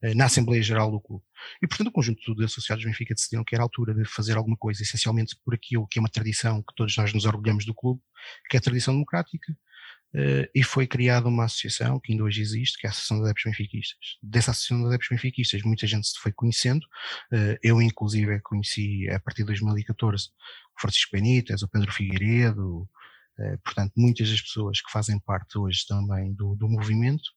uh, 0.02 0.14
na 0.14 0.24
Assembleia 0.26 0.62
Geral 0.62 0.90
do 0.90 1.00
clube. 1.00 1.24
E, 1.62 1.66
portanto, 1.66 1.88
o 1.88 1.92
conjunto 1.92 2.34
de 2.34 2.44
associados 2.44 2.84
do 2.84 2.88
Benfica 2.88 3.14
decidiram 3.14 3.44
que 3.44 3.54
era 3.54 3.62
a 3.62 3.66
altura 3.66 3.94
de 3.94 4.04
fazer 4.04 4.36
alguma 4.36 4.56
coisa, 4.56 4.82
essencialmente 4.82 5.36
por 5.44 5.54
aquilo 5.54 5.86
que 5.86 5.98
é 5.98 6.02
uma 6.02 6.08
tradição 6.08 6.62
que 6.62 6.74
todos 6.74 6.96
nós 6.96 7.12
nos 7.12 7.24
orgulhamos 7.26 7.64
do 7.66 7.74
clube, 7.74 8.00
que 8.48 8.56
é 8.56 8.58
a 8.58 8.62
tradição 8.62 8.94
democrática, 8.94 9.56
Uh, 10.12 10.42
e 10.52 10.64
foi 10.64 10.88
criada 10.88 11.28
uma 11.28 11.44
associação 11.44 12.00
que 12.00 12.10
ainda 12.10 12.24
hoje 12.24 12.42
existe, 12.42 12.76
que 12.80 12.84
é 12.84 12.88
a 12.88 12.90
Associação 12.90 13.18
de 13.18 13.22
Adeptos 13.26 13.44
Benfiquistas. 13.44 14.18
Dessa 14.20 14.50
Associação 14.50 14.80
de 14.80 14.86
Adeptos 14.88 15.08
Benfiquistas, 15.08 15.62
muita 15.62 15.86
gente 15.86 16.08
se 16.08 16.18
foi 16.18 16.32
conhecendo, 16.32 16.84
eu 17.62 17.80
inclusive 17.80 18.40
conheci 18.40 19.08
a 19.08 19.20
partir 19.20 19.42
de 19.42 19.46
2014 19.46 20.30
o 20.69 20.69
Francisco 20.80 21.10
Benítez, 21.12 21.62
o 21.62 21.68
Pedro 21.68 21.92
Figueiredo, 21.92 22.88
uh, 23.38 23.58
portanto 23.64 23.92
muitas 23.96 24.30
das 24.30 24.40
pessoas 24.40 24.80
que 24.80 24.90
fazem 24.90 25.18
parte 25.20 25.58
hoje 25.58 25.84
também 25.86 26.32
do, 26.34 26.54
do 26.56 26.68
movimento, 26.68 27.30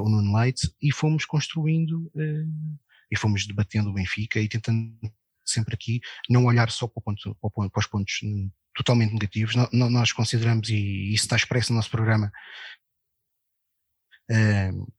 o 0.00 0.08
Nuno 0.08 0.38
Leite, 0.38 0.74
e 0.80 0.90
fomos 0.90 1.26
construindo 1.26 2.10
e 3.10 3.18
fomos 3.18 3.46
debatendo 3.46 3.90
o 3.90 3.92
Benfica 3.92 4.40
e 4.40 4.48
tentando 4.48 4.96
sempre 5.44 5.74
aqui 5.74 6.00
não 6.30 6.46
olhar 6.46 6.70
só 6.70 6.88
para, 6.88 7.02
ponto, 7.02 7.36
para 7.70 7.80
os 7.80 7.86
pontos 7.86 8.20
totalmente 8.74 9.12
negativos. 9.12 9.54
Nós 9.72 10.10
consideramos, 10.12 10.68
e 10.70 11.12
isso 11.12 11.24
está 11.24 11.36
expresso 11.36 11.72
no 11.72 11.76
nosso 11.76 11.90
programa, 11.90 12.32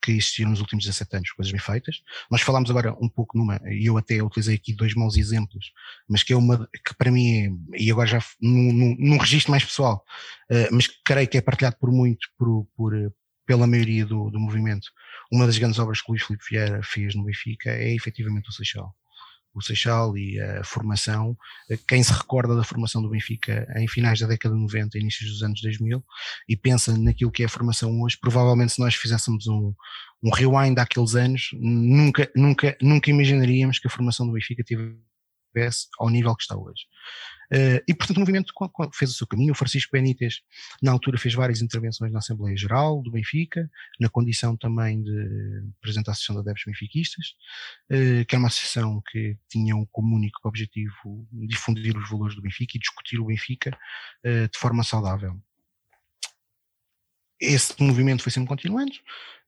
que 0.01 0.11
existiram 0.11 0.51
nos 0.51 0.59
últimos 0.59 0.85
17 0.85 1.15
anos, 1.15 1.31
coisas 1.31 1.51
bem 1.51 1.61
feitas. 1.61 2.01
Nós 2.29 2.41
falámos 2.41 2.69
agora 2.69 2.93
um 3.01 3.09
pouco 3.09 3.37
numa, 3.37 3.59
e 3.65 3.85
eu 3.85 3.97
até 3.97 4.21
utilizei 4.21 4.55
aqui 4.55 4.73
dois 4.73 4.93
maus 4.93 5.17
exemplos, 5.17 5.71
mas 6.07 6.23
que 6.23 6.33
é 6.33 6.35
uma, 6.35 6.67
que 6.85 6.95
para 6.97 7.11
mim 7.11 7.33
é, 7.73 7.81
e 7.81 7.91
agora 7.91 8.07
já 8.07 8.23
num, 8.41 8.71
num, 8.71 8.95
num 8.99 9.17
registro 9.17 9.51
mais 9.51 9.63
pessoal, 9.63 10.03
uh, 10.51 10.69
mas 10.71 10.87
creio 11.03 11.27
que 11.27 11.37
é 11.37 11.41
partilhado 11.41 11.77
por 11.79 11.91
muito, 11.91 12.27
por, 12.37 12.67
por 12.75 12.93
pela 13.45 13.67
maioria 13.67 14.05
do, 14.05 14.29
do 14.31 14.39
movimento. 14.39 14.87
Uma 15.31 15.45
das 15.45 15.57
grandes 15.57 15.79
obras 15.79 16.01
que 16.01 16.09
o 16.09 16.13
Luís 16.13 16.23
Filipe 16.23 16.45
Vieira 16.49 16.81
fez 16.83 17.13
no 17.15 17.23
Benfica 17.23 17.69
é 17.69 17.93
efetivamente 17.93 18.49
o 18.49 18.51
Seixal 18.51 18.95
o 19.55 19.61
Seixal 19.61 20.17
e 20.17 20.39
a 20.39 20.63
formação. 20.63 21.35
Quem 21.87 22.03
se 22.03 22.11
recorda 22.11 22.55
da 22.55 22.63
formação 22.63 23.01
do 23.01 23.09
Benfica 23.09 23.65
em 23.77 23.87
finais 23.87 24.19
da 24.19 24.27
década 24.27 24.53
de 24.53 24.61
90, 24.61 24.99
inícios 24.99 25.31
dos 25.31 25.41
anos 25.41 25.61
2000, 25.61 26.03
e 26.47 26.57
pensa 26.57 26.95
naquilo 26.97 27.31
que 27.31 27.43
é 27.43 27.45
a 27.45 27.49
formação 27.49 28.01
hoje, 28.01 28.17
provavelmente 28.19 28.73
se 28.73 28.79
nós 28.79 28.93
fizéssemos 28.95 29.47
um, 29.47 29.73
um 30.21 30.29
rewind 30.29 30.75
daqueles 30.75 31.15
anos, 31.15 31.49
nunca, 31.53 32.29
nunca, 32.35 32.77
nunca 32.81 33.09
imaginaríamos 33.09 33.79
que 33.79 33.87
a 33.87 33.91
formação 33.91 34.27
do 34.27 34.33
Benfica 34.33 34.63
tivesse 34.63 35.87
ao 35.97 36.09
nível 36.09 36.35
que 36.35 36.43
está 36.43 36.57
hoje. 36.57 36.83
Uh, 37.51 37.81
e, 37.87 37.93
portanto, 37.93 38.17
o 38.17 38.19
movimento 38.19 38.53
fez 38.93 39.11
o 39.11 39.13
seu 39.13 39.27
caminho. 39.27 39.51
O 39.51 39.55
Francisco 39.55 39.91
Benítez, 39.91 40.41
na 40.81 40.91
altura, 40.91 41.17
fez 41.17 41.33
várias 41.33 41.61
intervenções 41.61 42.11
na 42.11 42.19
Assembleia 42.19 42.55
Geral 42.57 43.01
do 43.01 43.11
Benfica, 43.11 43.69
na 43.99 44.09
condição 44.09 44.57
também 44.57 45.01
de 45.01 45.63
presidente 45.81 46.05
da 46.05 46.11
Associação 46.11 46.35
de 46.35 46.41
Adeptos 46.41 46.65
Benfiquistas, 46.65 47.27
uh, 47.91 48.25
que 48.25 48.35
era 48.35 48.39
uma 48.39 48.47
associação 48.47 49.01
que 49.11 49.37
tinha 49.49 49.75
como 49.91 50.15
único 50.15 50.47
objetivo 50.47 51.27
difundir 51.31 51.97
os 51.97 52.09
valores 52.09 52.35
do 52.35 52.41
Benfica 52.41 52.77
e 52.77 52.79
discutir 52.79 53.19
o 53.19 53.25
Benfica 53.25 53.71
uh, 54.25 54.49
de 54.49 54.57
forma 54.57 54.83
saudável 54.83 55.39
esse 57.39 57.73
movimento 57.81 58.23
foi 58.23 58.31
sempre 58.31 58.49
continuando. 58.49 58.93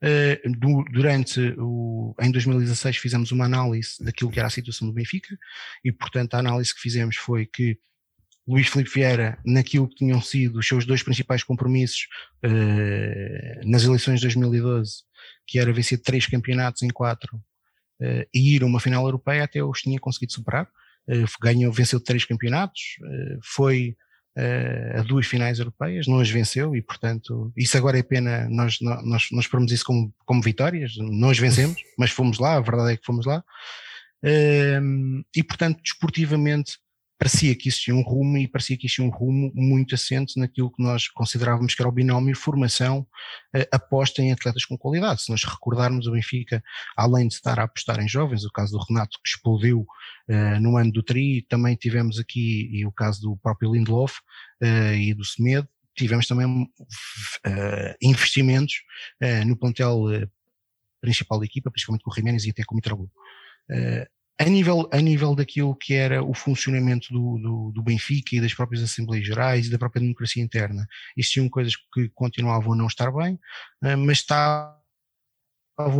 Uh, 0.04 0.84
durante 0.92 1.56
o, 1.58 2.14
em 2.22 2.32
2016 2.32 2.98
fizemos 2.98 3.32
uma 3.32 3.46
análise 3.46 3.96
daquilo 4.00 4.30
que 4.30 4.38
era 4.38 4.48
a 4.48 4.52
situação 4.52 4.88
do 4.88 4.94
Benfica 4.94 5.36
e, 5.84 5.92
portanto, 5.92 6.36
a 6.36 6.40
análise 6.40 6.74
que 6.74 6.80
fizemos 6.80 7.16
foi 7.16 7.48
que 7.48 7.80
Luís 8.48 8.68
Filipe 8.68 8.92
Vieira, 8.94 9.40
naquilo 9.44 9.90
que 9.90 9.96
tinham 9.96 10.22
sido 10.22 10.60
os 10.60 10.68
seus 10.68 10.86
dois 10.86 11.04
principais 11.04 11.44
compromissos 11.44 12.08
uh, 12.46 13.70
nas 13.70 13.84
eleições 13.84 14.20
de 14.20 14.28
2012, 14.28 15.04
que 15.46 15.60
era 15.60 15.74
vencer 15.74 16.02
três 16.02 16.28
campeonatos 16.28 16.84
em 16.84 16.90
quatro 16.90 17.36
uh, 17.36 18.26
e 18.34 18.56
ir 18.56 18.64
a 18.64 18.66
uma 18.66 18.80
final 18.80 19.04
europeia, 19.04 19.44
até 19.44 19.64
os 19.64 19.82
tinha 19.82 20.00
conseguido 20.00 20.32
superar. 20.34 20.70
ganhou, 21.42 21.74
venceu 21.74 22.00
três 22.00 22.24
campeonatos, 22.24 22.98
foi 23.42 23.98
a 24.96 25.02
duas 25.02 25.26
finais 25.26 25.58
europeias, 25.58 26.08
não 26.08 26.20
as 26.20 26.30
venceu 26.30 26.76
e, 26.76 26.82
portanto, 26.82 27.52
isso 27.58 27.76
agora 27.78 27.98
é 27.98 28.04
pena, 28.04 28.48
nós, 28.50 28.80
nós, 28.82 29.28
nós 29.32 29.48
pomos 29.48 29.72
isso 29.72 29.86
como, 29.86 30.14
como 30.26 30.42
vitórias, 30.42 30.96
não 30.98 31.30
as 31.30 31.40
vencemos, 31.40 31.82
mas 31.98 32.12
fomos 32.12 32.38
lá, 32.38 32.56
a 32.56 32.62
verdade 32.62 32.94
é 32.94 32.98
que 32.98 33.06
fomos 33.06 33.26
lá. 33.26 33.44
Uh, 34.24 35.24
e, 35.36 35.44
portanto, 35.44 35.82
desportivamente, 35.82 36.78
parecia 37.18 37.55
que 37.55 37.68
existia 37.68 37.95
um 37.95 38.01
rumo 38.01 38.38
e 38.38 38.47
parecia 38.47 38.78
que 38.78 38.86
existia 38.86 39.03
um 39.03 39.09
rumo 39.09 39.51
muito 39.55 39.95
assente 39.95 40.39
naquilo 40.39 40.72
que 40.72 40.82
nós 40.82 41.07
considerávamos 41.07 41.74
que 41.74 41.82
era 41.82 41.89
o 41.89 41.91
binómio 41.91 42.36
formação 42.36 43.07
eh, 43.55 43.68
aposta 43.72 44.22
em 44.22 44.32
atletas 44.32 44.65
com 44.65 44.78
qualidade. 44.78 45.24
Se 45.24 45.32
nós 45.32 45.43
recordarmos 45.43 46.05
o 46.05 46.11
Benfica, 46.11 46.63
além 46.95 47.28
de 47.28 47.34
estar 47.34 47.59
a 47.59 47.63
apostar 47.63 47.99
em 47.99 48.07
jovens, 48.07 48.45
o 48.45 48.51
caso 48.51 48.78
do 48.78 48.84
Renato 48.84 49.18
que 49.24 49.30
explodiu 49.30 49.86
eh, 50.30 50.59
no 50.59 50.78
ano 50.78 50.91
do 50.91 51.01
Tri, 51.01 51.41
também 51.49 51.76
tivemos 51.76 52.20
aqui 52.20 52.70
e 52.72 52.86
o 52.86 52.91
caso 52.91 53.22
do 53.22 53.38
próprio 53.38 53.74
Lindelof 53.74 54.20
eh, 54.61 54.95
e 54.97 55.13
do 55.13 55.26
Semedo, 55.26 55.68
tivemos 55.95 56.28
também 56.28 56.70
investimentos 57.99 58.84
no 59.47 59.57
plantel 59.57 60.03
principal 61.01 61.39
da 61.39 61.45
equipa, 61.45 61.72
principalmente 61.72 62.03
com 62.03 62.11
o 62.11 62.13
Jiménez 62.13 62.45
e 62.45 62.51
até 62.51 62.63
com 62.63 62.76
o 62.76 62.78
Mitroglou 62.78 63.09
a 64.40 64.46
nível, 64.46 64.88
a 64.92 64.98
nível 64.98 65.34
daquilo 65.34 65.76
que 65.76 65.94
era 65.94 66.24
o 66.24 66.34
funcionamento 66.34 67.12
do, 67.12 67.38
do, 67.40 67.72
do, 67.72 67.84
Benfica 67.84 68.36
e 68.36 68.42
das 68.42 68.54
próprias 68.54 68.84
Assembleias 68.84 69.26
Gerais 69.26 69.66
e 69.66 69.70
da 69.72 69.80
própria 69.80 70.00
democracia 70.00 70.44
interna, 70.44 70.88
existiam 71.16 71.50
coisas 71.50 71.76
que 71.76 72.10
continuavam 72.10 72.74
a 72.74 72.76
não 72.76 72.88
estar 72.88 73.12
bem, 73.12 73.40
eh, 73.84 73.96
mas 73.96 74.20
estavam 74.20 74.76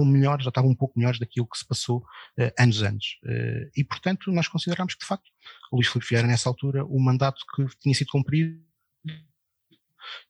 melhores, 0.06 0.44
já 0.44 0.50
estavam 0.50 0.70
um 0.70 0.76
pouco 0.76 1.00
melhores 1.00 1.20
daquilo 1.20 1.48
que 1.48 1.58
se 1.58 1.66
passou 1.66 2.00
uh, 2.00 2.52
anos 2.60 2.82
antes. 2.84 3.18
Uh, 3.24 3.70
e, 3.76 3.84
portanto, 3.84 4.32
nós 4.32 4.48
consideramos 4.48 4.94
que, 4.94 5.02
de 5.02 5.08
facto, 5.08 5.30
o 5.72 5.78
Luís 5.78 5.88
Filipe 5.88 6.10
Vieira, 6.10 6.28
nessa 6.28 6.50
altura, 6.50 6.86
o 6.86 7.00
mandato 7.00 7.44
que 7.56 7.66
tinha 7.80 7.96
sido 7.96 8.10
cumprido 8.10 8.60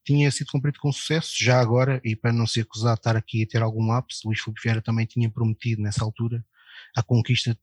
tinha 0.04 0.32
sido 0.32 0.48
cumprido 0.52 0.80
com 0.80 0.92
sucesso, 0.92 1.36
já 1.38 1.60
agora, 1.60 2.02
e 2.04 2.16
para 2.16 2.34
não 2.34 2.48
ser 2.48 2.62
acusado 2.62 2.96
de 2.96 3.00
estar 3.00 3.16
aqui 3.16 3.44
a 3.44 3.48
ter 3.48 3.62
algum 3.62 3.86
lapso, 3.86 4.28
Luís 4.28 4.40
Filipe 4.40 4.62
Vieira 4.64 4.82
também 4.82 5.06
tinha 5.06 5.30
prometido 5.30 5.82
nessa 5.82 6.04
altura 6.04 6.44
a 6.96 7.04
conquista 7.04 7.58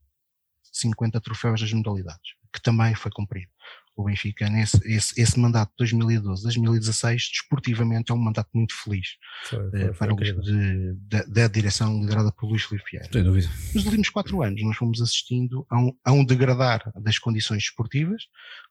50 0.74 1.20
troféus 1.20 1.60
das 1.60 1.72
modalidades, 1.72 2.34
que 2.52 2.60
também 2.60 2.94
foi 2.94 3.10
cumprido. 3.12 3.50
O 3.96 4.04
Benfica, 4.04 4.50
nesse, 4.50 4.76
esse, 4.84 5.20
esse 5.20 5.38
mandato 5.38 5.72
de 5.78 5.94
2012-2016, 5.94 7.30
desportivamente, 7.30 8.10
é 8.10 8.14
um 8.14 8.18
mandato 8.18 8.50
muito 8.52 8.74
feliz 8.74 9.10
foi, 9.44 9.70
foi, 9.70 9.88
uh, 9.88 9.94
para 9.94 10.12
o 10.12 10.16
de, 10.16 10.94
de, 10.96 11.26
da 11.26 11.46
direção 11.46 12.00
liderada 12.00 12.32
por 12.32 12.48
Luís 12.48 12.64
Filipe 12.64 12.90
Vieira. 12.90 13.08
Sem 13.12 13.22
dúvida. 13.22 13.48
Nos 13.72 13.84
últimos 13.84 14.08
quatro 14.08 14.42
anos, 14.42 14.60
nós 14.64 14.76
fomos 14.76 15.00
assistindo 15.00 15.64
a 15.70 15.78
um, 15.78 15.96
a 16.04 16.12
um 16.12 16.24
degradar 16.24 16.92
das 16.96 17.20
condições 17.20 17.62
desportivas. 17.62 18.24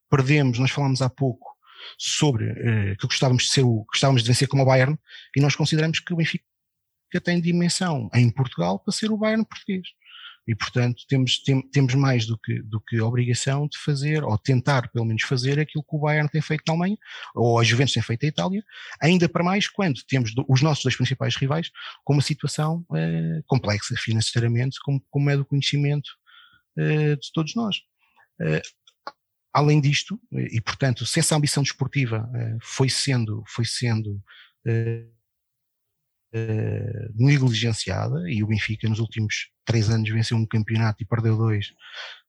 Perdemos, 0.09 0.59
nós 0.59 0.71
falámos 0.71 1.01
há 1.01 1.09
pouco 1.09 1.53
sobre 1.97 2.51
uh, 2.51 2.97
que 2.97 3.07
gostávamos 3.07 3.43
de 3.43 3.49
ser 3.49 3.63
o, 3.63 3.85
gostávamos 3.85 4.23
de 4.23 4.27
vencer 4.27 4.49
como 4.49 4.63
o 4.63 4.65
Bayern, 4.65 4.97
e 5.37 5.39
nós 5.39 5.55
consideramos 5.55 6.01
que 6.01 6.13
o 6.13 6.17
Benfica 6.17 6.43
tem 7.23 7.39
dimensão 7.39 8.09
em 8.13 8.29
Portugal 8.29 8.77
para 8.79 8.91
ser 8.91 9.09
o 9.09 9.17
Bayern 9.17 9.45
português. 9.45 9.87
E, 10.47 10.53
portanto, 10.53 11.03
temos, 11.07 11.41
tem, 11.41 11.61
temos 11.69 11.95
mais 11.95 12.25
do 12.25 12.37
que, 12.37 12.61
do 12.63 12.81
que 12.81 12.97
a 12.97 13.05
obrigação 13.05 13.67
de 13.67 13.77
fazer, 13.77 14.23
ou 14.23 14.37
tentar 14.37 14.89
pelo 14.91 15.05
menos 15.05 15.23
fazer 15.23 15.59
aquilo 15.59 15.83
que 15.83 15.95
o 15.95 15.99
Bayern 15.99 16.29
tem 16.29 16.41
feito 16.41 16.63
na 16.67 16.73
Alemanha, 16.73 16.97
ou 17.33 17.59
a 17.59 17.63
Juventus 17.63 17.93
tem 17.93 18.03
feito 18.03 18.23
na 18.23 18.29
Itália, 18.29 18.63
ainda 19.01 19.29
para 19.29 19.43
mais 19.43 19.67
quando 19.69 20.01
temos 20.05 20.33
do, 20.35 20.45
os 20.49 20.61
nossos 20.61 20.83
dois 20.83 20.95
principais 20.95 21.35
rivais 21.35 21.71
com 22.03 22.13
uma 22.13 22.21
situação 22.21 22.85
eh, 22.93 23.41
complexa 23.47 23.95
financeiramente, 23.97 24.77
como, 24.83 25.01
como 25.09 25.29
é 25.29 25.37
do 25.37 25.45
conhecimento 25.45 26.09
eh, 26.77 27.15
de 27.15 27.31
todos 27.33 27.55
nós. 27.55 27.77
Eh, 28.41 28.61
além 29.53 29.79
disto, 29.79 30.19
e 30.31 30.59
portanto, 30.59 31.05
se 31.05 31.19
essa 31.19 31.35
ambição 31.35 31.63
desportiva 31.63 32.27
foi 32.59 32.89
sendo, 32.89 33.43
foi 33.47 33.65
sendo 33.65 34.19
uh, 36.33 37.13
negligenciada 37.15 38.29
e 38.29 38.43
o 38.43 38.47
Benfica 38.47 38.89
nos 38.89 38.99
últimos 38.99 39.49
três 39.65 39.89
anos 39.89 40.09
venceu 40.09 40.35
um 40.35 40.45
campeonato 40.45 41.01
e 41.01 41.05
perdeu 41.05 41.37
dois 41.37 41.67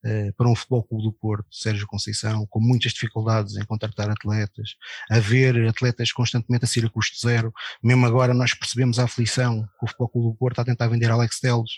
uh, 0.05 0.33
para 0.37 0.49
um 0.49 0.55
futebol 0.55 0.85
clube 0.85 1.05
do 1.05 1.13
Porto, 1.13 1.47
Sérgio 1.51 1.87
Conceição, 1.87 2.47
com 2.47 2.61
muitas 2.61 2.93
dificuldades 2.93 3.57
em 3.57 3.65
contratar 3.65 4.11
atletas, 4.11 4.77
a 5.11 5.19
ver 5.19 5.67
atletas 5.67 6.13
constantemente 6.13 6.65
a 6.65 6.69
ser 6.69 6.85
a 6.85 6.91
custo 6.91 7.19
zero. 7.19 7.53
Mesmo 7.83 8.07
agora 8.07 8.35
nós 8.35 8.55
percebemos 8.55 8.99
a 8.99 9.05
aflição 9.05 9.63
que 9.79 9.85
o 9.85 9.87
futebol 9.87 10.09
clube 10.09 10.29
do 10.29 10.35
Porto 10.37 10.53
está 10.53 10.63
a 10.63 10.67
tentar 10.67 10.89
vender 10.89 11.11
Alex 11.11 11.41
Teles 11.41 11.71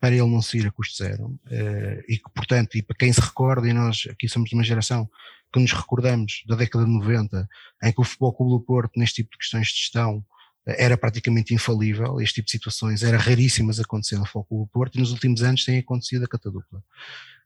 para 0.00 0.14
ele 0.14 0.30
não 0.30 0.40
sair 0.40 0.66
a 0.66 0.70
custo 0.70 0.96
zero. 1.02 1.26
Uh, 1.46 2.02
e 2.08 2.18
que, 2.18 2.30
portanto, 2.34 2.76
e 2.76 2.82
para 2.82 2.96
quem 2.96 3.12
se 3.12 3.20
recorda, 3.20 3.68
e 3.68 3.72
nós 3.72 4.06
aqui 4.10 4.28
somos 4.28 4.48
de 4.48 4.54
uma 4.54 4.64
geração 4.64 5.08
que 5.52 5.60
nos 5.60 5.72
recordamos 5.72 6.42
da 6.46 6.56
década 6.56 6.84
de 6.84 6.90
90, 6.90 7.48
em 7.82 7.92
que 7.92 8.00
o 8.00 8.04
Futebol 8.04 8.34
Clube 8.34 8.52
do 8.52 8.60
Porto, 8.60 8.92
neste 8.96 9.16
tipo 9.16 9.30
de 9.32 9.38
questões 9.38 9.68
de 9.68 9.74
gestão, 9.74 10.24
era 10.66 10.98
praticamente 10.98 11.54
infalível, 11.54 12.20
este 12.20 12.36
tipo 12.36 12.46
de 12.46 12.52
situações 12.52 13.02
era 13.02 13.16
raríssimas 13.16 13.80
acontecer 13.80 14.18
no 14.18 14.26
Futebol 14.26 14.64
do 14.64 14.70
Porto 14.70 14.96
e 14.96 15.00
nos 15.00 15.12
últimos 15.12 15.42
anos 15.42 15.64
tem 15.64 15.78
acontecido 15.78 16.24
a 16.24 16.28
catadupla. 16.28 16.82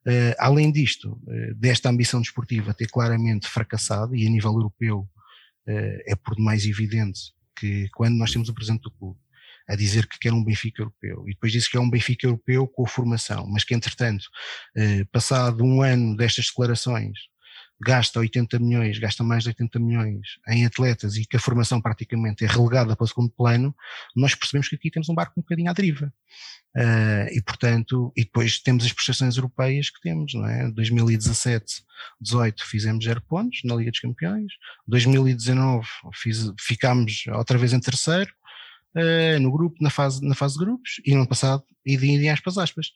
Uh, 0.04 0.34
além 0.38 0.72
disto, 0.72 1.12
uh, 1.12 1.54
desta 1.54 1.88
ambição 1.88 2.20
desportiva 2.20 2.74
ter 2.74 2.88
claramente 2.88 3.46
fracassado 3.46 4.16
e 4.16 4.26
a 4.26 4.30
nível 4.30 4.52
europeu 4.52 4.98
uh, 4.98 6.02
é 6.06 6.16
por 6.16 6.34
demais 6.34 6.66
evidente 6.66 7.20
que 7.56 7.88
quando 7.94 8.16
nós 8.16 8.32
temos 8.32 8.48
o 8.48 8.54
presidente 8.54 8.82
do 8.82 8.90
clube 8.90 9.20
a 9.68 9.76
dizer 9.76 10.08
que 10.08 10.18
quer 10.18 10.32
um 10.32 10.42
Benfica 10.42 10.82
europeu 10.82 11.22
e 11.28 11.34
depois 11.34 11.52
diz 11.52 11.68
que 11.68 11.76
é 11.76 11.80
um 11.80 11.88
Benfica 11.88 12.26
europeu 12.26 12.66
com 12.66 12.84
a 12.84 12.88
formação, 12.88 13.46
mas 13.46 13.62
que 13.62 13.72
entretanto, 13.72 14.24
passado 15.12 15.62
um 15.62 15.82
ano 15.82 16.16
destas 16.16 16.46
declarações, 16.46 17.16
gasta 17.84 18.20
80 18.20 18.58
milhões, 18.60 18.98
gasta 18.98 19.24
mais 19.24 19.42
de 19.42 19.50
80 19.50 19.78
milhões 19.80 20.38
em 20.48 20.64
atletas 20.64 21.16
e 21.16 21.26
que 21.26 21.36
a 21.36 21.40
formação 21.40 21.80
praticamente 21.80 22.44
é 22.44 22.46
relegada 22.46 22.94
para 22.94 23.04
o 23.04 23.08
segundo 23.08 23.30
plano, 23.30 23.74
nós 24.14 24.34
percebemos 24.34 24.68
que 24.68 24.76
aqui 24.76 24.90
temos 24.90 25.08
um 25.08 25.14
barco 25.14 25.34
um 25.36 25.42
bocadinho 25.42 25.70
à 25.70 25.72
deriva. 25.72 26.12
Uh, 26.74 27.28
e 27.30 27.42
portanto, 27.42 28.12
e 28.16 28.24
depois 28.24 28.58
temos 28.58 28.84
as 28.84 28.92
prestações 28.92 29.36
europeias 29.36 29.90
que 29.90 30.00
temos, 30.00 30.32
não 30.32 30.46
é? 30.46 30.70
2017, 30.70 31.82
18 32.20 32.64
fizemos 32.64 33.04
0 33.04 33.20
pontos 33.22 33.60
na 33.64 33.74
Liga 33.74 33.90
dos 33.90 34.00
Campeões, 34.00 34.52
2019 34.86 35.86
fiz, 36.14 36.50
ficámos 36.58 37.24
outra 37.34 37.58
vez 37.58 37.72
em 37.74 37.80
terceiro, 37.80 38.32
uh, 38.96 39.40
no 39.40 39.50
grupo, 39.50 39.76
na 39.80 39.90
fase, 39.90 40.24
na 40.26 40.34
fase 40.34 40.54
de 40.54 40.64
grupos, 40.64 41.00
e 41.04 41.12
no 41.12 41.18
ano 41.18 41.28
passado, 41.28 41.62
e 41.84 41.96
de 41.96 42.28
aspas, 42.28 42.56
aspas. 42.56 42.86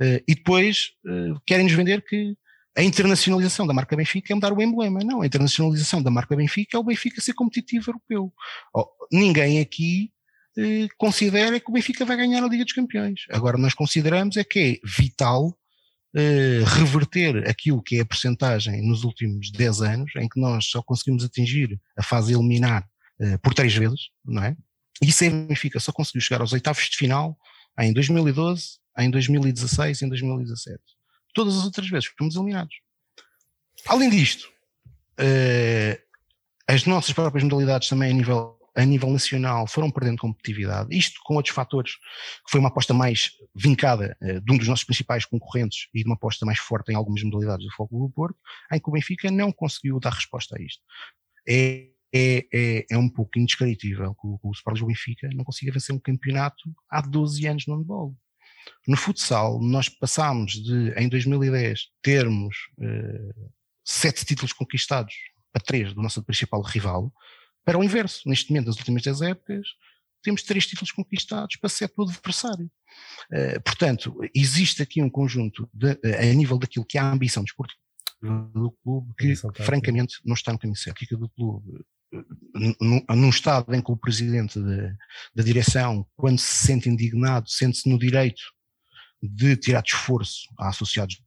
Uh, 0.00 0.22
e 0.26 0.34
depois 0.34 0.92
uh, 1.04 1.40
querem-nos 1.44 1.72
vender 1.72 2.02
que 2.02 2.36
a 2.78 2.82
internacionalização 2.84 3.66
da 3.66 3.74
marca 3.74 3.96
Benfica 3.96 4.32
é 4.32 4.34
mudar 4.36 4.52
o 4.52 4.62
emblema. 4.62 5.00
Não, 5.00 5.20
a 5.20 5.26
internacionalização 5.26 6.00
da 6.00 6.12
marca 6.12 6.36
Benfica 6.36 6.76
é 6.76 6.80
o 6.80 6.84
Benfica 6.84 7.20
ser 7.20 7.34
competitivo 7.34 7.90
europeu. 7.90 8.32
Oh, 8.72 8.86
ninguém 9.10 9.58
aqui 9.60 10.12
considera 10.96 11.58
que 11.58 11.68
o 11.68 11.72
Benfica 11.72 12.04
vai 12.04 12.16
ganhar 12.16 12.42
a 12.42 12.48
Liga 12.48 12.64
dos 12.64 12.72
Campeões. 12.72 13.22
Agora 13.30 13.58
nós 13.58 13.74
consideramos 13.74 14.36
é 14.36 14.44
que 14.44 14.80
é 14.82 14.88
vital 14.88 15.54
Uh, 16.16 16.64
reverter 16.64 17.46
aquilo 17.46 17.82
que 17.82 17.98
é 17.98 18.00
a 18.00 18.04
percentagem 18.04 18.80
nos 18.80 19.04
últimos 19.04 19.52
10 19.52 19.82
anos, 19.82 20.10
em 20.16 20.26
que 20.26 20.40
nós 20.40 20.64
só 20.64 20.82
conseguimos 20.82 21.22
atingir 21.22 21.78
a 21.98 22.02
fase 22.02 22.32
eliminar 22.32 22.82
uh, 23.20 23.38
por 23.40 23.52
três 23.52 23.74
vezes, 23.74 24.08
não 24.24 24.42
é? 24.42 24.56
E 25.02 25.10
é 25.10 25.30
Benfica, 25.30 25.78
só 25.78 25.92
conseguiu 25.92 26.22
chegar 26.22 26.40
aos 26.40 26.54
oitavos 26.54 26.88
de 26.88 26.96
final 26.96 27.38
em 27.78 27.92
2012, 27.92 28.78
em 28.98 29.10
2016 29.10 30.00
e 30.00 30.04
em 30.06 30.08
2017. 30.08 30.97
Todas 31.34 31.56
as 31.56 31.64
outras 31.64 31.88
vezes 31.88 32.10
fomos 32.16 32.36
eliminados. 32.36 32.76
Além 33.86 34.10
disto, 34.10 34.48
uh, 35.20 36.02
as 36.66 36.84
nossas 36.84 37.12
próprias 37.12 37.44
modalidades 37.44 37.88
também 37.88 38.10
a 38.10 38.14
nível 38.14 38.58
a 38.76 38.84
nível 38.84 39.10
nacional 39.10 39.66
foram 39.66 39.90
perdendo 39.90 40.18
competitividade, 40.18 40.96
isto 40.96 41.18
com 41.24 41.34
outros 41.34 41.52
fatores, 41.52 41.94
foi 42.48 42.60
uma 42.60 42.68
aposta 42.68 42.94
mais 42.94 43.32
vincada 43.52 44.16
uh, 44.22 44.40
de 44.40 44.52
um 44.52 44.56
dos 44.56 44.68
nossos 44.68 44.84
principais 44.84 45.24
concorrentes 45.24 45.88
e 45.92 46.02
de 46.02 46.08
uma 46.08 46.14
aposta 46.14 46.46
mais 46.46 46.60
forte 46.60 46.92
em 46.92 46.94
algumas 46.94 47.20
modalidades 47.24 47.66
do 47.66 47.72
Foco 47.72 47.98
do 47.98 48.08
Porto, 48.08 48.38
em 48.72 48.78
que 48.78 48.88
o 48.88 48.92
Benfica 48.92 49.32
não 49.32 49.50
conseguiu 49.50 49.98
dar 49.98 50.10
resposta 50.10 50.56
a 50.56 50.62
isto. 50.62 50.80
É, 51.48 51.88
é, 52.14 52.46
é, 52.52 52.86
é 52.90 52.98
um 52.98 53.08
pouco 53.08 53.38
indescritível 53.38 54.14
que 54.14 54.26
o, 54.26 54.38
o 54.42 54.52
Sport 54.52 54.80
Benfica 54.82 55.28
não 55.34 55.44
consiga 55.44 55.72
vencer 55.72 55.94
um 55.94 55.98
campeonato 55.98 56.62
há 56.88 57.00
12 57.00 57.46
anos 57.46 57.66
no 57.66 57.76
handball. 57.76 58.16
No 58.86 58.96
futsal, 58.96 59.60
nós 59.60 59.88
passámos 59.88 60.52
de, 60.52 60.92
em 60.96 61.08
2010, 61.08 61.88
termos 62.02 62.56
uh, 62.78 63.50
sete 63.84 64.24
títulos 64.24 64.52
conquistados 64.52 65.14
para 65.52 65.62
três 65.62 65.94
do 65.94 66.02
nosso 66.02 66.22
principal 66.22 66.62
rival, 66.62 67.12
para 67.64 67.78
o 67.78 67.84
inverso. 67.84 68.28
Neste 68.28 68.50
momento, 68.50 68.66
nas 68.66 68.76
últimas 68.76 69.02
10 69.02 69.22
épocas, 69.22 69.66
temos 70.22 70.42
três 70.42 70.66
títulos 70.66 70.92
conquistados 70.92 71.56
para 71.56 71.68
sete 71.68 71.94
do 71.96 72.02
adversário. 72.04 72.70
Uh, 73.32 73.60
portanto, 73.62 74.18
existe 74.34 74.82
aqui 74.82 75.02
um 75.02 75.10
conjunto, 75.10 75.68
de, 75.72 75.92
uh, 75.92 75.98
a 76.20 76.34
nível 76.34 76.58
daquilo 76.58 76.84
que 76.84 76.98
é 76.98 77.00
a 77.00 77.10
ambição 77.10 77.42
desportiva 77.44 77.80
do 78.20 78.72
clube, 78.82 79.14
que 79.16 79.34
francamente 79.62 80.16
não 80.24 80.34
está 80.34 80.52
no 80.52 80.58
caminho 80.58 80.76
certo. 80.76 81.16
do 81.16 81.28
clube, 81.28 81.84
uh, 82.14 83.14
num 83.14 83.28
estado 83.30 83.72
em 83.74 83.82
que 83.82 83.92
o 83.92 83.96
presidente 83.96 84.58
da 85.34 85.42
direção, 85.42 86.06
quando 86.16 86.38
se 86.38 86.66
sente 86.66 86.88
indignado, 86.88 87.48
sente-se 87.48 87.88
no 87.88 87.98
direito 87.98 88.42
de 89.22 89.56
tirar 89.56 89.82
de 89.82 89.90
esforço 89.90 90.48
a 90.58 90.68
associados 90.68 91.20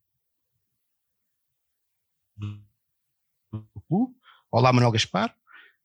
do 2.38 3.82
clube. 3.88 4.16
Olá, 4.50 4.72
Manuel 4.72 4.92
Gaspar. 4.92 5.36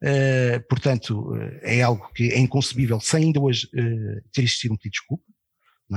Uh, 0.03 0.61
portanto, 0.69 1.33
uh, 1.33 1.59
é 1.63 1.83
algo 1.83 2.13
que 2.13 2.31
é 2.31 2.39
inconcebível 2.39 3.01
sem 3.01 3.25
ainda 3.25 3.41
hoje 3.41 3.67
uh, 3.69 4.29
ter 4.33 4.43
existido 4.43 4.75
um 4.75 4.77
pedido 4.77 4.93
de 4.93 4.99
desculpa. 4.99 5.25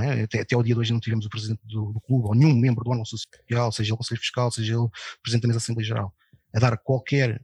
É? 0.02 0.22
Até, 0.22 0.40
até 0.40 0.54
ao 0.54 0.62
dia 0.62 0.74
de 0.74 0.80
hoje 0.80 0.92
não 0.92 1.00
tivemos 1.00 1.26
o 1.26 1.28
presidente 1.28 1.60
do, 1.64 1.92
do 1.92 2.00
clube 2.00 2.28
ou 2.28 2.34
nenhum 2.34 2.54
membro 2.54 2.84
do 2.84 2.90
órgão 2.90 3.04
social, 3.04 3.72
seja 3.72 3.90
ele 3.90 3.96
Conselho 3.96 4.20
Fiscal, 4.20 4.50
seja 4.50 4.74
ele 4.74 4.88
presidente 5.20 5.42
da 5.42 5.48
mesa 5.48 5.58
Assembleia 5.58 5.86
Geral, 5.86 6.14
a 6.54 6.60
dar 6.60 6.78
qualquer, 6.78 7.42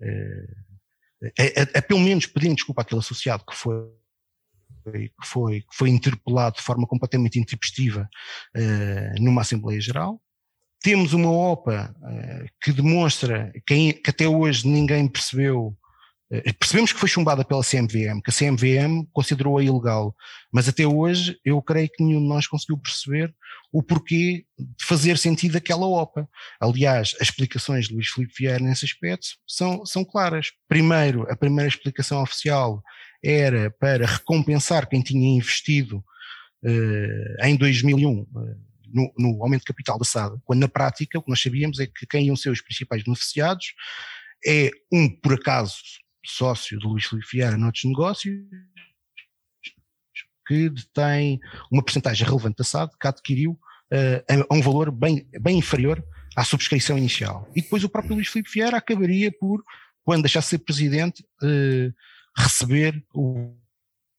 a, 1.38 1.42
a, 1.60 1.78
a, 1.78 1.82
pelo 1.82 1.98
menos 1.98 2.26
pedir 2.26 2.54
desculpa 2.54 2.82
àquele 2.82 3.00
associado 3.00 3.44
que 3.44 3.56
foi 3.56 3.74
foi, 5.24 5.60
que 5.60 5.76
foi 5.76 5.90
interpelado 5.90 6.56
de 6.56 6.62
forma 6.62 6.86
completamente 6.86 7.38
intempestiva 7.38 8.08
numa 9.18 9.42
Assembleia 9.42 9.80
Geral. 9.80 10.20
Temos 10.82 11.12
uma 11.12 11.30
OPA 11.30 11.94
que 12.62 12.72
demonstra 12.72 13.52
que, 13.66 13.94
que 13.94 14.10
até 14.10 14.28
hoje 14.28 14.68
ninguém 14.68 15.08
percebeu 15.08 15.76
eh, 16.30 16.52
percebemos 16.52 16.92
que 16.92 16.98
foi 16.98 17.08
chumbada 17.08 17.44
pela 17.44 17.62
CMVM, 17.62 18.20
que 18.20 18.30
a 18.30 18.32
CMVM 18.32 19.06
considerou-a 19.12 19.62
ilegal, 19.62 20.14
mas 20.52 20.68
até 20.68 20.84
hoje 20.86 21.38
eu 21.44 21.62
creio 21.62 21.88
que 21.88 22.02
nenhum 22.02 22.20
de 22.20 22.28
nós 22.28 22.46
conseguiu 22.48 22.78
perceber 22.78 23.32
o 23.72 23.82
porquê 23.82 24.44
de 24.58 24.84
fazer 24.84 25.18
sentido 25.18 25.56
aquela 25.56 25.86
OPA. 25.86 26.28
Aliás, 26.60 27.14
as 27.20 27.28
explicações 27.28 27.86
de 27.86 27.94
Luís 27.94 28.08
Filipe 28.08 28.34
Vieira 28.36 28.58
nesse 28.58 28.84
aspecto 28.84 29.26
são, 29.46 29.86
são 29.86 30.04
claras. 30.04 30.48
Primeiro, 30.68 31.30
a 31.30 31.36
primeira 31.36 31.68
explicação 31.68 32.22
oficial 32.22 32.82
era 33.26 33.70
para 33.72 34.06
recompensar 34.06 34.88
quem 34.88 35.02
tinha 35.02 35.36
investido 35.36 36.04
uh, 36.62 37.44
em 37.44 37.56
2001 37.56 38.20
uh, 38.20 38.26
eh, 38.38 38.56
no, 38.92 39.12
no, 39.18 39.42
aumento 39.42 39.62
de 39.62 39.66
capital 39.66 39.98
da 39.98 40.04
SAD, 40.04 40.36
quando 40.44 40.60
na 40.60 40.68
prática 40.68 41.18
o 41.18 41.22
que 41.22 41.28
nós 41.28 41.42
sabíamos 41.42 41.80
é 41.80 41.86
que 41.86 42.06
quem 42.06 42.26
iam 42.26 42.36
ser 42.36 42.50
os 42.50 42.60
principais 42.60 43.02
beneficiados 43.02 43.74
é 44.46 44.70
um, 44.92 45.08
por 45.08 45.34
acaso, 45.34 45.74
sócio 46.24 46.78
de 46.78 46.86
Luís 46.86 47.04
Filipe 47.04 47.26
Vieira 47.32 47.56
noutros 47.56 47.84
negócios, 47.84 48.38
que 50.46 50.70
detém 50.70 51.40
uma 51.72 51.82
porcentagem 51.82 52.24
relevante 52.24 52.58
da 52.58 52.64
SAD 52.64 52.92
que 53.00 53.08
adquiriu 53.08 53.52
uh, 53.92 54.44
a 54.48 54.54
um 54.54 54.62
valor 54.62 54.92
bem, 54.92 55.28
bem 55.40 55.58
inferior 55.58 56.04
à 56.36 56.44
subscrição 56.44 56.96
inicial. 56.96 57.50
E 57.56 57.60
depois 57.60 57.82
o 57.82 57.88
próprio 57.88 58.14
Luís 58.14 58.28
Filipe 58.28 58.52
Vieira 58.52 58.76
acabaria 58.76 59.32
por, 59.32 59.64
quando 60.04 60.22
deixasse 60.22 60.46
de 60.46 60.50
ser 60.50 60.58
presidente, 60.58 61.24
uh, 61.42 61.92
receber 62.36 63.04
o 63.14 63.54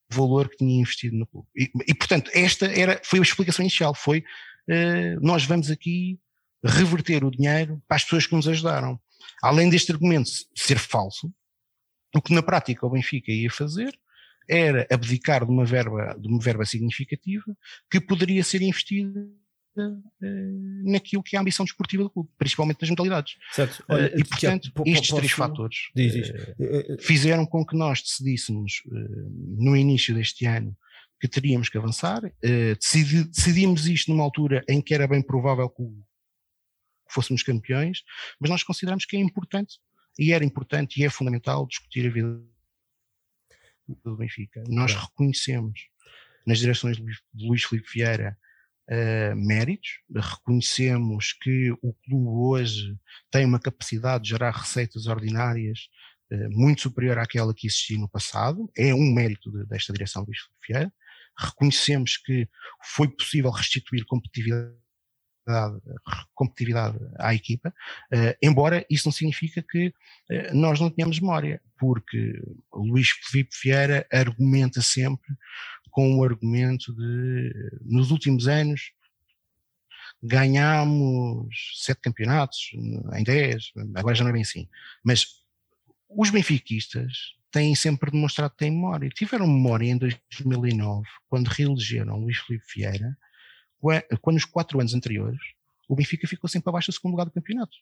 valor 0.09 0.49
que 0.49 0.57
tinha 0.57 0.79
investido 0.79 1.15
no 1.15 1.27
clube. 1.27 1.47
E, 1.55 1.69
e, 1.87 1.93
portanto, 1.93 2.31
esta 2.33 2.65
era, 2.65 2.99
foi 3.03 3.19
a 3.19 3.21
explicação 3.21 3.63
inicial, 3.63 3.93
foi 3.93 4.19
uh, 4.19 5.19
nós 5.21 5.45
vamos 5.45 5.69
aqui 5.69 6.19
reverter 6.63 7.23
o 7.23 7.31
dinheiro 7.31 7.81
para 7.87 7.97
as 7.97 8.03
pessoas 8.03 8.25
que 8.25 8.35
nos 8.35 8.47
ajudaram. 8.47 8.99
Além 9.41 9.69
deste 9.69 9.91
argumento 9.91 10.29
ser 10.55 10.79
falso, 10.79 11.31
o 12.15 12.21
que 12.21 12.33
na 12.33 12.41
prática 12.41 12.85
o 12.85 12.89
Benfica 12.89 13.31
ia 13.31 13.51
fazer 13.51 13.97
era 14.49 14.87
abdicar 14.89 15.45
de 15.45 15.51
uma 15.51 15.65
verba, 15.65 16.15
de 16.19 16.27
uma 16.27 16.39
verba 16.39 16.65
significativa 16.65 17.55
que 17.91 17.99
poderia 17.99 18.43
ser 18.43 18.61
investida 18.61 19.27
naquilo 20.83 21.23
que 21.23 21.35
é 21.35 21.39
a 21.39 21.41
ambição 21.41 21.65
desportiva 21.65 22.03
do 22.03 22.09
clube, 22.09 22.29
principalmente 22.37 22.81
nas 22.81 22.89
modalidades. 22.89 23.35
Certo. 23.51 23.83
Eh, 23.89 23.93
Olha, 23.93 24.19
e 24.19 24.23
portanto, 24.23 24.71
que, 24.71 24.89
estes 24.89 25.09
posso... 25.09 25.15
três 25.17 25.31
fatores 25.31 25.77
diz, 25.95 26.13
diz. 26.13 26.31
Fizeram 26.99 27.45
com 27.45 27.65
que 27.65 27.75
nós 27.75 28.01
decidíssemos 28.01 28.81
no 29.57 29.75
início 29.75 30.13
deste 30.13 30.45
ano 30.45 30.75
que 31.19 31.27
teríamos 31.27 31.69
que 31.69 31.77
avançar. 31.77 32.21
Decidi, 32.41 33.23
decidimos 33.23 33.87
isto 33.87 34.11
numa 34.11 34.23
altura 34.23 34.63
em 34.67 34.81
que 34.81 34.93
era 34.93 35.07
bem 35.07 35.21
provável 35.21 35.69
que 35.69 35.83
fôssemos 37.09 37.41
campeões, 37.41 38.03
mas 38.39 38.49
nós 38.49 38.63
consideramos 38.63 39.05
que 39.05 39.15
é 39.15 39.19
importante 39.19 39.79
e 40.19 40.33
era 40.33 40.43
importante 40.43 40.99
e 40.99 41.05
é 41.05 41.09
fundamental 41.09 41.65
discutir 41.67 42.07
a 42.07 42.11
vida 42.11 42.41
do 44.03 44.17
Benfica. 44.17 44.63
Nós 44.67 44.93
reconhecemos 44.93 45.87
nas 46.45 46.59
direções 46.59 46.97
de 46.97 47.47
Luís 47.47 47.63
Filipe 47.63 47.89
Vieira 47.93 48.37
uh, 48.89 49.35
méritos, 49.35 50.01
reconhecemos 50.13 51.33
que 51.33 51.71
o 51.81 51.93
clube 51.93 52.27
hoje 52.27 52.97
tem 53.31 53.45
uma 53.45 53.59
capacidade 53.59 54.23
de 54.23 54.29
gerar 54.31 54.51
receitas 54.51 55.07
ordinárias 55.07 55.89
uh, 56.31 56.49
muito 56.51 56.81
superior 56.81 57.17
àquela 57.17 57.53
que 57.53 57.67
existia 57.67 57.97
no 57.97 58.09
passado, 58.09 58.69
é 58.77 58.93
um 58.93 59.13
mérito 59.13 59.51
de, 59.51 59.65
desta 59.65 59.93
direção 59.93 60.23
Luís 60.23 60.39
Filipe 60.39 60.67
Vieira. 60.67 60.93
Reconhecemos 61.39 62.17
que 62.17 62.49
foi 62.95 63.07
possível 63.07 63.51
restituir 63.51 64.05
competitividade 64.05 64.75
competitividade 66.35 66.97
à 67.17 67.33
equipa, 67.33 67.69
uh, 67.69 68.37
embora 68.41 68.85
isso 68.89 69.07
não 69.07 69.13
significa 69.13 69.63
que 69.63 69.87
uh, 69.87 70.53
nós 70.53 70.79
não 70.79 70.89
tenhamos 70.89 71.19
memória, 71.19 71.61
porque 71.79 72.41
Luís 72.73 73.09
Filipe 73.09 73.55
Vieira 73.63 74.05
argumenta 74.11 74.81
sempre 74.81 75.33
com 75.97 76.15
o 76.15 76.23
argumento 76.23 76.93
de 76.93 77.71
nos 77.81 78.11
últimos 78.11 78.47
anos 78.47 78.91
ganhámos 80.21 81.73
sete 81.73 82.01
campeonatos 82.01 82.69
em 83.15 83.23
dez, 83.23 83.71
agora 83.95 84.13
já 84.13 84.23
não 84.23 84.29
é 84.29 84.33
bem 84.33 84.43
assim, 84.43 84.69
mas 85.03 85.41
os 86.07 86.29
benfiquistas 86.29 87.33
têm 87.49 87.73
sempre 87.73 88.11
demonstrado 88.11 88.51
que 88.51 88.59
têm 88.59 88.69
memória. 88.69 89.09
Tiveram 89.09 89.47
memória 89.47 89.87
em 89.89 89.97
2009, 89.97 91.07
quando 91.27 91.47
reelegeram 91.47 92.19
Luís 92.19 92.37
Filipe 92.37 92.65
Vieira, 92.75 93.17
quando 94.21 94.35
nos 94.35 94.45
quatro 94.45 94.79
anos 94.79 94.93
anteriores 94.93 95.41
o 95.89 95.95
Benfica 95.95 96.27
ficou 96.27 96.47
sempre 96.47 96.69
abaixo 96.69 96.91
do 96.91 96.93
segundo 96.93 97.13
lugar 97.13 97.25
do 97.25 97.31
campeonato. 97.31 97.75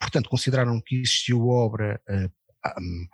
Portanto, 0.00 0.30
consideraram 0.30 0.80
que 0.80 0.96
existiu 0.96 1.46
obra 1.46 2.00
uh, 2.08 2.32
um, 2.80 3.02
uh, 3.02 3.08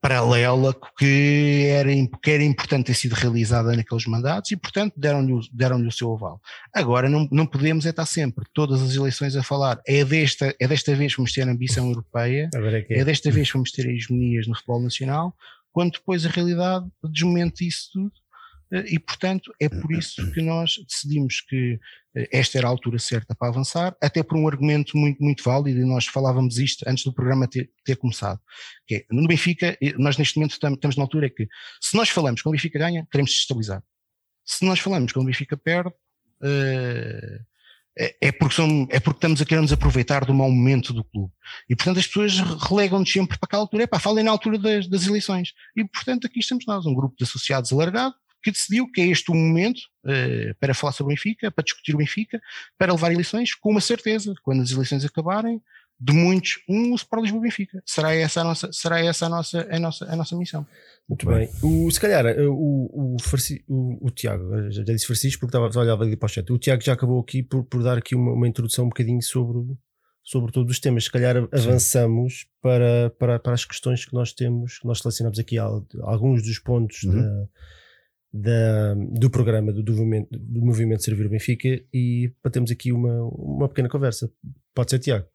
paralela 0.00 0.74
que 0.98 1.66
era, 1.68 1.90
que 2.22 2.30
era 2.30 2.42
importante 2.42 2.86
ter 2.86 2.94
sido 2.94 3.14
realizada 3.14 3.74
naqueles 3.74 4.06
mandatos 4.06 4.50
e, 4.50 4.56
portanto, 4.56 4.94
deram-lhe 4.96 5.32
deram 5.52 5.86
o 5.86 5.92
seu 5.92 6.12
aval. 6.12 6.40
Agora, 6.74 7.08
não, 7.08 7.26
não 7.30 7.46
podemos 7.46 7.86
é 7.86 7.90
estar 7.90 8.06
sempre, 8.06 8.44
todas 8.52 8.82
as 8.82 8.94
eleições, 8.94 9.34
a 9.34 9.42
falar 9.42 9.80
é 9.86 10.04
desta, 10.04 10.54
é 10.60 10.68
desta 10.68 10.94
vez 10.94 11.12
que 11.12 11.18
vamos 11.18 11.32
ter 11.32 11.48
a 11.48 11.50
ambição 11.50 11.88
europeia, 11.88 12.50
é, 12.54 13.00
é 13.00 13.04
desta 13.04 13.30
vez 13.30 13.48
que 13.48 13.54
vamos 13.54 13.70
ter 13.70 13.86
hegemonias 13.88 14.46
no 14.46 14.54
futebol 14.54 14.82
nacional, 14.82 15.34
quando 15.72 15.92
depois 15.92 16.26
a 16.26 16.28
realidade 16.28 16.86
desmente 17.02 17.66
isso 17.66 17.88
tudo 17.92 18.21
e, 18.86 18.98
portanto, 18.98 19.52
é 19.60 19.68
por 19.68 19.92
isso 19.92 20.32
que 20.32 20.40
nós 20.40 20.76
decidimos 20.88 21.42
que 21.42 21.78
esta 22.30 22.58
era 22.58 22.66
a 22.66 22.70
altura 22.70 22.98
certa 22.98 23.34
para 23.34 23.48
avançar, 23.48 23.94
até 24.02 24.22
por 24.22 24.36
um 24.36 24.46
argumento 24.48 24.96
muito, 24.96 25.22
muito 25.22 25.42
válido, 25.42 25.80
e 25.80 25.84
nós 25.84 26.06
falávamos 26.06 26.58
isto 26.58 26.84
antes 26.88 27.04
do 27.04 27.12
programa 27.12 27.48
ter, 27.48 27.70
ter 27.84 27.96
começado, 27.96 28.40
que 28.86 28.96
é, 28.96 29.04
no 29.10 29.26
Benfica, 29.26 29.76
nós 29.98 30.16
neste 30.16 30.36
momento 30.36 30.52
estamos, 30.52 30.96
na 30.96 31.02
altura 31.02 31.28
que, 31.28 31.46
se 31.80 31.96
nós 31.96 32.08
falamos 32.08 32.40
que 32.40 32.48
o 32.48 32.52
Benfica 32.52 32.78
ganha, 32.78 33.06
queremos 33.10 33.30
estabilizar. 33.32 33.82
Se 34.44 34.64
nós 34.64 34.80
falamos 34.80 35.12
que 35.12 35.18
o 35.18 35.24
Benfica 35.24 35.56
perde, 35.56 35.90
uh, 35.90 37.52
é, 37.98 38.16
é, 38.22 38.32
porque 38.32 38.56
é 38.88 39.00
porque 39.00 39.18
estamos 39.18 39.42
a 39.42 39.44
querer 39.44 39.60
nos 39.60 39.72
aproveitar 39.72 40.24
do 40.24 40.32
mau 40.32 40.50
momento 40.50 40.94
do 40.94 41.04
clube. 41.04 41.32
E 41.68 41.76
portanto 41.76 41.98
as 41.98 42.06
pessoas 42.06 42.38
relegam-nos 42.38 43.12
sempre 43.12 43.38
para 43.38 43.46
aquela 43.46 43.62
altura, 43.62 43.84
é 43.84 43.86
pá, 43.86 43.98
falem 43.98 44.24
na 44.24 44.30
altura 44.30 44.58
das, 44.58 44.88
das 44.88 45.06
eleições. 45.06 45.52
E 45.76 45.84
portanto 45.84 46.26
aqui 46.26 46.40
estamos 46.40 46.64
nós, 46.66 46.86
um 46.86 46.94
grupo 46.94 47.14
de 47.16 47.24
associados 47.24 47.70
alargado, 47.72 48.14
que 48.42 48.50
decidiu 48.50 48.90
que 48.90 49.00
é 49.00 49.06
este 49.06 49.30
o 49.30 49.34
momento 49.34 49.78
uh, 50.04 50.54
para 50.58 50.74
falar 50.74 50.92
sobre 50.92 51.12
o 51.12 51.16
Benfica, 51.16 51.50
para 51.50 51.64
discutir 51.64 51.94
o 51.94 51.98
Benfica, 51.98 52.40
para 52.76 52.92
levar 52.92 53.12
eleições, 53.12 53.54
com 53.54 53.70
uma 53.70 53.80
certeza, 53.80 54.34
quando 54.42 54.62
as 54.62 54.70
eleições 54.70 55.04
acabarem, 55.04 55.60
de 56.02 56.12
muitos, 56.12 56.58
um 56.68 56.96
para 57.08 57.20
Lisboa 57.20 57.42
Benfica. 57.42 57.80
Será 57.86 58.12
essa 58.12 58.40
a 58.40 58.44
nossa, 58.44 58.72
será 58.72 58.98
essa 58.98 59.26
a 59.26 59.28
nossa, 59.28 59.68
a 59.70 59.78
nossa, 59.78 60.04
a 60.12 60.16
nossa 60.16 60.36
missão. 60.36 60.66
Muito 61.08 61.24
bem. 61.26 61.48
O, 61.62 61.88
se 61.90 62.00
calhar 62.00 62.26
eh, 62.26 62.42
o, 62.42 62.52
o, 62.52 63.16
o, 63.68 64.06
o, 64.06 64.10
Tiago, 64.10 64.70
já 64.70 64.82
disse 64.82 65.06
Francisco 65.06 65.40
porque 65.40 65.56
estava 65.56 65.70
a 65.72 65.80
olhar 65.80 66.00
ali 66.00 66.16
para 66.16 66.26
o 66.26 66.28
chat. 66.28 66.52
O 66.52 66.58
Tiago 66.58 66.82
já 66.82 66.94
acabou 66.94 67.20
aqui 67.20 67.42
por, 67.42 67.64
por 67.64 67.84
dar 67.84 67.98
aqui 67.98 68.16
uma, 68.16 68.32
uma 68.32 68.48
introdução 68.48 68.86
um 68.86 68.88
bocadinho 68.88 69.22
sobre, 69.22 69.60
sobre 70.24 70.50
todos 70.50 70.72
os 70.72 70.80
temas. 70.80 71.04
Se 71.04 71.12
calhar 71.12 71.36
avançamos 71.52 72.46
para, 72.60 73.10
para, 73.10 73.38
para 73.38 73.54
as 73.54 73.64
questões 73.64 74.04
que 74.04 74.12
nós 74.12 74.32
temos, 74.32 74.80
que 74.80 74.86
nós 74.88 74.98
selecionamos 74.98 75.38
aqui 75.38 75.56
alguns 75.56 76.42
dos 76.42 76.58
pontos 76.58 77.04
uhum. 77.04 77.12
da 77.12 77.48
da, 78.32 78.94
do 78.94 79.28
programa 79.28 79.72
do, 79.72 79.82
do, 79.82 79.92
movimento, 79.92 80.28
do 80.32 80.60
movimento 80.62 81.04
Servir 81.04 81.26
o 81.26 81.30
Benfica 81.30 81.68
e 81.92 82.32
para 82.40 82.50
termos 82.50 82.70
aqui 82.70 82.92
uma, 82.92 83.24
uma 83.34 83.68
pequena 83.68 83.88
conversa. 83.88 84.30
Pode 84.74 84.90
ser, 84.90 84.98
Tiago? 84.98 85.26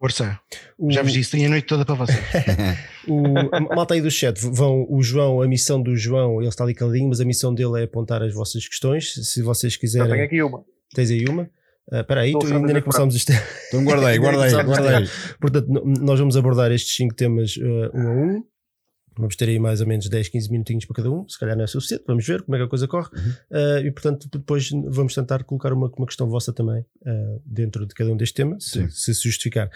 Força. 0.00 0.40
O... 0.76 0.90
Já 0.90 1.00
vos 1.00 1.12
disse, 1.12 1.30
tenho 1.30 1.46
a 1.46 1.50
noite 1.50 1.64
toda 1.64 1.84
para 1.84 1.94
vocês. 1.94 2.18
o, 3.06 3.54
a 3.54 3.60
malta 3.60 3.94
aí 3.94 4.00
do 4.00 4.10
chat, 4.10 4.36
vão, 4.40 4.84
o 4.90 5.00
João, 5.00 5.40
a 5.40 5.46
missão 5.46 5.80
do 5.80 5.96
João, 5.96 6.40
ele 6.40 6.48
está 6.48 6.64
ali 6.64 6.74
caladinho, 6.74 7.08
mas 7.08 7.20
a 7.20 7.24
missão 7.24 7.54
dele 7.54 7.80
é 7.80 7.84
apontar 7.84 8.20
as 8.20 8.34
vossas 8.34 8.66
questões. 8.66 9.14
Se 9.14 9.42
vocês 9.42 9.76
quiserem. 9.76 10.08
Eu 10.08 10.12
tenho 10.14 10.26
aqui 10.26 10.42
uma. 10.42 10.64
Tens 10.92 11.08
aí 11.08 11.24
uma? 11.28 11.44
Uh, 11.88 12.00
espera 12.00 12.22
aí, 12.22 12.32
tu, 12.32 12.46
ainda 12.46 12.72
nem 12.72 12.82
começámos 12.82 13.14
isto. 13.14 13.32
Então 13.68 13.84
guarda 13.84 14.06
aí, 14.10 14.18
guarda 14.18 14.42
aí, 14.42 14.64
guarda 14.64 14.98
aí. 14.98 15.08
Portanto, 15.40 15.68
nós 15.68 16.18
vamos 16.18 16.36
abordar 16.36 16.72
estes 16.72 16.96
cinco 16.96 17.14
temas 17.14 17.56
uh, 17.56 17.96
um 17.96 18.08
a 18.08 18.10
um. 18.10 18.44
Vamos 19.16 19.36
ter 19.36 19.48
aí 19.48 19.58
mais 19.58 19.80
ou 19.80 19.86
menos 19.86 20.08
10, 20.08 20.28
15 20.28 20.50
minutinhos 20.50 20.84
para 20.84 20.96
cada 20.96 21.10
um, 21.10 21.28
se 21.28 21.38
calhar 21.38 21.56
não 21.56 21.64
é 21.64 21.66
suficiente, 21.66 22.04
vamos 22.06 22.26
ver 22.26 22.42
como 22.42 22.56
é 22.56 22.58
que 22.58 22.64
a 22.64 22.68
coisa 22.68 22.88
corre. 22.88 23.08
Uhum. 23.14 23.30
Uh, 23.50 23.86
e 23.86 23.90
portanto, 23.90 24.28
depois 24.32 24.70
vamos 24.70 25.14
tentar 25.14 25.44
colocar 25.44 25.72
uma, 25.72 25.90
uma 25.96 26.06
questão 26.06 26.28
vossa 26.28 26.52
também 26.52 26.84
uh, 27.02 27.42
dentro 27.44 27.86
de 27.86 27.94
cada 27.94 28.10
um 28.10 28.16
destes 28.16 28.34
temas, 28.34 28.64
se, 28.64 28.90
se, 28.90 29.14
se 29.14 29.22
justificar. 29.24 29.70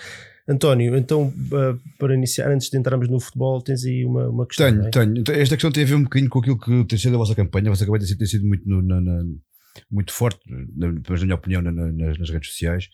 António, 0.49 0.97
então 0.97 1.27
uh, 1.27 1.81
para 1.99 2.15
iniciar, 2.15 2.51
antes 2.53 2.71
de 2.71 2.79
entrarmos 2.79 3.09
no 3.09 3.19
futebol, 3.19 3.61
tens 3.61 3.85
aí 3.85 4.05
uma, 4.05 4.29
uma 4.29 4.47
questão. 4.47 4.71
Tenho, 4.71 4.87
é? 4.87 4.91
tenho. 4.91 5.41
Esta 5.41 5.57
questão 5.57 5.73
tem 5.73 5.83
a 5.83 5.87
ver 5.87 5.95
um 5.97 6.05
bocadinho 6.05 6.31
com 6.31 6.39
aquilo 6.39 6.59
que 6.59 6.85
tem 6.85 6.99
sido 6.99 7.17
a 7.17 7.19
vossa 7.19 7.35
campanha. 7.35 7.69
A 7.69 7.71
vossa 7.71 7.85
campanha 7.85 8.01
tem 8.01 8.09
sido, 8.09 8.19
tem 8.19 8.27
sido 8.29 8.47
muito 8.47 8.69
no, 8.69 8.81
na, 8.81 9.01
na 9.01 9.25
muito 9.91 10.13
forte, 10.13 10.41
mas 11.09 11.21
na 11.21 11.27
minha 11.27 11.35
opinião, 11.35 11.63
na, 11.63 11.71
nas, 11.73 12.19
nas, 12.19 12.31
redes 12.31 12.51
sociais. 12.51 12.89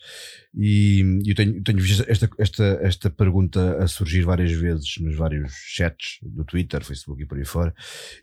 E 0.55 1.21
eu 1.25 1.35
tenho, 1.35 1.61
tenho 1.63 1.79
visto 1.79 2.03
esta, 2.07 2.29
esta, 2.37 2.63
esta 2.81 3.09
pergunta 3.09 3.77
a 3.83 3.87
surgir 3.87 4.21
várias 4.21 4.51
vezes 4.51 4.97
nos 4.99 5.15
vários 5.15 5.51
chats 5.53 6.19
do 6.21 6.43
Twitter, 6.43 6.83
Facebook 6.83 7.21
e 7.21 7.25
por 7.25 7.37
aí 7.37 7.45
fora. 7.45 7.73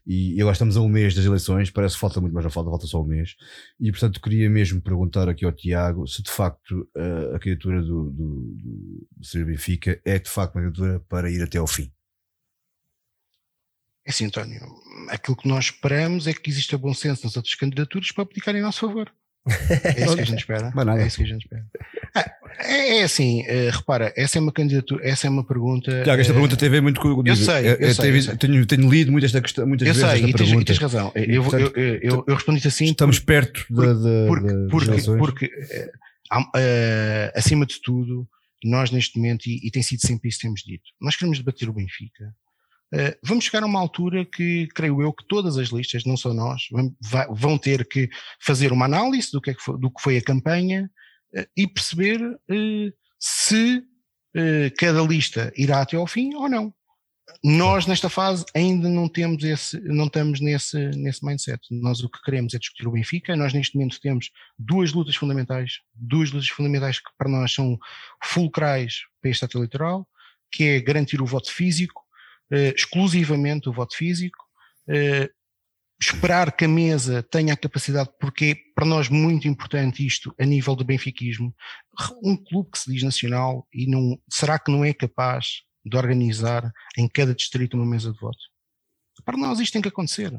E, 0.06 0.40
agora 0.40 0.52
estamos 0.52 0.76
a 0.76 0.80
um 0.80 0.88
mês 0.88 1.14
das 1.14 1.24
eleições, 1.24 1.70
parece 1.70 1.94
que 1.94 2.00
falta 2.00 2.20
muito, 2.20 2.34
mas 2.34 2.44
não 2.44 2.50
falta, 2.50 2.70
falta 2.70 2.86
só 2.86 3.02
um 3.02 3.06
mês. 3.06 3.36
E 3.78 3.90
portanto 3.90 4.20
queria 4.20 4.48
mesmo 4.48 4.80
perguntar 4.80 5.28
aqui 5.28 5.44
ao 5.44 5.52
Tiago 5.52 6.06
se 6.06 6.22
de 6.22 6.30
facto 6.30 6.88
a, 6.96 7.36
a 7.36 7.38
candidatura 7.38 7.82
do, 7.82 8.11
do, 8.11 8.56
do, 8.56 9.08
do 9.34 9.46
Benfica 9.46 10.00
é 10.04 10.18
de 10.18 10.30
facto 10.30 10.56
uma 10.56 10.62
candidatura 10.62 11.00
para 11.08 11.30
ir 11.30 11.42
até 11.42 11.58
ao 11.58 11.66
fim. 11.66 11.90
É 14.11 14.12
assim, 14.12 14.26
António, 14.26 14.61
aquilo 15.08 15.36
que 15.36 15.46
nós 15.46 15.66
esperamos 15.66 16.26
é 16.26 16.34
que 16.34 16.50
exista 16.50 16.76
bom 16.76 16.92
senso 16.92 17.24
nas 17.24 17.36
outras 17.36 17.54
candidaturas 17.54 18.11
para 18.11 18.24
aplicar 18.24 18.52
em 18.56 18.61
nosso 18.61 18.80
favor. 18.80 19.08
É 19.96 20.04
isso 20.04 20.16
que 20.16 20.20
a 20.20 20.24
gente 20.24 20.40
espera. 20.40 20.72
É 20.98 21.06
isso 21.06 21.16
que 21.16 21.22
a 21.22 21.26
gente 21.26 21.42
espera. 21.42 21.64
Ah, 22.14 22.30
é, 22.58 22.98
é, 22.98 23.02
assim, 23.04 23.42
uh, 23.42 23.70
repara, 23.70 24.12
essa 24.16 24.36
é 24.36 24.40
uma 24.40 24.52
candidatura, 24.52 25.08
essa 25.08 25.28
é 25.28 25.30
uma 25.30 25.46
pergunta. 25.46 26.02
Tiago, 26.02 26.20
esta 26.20 26.32
uh, 26.32 26.34
pergunta 26.34 26.56
tem 26.56 26.68
a 26.68 26.72
ver 26.72 26.82
muito 26.82 27.00
com. 27.00 27.22
Eu 27.24 27.36
sei, 27.36 27.68
eu, 27.68 27.74
eu, 27.76 27.94
sei, 27.94 28.11
eu 28.11 28.22
sei. 28.22 28.36
Tenho, 28.36 28.66
tenho, 28.66 28.90
lido 28.90 29.12
muito 29.12 29.24
esta 29.24 29.40
questão, 29.40 29.64
muitas 29.64 29.86
eu 29.86 29.94
vezes. 29.94 30.11
Sei, 30.11 30.18
esta 30.18 30.28
e 30.28 30.34
tens, 30.34 30.61
e 30.61 30.64
tens 30.64 30.78
razão. 30.78 31.12
Eu, 31.14 31.44
eu, 32.02 32.24
eu, 32.26 32.34
respondi-te 32.34 32.66
assim. 32.66 32.86
Estamos 32.86 33.20
por, 33.20 33.26
perto 33.26 33.64
da, 33.70 33.92
da, 33.94 34.26
porque, 34.26 34.52
porque, 34.70 35.02
porque 35.18 35.46
uh, 35.46 37.32
acima 37.34 37.64
de 37.64 37.80
tudo, 37.80 38.28
nós 38.64 38.90
neste 38.90 39.16
momento, 39.16 39.46
e, 39.46 39.66
e 39.66 39.70
tem 39.70 39.82
sido 39.82 40.00
sempre 40.00 40.28
isso 40.28 40.38
que 40.38 40.46
temos 40.46 40.62
dito, 40.62 40.84
nós 41.00 41.16
queremos 41.16 41.38
debater 41.38 41.68
o 41.68 41.72
Benfica 41.72 42.34
Uh, 42.93 43.14
vamos 43.22 43.45
chegar 43.45 43.62
a 43.62 43.66
uma 43.66 43.78
altura 43.78 44.24
que, 44.24 44.66
creio 44.74 45.01
eu, 45.01 45.12
que 45.12 45.24
todas 45.28 45.57
as 45.57 45.68
listas, 45.68 46.05
não 46.05 46.16
só 46.16 46.34
nós, 46.34 46.62
vão 47.30 47.57
ter 47.57 47.86
que 47.86 48.11
fazer 48.41 48.72
uma 48.72 48.84
análise 48.84 49.30
do 49.30 49.41
que, 49.41 49.51
é 49.51 49.55
que 49.55 49.62
foi, 49.62 49.78
do 49.78 49.91
que 49.91 50.03
foi 50.03 50.16
a 50.16 50.22
campanha 50.22 50.91
uh, 51.36 51.47
e 51.57 51.66
perceber 51.66 52.20
uh, 52.20 52.93
se 53.18 53.84
cada 54.78 55.03
lista 55.03 55.53
irá 55.57 55.80
até 55.80 55.97
ao 55.97 56.07
fim 56.07 56.36
ou 56.36 56.49
não. 56.49 56.72
Nós, 57.43 57.84
nesta 57.84 58.09
fase, 58.09 58.45
ainda 58.55 58.88
não 58.88 59.09
temos 59.09 59.43
esse, 59.43 59.80
não 59.80 60.07
estamos 60.07 60.41
nesse, 60.41 60.78
nesse 60.91 61.26
mindset. 61.26 61.61
Nós 61.68 62.01
o 62.01 62.09
que 62.09 62.22
queremos 62.22 62.55
é 62.55 62.59
discutir 62.59 62.86
o 62.86 62.93
Benfica. 62.93 63.34
Nós, 63.34 63.53
neste 63.53 63.74
momento, 63.74 64.01
temos 64.01 64.30
duas 64.57 64.93
lutas 64.93 65.16
fundamentais, 65.16 65.80
duas 65.93 66.30
lutas 66.30 66.49
fundamentais 66.49 67.01
que 67.01 67.11
para 67.18 67.28
nós 67.28 67.53
são 67.53 67.76
fulcrais 68.22 69.01
para 69.20 69.30
este 69.32 69.45
ato 69.45 69.59
eleitoral, 69.59 70.07
que 70.49 70.62
é 70.62 70.80
garantir 70.80 71.20
o 71.20 71.26
voto 71.26 71.53
físico 71.53 72.03
exclusivamente 72.51 73.68
o 73.68 73.72
voto 73.72 73.96
físico, 73.96 74.38
uh, 74.88 75.28
esperar 76.01 76.57
que 76.57 76.64
a 76.64 76.68
mesa 76.68 77.22
tenha 77.22 77.53
a 77.53 77.57
capacidade, 77.57 78.11
porque 78.18 78.44
é 78.44 78.57
para 78.74 78.86
nós 78.86 79.11
muito 79.11 79.46
importante 79.46 80.05
isto 80.05 80.34
a 80.40 80.46
nível 80.46 80.74
do 80.74 80.84
benfiquismo, 80.84 81.55
um 82.22 82.36
clube 82.36 82.70
que 82.70 82.78
se 82.78 82.90
diz 82.90 83.03
nacional 83.03 83.68
e 83.72 83.86
não, 83.86 84.18
será 84.30 84.59
que 84.59 84.72
não 84.72 84.82
é 84.82 84.94
capaz 84.94 85.62
de 85.84 85.96
organizar 85.96 86.72
em 86.96 87.07
cada 87.07 87.34
distrito 87.34 87.76
uma 87.76 87.84
mesa 87.84 88.11
de 88.11 88.18
voto? 88.18 88.38
Para 89.24 89.36
nós 89.36 89.61
isto 89.61 89.74
tem 89.74 89.82
que 89.82 89.88
acontecer. 89.88 90.32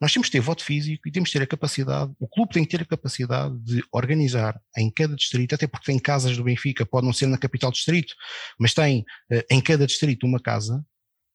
Nós 0.00 0.12
temos 0.12 0.28
que 0.28 0.32
ter 0.32 0.40
voto 0.40 0.62
físico 0.62 1.08
e 1.08 1.12
temos 1.12 1.30
que 1.30 1.38
ter 1.38 1.44
a 1.44 1.46
capacidade, 1.46 2.12
o 2.18 2.28
clube 2.28 2.52
tem 2.52 2.64
que 2.64 2.70
ter 2.70 2.82
a 2.82 2.86
capacidade 2.86 3.56
de 3.60 3.82
organizar 3.90 4.58
em 4.76 4.90
cada 4.90 5.14
distrito, 5.14 5.54
até 5.54 5.66
porque 5.66 5.86
tem 5.86 5.98
casas 5.98 6.36
do 6.36 6.44
Benfica, 6.44 6.84
pode 6.84 7.06
não 7.06 7.14
ser 7.14 7.26
na 7.26 7.38
capital 7.38 7.70
distrito, 7.70 8.14
mas 8.58 8.74
tem 8.74 9.04
eh, 9.30 9.46
em 9.50 9.60
cada 9.60 9.86
distrito 9.86 10.26
uma 10.26 10.40
casa, 10.40 10.84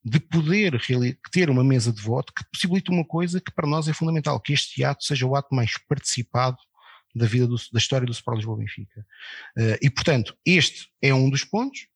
de 0.04 0.20
poder 0.20 0.80
ter 1.32 1.49
uma 1.49 1.64
mesa 1.64 1.91
de 1.91 2.02
voto 2.02 2.34
que 2.34 2.43
possibilite 2.52 2.91
uma 2.91 3.06
coisa 3.06 3.39
que 3.39 3.52
para 3.52 3.68
nós 3.68 3.88
é 3.88 3.93
fundamental, 3.93 4.39
que 4.39 4.54
este 4.54 4.84
ato 4.84 5.04
seja 5.04 5.26
o 5.26 5.36
ato 5.36 5.54
mais 5.54 5.78
participado 5.88 6.58
da 7.14 7.26
vida 7.26 7.45
do, 7.47 7.56
da 7.72 7.78
história 7.78 8.06
do 8.06 8.12
Sport 8.12 8.38
Lisboa 8.38 8.58
Benfica. 8.58 9.06
Uh, 9.58 9.78
e 9.82 9.89
portanto, 9.89 10.36
este 10.45 10.89
é 11.02 11.14
um 11.14 11.30
dos 11.30 11.43
pontos, 11.43 11.88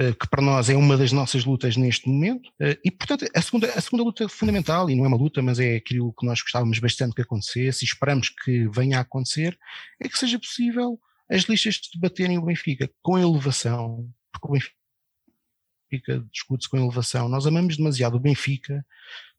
uh, 0.00 0.14
que 0.14 0.28
para 0.28 0.42
nós 0.42 0.68
é 0.68 0.76
uma 0.76 0.96
das 0.96 1.12
nossas 1.12 1.44
lutas 1.44 1.76
neste 1.76 2.08
momento, 2.08 2.48
uh, 2.60 2.76
e 2.84 2.90
portanto 2.90 3.26
a 3.34 3.42
segunda, 3.42 3.72
a 3.72 3.80
segunda 3.80 4.02
luta 4.02 4.28
fundamental, 4.28 4.90
e 4.90 4.96
não 4.96 5.04
é 5.04 5.08
uma 5.08 5.16
luta, 5.16 5.42
mas 5.42 5.60
é 5.60 5.76
aquilo 5.76 6.12
que 6.18 6.26
nós 6.26 6.40
gostávamos 6.40 6.78
bastante 6.78 7.14
que 7.14 7.22
acontecesse 7.22 7.84
e 7.84 7.86
esperamos 7.86 8.30
que 8.30 8.68
venha 8.68 8.98
a 8.98 9.02
acontecer, 9.02 9.56
é 10.00 10.08
que 10.08 10.18
seja 10.18 10.38
possível 10.38 10.98
as 11.30 11.42
listas 11.42 11.80
debaterem 11.94 12.38
o 12.38 12.44
Benfica 12.44 12.90
com 13.02 13.18
elevação, 13.18 14.08
porque 14.32 14.48
o 14.48 14.52
Benfica 14.52 14.83
Discute-se 16.32 16.68
com 16.68 16.76
elevação. 16.76 17.28
Nós 17.28 17.46
amamos 17.46 17.76
demasiado 17.76 18.16
o 18.16 18.20
Benfica 18.20 18.84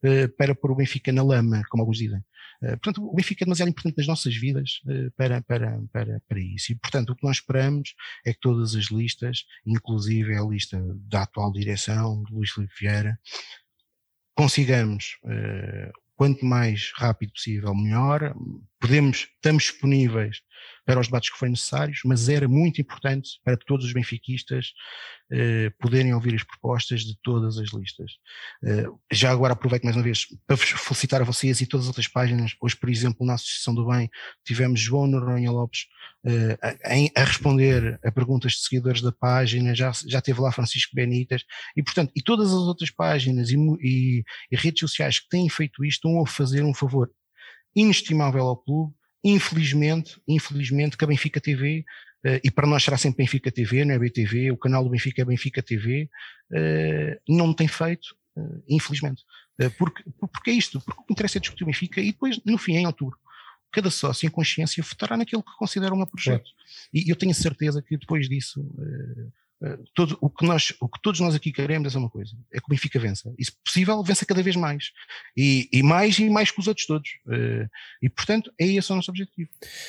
uh, 0.02 0.28
para 0.36 0.54
pôr 0.54 0.70
o 0.70 0.76
Benfica 0.76 1.12
na 1.12 1.22
lama, 1.22 1.62
como 1.68 1.82
alguns 1.82 1.98
dizem. 1.98 2.18
Uh, 2.62 2.78
portanto, 2.80 3.04
o 3.04 3.14
Benfica 3.14 3.44
é 3.44 3.46
demasiado 3.46 3.68
importante 3.68 3.98
nas 3.98 4.06
nossas 4.06 4.34
vidas 4.34 4.80
uh, 4.86 5.10
para, 5.16 5.42
para, 5.42 5.80
para, 5.92 6.20
para 6.28 6.40
isso. 6.40 6.72
E, 6.72 6.74
portanto, 6.76 7.10
o 7.10 7.16
que 7.16 7.24
nós 7.24 7.36
esperamos 7.36 7.94
é 8.24 8.32
que 8.32 8.40
todas 8.40 8.74
as 8.74 8.86
listas, 8.86 9.44
inclusive 9.66 10.36
a 10.36 10.42
lista 10.42 10.82
da 11.08 11.22
atual 11.22 11.52
direção, 11.52 12.22
de 12.24 12.32
Luís 12.32 12.50
Filipe 12.50 12.74
Vieira, 12.80 13.18
consigamos 14.34 15.18
quanto 16.16 16.44
mais 16.44 16.92
rápido 16.96 17.32
possível, 17.32 17.74
melhor. 17.74 18.34
Podemos, 18.86 19.26
estamos 19.34 19.64
disponíveis 19.64 20.42
para 20.84 21.00
os 21.00 21.08
debates 21.08 21.28
que 21.28 21.36
forem 21.36 21.50
necessários, 21.50 22.02
mas 22.04 22.28
era 22.28 22.46
muito 22.46 22.80
importante 22.80 23.30
para 23.42 23.56
todos 23.56 23.84
os 23.84 23.92
benfiquistas 23.92 24.74
eh, 25.28 25.70
poderem 25.80 26.14
ouvir 26.14 26.36
as 26.36 26.44
propostas 26.44 27.00
de 27.00 27.18
todas 27.20 27.58
as 27.58 27.72
listas. 27.72 28.12
Eh, 28.64 28.86
já 29.10 29.32
agora 29.32 29.54
aproveito 29.54 29.82
mais 29.82 29.96
uma 29.96 30.04
vez 30.04 30.28
para 30.46 30.56
felicitar 30.56 31.20
a 31.20 31.24
vocês 31.24 31.60
e 31.60 31.66
todas 31.66 31.86
as 31.86 31.88
outras 31.88 32.06
páginas. 32.06 32.54
Hoje, 32.60 32.76
por 32.76 32.88
exemplo, 32.88 33.26
na 33.26 33.34
Associação 33.34 33.74
do 33.74 33.88
Bem, 33.88 34.08
tivemos 34.44 34.78
João 34.78 35.08
Noronha 35.08 35.50
Lopes 35.50 35.86
eh, 36.24 36.56
a, 36.62 37.20
a, 37.20 37.24
responder 37.24 37.98
a 38.04 38.12
perguntas 38.12 38.52
de 38.52 38.60
seguidores 38.60 39.02
da 39.02 39.10
página, 39.10 39.74
já, 39.74 39.90
já 40.06 40.22
teve 40.22 40.40
lá 40.40 40.52
Francisco 40.52 40.94
Benitas, 40.94 41.42
e 41.76 41.82
portanto, 41.82 42.12
e 42.14 42.22
todas 42.22 42.50
as 42.50 42.54
outras 42.54 42.92
páginas 42.92 43.50
e, 43.50 43.56
e, 43.80 44.22
e 44.48 44.56
redes 44.56 44.78
sociais 44.78 45.18
que 45.18 45.28
têm 45.28 45.48
feito 45.48 45.84
isto 45.84 46.06
estão 46.06 46.22
a 46.22 46.26
fazer 46.28 46.62
um 46.62 46.72
favor 46.72 47.10
inestimável 47.76 48.42
ao 48.42 48.56
clube. 48.56 48.92
Infelizmente, 49.22 50.20
infelizmente, 50.26 50.96
que 50.96 51.04
a 51.04 51.08
Benfica 51.08 51.40
TV 51.40 51.84
Uh, 52.26 52.40
e 52.42 52.50
para 52.50 52.66
nós 52.66 52.82
será 52.82 52.96
sempre 52.96 53.18
Benfica 53.18 53.52
TV, 53.52 53.84
não 53.84 53.94
é 53.94 53.98
BTV, 54.00 54.50
o 54.50 54.56
canal 54.56 54.82
do 54.82 54.90
Benfica 54.90 55.22
é 55.22 55.24
Benfica 55.24 55.62
TV, 55.62 56.10
eh, 56.52 57.20
não 57.28 57.54
tem 57.54 57.68
feito, 57.68 58.16
uh, 58.36 58.64
infelizmente. 58.68 59.22
porque, 59.78 60.02
porque 60.32 60.50
é 60.50 60.54
isto, 60.54 60.80
porque 60.80 61.00
o 61.00 61.04
que 61.04 61.12
interessa 61.12 61.38
é 61.38 61.40
discutir 61.40 61.62
o 61.62 61.66
Benfica 61.66 62.00
e 62.00 62.06
depois, 62.06 62.40
no 62.44 62.58
fim, 62.58 62.76
em 62.78 62.86
outubro, 62.86 63.16
cada 63.70 63.90
sócio 63.90 64.26
em 64.26 64.30
consciência 64.30 64.82
votará 64.82 65.16
naquilo 65.16 65.42
que 65.42 65.56
considera 65.56 65.94
um 65.94 66.04
projeto. 66.06 66.50
E 66.92 67.10
eu 67.10 67.14
tenho 67.14 67.34
certeza 67.34 67.82
que 67.82 67.96
depois 67.96 68.28
disso 68.28 68.60
eh, 68.80 69.28
todo, 69.94 70.18
o, 70.20 70.28
que 70.28 70.44
nós, 70.44 70.74
o 70.80 70.88
que 70.88 71.00
todos 71.00 71.20
nós 71.20 71.34
aqui 71.34 71.50
queremos 71.50 71.94
é 71.94 71.98
uma 71.98 72.10
coisa: 72.10 72.36
é 72.52 72.58
que 72.58 72.66
o 72.66 72.70
Benfica 72.70 72.98
vença. 72.98 73.32
E, 73.38 73.44
se 73.44 73.52
possível, 73.64 74.02
vença 74.02 74.26
cada 74.26 74.42
vez 74.42 74.54
mais. 74.56 74.90
E, 75.36 75.68
e 75.72 75.82
mais 75.82 76.18
e 76.18 76.28
mais 76.28 76.50
que 76.50 76.60
os 76.60 76.66
outros 76.66 76.86
todos. 76.86 77.08
Uh, 77.26 77.68
e, 78.02 78.08
portanto, 78.10 78.52
é 78.58 78.66
esse 78.66 78.92
o 78.92 78.96
nosso 78.96 79.10
objetivo. 79.10 79.48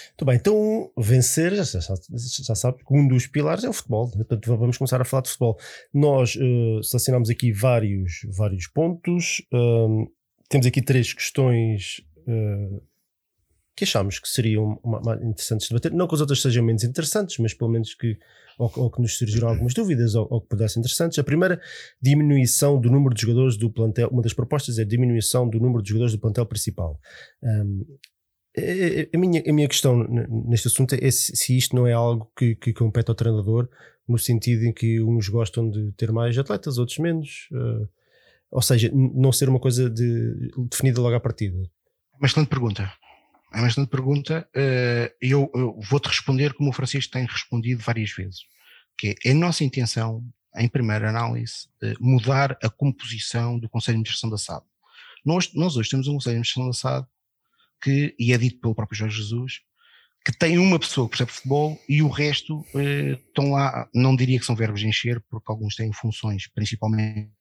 Muito 0.09 0.25
bem, 0.25 0.35
então, 0.35 0.91
vencer, 0.97 1.53
já, 1.55 1.63
já, 1.63 1.95
já 2.43 2.55
sabe 2.55 2.77
que 2.77 2.93
um 2.93 3.07
dos 3.07 3.27
pilares 3.27 3.63
é 3.63 3.69
o 3.69 3.73
futebol. 3.73 4.09
Portanto, 4.09 4.57
vamos 4.57 4.77
começar 4.77 5.01
a 5.01 5.05
falar 5.05 5.23
de 5.23 5.29
futebol. 5.29 5.57
Nós 5.93 6.35
uh, 6.35 6.81
selecionamos 6.83 7.29
aqui 7.29 7.51
vários, 7.51 8.21
vários 8.29 8.67
pontos. 8.67 9.41
Uh, 9.53 10.09
temos 10.49 10.65
aqui 10.65 10.81
três 10.81 11.13
questões. 11.13 12.01
Uh, 12.25 12.81
que 13.77 13.83
achamos 13.83 14.17
que 14.17 14.27
seriam 14.27 14.79
uma, 14.83 14.99
uma 14.99 15.15
interessantes 15.23 15.67
de 15.67 15.69
debater. 15.69 15.93
Não 15.93 16.07
que 16.07 16.15
as 16.15 16.21
outras 16.21 16.41
sejam 16.41 16.63
menos 16.63 16.83
interessantes, 16.83 17.37
mas 17.37 17.53
pelo 17.53 17.69
menos 17.69 17.93
que, 17.93 18.17
ou, 18.57 18.71
ou 18.75 18.89
que 18.89 18.99
nos 18.99 19.15
surgiram 19.15 19.49
algumas 19.49 19.75
dúvidas 19.75 20.15
ou, 20.15 20.27
ou, 20.31 20.41
que 20.41 20.47
pudessem 20.47 20.79
interessantes. 20.79 21.19
A 21.19 21.23
primeira, 21.23 21.61
diminuição 22.01 22.81
do 22.81 22.89
número 22.89 23.13
de 23.13 23.21
jogadores 23.21 23.55
do 23.55 23.69
plantel. 23.69 24.09
Uma 24.09 24.23
das 24.23 24.33
propostas 24.33 24.79
é 24.79 24.83
diminuição 24.83 25.47
do 25.47 25.59
número 25.59 25.83
de 25.83 25.89
jogadores 25.89 26.11
do 26.11 26.19
plantel 26.19 26.47
principal. 26.47 26.99
Um, 27.43 27.85
a 29.13 29.17
minha, 29.19 29.43
a 29.47 29.53
minha 29.53 29.67
questão 29.67 30.03
neste 30.47 30.67
assunto 30.67 30.95
é 30.95 31.11
se, 31.11 31.35
se 31.35 31.55
isto 31.55 31.75
não 31.75 31.85
é 31.85 31.93
algo 31.93 32.31
que, 32.35 32.55
que, 32.55 32.73
compete 32.73 33.09
ao 33.09 33.15
treinador, 33.15 33.69
no 34.07 34.17
sentido 34.17 34.65
em 34.65 34.73
que 34.73 34.99
uns 34.99 35.29
gostam 35.29 35.69
de 35.69 35.91
ter 35.91 36.11
mais 36.11 36.35
atletas, 36.35 36.79
outros 36.79 36.97
menos. 36.97 37.47
Uh, 37.51 37.87
ou 38.49 38.61
seja, 38.63 38.89
não 38.91 39.31
ser 39.31 39.49
uma 39.49 39.59
coisa 39.59 39.87
de, 39.87 40.49
definida 40.67 40.99
logo 40.99 41.15
à 41.15 41.19
partida. 41.19 41.57
Uma 42.17 42.25
excelente 42.25 42.49
pergunta. 42.49 42.91
É 43.53 43.59
uma 43.59 43.67
excelente 43.67 43.89
pergunta. 43.89 44.47
Eh, 44.55 45.13
eu, 45.21 45.49
vou-te 45.89 46.07
responder 46.07 46.53
como 46.53 46.69
o 46.69 46.73
Francisco 46.73 47.11
tem 47.11 47.25
respondido 47.25 47.81
várias 47.81 48.11
vezes, 48.11 48.39
que 48.97 49.09
é, 49.09 49.29
é 49.29 49.31
a 49.31 49.35
nossa 49.35 49.63
intenção, 49.63 50.23
em 50.55 50.67
primeira 50.67 51.09
análise, 51.09 51.67
eh, 51.81 51.93
mudar 51.99 52.57
a 52.61 52.69
composição 52.69 53.57
do 53.57 53.69
Conselho 53.69 53.95
de 53.95 54.01
Administração 54.01 54.29
da 54.29 54.37
SAD. 54.37 54.65
Nós, 55.25 55.53
nós 55.53 55.77
hoje 55.77 55.89
temos 55.89 56.07
um 56.07 56.13
Conselho 56.13 56.35
de 56.35 56.39
Administração 56.39 56.67
da 56.67 56.73
SAD 56.73 57.07
que, 57.81 58.15
e 58.19 58.33
é 58.33 58.37
dito 58.37 58.59
pelo 58.59 58.75
próprio 58.75 58.97
Jorge 58.97 59.17
Jesus, 59.17 59.61
que 60.25 60.37
tem 60.37 60.57
uma 60.57 60.77
pessoa 60.77 61.07
que 61.07 61.11
percebe 61.11 61.31
futebol 61.31 61.79
e 61.87 62.01
o 62.01 62.09
resto 62.09 62.65
eh, 62.75 63.17
estão 63.27 63.51
lá, 63.51 63.87
não 63.93 64.13
diria 64.13 64.37
que 64.37 64.45
são 64.45 64.55
verbos 64.57 64.81
de 64.81 64.87
encher, 64.87 65.23
porque 65.29 65.49
alguns 65.49 65.75
têm 65.75 65.93
funções, 65.93 66.47
principalmente 66.53 67.31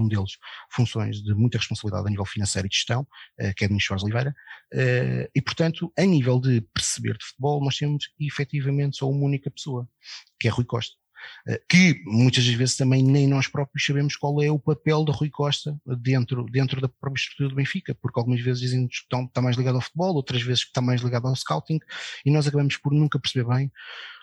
um 0.00 0.08
deles 0.08 0.32
funções 0.70 1.22
de 1.22 1.34
muita 1.34 1.58
responsabilidade 1.58 2.06
a 2.06 2.10
nível 2.10 2.24
financeiro 2.24 2.66
e 2.66 2.70
de 2.70 2.76
gestão, 2.76 3.02
uh, 3.02 3.54
que 3.56 3.64
é 3.64 3.68
de 3.68 3.72
Ministro 3.72 3.96
Oliveira, 3.96 4.34
uh, 4.74 5.30
e 5.34 5.42
portanto, 5.42 5.92
a 5.98 6.02
nível 6.02 6.40
de 6.40 6.60
perceber 6.74 7.16
de 7.16 7.24
futebol, 7.24 7.62
nós 7.62 7.76
temos 7.76 8.08
efetivamente 8.20 8.96
só 8.96 9.08
uma 9.08 9.24
única 9.24 9.50
pessoa, 9.50 9.88
que 10.38 10.48
é 10.48 10.50
Rui 10.50 10.64
Costa. 10.64 10.94
Uh, 11.48 11.56
que 11.68 12.02
muitas 12.04 12.44
das 12.44 12.54
vezes 12.54 12.76
também 12.76 13.02
nem 13.02 13.28
nós 13.28 13.46
próprios 13.46 13.84
sabemos 13.86 14.16
qual 14.16 14.42
é 14.42 14.50
o 14.50 14.58
papel 14.58 15.04
de 15.04 15.12
Rui 15.12 15.30
Costa 15.30 15.76
dentro, 16.00 16.44
dentro 16.46 16.80
da 16.80 16.88
própria 16.88 17.20
estrutura 17.20 17.48
do 17.48 17.54
Benfica, 17.54 17.94
porque 17.94 18.18
algumas 18.18 18.40
vezes 18.40 18.60
dizem 18.60 18.88
que 18.88 18.94
está 18.94 19.40
mais 19.40 19.56
ligado 19.56 19.76
ao 19.76 19.80
futebol, 19.80 20.14
outras 20.14 20.42
vezes 20.42 20.64
que 20.64 20.70
está 20.70 20.80
mais 20.80 21.00
ligado 21.00 21.28
ao 21.28 21.36
scouting, 21.36 21.78
e 22.24 22.30
nós 22.30 22.46
acabamos 22.48 22.76
por 22.76 22.92
nunca 22.92 23.20
perceber 23.20 23.48
bem 23.48 23.70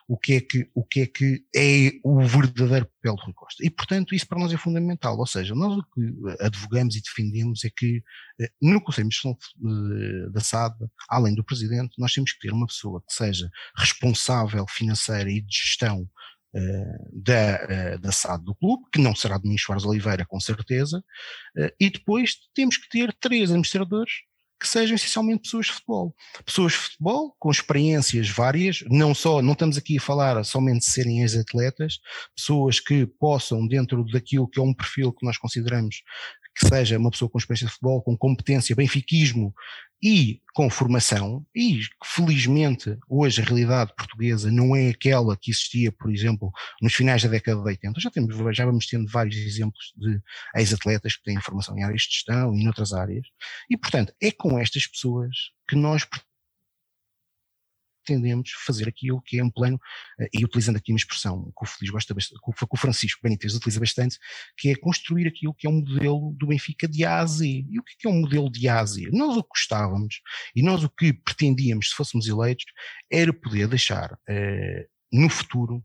o 0.10 0.18
que 0.18 0.34
é 0.34 0.42
que, 0.42 0.68
o 0.74 0.84
que, 0.84 1.02
é, 1.02 1.06
que 1.06 1.46
é 1.56 1.92
o 2.04 2.20
verdadeiro 2.22 2.88
papel 2.88 3.16
de 3.16 3.22
Rui 3.22 3.34
Costa. 3.36 3.64
E, 3.64 3.70
portanto, 3.70 4.16
isso 4.16 4.28
para 4.28 4.40
nós 4.40 4.52
é 4.52 4.58
fundamental. 4.58 5.16
Ou 5.16 5.28
seja, 5.28 5.54
nós 5.54 5.78
o 5.78 5.84
que 5.84 6.44
advogamos 6.44 6.96
e 6.96 7.02
defendemos 7.02 7.64
é 7.64 7.70
que 7.70 8.02
eh, 8.42 8.50
no 8.60 8.82
Conselho 8.82 9.08
de 9.08 9.18
eh, 9.20 10.30
da 10.32 10.40
SAD, 10.40 10.76
além 11.08 11.36
do 11.36 11.44
Presidente, 11.44 11.94
nós 12.00 12.12
temos 12.12 12.34
que 12.34 12.40
ter 12.40 12.52
uma 12.52 12.66
pessoa 12.66 13.04
que 13.08 13.14
seja 13.14 13.52
responsável 13.78 14.66
financeira 14.68 15.30
e 15.30 15.42
de 15.42 15.56
gestão 15.56 16.10
Uh, 16.52 17.08
da, 17.14 17.98
da 17.98 18.12
SAD 18.12 18.44
do 18.44 18.56
clube, 18.56 18.84
que 18.92 19.00
não 19.00 19.16
será 19.16 19.38
Domingos 19.38 19.62
Soares 19.62 19.86
Oliveira, 19.86 20.26
com 20.26 20.40
certeza, 20.40 21.00
e 21.80 21.92
depois 21.92 22.38
temos 22.56 22.76
que 22.76 22.90
ter 22.90 23.16
três 23.22 23.52
administradores 23.52 24.12
que 24.60 24.68
sejam 24.68 24.96
essencialmente 24.96 25.44
pessoas 25.44 25.68
de 25.68 25.72
futebol. 25.74 26.16
Pessoas 26.46 26.74
de 26.74 26.78
futebol 26.80 27.36
com 27.40 27.50
experiências 27.50 28.30
várias, 28.30 28.84
não 28.90 29.16
só, 29.16 29.42
não 29.42 29.54
estamos 29.54 29.78
aqui 29.78 29.98
a 29.98 30.02
falar 30.02 30.44
somente 30.44 30.80
de 30.80 30.92
serem 30.92 31.22
ex-atletas, 31.22 32.00
pessoas 32.36 32.80
que 32.80 33.06
possam, 33.06 33.66
dentro 33.68 34.04
daquilo 34.06 34.50
que 34.50 34.60
é 34.60 34.64
um 34.64 34.74
perfil 34.74 35.14
que 35.14 35.26
nós 35.26 35.38
consideramos 35.38 36.04
que 36.60 36.68
seja 36.68 36.98
uma 36.98 37.12
pessoa 37.12 37.30
com 37.30 37.38
experiência 37.38 37.68
de 37.68 37.74
futebol, 37.74 38.02
com 38.02 38.18
competência, 38.18 38.76
benfiquismo 38.76 39.54
e 40.02 40.42
com 40.54 40.70
formação, 40.70 41.46
e 41.56 41.82
felizmente 42.04 42.98
hoje 43.08 43.42
a 43.42 43.46
realidade 43.46 43.94
portuguesa 43.96 44.52
não 44.52 44.76
é 44.76 44.90
aquela 44.90 45.38
que 45.38 45.52
existia, 45.52 45.92
por 45.92 46.12
exemplo, 46.12 46.52
nos 46.82 46.94
finais 46.94 47.24
da 47.24 47.30
década 47.30 47.62
de 47.62 47.68
80. 47.68 48.00
Já, 48.00 48.10
temos, 48.10 48.56
já 48.56 48.66
vamos 48.66 48.86
tendo 48.88 49.10
vários 49.10 49.38
exemplos 49.38 49.94
de 49.96 50.22
ex-atletas 50.56 51.16
que 51.16 51.24
têm 51.24 51.42
formação 51.42 51.78
em 51.78 51.84
áreas 51.84 52.02
de 52.02 52.14
gestão 52.14 52.56
e 52.56 52.64
noutras 52.64 52.94
áreas, 52.94 53.26
e 53.70 53.78
portanto 53.78 54.14
é 54.22 54.32
com 54.32 54.58
estas 54.58 54.88
pessoas 54.88 55.36
que 55.68 55.76
nós 55.76 56.06
pretendemos 58.10 58.52
fazer 58.66 58.88
aquilo 58.88 59.22
que 59.22 59.40
é 59.40 59.44
um 59.44 59.50
plano, 59.50 59.80
eh, 60.20 60.30
e 60.34 60.44
utilizando 60.44 60.78
aqui 60.78 60.92
uma 60.92 60.98
expressão 60.98 61.52
que 61.56 61.64
o 61.64 61.66
Feliz 61.66 61.92
gosta 61.92 62.14
bastante, 62.14 62.42
que 62.42 62.66
o 62.72 62.78
Francisco 62.78 63.22
Benítez 63.22 63.56
utiliza 63.56 63.80
bastante, 63.80 64.18
que 64.58 64.70
é 64.70 64.76
construir 64.76 65.28
aquilo 65.28 65.54
que 65.54 65.68
é 65.68 65.70
um 65.70 65.82
modelo 65.82 66.34
do 66.38 66.48
Benfica 66.48 66.88
de 66.88 67.06
A 67.06 67.20
a 67.20 67.26
Z. 67.26 67.46
E 67.70 67.80
o 67.80 67.84
que 67.84 68.08
é, 68.08 68.10
é 68.10 68.12
um 68.12 68.22
modelo 68.22 68.52
de 68.52 68.68
A 68.68 68.80
a 68.80 68.86
Z? 68.86 69.10
Nós 69.12 69.38
o 69.38 69.44
que 69.44 69.50
gostávamos, 69.50 70.22
e 70.56 70.64
nós 70.64 70.84
o 70.84 70.90
que 70.90 71.14
pretendíamos 71.14 71.90
se 71.90 71.96
fôssemos 71.96 72.28
eleitos, 72.28 72.66
era 73.12 73.32
poder 73.32 73.68
deixar 73.68 74.18
eh, 74.28 74.88
no 75.12 75.30
futuro 75.30 75.84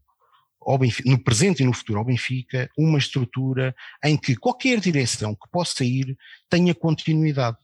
Benfica, 0.79 1.11
no 1.11 1.23
presente 1.23 1.63
e 1.63 1.67
no 1.67 1.75
futuro 1.75 1.99
ao 1.99 2.05
Benfica, 2.07 2.71
uma 2.79 2.99
estrutura 2.99 3.75
em 4.03 4.17
que 4.17 4.35
qualquer 4.35 4.81
direção 4.81 5.35
que 5.35 5.47
possa 5.51 5.85
ir 5.85 6.17
tenha 6.49 6.75
continuidade 6.75 7.59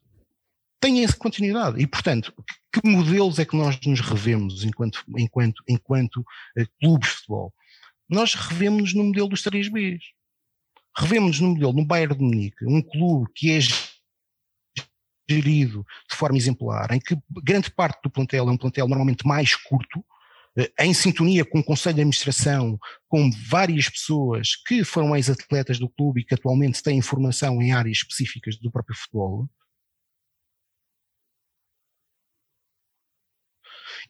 tenha 0.81 1.05
essa 1.05 1.17
continuidade. 1.17 1.81
E, 1.81 1.87
portanto, 1.87 2.33
que 2.73 2.87
modelos 2.89 3.39
é 3.39 3.45
que 3.45 3.57
nós 3.57 3.79
nos 3.85 4.01
revemos 4.01 4.65
enquanto, 4.65 5.05
enquanto, 5.17 5.63
enquanto 5.69 6.21
uh, 6.21 6.67
clubes 6.81 7.09
de 7.09 7.15
futebol? 7.17 7.55
Nós 8.09 8.35
revemos-nos 8.35 8.95
no 8.95 9.05
modelo 9.05 9.29
dos 9.29 9.43
3Bs. 9.43 10.01
Revemos-nos 10.97 11.41
no 11.41 11.49
modelo 11.51 11.73
no 11.73 11.85
Bayern 11.85 12.17
de 12.17 12.23
Munique, 12.23 12.67
um 12.67 12.83
clube 12.83 13.31
que 13.35 13.53
é 13.53 13.61
gerido 15.31 15.87
de 16.11 16.17
forma 16.17 16.37
exemplar, 16.37 16.91
em 16.91 16.99
que 16.99 17.17
grande 17.45 17.71
parte 17.71 18.03
do 18.03 18.11
plantel 18.11 18.49
é 18.49 18.51
um 18.51 18.57
plantel 18.57 18.89
normalmente 18.89 19.25
mais 19.25 19.55
curto, 19.55 20.05
eh, 20.59 20.73
em 20.81 20.93
sintonia 20.93 21.45
com 21.45 21.61
o 21.61 21.65
Conselho 21.65 21.95
de 21.95 22.01
Administração, 22.01 22.77
com 23.07 23.31
várias 23.49 23.89
pessoas 23.89 24.57
que 24.67 24.83
foram 24.83 25.15
ex-atletas 25.15 25.79
do 25.79 25.89
clube 25.89 26.21
e 26.21 26.25
que 26.25 26.35
atualmente 26.35 26.83
têm 26.83 27.01
formação 27.01 27.63
em 27.63 27.73
áreas 27.73 27.99
específicas 27.99 28.57
do 28.57 28.73
próprio 28.73 28.97
futebol, 28.97 29.49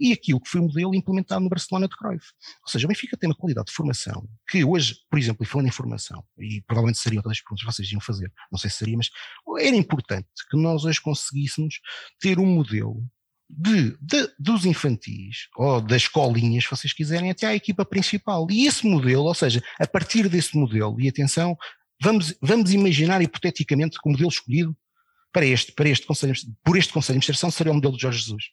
e 0.00 0.12
aquilo 0.12 0.40
que 0.40 0.48
foi 0.48 0.60
o 0.60 0.64
modelo 0.64 0.94
implementado 0.94 1.42
no 1.42 1.50
Barcelona 1.50 1.86
de 1.86 1.94
Cruyff. 1.94 2.26
Ou 2.64 2.70
seja, 2.70 2.86
o 2.86 2.88
Benfica 2.88 3.16
tem 3.16 3.28
uma 3.28 3.36
qualidade 3.36 3.66
de 3.66 3.72
formação 3.72 4.26
que 4.48 4.64
hoje, 4.64 4.96
por 5.10 5.18
exemplo, 5.18 5.44
e 5.44 5.46
falando 5.46 5.68
em 5.68 5.70
formação, 5.70 6.24
e 6.38 6.62
provavelmente 6.62 6.98
seriam 6.98 7.22
todas 7.22 7.36
as 7.36 7.42
perguntas 7.42 7.66
que 7.66 7.72
vocês 7.72 7.92
iam 7.92 8.00
fazer, 8.00 8.32
não 8.50 8.58
sei 8.58 8.70
se 8.70 8.78
seria, 8.78 8.96
mas 8.96 9.10
era 9.60 9.76
importante 9.76 10.28
que 10.50 10.56
nós 10.56 10.84
hoje 10.84 11.00
conseguíssemos 11.00 11.80
ter 12.18 12.38
um 12.38 12.46
modelo 12.46 13.04
de, 13.48 13.96
de, 14.00 14.32
dos 14.38 14.64
infantis 14.64 15.48
ou 15.56 15.80
das 15.80 16.02
escolinhas, 16.02 16.64
se 16.64 16.70
vocês 16.70 16.92
quiserem, 16.92 17.30
até 17.30 17.46
à 17.46 17.54
equipa 17.54 17.84
principal. 17.84 18.46
E 18.50 18.66
esse 18.66 18.86
modelo, 18.86 19.24
ou 19.24 19.34
seja, 19.34 19.62
a 19.78 19.86
partir 19.86 20.28
desse 20.28 20.56
modelo, 20.56 21.00
e 21.00 21.08
atenção, 21.08 21.56
vamos, 22.00 22.34
vamos 22.40 22.72
imaginar 22.72 23.20
hipoteticamente 23.20 23.98
que 24.00 24.08
o 24.08 24.12
modelo 24.12 24.30
escolhido 24.30 24.76
para 25.32 25.44
este, 25.44 25.72
para 25.72 25.88
este 25.88 26.06
conselho, 26.06 26.34
por 26.64 26.76
este 26.76 26.92
Conselho 26.92 27.14
de 27.14 27.18
Administração 27.18 27.50
seria 27.50 27.72
o 27.72 27.74
modelo 27.74 27.96
de 27.96 28.02
Jorge 28.02 28.18
Jesus 28.18 28.44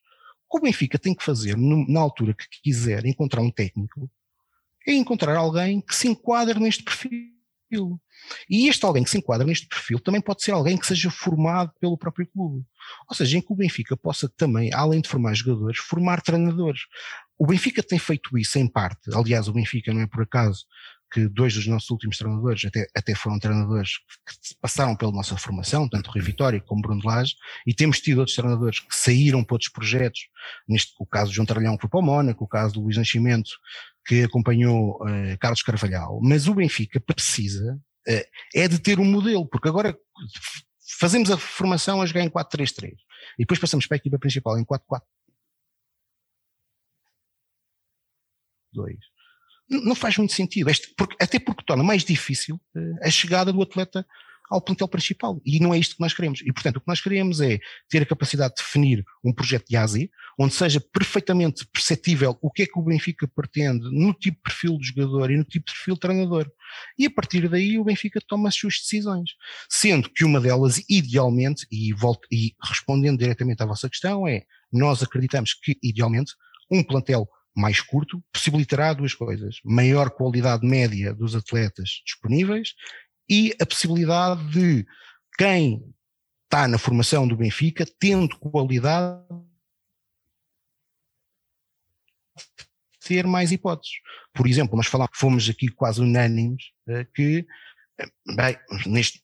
O 0.50 0.60
Benfica 0.60 0.98
tem 0.98 1.14
que 1.14 1.24
fazer 1.24 1.58
na 1.58 2.00
altura 2.00 2.34
que 2.34 2.46
quiser 2.64 3.06
encontrar 3.06 3.42
um 3.42 3.52
técnico 3.52 4.10
é 4.88 4.94
encontrar 4.94 5.36
alguém 5.36 5.82
que 5.82 5.94
se 5.94 6.08
enquadre 6.08 6.60
neste 6.60 6.84
perfil. 6.84 8.00
E 8.50 8.70
este 8.70 8.86
alguém 8.86 9.04
que 9.04 9.10
se 9.10 9.18
enquadra 9.18 9.46
neste 9.46 9.68
perfil 9.68 10.00
também 10.00 10.22
pode 10.22 10.42
ser 10.42 10.52
alguém 10.52 10.78
que 10.78 10.88
seja 10.88 11.12
formado 11.12 11.74
pelo 11.82 11.98
próprio 11.98 12.26
clube. 12.26 12.66
Ou 13.10 13.16
seja, 13.16 13.38
em 13.38 13.42
que 13.42 13.52
o 13.52 13.56
Benfica 13.56 13.98
possa 13.98 14.30
também, 14.38 14.74
além 14.74 15.02
de 15.02 15.10
formar 15.10 15.34
jogadores, 15.34 15.80
formar 15.80 16.22
treinadores. 16.22 16.82
O 17.38 17.46
Benfica 17.46 17.84
tem 17.84 18.00
feito 18.00 18.38
isso 18.38 18.58
em 18.58 18.68
parte. 18.68 19.14
Aliás, 19.14 19.50
o 19.50 19.54
Benfica 19.54 19.94
não 19.94 20.02
é 20.02 20.08
por 20.08 20.24
acaso 20.24 20.66
que 21.12 21.28
dois 21.28 21.54
dos 21.54 21.68
nossos 21.68 21.90
últimos 21.90 22.18
treinadores 22.18 22.66
até, 22.66 22.88
até 22.96 23.16
foram 23.16 23.40
treinadores 23.40 23.98
que 24.26 24.56
passaram 24.62 24.96
pela 24.96 25.12
nossa 25.12 25.38
formação, 25.38 25.88
tanto 25.88 26.12
Rui 26.12 26.22
Vitória 26.22 26.60
como 26.60 26.82
Bruno 26.82 27.02
Lage, 27.04 27.36
e 27.66 27.74
temos 27.74 28.00
tido 28.00 28.20
outros 28.20 28.36
treinadores 28.36 28.80
que 28.80 28.96
saíram 28.96 29.44
para 29.44 29.56
outros 29.56 29.72
projetos, 29.72 30.28
neste 30.68 30.94
o 31.00 31.06
caso 31.06 31.32
do 31.32 31.36
João 31.36 31.46
Tralhão 31.46 31.78
foi 31.80 31.90
para 31.90 32.00
o 32.00 32.04
Mónaco, 32.04 32.44
o 32.44 32.48
caso 32.48 32.74
do 32.74 32.82
Luís 32.82 32.98
Nascimento 32.98 33.52
que 34.06 34.24
acompanhou 34.24 35.02
uh, 35.02 35.38
Carlos 35.40 35.62
Carvalhal, 35.62 36.20
mas 36.22 36.48
o 36.48 36.56
Benfica 36.56 37.00
precisa 37.00 37.80
uh, 38.08 38.28
é 38.56 38.68
de 38.68 38.80
ter 38.80 39.00
um 39.00 39.06
modelo, 39.06 39.46
porque 39.48 39.68
agora 39.68 39.98
fazemos 41.00 41.30
a 41.30 41.38
formação 41.38 42.02
a 42.02 42.06
jogar 42.06 42.22
em 42.22 42.30
4-3-3 42.30 42.94
e 43.38 43.40
depois 43.40 43.60
passamos 43.60 43.86
para 43.86 43.96
a 43.96 44.00
equipa 44.00 44.18
principal 44.18 44.58
em 44.58 44.66
4-4 44.66 45.02
2 48.74 49.17
não 49.70 49.96
faz 49.96 50.18
muito 50.18 50.34
sentido, 50.34 50.70
este, 50.70 50.94
porque, 50.98 51.16
até 51.22 51.40
porque 51.40 51.64
torna 51.66 51.84
mais 51.84 52.04
difícil 52.04 52.56
uh, 52.56 52.98
a 53.02 53.10
chegada 53.10 53.52
do 53.52 53.62
atleta 53.62 54.06
ao 54.50 54.62
plantel 54.62 54.88
principal. 54.88 55.42
E 55.46 55.60
não 55.60 55.74
é 55.74 55.78
isto 55.78 55.96
que 55.96 56.02
nós 56.02 56.14
queremos. 56.14 56.42
E, 56.42 56.52
portanto, 56.54 56.78
o 56.78 56.82
que 56.82 56.88
nós 56.88 57.02
queremos 57.02 57.42
é 57.42 57.60
ter 57.90 58.02
a 58.02 58.06
capacidade 58.06 58.56
de 58.56 58.64
definir 58.64 59.04
um 59.24 59.34
projeto 59.34 59.68
de 59.68 59.76
ASI, 59.76 60.10
onde 60.40 60.54
seja 60.54 60.80
perfeitamente 60.80 61.68
perceptível 61.68 62.38
o 62.42 62.52
que 62.52 62.64
é 62.64 62.66
que 62.66 62.80
o 62.80 62.82
Benfica 62.82 63.28
pretende 63.28 63.90
no 63.92 64.14
tipo 64.14 64.38
de 64.38 64.44
perfil 64.44 64.78
de 64.78 64.88
jogador 64.88 65.32
e 65.32 65.38
no 65.38 65.44
tipo 65.44 65.66
de 65.66 65.74
perfil 65.74 65.94
de 65.96 66.00
treinador. 66.00 66.50
E 66.98 67.06
a 67.06 67.12
partir 67.12 67.50
daí 67.50 67.78
o 67.78 67.84
Benfica 67.84 68.20
toma 68.26 68.50
as 68.50 68.56
suas 68.56 68.76
decisões. 68.76 69.32
Sendo 69.70 70.10
que 70.10 70.24
uma 70.24 70.40
delas, 70.40 70.82
idealmente, 70.90 71.66
e, 71.72 71.94
volto, 71.94 72.28
e 72.32 72.54
respondendo 72.64 73.20
diretamente 73.20 73.62
à 73.64 73.66
vossa 73.66 73.90
questão, 73.90 74.28
é 74.28 74.44
nós 74.72 75.02
acreditamos 75.04 75.54
que, 75.54 75.78
idealmente, 75.84 76.34
um 76.72 76.84
plantel 76.84 77.28
mais 77.58 77.82
curto 77.82 78.24
possibilitará 78.32 78.94
duas 78.94 79.16
coisas: 79.16 79.60
maior 79.66 80.12
qualidade 80.12 80.66
média 80.66 81.14
dos 81.14 81.36
atletas 81.36 82.02
disponíveis 82.06 82.76
e 83.28 83.56
a 83.60 83.66
possibilidade 83.66 84.48
de 84.52 84.86
quem 85.38 85.94
está 86.44 86.68
na 86.68 86.78
formação 86.78 87.28
do 87.28 87.36
Benfica, 87.36 87.86
tendo 88.00 88.38
qualidade, 88.38 89.26
ter 93.02 93.26
mais 93.26 93.52
hipóteses. 93.52 93.96
Por 94.34 94.48
exemplo, 94.48 94.78
nós 94.78 94.88
falamos, 94.88 95.18
fomos 95.18 95.50
aqui 95.50 95.68
quase 95.70 96.00
unânimes 96.00 96.72
eh, 96.88 97.06
que, 97.14 97.48
eh, 98.00 98.08
bem, 98.36 98.58
neste 98.86 99.22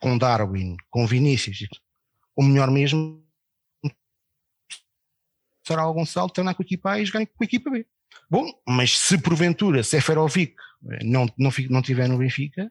com 0.00 0.16
Darwin, 0.16 0.76
com 0.88 1.06
Vinícius, 1.06 1.58
o 2.34 2.42
melhor 2.42 2.70
mesmo 2.70 3.22
o 5.78 5.94
Gonçalo 5.94 6.30
treinar 6.30 6.54
com 6.54 6.62
a 6.62 6.66
equipa 6.66 6.92
A 6.92 7.00
e 7.00 7.04
jogar 7.04 7.26
com 7.26 7.42
a 7.42 7.44
equipa 7.44 7.70
B. 7.70 7.86
Bom, 8.28 8.50
mas 8.66 8.98
se 8.98 9.18
porventura 9.18 9.82
Seferovic 9.82 10.54
eh, 10.90 11.04
não, 11.04 11.28
não, 11.38 11.50
não 11.68 11.82
tiver 11.82 12.08
no 12.08 12.18
Benfica, 12.18 12.70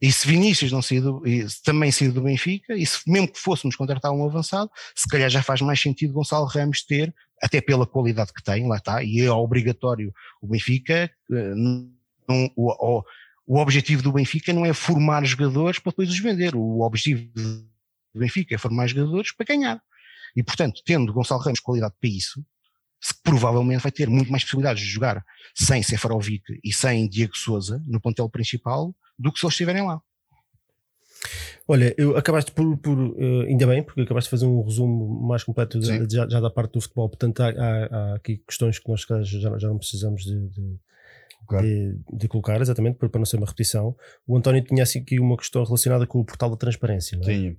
e 0.00 0.12
se 0.12 0.28
Vinícius 0.28 0.70
não 0.70 0.80
sair 0.80 1.00
do, 1.00 1.22
também 1.64 1.90
sair 1.90 2.12
do 2.12 2.22
Benfica, 2.22 2.74
e 2.76 2.86
se 2.86 3.00
mesmo 3.10 3.28
que 3.28 3.38
fôssemos 3.38 3.74
contratar 3.74 4.12
um 4.12 4.24
avançado, 4.24 4.70
se 4.94 5.08
calhar 5.08 5.28
já 5.28 5.42
faz 5.42 5.60
mais 5.60 5.80
sentido 5.80 6.12
Gonçalo 6.12 6.46
Ramos 6.46 6.82
ter, 6.82 7.12
até 7.42 7.60
pela 7.60 7.86
qualidade 7.86 8.32
que 8.32 8.42
tem, 8.42 8.66
lá 8.68 8.76
está, 8.76 9.02
e 9.02 9.20
é 9.20 9.30
obrigatório 9.30 10.12
o 10.40 10.46
Benfica, 10.46 11.10
eh, 11.32 11.54
não, 11.54 12.50
o, 12.56 12.98
o, 12.98 13.04
o 13.46 13.58
objetivo 13.58 14.02
do 14.02 14.12
Benfica 14.12 14.52
não 14.52 14.64
é 14.64 14.72
formar 14.72 15.24
jogadores 15.24 15.78
para 15.78 15.90
depois 15.90 16.08
os 16.08 16.18
vender, 16.18 16.54
o 16.54 16.80
objetivo 16.80 17.28
do 17.34 17.66
Benfica 18.14 18.54
é 18.54 18.58
formar 18.58 18.86
jogadores 18.86 19.32
para 19.32 19.46
ganhar. 19.46 19.82
E, 20.38 20.42
portanto, 20.44 20.80
tendo 20.84 21.12
Gonçalo 21.12 21.40
Ramos 21.40 21.58
qualidade 21.58 21.94
para 22.00 22.08
isso, 22.08 22.46
provavelmente 23.24 23.82
vai 23.82 23.90
ter 23.90 24.08
muito 24.08 24.30
mais 24.30 24.44
possibilidades 24.44 24.84
de 24.84 24.88
jogar 24.88 25.24
sem 25.52 25.82
Sefarovic 25.82 26.60
e 26.62 26.72
sem 26.72 27.08
Diego 27.08 27.36
Souza 27.36 27.82
no 27.84 28.00
pontel 28.00 28.28
principal 28.28 28.94
do 29.18 29.32
que 29.32 29.40
se 29.40 29.44
eles 29.44 29.54
estiverem 29.54 29.84
lá. 29.84 30.00
Olha, 31.66 31.92
eu 31.98 32.16
acabaste 32.16 32.52
por, 32.52 32.76
por 32.76 32.96
uh, 32.96 33.40
ainda 33.48 33.66
bem, 33.66 33.82
porque 33.82 34.02
acabaste 34.02 34.28
de 34.28 34.30
fazer 34.30 34.46
um 34.46 34.62
resumo 34.62 35.26
mais 35.26 35.42
completo 35.42 35.82
já, 35.82 36.28
já, 36.28 36.38
da 36.38 36.50
parte 36.50 36.74
do 36.74 36.80
futebol. 36.80 37.08
Portanto, 37.08 37.40
há, 37.40 37.48
há, 37.48 37.86
há 37.86 38.14
aqui 38.14 38.40
questões 38.46 38.78
que 38.78 38.88
nós 38.88 39.00
já, 39.00 39.58
já 39.58 39.66
não 39.66 39.78
precisamos 39.78 40.22
de, 40.22 40.48
de, 40.50 40.78
colocar. 41.46 41.62
De, 41.62 41.98
de, 42.12 42.28
colocar, 42.28 42.60
exatamente, 42.60 42.98
para 42.98 43.10
não 43.18 43.24
ser 43.24 43.36
uma 43.36 43.46
repetição. 43.46 43.94
O 44.26 44.36
António 44.36 44.62
tinha 44.62 44.82
assim 44.82 45.00
aqui 45.00 45.18
uma 45.18 45.36
questão 45.36 45.64
relacionada 45.64 46.06
com 46.06 46.20
o 46.20 46.24
portal 46.24 46.50
da 46.50 46.56
transparência, 46.56 47.18
não 47.18 47.28
é? 47.28 47.34
Sim, 47.34 47.56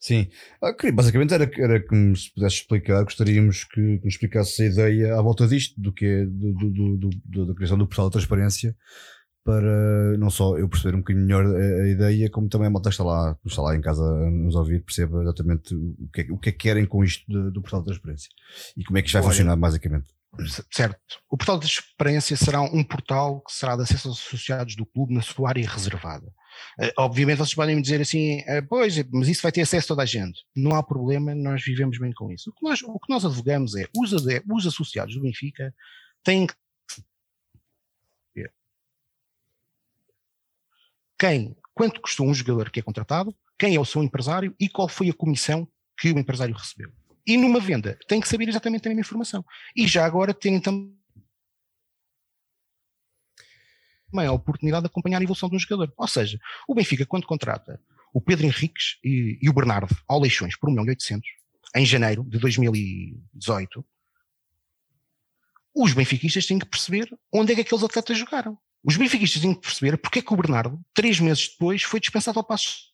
sim. 0.00 0.28
Ah, 0.62 0.72
basicamente 0.92 1.34
era, 1.34 1.50
era 1.58 1.80
que 1.80 1.94
nos 1.94 2.28
pudesse 2.28 2.56
explicar, 2.56 3.02
gostaríamos 3.04 3.64
que, 3.64 3.98
que 3.98 4.04
nos 4.04 4.14
explicasse 4.14 4.62
a 4.62 4.66
ideia 4.66 5.14
à 5.16 5.22
volta 5.22 5.46
disto, 5.46 5.80
do 5.80 5.92
que 5.92 6.04
é 6.04 6.24
do, 6.24 6.52
do, 6.70 7.10
do, 7.24 7.46
da 7.46 7.54
criação 7.54 7.78
do 7.78 7.86
portal 7.86 8.06
da 8.06 8.12
transparência, 8.12 8.76
para 9.44 10.16
não 10.18 10.30
só 10.30 10.56
eu 10.56 10.68
perceber 10.68 10.94
um 10.96 11.00
bocadinho 11.00 11.26
melhor 11.26 11.44
a, 11.44 11.82
a, 11.82 11.88
ideia, 11.88 12.30
como 12.30 12.48
também 12.48 12.68
a 12.68 12.70
malta 12.70 12.90
está 12.90 13.02
lá, 13.02 13.36
está 13.44 13.60
lá 13.60 13.76
em 13.76 13.80
casa 13.80 14.02
a 14.04 14.30
nos 14.30 14.54
ouvir, 14.54 14.84
perceba 14.84 15.20
exatamente 15.22 15.74
o 15.74 16.08
que 16.12 16.20
é, 16.20 16.26
o 16.30 16.38
que, 16.38 16.48
é 16.48 16.52
que 16.52 16.58
querem 16.58 16.86
com 16.86 17.02
isto 17.02 17.24
do, 17.30 17.50
do 17.50 17.60
portal 17.60 17.80
da 17.80 17.86
transparência 17.86 18.30
e 18.76 18.84
como 18.84 18.98
é 18.98 19.02
que 19.02 19.08
isto 19.08 19.14
vai 19.14 19.22
Olha, 19.22 19.30
funcionar 19.30 19.56
basicamente. 19.56 20.06
Certo. 20.70 20.98
O 21.30 21.36
portal 21.36 21.58
de 21.58 21.66
experiência 21.66 22.36
será 22.36 22.62
um 22.62 22.82
portal 22.82 23.42
que 23.42 23.52
será 23.52 23.76
de 23.76 23.82
acesso 23.82 24.08
aos 24.08 24.18
associados 24.18 24.74
do 24.74 24.86
clube 24.86 25.12
na 25.12 25.20
sua 25.20 25.50
área 25.50 25.68
reservada. 25.68 26.26
Uh, 26.78 26.92
obviamente 26.98 27.38
vocês 27.38 27.54
podem 27.54 27.76
me 27.76 27.82
dizer 27.82 28.00
assim, 28.00 28.40
uh, 28.40 28.66
pois, 28.66 28.96
mas 29.10 29.28
isso 29.28 29.42
vai 29.42 29.52
ter 29.52 29.60
acesso 29.60 29.86
a 29.86 29.88
toda 29.88 30.02
a 30.02 30.06
gente. 30.06 30.42
Não 30.56 30.74
há 30.74 30.82
problema, 30.82 31.34
nós 31.34 31.62
vivemos 31.62 31.98
bem 31.98 32.12
com 32.12 32.30
isso. 32.32 32.50
O 32.50 32.54
que 32.54 32.62
nós, 32.62 32.82
o 32.82 32.98
que 32.98 33.12
nós 33.12 33.24
advogamos 33.26 33.76
é, 33.76 33.86
os, 33.94 34.12
os 34.12 34.66
associados 34.66 35.14
do 35.14 35.20
Benfica 35.20 35.74
têm 36.24 36.46
que 36.46 36.54
quem, 41.22 41.56
quanto 41.72 42.00
custou 42.00 42.26
um 42.26 42.34
jogador 42.34 42.68
que 42.68 42.80
é 42.80 42.82
contratado, 42.82 43.32
quem 43.56 43.76
é 43.76 43.80
o 43.80 43.84
seu 43.84 44.02
empresário 44.02 44.52
e 44.58 44.68
qual 44.68 44.88
foi 44.88 45.08
a 45.08 45.14
comissão 45.14 45.68
que 45.96 46.10
o 46.10 46.18
empresário 46.18 46.52
recebeu. 46.52 46.90
E 47.26 47.36
numa 47.36 47.60
venda 47.60 47.98
tem 48.08 48.20
que 48.20 48.28
saber 48.28 48.48
exatamente 48.48 48.86
a 48.86 48.90
mesma 48.90 49.00
informação. 49.00 49.44
E 49.76 49.86
já 49.86 50.04
agora 50.04 50.34
terem 50.34 50.60
também 50.60 50.92
a 54.26 54.32
oportunidade 54.32 54.82
de 54.82 54.86
acompanhar 54.88 55.20
a 55.20 55.22
evolução 55.22 55.48
de 55.48 55.56
um 55.56 55.58
jogador. 55.58 55.92
Ou 55.96 56.08
seja, 56.08 56.38
o 56.68 56.74
Benfica, 56.74 57.06
quando 57.06 57.26
contrata 57.26 57.80
o 58.12 58.20
Pedro 58.20 58.46
Henriques 58.46 58.98
e, 59.02 59.38
e 59.40 59.48
o 59.48 59.52
Bernardo 59.52 59.96
ao 60.06 60.20
Leixões 60.20 60.56
por 60.56 60.68
1 60.68 60.72
milhão 60.72 60.86
e 60.86 60.90
800, 60.90 61.28
em 61.74 61.86
janeiro 61.86 62.22
de 62.24 62.38
2018, 62.38 63.84
os 65.74 65.94
benfiquistas 65.94 66.46
têm 66.46 66.58
que 66.58 66.66
perceber 66.66 67.08
onde 67.32 67.52
é 67.52 67.54
que 67.54 67.62
aqueles 67.62 67.82
atletas 67.82 68.18
jogaram. 68.18 68.58
Os 68.84 68.96
benfiquistas 68.96 69.40
têm 69.40 69.54
que 69.54 69.60
perceber 69.60 69.96
porque 69.96 70.18
é 70.18 70.22
que 70.22 70.34
o 70.34 70.36
Bernardo, 70.36 70.78
três 70.92 71.18
meses 71.18 71.48
depois, 71.48 71.82
foi 71.82 71.98
dispensado 71.98 72.38
ao 72.38 72.44
passo 72.44 72.91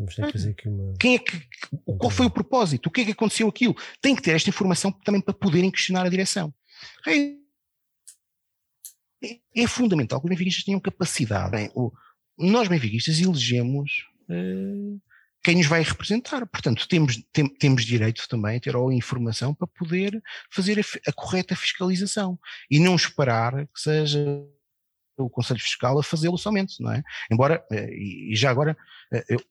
Vamos 0.00 0.14
ter 0.14 0.26
que 0.26 0.32
fazer 0.32 0.50
aqui 0.50 0.68
uma. 0.68 0.94
Quem 0.98 1.16
é 1.16 1.18
que, 1.18 1.46
qual 1.84 2.10
foi 2.10 2.24
o 2.24 2.30
propósito? 2.30 2.86
O 2.86 2.90
que 2.90 3.02
é 3.02 3.04
que 3.04 3.10
aconteceu 3.12 3.46
aquilo? 3.46 3.76
Tem 4.00 4.16
que 4.16 4.22
ter 4.22 4.34
esta 4.34 4.48
informação 4.48 4.90
também 4.90 5.20
para 5.20 5.34
poderem 5.34 5.70
questionar 5.70 6.06
a 6.06 6.08
direção. 6.08 6.54
É, 7.06 7.36
é 9.54 9.66
fundamental 9.66 10.18
que 10.18 10.26
os 10.26 10.30
benfiquistas 10.30 10.64
tenham 10.64 10.80
capacidade. 10.80 11.50
Bem, 11.50 11.70
o, 11.74 11.92
nós, 12.38 12.66
benfiquistas, 12.66 13.20
elegemos 13.20 14.06
uh, 14.30 14.98
quem 15.44 15.56
nos 15.56 15.66
vai 15.66 15.82
representar. 15.82 16.46
Portanto, 16.46 16.88
temos, 16.88 17.22
tem, 17.30 17.46
temos 17.46 17.84
direito 17.84 18.26
também 18.26 18.56
a 18.56 18.60
ter 18.60 18.74
a 18.74 18.94
informação 18.94 19.54
para 19.54 19.66
poder 19.66 20.18
fazer 20.50 20.78
a, 20.78 21.10
a 21.10 21.12
correta 21.12 21.54
fiscalização 21.54 22.38
e 22.70 22.80
não 22.80 22.96
esperar 22.96 23.66
que 23.66 23.80
seja 23.80 24.24
o 25.18 25.28
Conselho 25.28 25.60
Fiscal 25.60 25.98
a 25.98 26.02
fazê-lo 26.02 26.38
somente, 26.38 26.82
não 26.82 26.90
é? 26.90 27.02
Embora, 27.30 27.62
eh, 27.70 27.90
e 27.92 28.34
já 28.34 28.50
agora, 28.50 28.74
eh, 29.12 29.24
eu, 29.28 29.44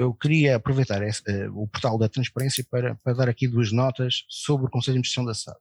eu 0.00 0.14
queria 0.14 0.56
aproveitar 0.56 1.02
esse, 1.02 1.22
uh, 1.30 1.62
o 1.62 1.68
portal 1.68 1.98
da 1.98 2.08
transparência 2.08 2.64
para, 2.70 2.94
para 2.94 3.12
dar 3.12 3.28
aqui 3.28 3.46
duas 3.46 3.70
notas 3.70 4.24
sobre 4.30 4.66
o 4.66 4.70
Conselho 4.70 4.94
de 4.94 5.00
Administração 5.00 5.26
da 5.26 5.34
SAD. 5.34 5.58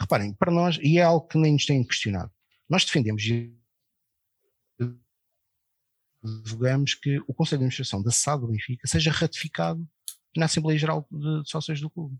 Reparem, 0.00 0.34
para 0.34 0.50
nós, 0.50 0.76
e 0.82 0.98
é 0.98 1.02
algo 1.02 1.28
que 1.28 1.38
nem 1.38 1.52
nos 1.52 1.64
têm 1.64 1.84
questionado, 1.84 2.32
nós 2.68 2.84
defendemos 2.84 3.22
e 3.24 3.54
advogamos 6.24 6.94
que 6.94 7.20
o 7.28 7.32
Conselho 7.32 7.60
de 7.60 7.64
Administração 7.66 8.02
da 8.02 8.10
SAD 8.10 8.40
do 8.40 8.48
Benfica 8.48 8.88
seja 8.88 9.12
ratificado 9.12 9.88
na 10.36 10.46
Assembleia 10.46 10.78
Geral 10.78 11.06
de 11.08 11.48
Sócios 11.48 11.80
do 11.80 11.88
clube. 11.88 12.18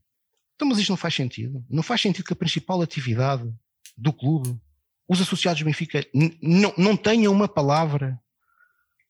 Então, 0.55 0.69
mas 0.69 0.79
isto 0.79 0.91
não 0.91 0.97
faz 0.97 1.15
sentido. 1.15 1.65
Não 1.69 1.83
faz 1.83 2.01
sentido 2.01 2.27
que 2.27 2.33
a 2.33 2.37
principal 2.37 2.81
atividade 2.81 3.53
do 3.97 4.13
clube, 4.13 4.57
os 5.09 5.21
associados 5.21 5.61
do 5.61 5.65
Benfica, 5.65 6.07
não, 6.41 6.73
não 6.79 6.97
tenham 6.97 7.33
uma 7.33 7.49
palavra 7.49 8.21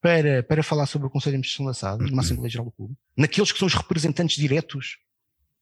para, 0.01 0.43
para 0.43 0.63
falar 0.63 0.87
sobre 0.87 1.07
o 1.07 1.11
Conselho 1.11 1.33
de 1.33 1.37
Administração 1.37 1.67
da 1.67 1.75
SAD, 1.75 2.11
numa 2.11 2.23
Assembleia 2.23 2.51
Geral 2.51 2.65
do 2.67 2.73
Clube, 2.73 2.97
naqueles 3.17 3.53
que 3.53 3.59
são 3.59 3.67
os 3.67 3.75
representantes 3.75 4.37
diretos 4.37 4.99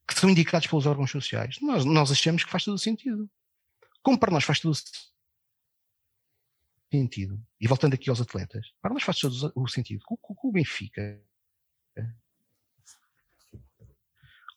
que 0.07 0.13
são 0.19 0.29
indicados 0.29 0.67
pelos 0.67 0.85
órgãos 0.85 1.11
sociais, 1.11 1.57
nós, 1.61 1.85
nós 1.85 2.11
achamos 2.11 2.43
que 2.43 2.49
faz 2.49 2.63
todo 2.63 2.75
o 2.75 2.79
sentido. 2.79 3.29
Como 4.01 4.17
para 4.17 4.31
nós 4.31 4.43
faz 4.43 4.59
todo 4.59 4.71
o 4.71 4.77
sentido, 6.91 7.39
e 7.59 7.67
voltando 7.67 7.93
aqui 7.93 8.09
aos 8.09 8.21
atletas, 8.21 8.71
para 8.81 8.93
nós 8.93 9.03
faz 9.03 9.19
todo 9.19 9.51
o 9.55 9.67
sentido 9.67 10.03
que 10.03 10.13
o, 10.13 10.17
o 10.47 10.51
Benfica, 10.51 11.21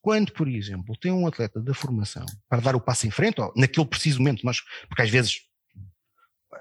quando, 0.00 0.32
por 0.32 0.48
exemplo, 0.48 0.96
tem 0.96 1.12
um 1.12 1.26
atleta 1.26 1.60
da 1.60 1.74
formação 1.74 2.24
para 2.48 2.62
dar 2.62 2.74
o 2.74 2.80
passo 2.80 3.06
em 3.06 3.10
frente, 3.10 3.40
ou 3.40 3.52
naquele 3.56 3.86
preciso 3.86 4.18
momento, 4.20 4.44
nós, 4.44 4.60
porque 4.88 5.02
às 5.02 5.10
vezes 5.10 5.42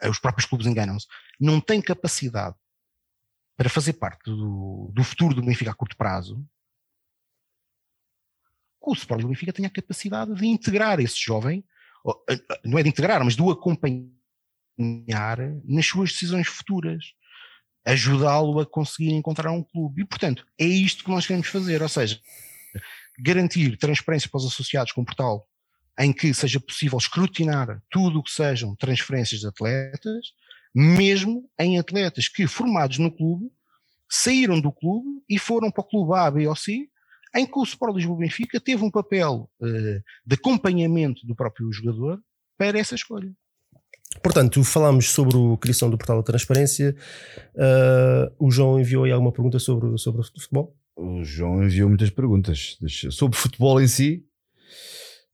os 0.09 0.19
próprios 0.19 0.47
clubes 0.47 0.67
enganam-se, 0.67 1.07
não 1.39 1.61
tem 1.61 1.81
capacidade 1.81 2.55
para 3.57 3.69
fazer 3.69 3.93
parte 3.93 4.25
do, 4.25 4.91
do 4.93 5.03
futuro 5.03 5.35
do 5.35 5.41
Benfica 5.41 5.71
a 5.71 5.75
curto 5.75 5.95
prazo, 5.97 6.43
o 8.81 8.93
Sporting 8.93 9.23
do 9.23 9.29
Benfica 9.29 9.53
tenha 9.53 9.67
a 9.67 9.71
capacidade 9.71 10.33
de 10.33 10.47
integrar 10.47 10.99
esse 10.99 11.19
jovem, 11.19 11.63
não 12.65 12.79
é 12.79 12.83
de 12.83 12.89
integrar, 12.89 13.23
mas 13.23 13.35
de 13.35 13.41
o 13.41 13.51
acompanhar 13.51 14.09
nas 15.63 15.85
suas 15.85 16.11
decisões 16.11 16.47
futuras, 16.47 17.13
ajudá-lo 17.85 18.59
a 18.59 18.65
conseguir 18.65 19.11
encontrar 19.11 19.51
um 19.51 19.63
clube. 19.63 20.01
E, 20.01 20.05
portanto, 20.05 20.45
é 20.57 20.65
isto 20.65 21.03
que 21.03 21.11
nós 21.11 21.27
queremos 21.27 21.47
fazer, 21.47 21.81
ou 21.81 21.89
seja, 21.89 22.19
garantir 23.19 23.77
transparência 23.77 24.29
para 24.29 24.39
os 24.39 24.45
associados 24.45 24.91
com 24.91 25.01
um 25.01 25.05
portal 25.05 25.47
em 25.99 26.11
que 26.11 26.33
seja 26.33 26.59
possível 26.59 26.97
escrutinar 26.97 27.81
tudo 27.89 28.19
o 28.19 28.23
que 28.23 28.31
sejam 28.31 28.75
transferências 28.75 29.41
de 29.41 29.47
atletas, 29.47 30.33
mesmo 30.73 31.49
em 31.59 31.77
atletas 31.77 32.27
que, 32.27 32.47
formados 32.47 32.97
no 32.97 33.11
clube, 33.11 33.51
saíram 34.09 34.59
do 34.59 34.71
clube 34.71 35.23
e 35.29 35.37
foram 35.37 35.71
para 35.71 35.81
o 35.81 35.87
clube 35.87 36.13
A, 36.13 36.29
B 36.29 36.47
ou 36.47 36.55
C, 36.55 36.87
em 37.35 37.45
que 37.45 37.57
o 37.57 37.63
Sport 37.63 37.95
Lisboa 37.95 38.19
Benfica 38.19 38.59
teve 38.59 38.83
um 38.83 38.91
papel 38.91 39.49
uh, 39.61 40.03
de 40.25 40.35
acompanhamento 40.35 41.25
do 41.25 41.35
próprio 41.35 41.71
jogador 41.71 42.21
para 42.57 42.77
essa 42.77 42.95
escolha. 42.95 43.31
Portanto, 44.21 44.61
falámos 44.63 45.09
sobre 45.09 45.37
a 45.37 45.57
criação 45.57 45.89
do 45.89 45.97
portal 45.97 46.17
da 46.17 46.23
transparência. 46.23 46.95
Uh, 47.55 48.35
o 48.37 48.51
João 48.51 48.79
enviou 48.79 49.05
aí 49.05 49.11
alguma 49.11 49.31
pergunta 49.31 49.57
sobre, 49.57 49.97
sobre 49.97 50.21
o 50.21 50.23
futebol? 50.23 50.75
O 50.95 51.23
João 51.23 51.63
enviou 51.63 51.87
muitas 51.87 52.09
perguntas 52.09 52.77
sobre 53.11 53.37
futebol 53.37 53.81
em 53.81 53.87
si. 53.87 54.25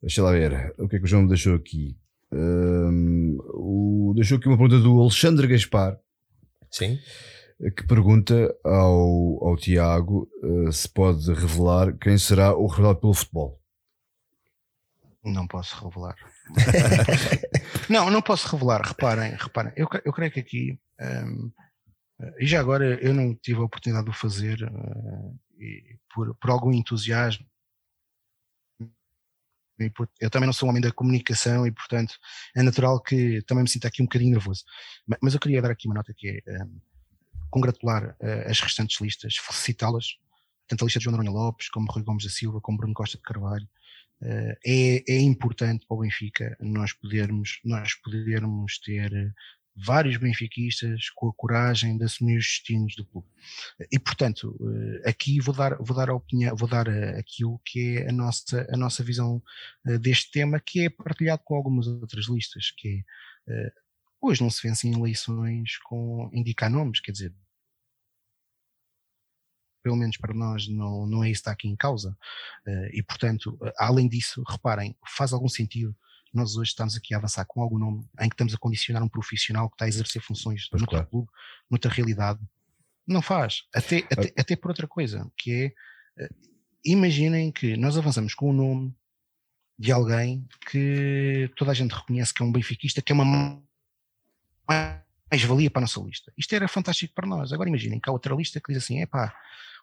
Deixa 0.01 0.21
lá 0.21 0.31
ver 0.31 0.73
o 0.77 0.87
que 0.87 0.97
é 0.97 0.99
que 0.99 1.05
o 1.05 1.07
João 1.07 1.23
me 1.23 1.27
deixou 1.27 1.55
aqui. 1.55 1.97
Um, 2.31 3.37
o, 3.53 4.13
deixou 4.15 4.37
aqui 4.37 4.47
uma 4.47 4.57
pergunta 4.57 4.81
do 4.81 4.99
Alexandre 5.01 5.47
Gaspar. 5.47 5.97
Sim. 6.71 6.99
Que 7.75 7.87
pergunta 7.87 8.55
ao, 8.63 9.47
ao 9.47 9.55
Tiago 9.57 10.29
uh, 10.43 10.71
se 10.71 10.87
pode 10.87 11.33
revelar 11.33 11.97
quem 11.97 12.17
será 12.17 12.55
o 12.55 12.67
revelado 12.67 12.99
pelo 12.99 13.13
futebol. 13.13 13.59
Não 15.23 15.47
posso 15.47 15.83
revelar. 15.83 16.15
não, 17.89 18.09
não 18.11 18.21
posso 18.21 18.47
revelar. 18.49 18.81
Reparem, 18.81 19.35
reparem. 19.35 19.73
Eu, 19.75 19.87
eu 20.05 20.13
creio 20.13 20.31
que 20.31 20.39
aqui, 20.39 20.79
um, 21.01 21.51
e 22.39 22.45
já 22.45 22.59
agora 22.59 22.99
eu 23.01 23.13
não 23.13 23.35
tive 23.35 23.59
a 23.59 23.63
oportunidade 23.63 24.05
de 24.05 24.11
o 24.11 24.13
fazer 24.13 24.63
uh, 24.63 25.39
por, 26.13 26.35
por 26.35 26.49
algum 26.51 26.71
entusiasmo 26.71 27.45
eu 30.19 30.29
também 30.29 30.47
não 30.47 30.53
sou 30.53 30.67
um 30.67 30.71
homem 30.71 30.81
da 30.81 30.91
comunicação 30.91 31.65
e, 31.65 31.71
portanto, 31.71 32.15
é 32.55 32.63
natural 32.63 33.01
que 33.01 33.41
também 33.43 33.63
me 33.63 33.69
sinta 33.69 33.87
aqui 33.87 34.01
um 34.01 34.05
bocadinho 34.05 34.31
nervoso. 34.31 34.63
Mas 35.21 35.33
eu 35.33 35.39
queria 35.39 35.61
dar 35.61 35.71
aqui 35.71 35.87
uma 35.87 35.95
nota 35.95 36.13
que 36.15 36.41
é 36.45 36.63
um, 36.63 36.79
congratular 37.49 38.15
uh, 38.21 38.49
as 38.49 38.59
restantes 38.59 38.99
listas, 38.99 39.37
felicitá-las, 39.37 40.17
tanto 40.67 40.83
a 40.83 40.85
lista 40.85 40.99
de 40.99 41.05
João 41.05 41.15
Noronha 41.15 41.31
Lopes, 41.31 41.69
como 41.69 41.91
Rui 41.91 42.03
Gomes 42.03 42.23
da 42.23 42.29
Silva, 42.29 42.59
como 42.59 42.77
Bruno 42.77 42.93
Costa 42.93 43.17
de 43.17 43.23
Carvalho. 43.23 43.67
Uh, 44.21 44.55
é, 44.65 45.03
é 45.07 45.19
importante 45.21 45.85
para 45.87 45.95
o 45.95 45.99
Benfica 46.01 46.57
nós 46.59 46.91
podermos, 46.93 47.59
nós 47.63 47.93
podermos 47.95 48.79
ter 48.79 49.33
vários 49.77 50.17
benfiquistas 50.17 51.09
com 51.11 51.29
a 51.29 51.33
coragem 51.33 51.97
de 51.97 52.03
assumir 52.03 52.37
os 52.37 52.45
destinos 52.45 52.95
do 52.95 53.05
clube. 53.05 53.27
E 53.91 53.99
portanto, 53.99 54.57
eh, 55.03 55.09
aqui 55.09 55.39
vou 55.39 55.53
dar, 55.53 55.77
vou 55.77 55.95
dar 55.95 56.09
a 56.09 56.15
opinião, 56.15 56.55
vou 56.55 56.67
dar 56.67 56.87
eh, 56.87 57.19
aquilo 57.19 57.61
que 57.63 57.97
é 57.97 58.09
a 58.09 58.11
nossa, 58.11 58.67
a 58.71 58.77
nossa 58.77 59.03
visão 59.03 59.41
eh, 59.85 59.97
deste 59.99 60.31
tema, 60.31 60.59
que 60.59 60.85
é 60.85 60.89
partilhado 60.89 61.43
com 61.45 61.55
algumas 61.55 61.87
outras 61.87 62.25
listas, 62.25 62.71
que 62.75 63.03
é, 63.47 63.71
hoje 64.21 64.41
não 64.41 64.49
se 64.49 64.67
vencem 64.67 64.93
eleições 64.93 65.77
com 65.83 66.29
indicar 66.33 66.69
nomes, 66.69 66.99
quer 66.99 67.11
dizer, 67.11 67.33
pelo 69.83 69.95
menos 69.95 70.17
para 70.17 70.33
nós 70.33 70.67
não, 70.67 71.05
não 71.05 71.23
é 71.23 71.29
isso 71.29 71.41
que 71.41 71.41
está 71.41 71.51
aqui 71.51 71.67
em 71.69 71.75
causa. 71.75 72.17
E 72.91 73.01
portanto, 73.03 73.57
além 73.77 74.09
disso, 74.09 74.43
reparem, 74.45 74.97
faz 75.15 75.31
algum 75.31 75.47
sentido 75.47 75.95
nós 76.33 76.55
hoje 76.55 76.69
estamos 76.71 76.95
aqui 76.95 77.13
a 77.13 77.17
avançar 77.17 77.45
com 77.45 77.61
algum 77.61 77.77
nome 77.77 78.05
em 78.19 78.29
que 78.29 78.33
estamos 78.33 78.53
a 78.53 78.57
condicionar 78.57 79.03
um 79.03 79.09
profissional 79.09 79.69
que 79.69 79.75
está 79.75 79.85
a 79.85 79.87
exercer 79.87 80.21
funções 80.21 80.67
pois 80.69 80.81
noutro 80.81 80.97
claro. 80.97 81.09
clube, 81.09 81.27
noutra 81.69 81.91
realidade. 81.91 82.39
Não 83.07 83.21
faz. 83.21 83.63
Até, 83.73 83.99
até, 84.11 84.33
até 84.37 84.55
por 84.55 84.69
outra 84.69 84.87
coisa, 84.87 85.31
que 85.37 85.73
é, 86.17 86.23
uh, 86.23 86.35
imaginem 86.83 87.51
que 87.51 87.77
nós 87.77 87.97
avançamos 87.97 88.33
com 88.33 88.49
o 88.49 88.53
nome 88.53 88.93
de 89.79 89.91
alguém 89.91 90.47
que 90.69 91.51
toda 91.55 91.71
a 91.71 91.73
gente 91.73 91.93
reconhece 91.93 92.33
que 92.33 92.41
é 92.41 92.45
um 92.45 92.51
benfiquista, 92.51 93.01
que 93.01 93.11
é 93.11 93.15
uma 93.15 93.61
mais-valia 95.31 95.69
para 95.69 95.81
a 95.81 95.81
nossa 95.81 95.99
lista. 96.01 96.33
Isto 96.37 96.55
era 96.55 96.67
fantástico 96.67 97.13
para 97.13 97.27
nós. 97.27 97.53
Agora 97.53 97.69
imaginem 97.69 97.99
que 97.99 98.09
há 98.09 98.11
outra 98.11 98.35
lista 98.35 98.59
que 98.59 98.73
diz 98.73 98.83
assim, 98.83 99.01
é 99.01 99.05
pá, 99.05 99.33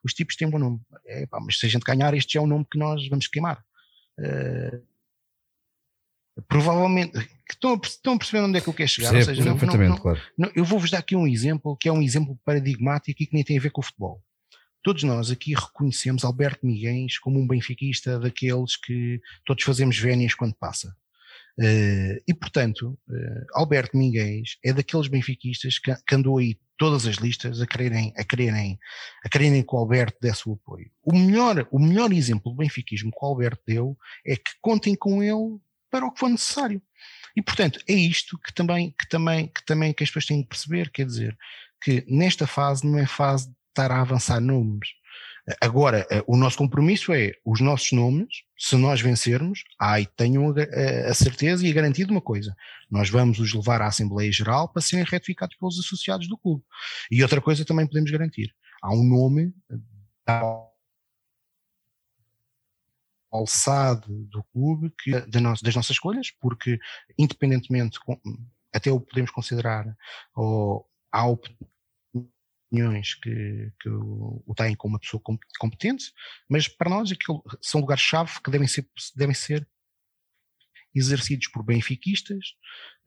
os 0.02 0.12
tipos 0.12 0.36
têm 0.36 0.48
um 0.48 0.50
bom 0.50 0.58
nome, 0.58 0.80
epá, 1.06 1.40
mas 1.40 1.58
se 1.58 1.66
a 1.66 1.68
gente 1.68 1.84
ganhar, 1.84 2.12
este 2.14 2.36
é 2.36 2.40
o 2.40 2.46
nome 2.46 2.66
que 2.70 2.78
nós 2.78 3.06
vamos 3.08 3.28
queimar. 3.28 3.64
Uh, 4.18 4.82
provavelmente 6.48 7.16
estão 7.50 7.74
a, 7.74 7.80
estão 7.82 8.14
a 8.14 8.18
perceber 8.18 8.44
onde 8.44 8.58
é 8.58 8.60
que 8.60 8.68
eu 8.68 8.74
quero 8.74 8.88
chegar. 8.88 9.10
Sim, 9.10 9.16
Ou 9.16 9.22
seja, 9.22 9.44
não, 9.44 9.56
não, 9.56 9.88
não, 9.88 9.96
claro. 9.96 10.20
eu 10.54 10.64
vou-vos 10.64 10.90
dar 10.90 10.98
aqui 10.98 11.14
um 11.14 11.26
exemplo 11.26 11.76
que 11.76 11.88
é 11.88 11.92
um 11.92 12.02
exemplo 12.02 12.38
paradigmático 12.44 13.22
e 13.22 13.26
que 13.26 13.34
nem 13.34 13.44
tem 13.44 13.58
a 13.58 13.60
ver 13.60 13.70
com 13.70 13.80
o 13.80 13.84
futebol. 13.84 14.22
Todos 14.82 15.02
nós 15.02 15.30
aqui 15.30 15.54
reconhecemos 15.54 16.24
Alberto 16.24 16.66
Miguel 16.66 17.06
como 17.22 17.40
um 17.40 17.46
benfiquista 17.46 18.18
daqueles 18.18 18.76
que 18.76 19.20
todos 19.44 19.64
fazemos 19.64 19.98
vénias 19.98 20.34
quando 20.34 20.54
passa. 20.54 20.94
Uh, 21.58 22.20
e 22.26 22.34
portanto, 22.34 22.98
uh, 23.08 23.46
Alberto 23.54 23.96
Miguel 23.96 24.42
é 24.64 24.72
daqueles 24.72 25.06
benfiquistas 25.06 25.78
que, 25.78 25.94
que, 25.94 26.14
andou 26.14 26.38
aí 26.38 26.58
todas 26.76 27.06
as 27.06 27.16
listas 27.16 27.60
a 27.60 27.66
quererem, 27.66 28.12
a 28.16 28.24
quererem, 28.24 28.76
a 29.24 29.28
quererem 29.28 29.62
que 29.62 29.74
o 29.74 29.78
Alberto 29.78 30.18
desse 30.20 30.48
o 30.48 30.54
apoio. 30.54 30.90
O 31.02 31.16
melhor, 31.16 31.66
o 31.70 31.78
melhor 31.78 32.12
exemplo 32.12 32.50
do 32.50 32.56
benfiquismo 32.56 33.12
que 33.12 33.18
o 33.22 33.26
Alberto 33.26 33.62
deu 33.66 33.96
é 34.26 34.34
que 34.36 34.50
contem 34.60 34.96
com 34.96 35.22
ele 35.22 35.60
para 35.94 36.06
o 36.06 36.10
que 36.10 36.18
for 36.18 36.28
necessário. 36.28 36.82
E 37.36 37.40
portanto, 37.42 37.78
é 37.88 37.92
isto 37.92 38.36
que 38.36 38.52
também, 38.52 38.92
que 38.98 39.08
também, 39.08 39.46
que 39.46 39.64
também 39.64 39.92
que 39.92 40.02
as 40.02 40.10
pessoas 40.10 40.26
têm 40.26 40.42
que 40.42 40.48
perceber, 40.48 40.90
quer 40.90 41.06
dizer, 41.06 41.38
que 41.80 42.04
nesta 42.08 42.48
fase 42.48 42.84
não 42.84 42.98
é 42.98 43.06
fase 43.06 43.46
de 43.46 43.54
estar 43.68 43.92
a 43.92 44.00
avançar 44.00 44.40
nomes. 44.40 44.88
Agora, 45.60 46.04
eh, 46.10 46.24
o 46.26 46.36
nosso 46.36 46.56
compromisso 46.56 47.12
é 47.12 47.32
os 47.44 47.60
nossos 47.60 47.92
nomes, 47.92 48.42
se 48.58 48.74
nós 48.74 49.00
vencermos, 49.00 49.62
ai, 49.78 50.04
tenham 50.16 50.48
a, 50.48 51.10
a 51.10 51.14
certeza 51.14 51.64
e 51.64 51.70
a 51.70 51.74
garantia 51.74 52.04
de 52.04 52.10
uma 52.10 52.20
coisa: 52.20 52.56
nós 52.90 53.08
vamos 53.08 53.38
os 53.38 53.54
levar 53.54 53.80
à 53.80 53.86
Assembleia 53.86 54.32
Geral 54.32 54.68
para 54.72 54.82
serem 54.82 55.04
retificados 55.04 55.56
pelos 55.56 55.78
associados 55.78 56.26
do 56.26 56.36
clube. 56.36 56.64
E 57.08 57.22
outra 57.22 57.40
coisa 57.40 57.64
também 57.64 57.86
podemos 57.86 58.10
garantir: 58.10 58.52
há 58.82 58.92
um 58.92 59.04
nome 59.04 59.54
alçado 63.34 64.24
do 64.26 64.44
clube 64.44 64.94
que, 65.02 65.10
das 65.10 65.74
nossas 65.74 65.90
escolhas, 65.90 66.30
porque 66.30 66.78
independentemente, 67.18 67.98
até 68.72 68.92
o 68.92 69.00
podemos 69.00 69.32
considerar, 69.32 69.96
ou 70.34 70.88
há 71.10 71.26
opiniões 71.26 73.14
que, 73.14 73.72
que 73.80 73.88
o 73.88 74.54
têm 74.56 74.76
como 74.76 74.94
uma 74.94 75.00
pessoa 75.00 75.20
competente, 75.58 76.12
mas 76.48 76.68
para 76.68 76.88
nós 76.88 77.10
aquilo 77.10 77.42
são 77.60 77.80
lugares-chave 77.80 78.40
que 78.40 78.50
devem 78.50 78.68
ser, 78.68 78.88
devem 79.16 79.34
ser 79.34 79.68
exercidos 80.94 81.48
por 81.48 81.64
benfiquistas 81.64 82.54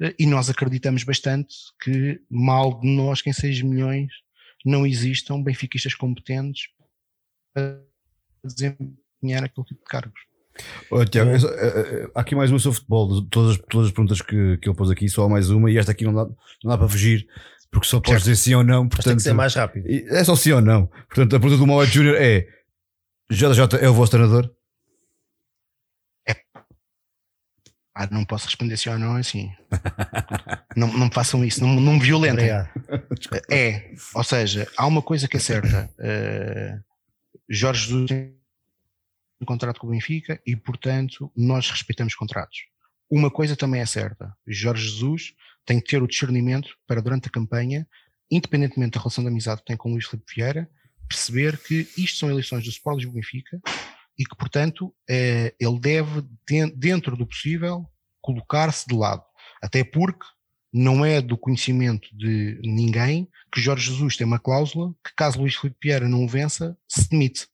eh, 0.01 0.13
e 0.19 0.25
nós 0.25 0.49
acreditamos 0.49 1.03
bastante 1.03 1.55
que 1.81 2.21
mal 2.29 2.81
de 2.81 2.87
nós, 2.87 3.21
quem 3.21 3.31
6 3.31 3.61
milhões, 3.61 4.11
não 4.65 4.85
existam 4.85 5.41
benfiquistas 5.41 5.95
competentes 5.95 6.67
para 7.53 7.81
desempenhar 8.43 9.06
aquele 9.23 9.65
tipo 9.65 9.81
de 9.81 9.87
cargos. 9.89 10.27
Oh, 10.89 11.05
Tiago, 11.05 11.31
é. 11.31 12.09
há 12.15 12.21
aqui 12.21 12.35
mais 12.35 12.49
uma 12.49 12.59
sobre 12.59 12.77
futebol. 12.77 13.21
Todas, 13.25 13.57
todas 13.69 13.87
as 13.87 13.91
perguntas 13.93 14.21
que, 14.21 14.57
que 14.57 14.69
ele 14.69 14.75
pôs 14.75 14.89
aqui, 14.89 15.07
só 15.09 15.25
há 15.25 15.29
mais 15.29 15.49
uma, 15.49 15.69
e 15.69 15.77
esta 15.77 15.91
aqui 15.91 16.05
não 16.05 16.13
dá, 16.13 16.25
não 16.25 16.71
dá 16.71 16.77
para 16.77 16.87
fugir, 16.87 17.27
porque 17.71 17.87
só 17.87 17.99
podes 17.99 18.23
dizer 18.23 18.35
sim 18.35 18.55
ou 18.55 18.63
não. 18.63 18.87
Portanto, 18.87 19.05
tem 19.05 19.15
que 19.15 19.23
ser 19.23 19.33
mais 19.33 19.53
rápido. 19.53 19.87
É 19.87 20.23
só 20.23 20.35
sim 20.35 20.51
ou 20.51 20.61
não. 20.61 20.87
Portanto, 20.87 21.35
a 21.35 21.39
pergunta 21.39 21.57
do 21.57 21.67
Moed 21.67 21.91
Júnior 21.91 22.15
é: 22.15 22.47
JJ 23.31 23.79
é 23.81 23.89
o 23.89 23.93
vosso 23.93 24.11
treinador? 24.11 24.49
É. 26.27 26.35
Ah, 27.95 28.07
não 28.11 28.25
posso 28.25 28.45
responder 28.45 28.77
se 28.77 28.89
ou 28.89 28.97
não 28.97 29.15
assim. 29.15 29.49
não, 30.75 30.91
não 30.93 31.05
me 31.07 31.13
façam 31.13 31.43
isso, 31.43 31.61
não, 31.61 31.79
não 31.79 31.93
me 31.93 31.99
violentem. 31.99 32.49
É, 33.51 33.91
ou 34.15 34.23
seja, 34.23 34.67
há 34.77 34.87
uma 34.87 35.01
coisa 35.01 35.27
que 35.27 35.37
é 35.37 35.39
certa. 35.39 35.89
Uh, 35.99 36.83
Jorge 37.49 37.87
Jesus 37.87 38.07
tem 38.07 38.36
um 39.41 39.45
contrato 39.45 39.79
com 39.79 39.87
o 39.87 39.91
Benfica 39.91 40.41
e, 40.45 40.55
portanto, 40.55 41.31
nós 41.35 41.69
respeitamos 41.69 42.15
contratos. 42.15 42.57
Uma 43.09 43.31
coisa 43.31 43.55
também 43.55 43.81
é 43.81 43.85
certa: 43.85 44.35
Jorge 44.45 44.89
Jesus 44.89 45.33
tem 45.65 45.79
que 45.79 45.89
ter 45.89 46.01
o 46.01 46.07
discernimento 46.07 46.69
para, 46.87 47.01
durante 47.01 47.27
a 47.27 47.31
campanha, 47.31 47.87
independentemente 48.31 48.91
da 48.91 48.99
relação 48.99 49.23
de 49.23 49.29
amizade 49.29 49.61
que 49.61 49.67
tem 49.67 49.77
com 49.77 49.89
o 49.89 49.91
Luís 49.93 50.05
Filipe 50.05 50.33
Vieira, 50.35 50.69
perceber 51.07 51.57
que 51.57 51.87
isto 51.97 52.19
são 52.19 52.29
eleições 52.29 52.63
do 52.63 52.69
Sport 52.69 52.97
Lisboa 52.97 53.15
Benfica 53.15 53.61
e 54.17 54.25
que, 54.25 54.35
portanto, 54.35 54.93
é, 55.09 55.53
ele 55.59 55.79
deve, 55.79 56.23
dentro 56.75 57.15
do 57.15 57.25
possível, 57.25 57.85
colocar-se 58.21 58.87
de 58.87 58.95
lado. 58.95 59.23
Até 59.61 59.83
porque 59.83 60.25
não 60.73 61.05
é 61.05 61.21
do 61.21 61.37
conhecimento 61.37 62.09
de 62.15 62.59
ninguém 62.63 63.27
que 63.53 63.61
Jorge 63.61 63.91
Jesus 63.91 64.17
tem 64.17 64.27
uma 64.27 64.39
cláusula 64.39 64.93
que, 65.03 65.15
caso 65.15 65.39
Luís 65.39 65.55
Filipe 65.55 65.77
Vieira 65.81 66.09
não 66.09 66.25
o 66.25 66.27
vença, 66.27 66.77
se 66.87 67.09
demite. 67.09 67.47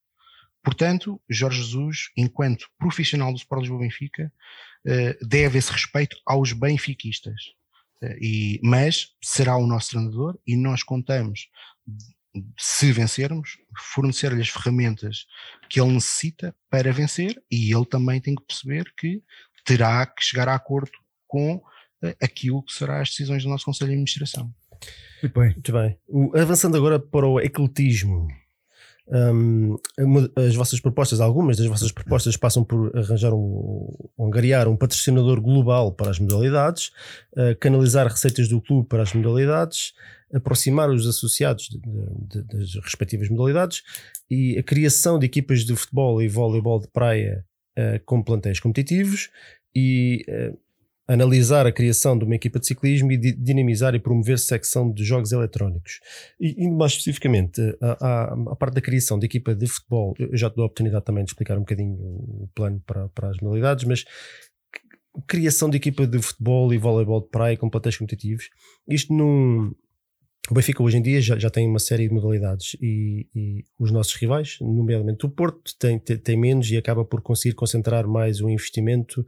Portanto, 0.64 1.22
Jorge 1.30 1.62
Jesus, 1.62 2.10
enquanto 2.16 2.70
profissional 2.80 3.32
do 3.32 3.38
Sport 3.38 3.62
Lisboa 3.62 3.82
Benfica, 3.82 4.32
eh, 4.86 5.18
deve 5.22 5.58
esse 5.58 5.72
respeito 5.72 6.18
aos 6.26 6.54
benfiquistas. 6.54 7.54
Eh, 8.02 8.18
e, 8.22 8.60
mas 8.64 9.10
será 9.22 9.58
o 9.58 9.68
nosso 9.68 9.92
treinador 9.92 10.38
e 10.48 10.56
nós 10.56 10.82
contamos 10.84 11.50
se 12.58 12.92
vencermos, 12.92 13.58
fornecer-lhe 13.94 14.42
as 14.42 14.50
ferramentas 14.50 15.28
que 15.70 15.80
ele 15.80 15.94
necessita 15.94 16.56
para 16.70 16.92
vencer 16.92 17.42
e 17.52 17.72
ele 17.72 17.86
também 17.86 18.20
tem 18.20 18.34
que 18.34 18.44
perceber 18.44 18.92
que 18.98 19.22
terá 19.64 20.06
que 20.06 20.24
chegar 20.24 20.48
a 20.48 20.56
acordo 20.56 20.92
com 21.28 21.62
eh, 22.02 22.16
aquilo 22.22 22.64
que 22.64 22.74
serão 22.74 22.96
as 22.96 23.10
decisões 23.10 23.44
do 23.44 23.50
nosso 23.50 23.66
Conselho 23.66 23.90
de 23.90 23.94
Administração. 23.94 24.54
Muito 25.22 25.40
bem. 25.40 25.50
Muito 25.52 25.72
bem. 25.72 25.98
O, 26.08 26.38
avançando 26.38 26.76
agora 26.78 27.00
para 27.00 27.28
o 27.28 27.40
ecletismo. 27.40 28.28
Um, 29.06 29.78
as 30.38 30.56
vossas 30.56 30.80
propostas, 30.80 31.20
algumas 31.20 31.58
das 31.58 31.68
vossas 31.68 31.92
propostas 31.92 32.38
passam 32.38 32.64
por 32.64 32.96
arranjar 32.98 33.34
um, 33.34 33.90
angariar 34.18 34.68
um 34.68 34.78
patrocinador 34.78 35.42
global 35.42 35.92
para 35.92 36.10
as 36.10 36.20
modalidades, 36.20 36.92
uh, 37.34 37.56
canalizar 37.60 38.08
receitas 38.08 38.48
do 38.48 38.62
clube 38.62 38.88
para 38.88 39.04
as 39.04 39.14
modalidades, 39.14 39.94
aproximar 40.34 40.90
os 40.90 41.06
associados 41.06 41.68
de, 41.68 41.80
de, 41.80 42.44
das 42.44 42.76
respectivas 42.76 43.28
modalidades 43.28 43.84
e 44.32 44.58
a 44.58 44.64
criação 44.64 45.20
de 45.20 45.26
equipas 45.26 45.66
de 45.66 45.76
futebol 45.76 46.22
e 46.22 46.30
voleibol 46.30 46.80
de 46.80 46.88
praia 46.88 47.46
uh, 47.78 48.00
com 48.06 48.24
plantéis 48.24 48.60
competitivos 48.60 49.30
e 49.76 50.26
uh, 50.30 50.58
analisar 51.08 51.68
a 51.68 51.72
criação 51.72 52.18
de 52.18 52.24
uma 52.24 52.36
equipa 52.36 52.60
de 52.60 52.68
ciclismo 52.68 53.12
e 53.12 53.18
dinamizar 53.18 53.94
e 53.94 54.00
promover 54.00 54.40
secção 54.40 54.92
de 54.92 55.04
jogos 55.04 55.32
eletrónicos. 55.32 56.00
E, 56.40 56.64
e 56.64 56.70
mais 56.70 56.94
especificamente, 56.94 57.62
a, 57.82 58.56
parte 58.58 58.76
da 58.76 58.82
criação 58.82 59.20
de 59.20 59.26
equipa 59.26 59.54
de 59.54 59.68
futebol, 59.68 60.14
eu 60.18 60.36
já 60.36 60.50
te 60.50 60.56
dou 60.56 60.64
a 60.64 60.68
oportunidade 60.68 61.04
também 61.04 61.24
de 61.24 61.32
explicar 61.32 61.58
um 61.58 61.62
bocadinho 61.62 61.94
o 61.94 62.50
plano 62.56 62.82
para, 62.86 63.10
para 63.10 63.30
as 63.30 63.38
modalidades, 63.38 63.84
mas 63.86 64.06
criação 65.28 65.70
de 65.70 65.78
equipa 65.78 66.08
de 66.08 66.22
futebol 66.22 66.74
e 66.74 66.78
voleibol 66.78 67.22
de 67.22 67.30
praia 67.30 67.58
com 67.58 67.70
plantéis 67.70 67.98
competitivos, 67.98 68.50
isto 68.88 69.14
num, 69.14 69.72
o 70.50 70.54
Benfica 70.54 70.84
hoje 70.84 70.98
em 70.98 71.02
dia 71.02 71.22
já, 71.22 71.38
já 71.38 71.50
tem 71.50 71.68
uma 71.68 71.80
série 71.80 72.08
de 72.08 72.14
modalidades 72.14 72.76
e, 72.82 73.28
e 73.34 73.64
os 73.80 73.92
nossos 73.92 74.14
rivais, 74.16 74.58
nomeadamente 74.60 75.26
o 75.26 75.30
Porto, 75.30 75.74
tem, 75.80 75.98
tem, 76.00 76.18
tem, 76.18 76.38
menos 76.38 76.70
e 76.70 76.78
acaba 76.78 77.06
por 77.06 77.22
conseguir 77.22 77.56
concentrar 77.56 78.08
mais 78.08 78.42
o 78.42 78.50
investimento 78.50 79.26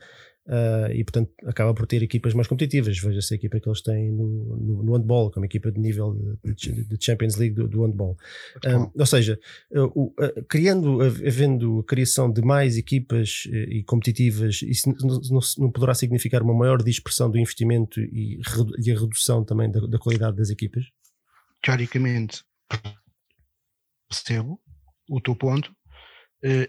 uh, 0.48 0.92
e, 0.92 1.04
portanto, 1.04 1.32
acaba 1.46 1.74
por 1.74 1.86
ter 1.88 2.02
equipas 2.04 2.34
mais 2.34 2.48
competitivas. 2.48 2.98
Veja-se 2.98 3.34
a 3.34 3.38
equipa 3.38 3.60
que 3.60 3.68
eles 3.68 3.82
têm 3.82 4.12
no, 4.12 4.58
no, 4.58 4.84
no 4.84 4.94
handball, 4.94 5.32
como 5.32 5.46
equipa 5.46 5.72
de 5.72 5.80
nível 5.80 6.38
de, 6.44 6.84
de 6.84 7.04
Champions 7.04 7.36
League 7.36 7.56
do, 7.56 7.68
do 7.68 7.86
handball. 7.86 8.18
Um, 8.66 8.84
ah, 8.84 8.92
ou 8.98 9.06
seja, 9.06 9.40
uh, 9.72 9.84
uh, 9.84 10.46
criando, 10.48 11.02
havendo 11.02 11.80
a 11.80 11.84
criação 11.84 12.32
de 12.32 12.42
mais 12.42 12.78
equipas 12.78 13.44
e 13.52 13.84
competitivas, 13.84 14.62
isso 14.62 14.90
não, 14.90 15.20
não, 15.30 15.40
não, 15.58 15.72
poderá 15.72 15.94
significar 15.94 16.42
uma 16.42 16.54
maior 16.54 16.82
dispersão 16.84 17.30
do 17.30 17.38
investimento 17.38 18.00
e, 18.00 18.40
e 18.80 18.92
a 18.92 19.00
redução 19.00 19.44
também 19.44 19.70
da, 19.72 19.80
da 19.82 19.98
qualidade 19.98 20.38
das 20.38 20.50
equipas? 20.50 20.86
teoricamente 21.66 22.44
percebo 24.08 24.62
o 25.10 25.20
teu 25.20 25.36
ponto. 25.36 25.76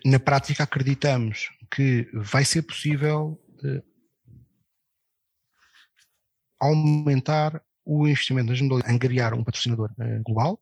Na 0.07 0.19
prática 0.19 0.63
acreditamos 0.63 1.51
que 1.71 2.09
vai 2.15 2.45
ser 2.47 2.63
possível 2.63 3.39
aumentar 6.61 7.63
o 7.85 8.07
investimento 8.07 8.51
nas 8.51 8.61
modalidades, 8.61 8.95
angariar 8.95 9.35
um 9.35 9.45
patrocinador 9.45 9.91
eh, 10.01 10.21
global 10.25 10.61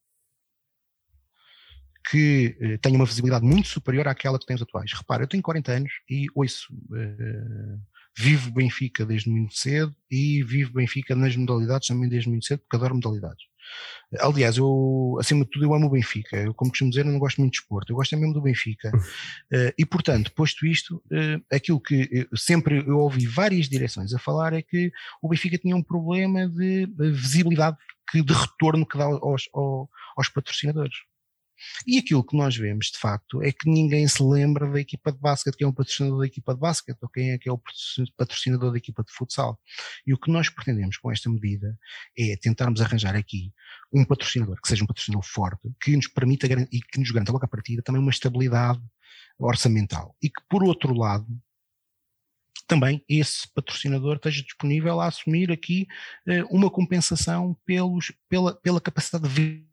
que 2.10 2.78
tenha 2.82 2.96
uma 2.96 3.06
visibilidade 3.06 3.46
muito 3.46 3.66
superior 3.66 4.06
àquela 4.06 4.38
que 4.38 4.44
temos 4.44 4.60
atuais. 4.60 4.92
Repara, 4.92 5.22
eu 5.22 5.26
tenho 5.26 5.42
40 5.42 5.72
anos 5.72 5.90
e 6.06 6.26
ouço 6.34 6.68
vivo 8.16 8.50
Benfica 8.52 9.04
desde 9.04 9.30
muito 9.30 9.54
cedo 9.54 9.94
e 10.10 10.42
vivo 10.44 10.74
Benfica 10.74 11.16
nas 11.16 11.34
modalidades 11.34 11.88
também 11.88 12.08
desde 12.08 12.28
muito 12.28 12.44
cedo, 12.44 12.60
porque 12.60 12.76
adoro 12.76 12.94
modalidades. 12.94 13.44
Aliás, 14.20 14.56
eu, 14.56 15.16
acima 15.18 15.44
de 15.44 15.50
tudo, 15.50 15.64
eu 15.64 15.74
amo 15.74 15.86
o 15.86 15.90
Benfica. 15.90 16.36
Eu, 16.36 16.54
como 16.54 16.70
costumo 16.70 16.90
dizer, 16.90 17.04
eu 17.04 17.12
não 17.12 17.18
gosto 17.18 17.38
muito 17.38 17.54
de 17.54 17.58
esporte, 17.60 17.90
eu 17.90 17.96
gosto 17.96 18.14
é 18.14 18.16
mesmo 18.16 18.34
do 18.34 18.42
Benfica. 18.42 18.90
uh, 18.94 19.72
e, 19.78 19.84
portanto, 19.84 20.32
posto 20.32 20.66
isto, 20.66 20.96
uh, 20.96 21.44
aquilo 21.52 21.80
que 21.80 22.28
sempre 22.34 22.78
eu 22.86 22.98
ouvi 22.98 23.26
várias 23.26 23.68
direções 23.68 24.14
a 24.14 24.18
falar 24.18 24.52
é 24.52 24.62
que 24.62 24.92
o 25.22 25.28
Benfica 25.28 25.58
tinha 25.58 25.74
um 25.74 25.82
problema 25.82 26.48
de 26.48 26.86
visibilidade, 26.96 27.76
que, 28.10 28.22
de 28.22 28.32
retorno 28.32 28.86
que 28.86 28.98
dá 28.98 29.04
aos, 29.04 29.48
aos, 29.52 29.88
aos 30.16 30.28
patrocinadores. 30.28 30.96
E 31.86 31.98
aquilo 31.98 32.24
que 32.24 32.36
nós 32.36 32.56
vemos, 32.56 32.86
de 32.86 32.98
facto, 32.98 33.42
é 33.42 33.52
que 33.52 33.68
ninguém 33.68 34.06
se 34.08 34.22
lembra 34.22 34.70
da 34.70 34.80
equipa 34.80 35.12
de 35.12 35.18
basquete, 35.18 35.56
quem 35.56 35.66
é 35.66 35.68
o 35.68 35.72
patrocinador 35.72 36.20
da 36.20 36.26
equipa 36.26 36.54
de 36.54 36.60
basquete, 36.60 36.98
ou 37.00 37.08
quem 37.08 37.30
é 37.30 37.38
que 37.38 37.48
é 37.48 37.52
o 37.52 37.60
patrocinador 38.16 38.72
da 38.72 38.78
equipa 38.78 39.02
de 39.02 39.12
futsal. 39.12 39.58
E 40.06 40.12
o 40.14 40.18
que 40.18 40.30
nós 40.30 40.48
pretendemos 40.48 40.96
com 40.96 41.10
esta 41.10 41.28
medida 41.30 41.78
é 42.18 42.36
tentarmos 42.36 42.80
arranjar 42.80 43.14
aqui 43.16 43.52
um 43.92 44.04
patrocinador, 44.04 44.60
que 44.60 44.68
seja 44.68 44.84
um 44.84 44.86
patrocinador 44.86 45.24
forte, 45.24 45.70
que 45.80 45.96
nos 45.96 46.08
permita 46.08 46.46
e 46.46 46.80
que 46.80 46.98
nos 46.98 47.10
garanta 47.10 47.32
logo 47.32 47.44
à 47.44 47.48
partida 47.48 47.82
também 47.82 48.00
uma 48.00 48.10
estabilidade 48.10 48.80
orçamental. 49.38 50.16
E 50.22 50.28
que, 50.28 50.42
por 50.48 50.62
outro 50.62 50.94
lado, 50.94 51.26
também 52.66 53.04
esse 53.08 53.48
patrocinador 53.52 54.16
esteja 54.16 54.42
disponível 54.42 55.00
a 55.00 55.06
assumir 55.06 55.50
aqui 55.50 55.86
eh, 56.26 56.44
uma 56.44 56.70
compensação 56.70 57.56
pelos, 57.64 58.12
pela, 58.28 58.54
pela 58.54 58.80
capacidade 58.80 59.28
de 59.28 59.66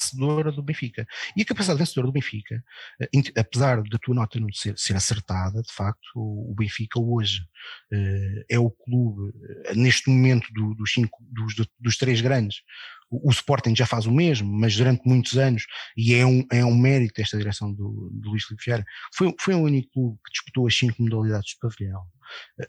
vencedora 0.00 0.52
do 0.52 0.62
Benfica. 0.62 1.06
E 1.36 1.42
a 1.42 1.44
capacidade 1.44 1.78
vencedora 1.78 2.06
do 2.06 2.12
Benfica, 2.12 2.62
eh, 3.00 3.08
apesar 3.36 3.82
da 3.82 3.98
tua 3.98 4.14
nota 4.14 4.38
não 4.38 4.52
ser, 4.52 4.78
ser 4.78 4.96
acertada, 4.96 5.62
de 5.62 5.72
facto, 5.72 6.06
o, 6.16 6.54
Benfica 6.56 7.00
hoje 7.00 7.40
uh, 7.92 8.44
é 8.48 8.58
o 8.58 8.70
clube, 8.70 9.30
uh, 9.30 9.74
neste 9.74 10.08
momento 10.08 10.52
do, 10.52 10.74
dos, 10.74 10.92
cinco, 10.92 11.18
dos, 11.20 11.54
dos 11.78 11.96
três 11.96 12.20
grandes, 12.20 12.62
o, 13.10 13.30
Sporting 13.30 13.74
já 13.74 13.86
faz 13.86 14.06
o 14.06 14.12
mesmo, 14.12 14.50
mas 14.50 14.76
durante 14.76 15.06
muitos 15.06 15.36
anos, 15.38 15.64
e 15.96 16.14
é 16.14 16.26
um, 16.26 16.44
é 16.50 16.64
um 16.64 16.76
mérito 16.76 17.20
esta 17.20 17.38
direção 17.38 17.72
do, 17.72 18.10
do 18.12 18.30
Luís 18.30 18.44
Filipe 18.44 18.64
Vieira, 18.64 18.84
foi, 19.14 19.34
foi 19.38 19.54
o 19.54 19.60
único 19.60 19.90
clube 19.92 20.18
que 20.24 20.32
disputou 20.32 20.66
as 20.66 20.76
cinco 20.76 21.02
modalidades 21.02 21.50
de 21.50 21.58
pavilhão. 21.60 22.04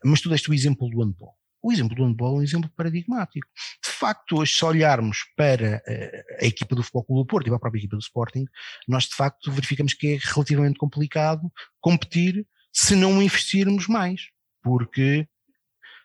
Mas 0.06 0.22
tu 0.22 0.30
deste 0.30 0.50
o 0.50 0.54
exemplo 0.54 0.88
do 0.90 1.04
handball. 1.04 1.36
O 1.68 1.72
exemplo 1.74 1.98
do 1.98 2.06
handball 2.06 2.38
é 2.38 2.40
um 2.40 2.42
exemplo 2.42 2.70
paradigmático. 2.78 3.46
De 3.84 3.92
facto, 3.92 4.38
hoje, 4.38 4.54
se 4.54 4.64
olharmos 4.64 5.26
para 5.36 5.84
eh, 5.86 6.38
a 6.42 6.46
equipa 6.46 6.74
do 6.74 6.82
Futebol 6.82 7.04
Clube 7.04 7.22
do 7.24 7.28
Porto 7.28 7.48
e 7.48 7.50
para 7.50 7.58
a 7.58 7.60
própria 7.60 7.80
equipa 7.80 7.98
do 7.98 8.02
Sporting, 8.02 8.46
nós 8.88 9.04
de 9.04 9.14
facto 9.14 9.52
verificamos 9.52 9.94
que 9.94 10.14
é 10.14 10.18
relativamente 10.34 10.80
complicado 10.80 11.52
competir 11.82 12.48
se 12.72 12.96
não 12.96 13.22
investirmos 13.22 13.86
mais, 13.86 14.30
porque 14.64 15.28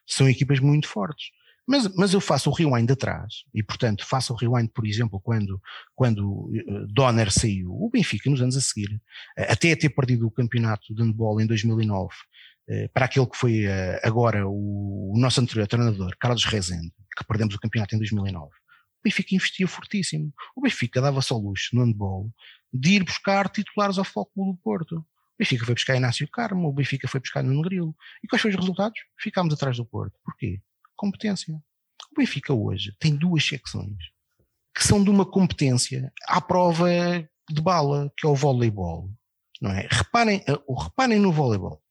são 0.05 0.29
equipas 0.29 0.59
muito 0.59 0.89
fortes. 0.89 1.29
Mas, 1.65 1.95
mas 1.95 2.13
eu 2.13 2.21
faço 2.21 2.51
o 2.51 2.53
rewind 2.53 2.91
atrás, 2.91 3.45
e 3.55 3.63
portanto 3.63 4.05
faço 4.05 4.33
o 4.33 4.37
rewind, 4.37 4.69
por 4.75 4.85
exemplo, 4.85 5.21
quando, 5.21 5.63
quando 5.95 6.51
uh, 6.51 6.87
Donner 6.89 7.31
saiu, 7.31 7.71
o 7.71 7.89
Benfica 7.89 8.29
nos 8.29 8.43
anos 8.43 8.57
a 8.57 8.61
seguir, 8.61 9.01
até 9.37 9.77
ter 9.77 9.91
perdido 9.91 10.27
o 10.27 10.31
campeonato 10.31 10.93
de 10.93 11.01
handball 11.01 11.41
em 11.41 11.47
2009, 11.47 12.09
eh, 12.09 12.17
para 12.93 13.07
aquele 13.07 13.27
que 13.27 13.37
foi 13.37 13.65
eh, 13.65 14.01
agora 14.05 14.47
o, 14.47 15.13
nosso 15.17 15.41
anterior 15.41 15.67
treinador, 15.67 16.17
Carlos 16.19 16.45
Rezende, 16.45 16.93
que 17.17 17.25
perdemos 17.25 17.55
o 17.55 17.59
campeonato 17.59 17.95
em 17.95 17.99
2009, 17.99 18.47
o 18.47 18.51
Benfica 19.05 19.35
investia 19.35 19.67
fortíssimo. 19.67 20.33
O 20.57 20.61
Benfica 20.61 21.01
dava-se 21.01 21.33
ao 21.33 21.41
luxo 21.41 21.75
no 21.75 21.85
handball 21.85 22.31
de 22.73 22.93
ir 22.93 23.05
buscar 23.05 23.49
titulares 23.49 23.99
ao 23.99 24.05
Foco 24.05 24.31
do 24.37 24.57
Porto. 24.63 24.99
O 24.99 25.05
Benfica 25.39 25.65
foi 25.65 25.75
buscar 25.75 25.97
Inácio 25.97 26.29
Carmo, 26.29 26.69
o 26.69 26.73
Benfica 26.73 27.09
foi 27.09 27.21
buscar 27.21 27.43
Nuno 27.43 27.63
Grilo. 27.63 27.95
E 28.23 28.29
quais 28.29 28.41
foram 28.41 28.55
os 28.55 28.61
resultados? 28.61 29.01
Ficámos 29.19 29.53
atrás 29.53 29.77
do 29.77 29.85
Porto. 29.85 30.17
Porquê? 30.25 30.61
Competência. 30.95 31.53
O 32.13 32.17
Benfica 32.17 32.55
hoje 32.55 32.95
tem 33.01 33.17
duas 33.17 33.45
secções 33.45 33.97
que 34.75 34.85
são 34.85 35.03
de 35.03 35.11
uma 35.11 35.27
competência 35.27 36.13
à 36.27 36.41
prova 36.41 36.89
de 37.51 37.61
bala, 37.61 38.11
que 38.17 38.27
é 38.27 38.31
o 38.31 38.35
voleibol. 38.35 39.11
Não 39.61 39.71
é? 39.71 39.87
Reparem, 39.91 40.43
eh, 40.49 40.59
reparem 40.83 41.19
no 41.19 41.33
voleibol. 41.33 41.82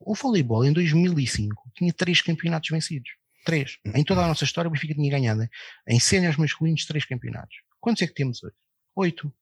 O 0.00 0.14
voleibol 0.14 0.64
em 0.64 0.72
2005 0.72 1.70
tinha 1.76 1.92
três 1.92 2.22
campeonatos 2.22 2.70
vencidos. 2.70 3.10
Três. 3.44 3.78
Em 3.94 4.04
toda 4.04 4.24
a 4.24 4.28
nossa 4.28 4.44
história, 4.44 4.68
o 4.68 4.70
Benfica 4.70 4.94
tinha 4.94 5.10
ganhado 5.10 5.48
em 5.88 5.98
séniores 5.98 6.36
masculinos 6.36 6.84
três 6.84 7.04
campeonatos. 7.04 7.56
Quantos 7.80 8.02
é 8.02 8.06
que 8.06 8.14
temos 8.14 8.42
hoje? 8.42 8.54
Oito. 8.96 9.32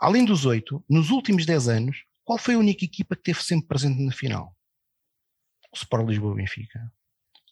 Além 0.00 0.24
dos 0.24 0.44
oito, 0.46 0.84
nos 0.88 1.10
últimos 1.10 1.46
dez 1.46 1.68
anos, 1.68 2.04
qual 2.24 2.38
foi 2.38 2.54
a 2.54 2.58
única 2.58 2.84
equipa 2.84 3.14
que 3.14 3.20
esteve 3.20 3.44
sempre 3.44 3.68
presente 3.68 4.00
na 4.02 4.12
final? 4.12 4.56
O 5.72 5.76
Sport 5.76 6.08
Lisboa 6.08 6.34
Benfica. 6.34 6.92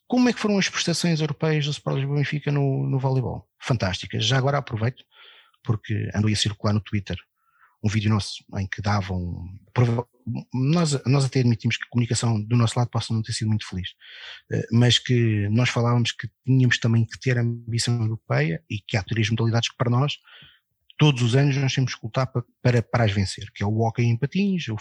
Como 0.06 0.28
é 0.28 0.32
que 0.32 0.40
foram 0.40 0.59
as 0.59 0.69
prestações 0.69 1.20
europeias 1.20 1.64
do 1.64 1.70
Sport 1.70 1.97
Lisboa 1.97 2.16
Benfica 2.16 2.51
no, 2.51 2.86
no 2.89 2.98
voleibol? 2.98 3.48
Fantásticas. 3.60 4.24
Já 4.24 4.39
agora 4.39 4.59
aproveito, 4.59 5.05
porque 5.62 6.10
ando 6.14 6.28
a 6.28 6.36
circular 6.36 6.73
no 6.73 6.81
Twitter 6.81 7.16
um 7.83 7.89
vídeo 7.89 8.11
nosso 8.11 8.45
em 8.57 8.67
que 8.67 8.81
davam. 8.81 9.49
Nós, 10.55 11.05
nós 11.05 11.25
até 11.25 11.41
admitimos 11.41 11.77
que 11.77 11.85
a 11.85 11.89
comunicação 11.89 12.41
do 12.41 12.57
nosso 12.57 12.79
lado 12.79 12.89
possa 12.91 13.13
não 13.13 13.23
ter 13.23 13.33
sido 13.33 13.49
muito 13.49 13.69
feliz, 13.69 13.89
eh, 14.53 14.67
mas 14.71 14.99
que 14.99 15.49
nós 15.49 15.69
falávamos 15.69 16.13
que 16.13 16.31
tínhamos 16.47 16.79
também 16.79 17.05
que 17.05 17.19
ter 17.19 17.37
a 17.37 17.43
ambição 17.43 18.01
europeia 18.01 18.63
e 18.71 18.79
que 18.79 18.97
há 18.97 19.03
três 19.03 19.29
modalidades 19.31 19.69
que 19.71 19.77
para 19.77 19.91
nós, 19.91 20.19
todos 20.97 21.23
os 21.23 21.35
anos, 21.35 21.57
nós 21.57 21.75
temos 21.75 21.95
que 21.97 22.07
lutar 22.07 22.29
para, 22.29 22.45
para, 22.63 22.83
para 22.83 23.05
as 23.05 23.11
vencer, 23.11 23.51
que 23.53 23.65
é 23.65 23.67
o 23.67 23.81
hockey 23.81 24.05
em 24.05 24.17
patins, 24.17 24.69
o 24.69 24.77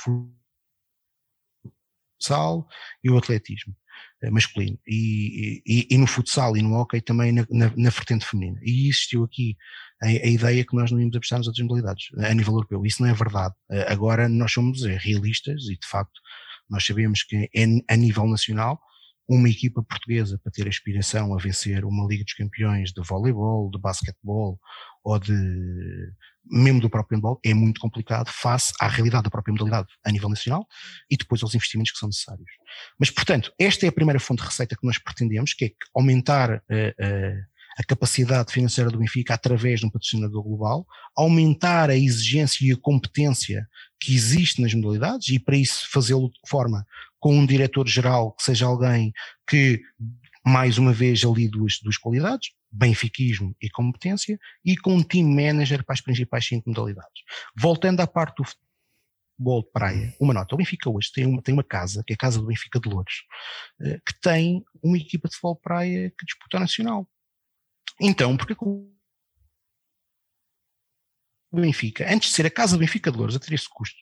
futsal 2.19 2.67
e 3.03 3.09
o 3.09 3.17
atletismo. 3.17 3.75
Eh, 4.23 4.29
masculino 4.29 4.77
e, 4.85 5.63
e, 5.65 5.87
e, 5.89 5.97
no 5.97 6.05
futsal 6.05 6.55
e 6.55 6.61
no 6.61 6.75
hockey 6.75 7.01
também 7.01 7.31
na, 7.31 7.43
na, 7.49 7.73
na 7.75 7.89
vertente 7.89 8.23
feminina. 8.23 8.59
E 8.61 8.87
existiu 8.87 9.23
aqui 9.23 9.57
a, 9.99 10.05
a, 10.05 10.27
ideia 10.27 10.63
que 10.63 10.75
nós 10.75 10.91
não 10.91 10.99
íamos 10.99 11.15
apostar 11.15 11.39
nas 11.39 11.47
outras 11.47 11.65
modalidades 11.65 12.09
a 12.19 12.31
nível 12.31 12.53
europeu. 12.53 12.85
Isso 12.85 13.01
não 13.01 13.09
é 13.09 13.13
verdade. 13.15 13.55
Eh, 13.71 13.91
agora 13.91 14.29
nós 14.29 14.51
somos 14.51 14.83
eh, 14.85 14.95
realistas 15.01 15.63
e 15.63 15.75
de 15.75 15.87
facto 15.87 16.21
nós 16.69 16.85
sabemos 16.85 17.23
que 17.23 17.49
é 17.51 17.65
a 17.89 17.97
nível 17.97 18.27
nacional 18.27 18.79
uma 19.27 19.49
equipa 19.49 19.81
portuguesa 19.81 20.39
para 20.43 20.51
ter 20.51 20.67
aspiração 20.67 21.33
a 21.33 21.37
vencer 21.37 21.83
uma 21.83 22.05
Liga 22.07 22.23
dos 22.23 22.33
Campeões 22.33 22.91
de 22.91 23.01
voleibol, 23.01 23.71
de 23.71 23.79
basquetebol 23.79 24.59
ou 25.03 25.19
de 25.19 26.11
mesmo 26.43 26.81
do 26.81 26.89
próprio 26.89 27.17
handball 27.17 27.39
é 27.45 27.53
muito 27.53 27.79
complicado 27.79 28.29
face 28.29 28.73
à 28.79 28.87
realidade 28.87 29.23
da 29.23 29.29
própria 29.29 29.51
modalidade 29.51 29.87
a 30.03 30.11
nível 30.11 30.27
nacional 30.27 30.67
e 31.09 31.15
depois 31.15 31.43
aos 31.43 31.53
investimentos 31.53 31.91
que 31.91 31.99
são 31.99 32.09
necessários. 32.09 32.49
Mas, 32.99 33.09
portanto, 33.09 33.53
esta 33.59 33.85
é 33.85 33.89
a 33.89 33.91
primeira 33.91 34.19
fonte 34.19 34.41
de 34.41 34.47
receita 34.47 34.75
que 34.75 34.85
nós 34.85 34.97
pretendemos, 34.97 35.53
que 35.53 35.65
é 35.65 35.71
aumentar 35.93 36.55
uh, 36.55 36.57
uh, 36.57 37.51
a 37.77 37.83
capacidade 37.83 38.51
financeira 38.51 38.89
do 38.89 38.97
Benfica 38.97 39.33
através 39.33 39.79
de 39.79 39.85
um 39.85 39.89
patrocinador 39.89 40.43
global, 40.43 40.85
aumentar 41.15 41.89
a 41.89 41.95
exigência 41.95 42.65
e 42.65 42.71
a 42.71 42.77
competência 42.77 43.67
que 43.99 44.13
existe 44.13 44.61
nas 44.61 44.73
modalidades 44.73 45.29
e 45.29 45.39
para 45.39 45.55
isso 45.55 45.87
fazê-lo 45.89 46.29
de 46.29 46.49
forma 46.49 46.85
com 47.19 47.37
um 47.37 47.45
diretor-geral 47.45 48.33
que 48.33 48.43
seja 48.43 48.65
alguém 48.65 49.13
que 49.47 49.79
mais 50.43 50.77
uma 50.77 50.91
vez 50.91 51.23
ali 51.23 51.47
duas, 51.47 51.79
duas 51.81 51.97
qualidades, 51.97 52.49
benfiquismo 52.71 53.55
e 53.61 53.69
competência, 53.69 54.39
e 54.63 54.77
com 54.77 54.95
um 54.95 55.03
team 55.03 55.27
manager 55.27 55.83
para 55.83 55.93
as 55.93 56.01
principais 56.01 56.45
cinco 56.45 56.69
modalidades. 56.69 57.23
Voltando 57.55 57.99
à 57.99 58.07
parte 58.07 58.37
do 58.37 58.45
futebol 58.45 59.63
de 59.63 59.71
praia, 59.71 60.15
uma 60.19 60.33
nota, 60.33 60.55
o 60.55 60.57
Benfica 60.57 60.89
hoje 60.89 61.11
tem 61.11 61.25
uma, 61.25 61.41
tem 61.41 61.53
uma 61.53 61.63
casa, 61.63 62.03
que 62.05 62.13
é 62.13 62.15
a 62.15 62.17
Casa 62.17 62.39
do 62.39 62.45
Benfica 62.45 62.79
de 62.79 62.87
Louros, 62.87 63.25
eh, 63.81 63.99
que 64.05 64.19
tem 64.21 64.63
uma 64.81 64.97
equipa 64.97 65.27
de 65.27 65.35
futebol 65.35 65.55
de 65.55 65.61
praia 65.61 66.13
que 66.17 66.25
disputa 66.25 66.59
nacional. 66.59 67.07
Então, 67.99 68.37
porque 68.37 68.55
o 68.63 68.89
Benfica, 71.51 72.11
antes 72.11 72.29
de 72.29 72.35
ser 72.35 72.45
a 72.45 72.51
Casa 72.51 72.77
do 72.77 72.79
Benfica 72.79 73.11
de 73.11 73.17
Louros, 73.17 73.35
a 73.35 73.39
ter 73.39 73.53
esse 73.53 73.67
custo, 73.69 73.99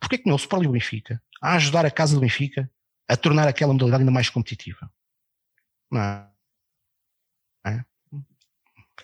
porque 0.00 0.18
que 0.18 0.28
não 0.28 0.38
se 0.38 0.48
pode 0.48 0.66
o 0.66 0.72
Benfica 0.72 1.22
a 1.42 1.54
ajudar 1.56 1.84
a 1.84 1.90
Casa 1.90 2.14
do 2.14 2.20
Benfica 2.20 2.70
a 3.08 3.16
tornar 3.16 3.46
aquela 3.46 3.72
modalidade 3.72 4.02
ainda 4.02 4.12
mais 4.12 4.30
competitiva? 4.30 4.90
Não 5.90 6.00
é? 6.00 6.30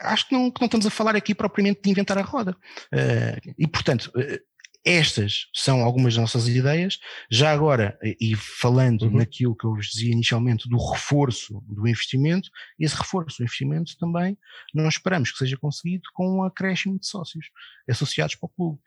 Acho 0.01 0.29
que 0.29 0.35
não, 0.35 0.51
que 0.51 0.61
não, 0.61 0.67
estamos 0.67 0.87
a 0.87 0.91
falar 0.91 1.15
aqui 1.17 1.35
propriamente 1.35 1.83
de 1.83 1.91
inventar 1.91 2.19
a 2.19 2.23
roda. 2.23 2.57
Uh, 2.93 3.55
e, 3.59 3.67
portanto, 3.67 4.11
uh, 4.17 4.53
estas 4.85 5.47
são 5.55 5.83
algumas 5.83 6.15
das 6.15 6.23
nossas 6.23 6.49
ideias. 6.49 6.99
Já 7.31 7.53
agora, 7.53 7.99
e 8.03 8.35
falando 8.35 9.03
uhum. 9.03 9.19
naquilo 9.19 9.57
que 9.57 9.65
eu 9.65 9.75
vos 9.75 9.87
dizia 9.87 10.13
inicialmente 10.13 10.69
do 10.69 10.77
reforço 10.77 11.63
do 11.69 11.87
investimento, 11.87 12.51
esse 12.79 12.97
reforço 12.97 13.39
do 13.39 13.45
investimento 13.45 13.97
também 13.99 14.37
nós 14.75 14.95
esperamos 14.95 15.31
que 15.31 15.39
seja 15.39 15.57
conseguido 15.57 16.03
com 16.13 16.39
um 16.39 16.43
acréscimo 16.43 16.99
de 16.99 17.07
sócios 17.07 17.47
associados 17.89 18.35
para 18.35 18.47
o 18.47 18.51
clube. 18.51 18.81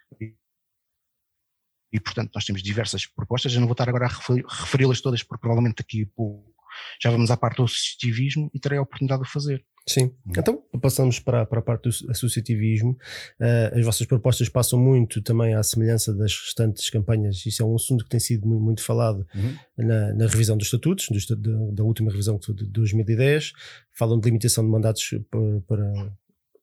E, 1.94 2.00
portanto, 2.00 2.32
nós 2.36 2.44
temos 2.44 2.62
diversas 2.62 3.06
propostas. 3.06 3.54
Eu 3.54 3.62
não 3.62 3.68
vou 3.68 3.74
estar 3.74 3.88
agora 3.88 4.08
a 4.08 4.10
referi-las 4.10 5.00
todas, 5.00 5.24
porque 5.24 5.40
provavelmente 5.40 5.82
aqui 5.82 6.04
a 6.04 6.08
pouco 6.14 6.55
já 7.02 7.12
vamos 7.12 7.32
à 7.32 7.38
parte 7.38 7.58
do 7.58 7.64
associativismo 7.64 8.50
e 8.54 8.60
terei 8.60 8.78
a 8.78 8.82
oportunidade 8.82 9.24
de 9.24 9.30
fazer. 9.30 9.64
Sim, 9.88 10.12
então 10.36 10.64
passamos 10.82 11.20
para, 11.20 11.46
para 11.46 11.60
a 11.60 11.62
parte 11.62 11.84
do 11.84 12.10
associativismo. 12.10 12.98
Uh, 13.40 13.78
as 13.78 13.86
vossas 13.86 14.08
propostas 14.08 14.50
passam 14.50 14.80
muito 14.80 15.22
também 15.22 15.54
à 15.54 15.62
semelhança 15.62 16.12
das 16.12 16.36
restantes 16.36 16.90
campanhas. 16.90 17.46
Isso 17.46 17.62
é 17.62 17.66
um 17.66 17.76
assunto 17.76 18.04
que 18.04 18.10
tem 18.10 18.20
sido 18.20 18.48
muito, 18.48 18.64
muito 18.64 18.82
falado 18.84 19.28
uhum. 19.36 19.56
na, 19.78 20.14
na, 20.16 20.28
revisão 20.28 20.58
dos 20.58 20.68
estatutos, 20.68 21.08
do, 21.08 21.36
da, 21.36 21.72
da, 21.74 21.84
última 21.84 22.10
revisão 22.10 22.40
de 22.40 22.66
2010. 22.66 23.54
Falam 23.94 24.20
de 24.20 24.26
limitação 24.26 24.66
de 24.66 24.72
mandatos 24.72 25.08
para, 25.30 25.62
para 25.68 26.12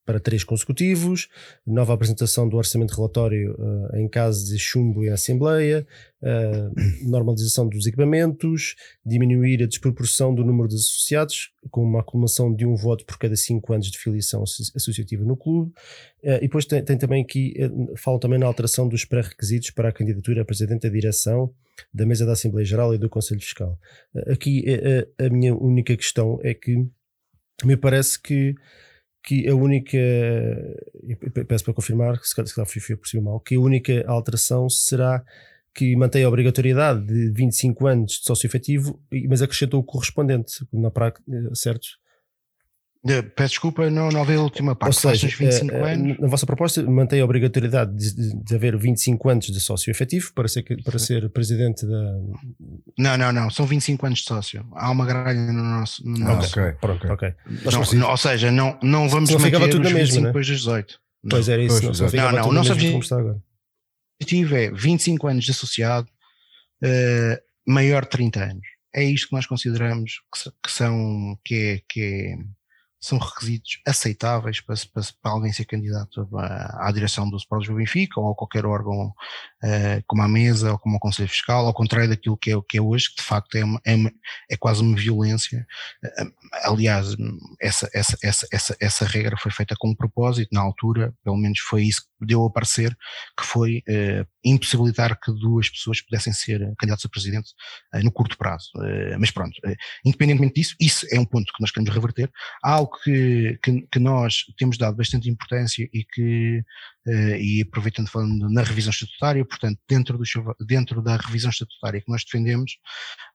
para 0.05 0.19
três 0.19 0.43
consecutivos, 0.43 1.29
nova 1.67 1.95
apresentação 1.95 2.49
do 2.49 2.57
orçamento 2.57 2.95
relatório 2.95 3.55
uh, 3.55 3.97
em 3.97 4.09
caso 4.09 4.45
de 4.47 4.59
chumbo 4.59 5.05
em 5.05 5.11
Assembleia, 5.11 5.87
uh, 6.23 7.09
normalização 7.09 7.69
dos 7.69 7.87
equipamentos, 7.87 8.75
diminuir 9.07 9.63
a 9.63 9.67
desproporção 9.67 10.35
do 10.35 10.45
número 10.45 10.69
de 10.69 10.75
associados, 10.75 11.53
com 11.71 11.85
uma 11.85 12.01
acumulação 12.01 12.53
de 12.53 12.67
um 12.67 12.75
voto 12.75 13.05
por 13.05 13.17
cada 13.17 13.37
cinco 13.37 13.73
anos 13.73 13.91
de 13.91 13.99
filiação 13.99 14.43
associativa 14.43 15.25
no 15.25 15.37
clube, 15.37 15.71
uh, 16.25 16.37
e 16.39 16.41
depois 16.41 16.67
tem, 16.67 16.83
tem 16.85 16.99
também 16.99 17.23
aqui, 17.23 17.55
falam 17.97 18.19
também 18.19 18.39
na 18.39 18.47
alteração 18.47 18.89
dos 18.89 19.05
pré-requisitos 19.05 19.71
para 19.71 19.91
a 19.91 19.93
candidatura 19.93 20.43
a 20.43 20.45
Presidente 20.45 20.83
da 20.83 20.89
Direção, 20.89 21.55
da 21.95 22.05
Mesa 22.05 22.27
da 22.27 22.33
Assembleia 22.33 22.67
Geral 22.67 22.95
e 22.95 22.99
do 22.99 23.09
Conselho 23.09 23.41
Fiscal. 23.41 23.79
aqui 24.27 24.65
a 25.19 25.31
minha 25.31 25.55
única 25.55 25.97
questão 25.97 26.39
é 26.43 26.53
que 26.53 26.87
me 27.65 27.77
parece 27.77 28.21
que 28.21 28.55
que 29.23 29.49
a 29.49 29.55
única, 29.55 29.99
peço 31.47 31.65
para 31.65 31.75
confirmar, 31.75 32.19
se 32.23 32.35
calhar 32.35 32.67
fui 32.67 32.97
por 32.97 33.07
cima 33.07 33.31
mal, 33.31 33.41
que 33.41 33.55
a 33.55 33.61
única 33.61 34.05
alteração 34.07 34.69
será 34.69 35.25
que 35.75 35.97
mantém 35.97 36.25
a 36.25 36.29
obrigatoriedade 36.29 37.07
de 37.07 37.31
25 37.31 37.87
anos 37.87 38.13
de 38.13 38.25
sócio 38.25 38.47
efetivo, 38.47 39.01
mas 39.29 39.41
acrescentou 39.41 39.81
o 39.81 39.85
correspondente, 39.85 40.67
na 40.73 40.91
prática, 40.91 41.23
certo? 41.55 42.02
Peço 43.35 43.55
desculpa, 43.55 43.91
não, 43.91 44.11
não 44.11 44.23
havia 44.23 44.37
a 44.37 44.43
última 44.43 44.77
parte. 44.77 44.95
Ou 45.05 45.15
seja, 45.15 45.27
25 45.27 45.75
eh, 45.75 45.93
anos. 45.93 46.19
na 46.21 46.29
vossa 46.29 46.47
proposta 46.47 46.81
mantém 46.85 47.21
a 47.21 47.25
obrigatoriedade 47.25 47.93
de, 47.97 48.45
de, 48.45 48.55
haver 48.55 48.77
25 48.77 49.29
anos 49.29 49.47
de 49.47 49.59
sócio 49.61 49.91
efetivo 49.91 50.33
para 50.33 50.47
ser, 50.47 50.63
para 50.85 50.99
ser 51.01 51.29
presidente 51.31 51.85
da. 51.85 52.21
Não, 52.97 53.19
não, 53.19 53.33
não. 53.33 53.51
São 53.51 53.67
25 53.67 54.07
anos 54.07 54.21
de 54.21 54.27
sócio. 54.27 54.65
Há 54.75 54.89
uma 54.89 55.05
gralha 55.05 55.53
no 55.53 55.65
nosso. 55.65 56.07
No 56.09 56.29
ah, 56.29 56.37
nosso. 56.37 56.61
Ok, 56.61 56.73
pronto, 56.81 57.13
ok. 57.13 57.35
Não, 57.73 57.99
não, 57.99 58.11
ou 58.11 58.17
seja, 58.17 58.53
não, 58.53 58.79
não 58.81 59.09
vamos 59.09 59.31
não 59.31 59.39
manter 59.41 59.69
tudo 59.69 59.85
os 59.85 59.93
25 59.93 60.21
né? 60.21 60.27
depois 60.29 60.47
dos 60.47 60.59
18. 60.59 61.01
Pois 61.29 61.49
era 61.49 61.61
isso. 61.61 61.83
Pois, 61.83 62.13
não, 62.13 62.23
não, 62.23 62.33
não, 62.33 62.49
o 62.51 62.53
nosso 62.53 62.73
objetivo 62.73 64.55
é 64.55 64.71
25 64.71 65.27
anos 65.27 65.45
de 65.45 65.51
associado, 65.51 66.09
uh, 66.85 67.37
maior 67.67 68.03
de 68.03 68.11
30 68.11 68.45
anos. 68.45 68.67
É 68.95 69.03
isto 69.03 69.29
que 69.29 69.35
nós 69.35 69.47
consideramos 69.47 70.21
que, 70.33 70.51
que 70.65 70.71
são, 70.71 71.37
que 71.45 71.55
é, 71.55 71.81
que 71.89 72.01
é 72.01 72.62
são 73.03 73.19
requisitos 73.19 73.81
aceitáveis 73.85 74.61
para, 74.61 74.77
para, 74.95 75.03
para 75.21 75.33
alguém 75.33 75.53
ser 75.53 75.65
candidato 75.65 76.29
à, 76.39 76.91
direção 76.93 77.29
do 77.29 77.37
Sport 77.37 77.67
do 77.67 77.75
Benfica 77.75 78.21
ou 78.21 78.31
a 78.31 78.35
qualquer 78.35 78.65
órgão 78.65 79.13
uh, 79.63 80.03
como 80.07 80.23
a 80.23 80.29
mesa 80.29 80.73
ou 80.73 80.79
como 80.79 80.97
o 80.97 81.01
Conselho 81.01 81.29
Fiscal, 81.29 81.67
ao 81.67 81.75
contrário 81.75 82.09
daquilo 82.09 82.37
que 82.37 82.51
é, 82.53 82.55
que 82.69 82.79
é 82.79 82.83
hoje, 82.83 83.09
que 83.11 83.17
de 83.17 83.23
facto 83.23 83.55
é, 83.57 83.65
uma, 83.65 83.81
é, 83.85 83.95
uma, 83.95 84.13
é 84.51 84.57
quase 84.57 84.83
uma 84.83 84.97
violência. 84.97 85.67
Uh, 86.05 86.33
aliás, 86.65 87.15
essa, 87.61 87.89
essa, 87.95 88.19
essa, 88.23 88.47
essa, 88.53 88.77
essa 88.81 89.05
regra 89.05 89.37
foi 89.37 89.51
feita 89.51 89.75
com 89.79 89.91
um 89.91 89.95
propósito, 89.95 90.49
na 90.53 90.61
altura, 90.61 91.15
pelo 91.25 91.37
menos 91.37 91.61
foi 91.61 91.85
isso 91.85 92.03
que 92.03 92.27
deu 92.27 92.45
a 92.45 92.51
parecer, 92.51 92.97
que 93.39 93.47
foi 93.47 93.83
uh, 93.89 94.27
impossibilitar 94.45 95.19
que 95.21 95.33
duas 95.33 95.69
pessoas 95.69 96.01
pudessem 96.01 96.33
ser 96.33 96.61
candidatos 96.79 97.07
a 97.07 97.09
presidente 97.09 97.51
no 98.03 98.11
curto 98.11 98.37
prazo. 98.37 98.71
mas 99.19 99.31
pronto, 99.31 99.53
independentemente 100.05 100.55
disso, 100.55 100.75
isso 100.81 101.07
é 101.13 101.19
um 101.19 101.25
ponto 101.25 101.53
que 101.53 101.61
nós 101.61 101.71
queremos 101.71 101.95
reverter. 101.95 102.31
Há 102.63 102.73
algo 102.73 102.99
que, 103.03 103.59
que, 103.63 103.83
que 103.83 103.99
nós 103.99 104.45
temos 104.59 104.77
dado 104.77 104.97
bastante 104.97 105.29
importância 105.29 105.89
e 105.93 106.05
que 106.05 106.63
e 107.07 107.63
aproveitando 107.63 108.09
falando 108.09 108.49
na 108.51 108.63
revisão 108.63 108.91
estatutária, 108.91 109.45
portanto, 109.45 109.79
dentro, 109.89 110.19
do, 110.19 110.25
dentro 110.65 111.03
da 111.03 111.17
revisão 111.17 111.51
estatutária 111.51 112.01
que 112.01 112.11
nós 112.11 112.25
defendemos, 112.25 112.79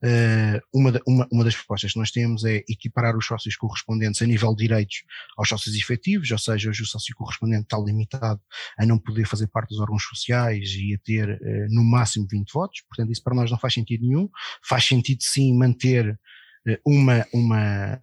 uh, 0.04 0.62
uma, 0.74 0.94
uma, 1.06 1.28
uma 1.32 1.44
das 1.44 1.56
propostas 1.56 1.94
que 1.94 2.00
nós 2.00 2.12
temos 2.12 2.44
é 2.46 2.64
equiparar 2.70 3.18
os 3.18 3.26
sócios 3.26 3.56
correspondentes 3.56 4.22
a 4.22 4.26
nível 4.26 4.56
de 4.56 4.64
direitos 4.64 5.04
aos 5.38 5.50
sócios 5.50 5.76
efetivos, 5.76 6.30
ou 6.32 6.38
seja, 6.38 6.70
hoje 6.70 6.84
o 6.84 6.86
sócio 6.86 7.16
correspondente 7.16 7.64
está 7.64 7.78
limitado 7.78 8.42
a 8.78 8.86
não 8.86 8.98
poder 8.98 9.26
fazer 9.26 9.48
parte 9.48 9.70
dos 9.70 9.80
órgãos 9.80 10.04
sociais 10.04 10.70
e 10.72 10.98
podia 10.98 11.00
ter 11.04 11.40
no 11.70 11.84
máximo 11.84 12.28
20 12.30 12.52
votos, 12.52 12.82
portanto 12.88 13.12
isso 13.12 13.24
para 13.24 13.36
nós 13.36 13.50
não 13.52 13.58
faz 13.58 13.74
sentido 13.74 14.06
nenhum, 14.06 14.30
faz 14.68 14.86
sentido 14.86 15.20
sim 15.22 15.54
manter 15.58 16.18
uma, 16.86 17.26
uma 17.34 18.00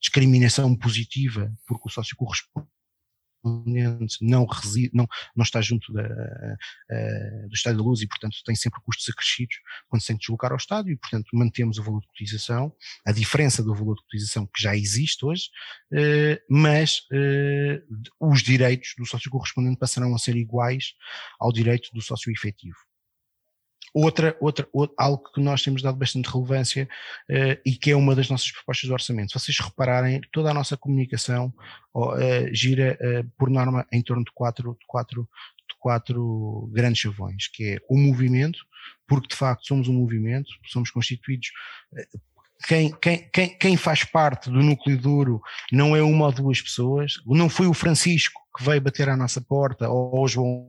discriminação 0.00 0.74
positiva, 0.76 1.52
porque 1.66 1.86
o 1.86 1.90
sócio 1.90 2.16
corresponde 2.16 2.68
não, 4.20 4.44
reside, 4.46 4.90
não, 4.92 5.06
não 5.34 5.42
está 5.42 5.60
junto 5.60 5.92
da, 5.92 6.02
uh, 6.02 7.48
do 7.48 7.54
Estádio 7.54 7.78
da 7.78 7.84
Luz 7.84 8.00
e, 8.00 8.06
portanto, 8.06 8.36
tem 8.44 8.54
sempre 8.54 8.80
custos 8.82 9.08
acrescidos 9.08 9.56
quando 9.88 10.02
se 10.02 10.08
tem 10.08 10.16
que 10.16 10.20
deslocar 10.20 10.50
ao 10.50 10.56
estádio 10.56 10.92
e, 10.92 10.96
portanto, 10.96 11.28
mantemos 11.32 11.78
o 11.78 11.82
valor 11.82 12.00
de 12.00 12.08
cotização, 12.08 12.72
a 13.06 13.12
diferença 13.12 13.62
do 13.62 13.74
valor 13.74 13.96
de 13.96 14.02
cotização 14.02 14.46
que 14.46 14.62
já 14.62 14.76
existe 14.76 15.24
hoje, 15.24 15.48
uh, 15.92 16.40
mas 16.48 17.00
uh, 17.12 18.30
os 18.32 18.42
direitos 18.42 18.94
do 18.98 19.06
sócio 19.06 19.30
correspondente 19.30 19.78
passarão 19.78 20.14
a 20.14 20.18
ser 20.18 20.36
iguais 20.36 20.94
ao 21.38 21.52
direito 21.52 21.90
do 21.92 22.00
sócio 22.00 22.30
efetivo. 22.32 22.89
Outra, 23.92 24.36
outra, 24.40 24.68
outra, 24.72 24.94
algo 24.98 25.30
que 25.32 25.40
nós 25.40 25.62
temos 25.62 25.82
dado 25.82 25.96
bastante 25.96 26.30
relevância 26.30 26.88
uh, 27.28 27.60
e 27.66 27.72
que 27.72 27.90
é 27.90 27.96
uma 27.96 28.14
das 28.14 28.28
nossas 28.28 28.52
propostas 28.52 28.86
de 28.86 28.92
orçamento. 28.92 29.32
Se 29.32 29.38
vocês 29.38 29.58
repararem, 29.58 30.20
toda 30.32 30.50
a 30.50 30.54
nossa 30.54 30.76
comunicação 30.76 31.52
uh, 31.94 32.54
gira 32.54 32.98
uh, 33.00 33.30
por 33.36 33.50
norma 33.50 33.86
em 33.92 34.02
torno 34.02 34.24
de 34.24 34.30
quatro, 34.32 34.76
de 34.78 34.86
quatro, 34.86 35.28
de 35.68 35.74
quatro 35.78 36.70
grandes 36.72 37.00
chavões, 37.00 37.48
que 37.48 37.64
é 37.64 37.78
o 37.88 37.98
movimento, 37.98 38.58
porque 39.08 39.28
de 39.28 39.34
facto 39.34 39.66
somos 39.66 39.88
um 39.88 39.94
movimento, 39.94 40.48
somos 40.66 40.90
constituídos 40.90 41.50
quem, 42.66 42.90
quem, 43.00 43.28
quem, 43.32 43.58
quem 43.58 43.76
faz 43.76 44.04
parte 44.04 44.50
do 44.50 44.62
núcleo 44.62 44.98
duro 44.98 45.40
não 45.72 45.96
é 45.96 46.02
uma 46.02 46.26
ou 46.26 46.32
duas 46.32 46.60
pessoas, 46.60 47.14
não 47.26 47.48
foi 47.48 47.66
o 47.66 47.74
Francisco 47.74 48.40
que 48.56 48.64
veio 48.64 48.80
bater 48.80 49.08
à 49.08 49.16
nossa 49.16 49.40
porta, 49.40 49.88
ou 49.88 50.24
o 50.24 50.28
João, 50.28 50.66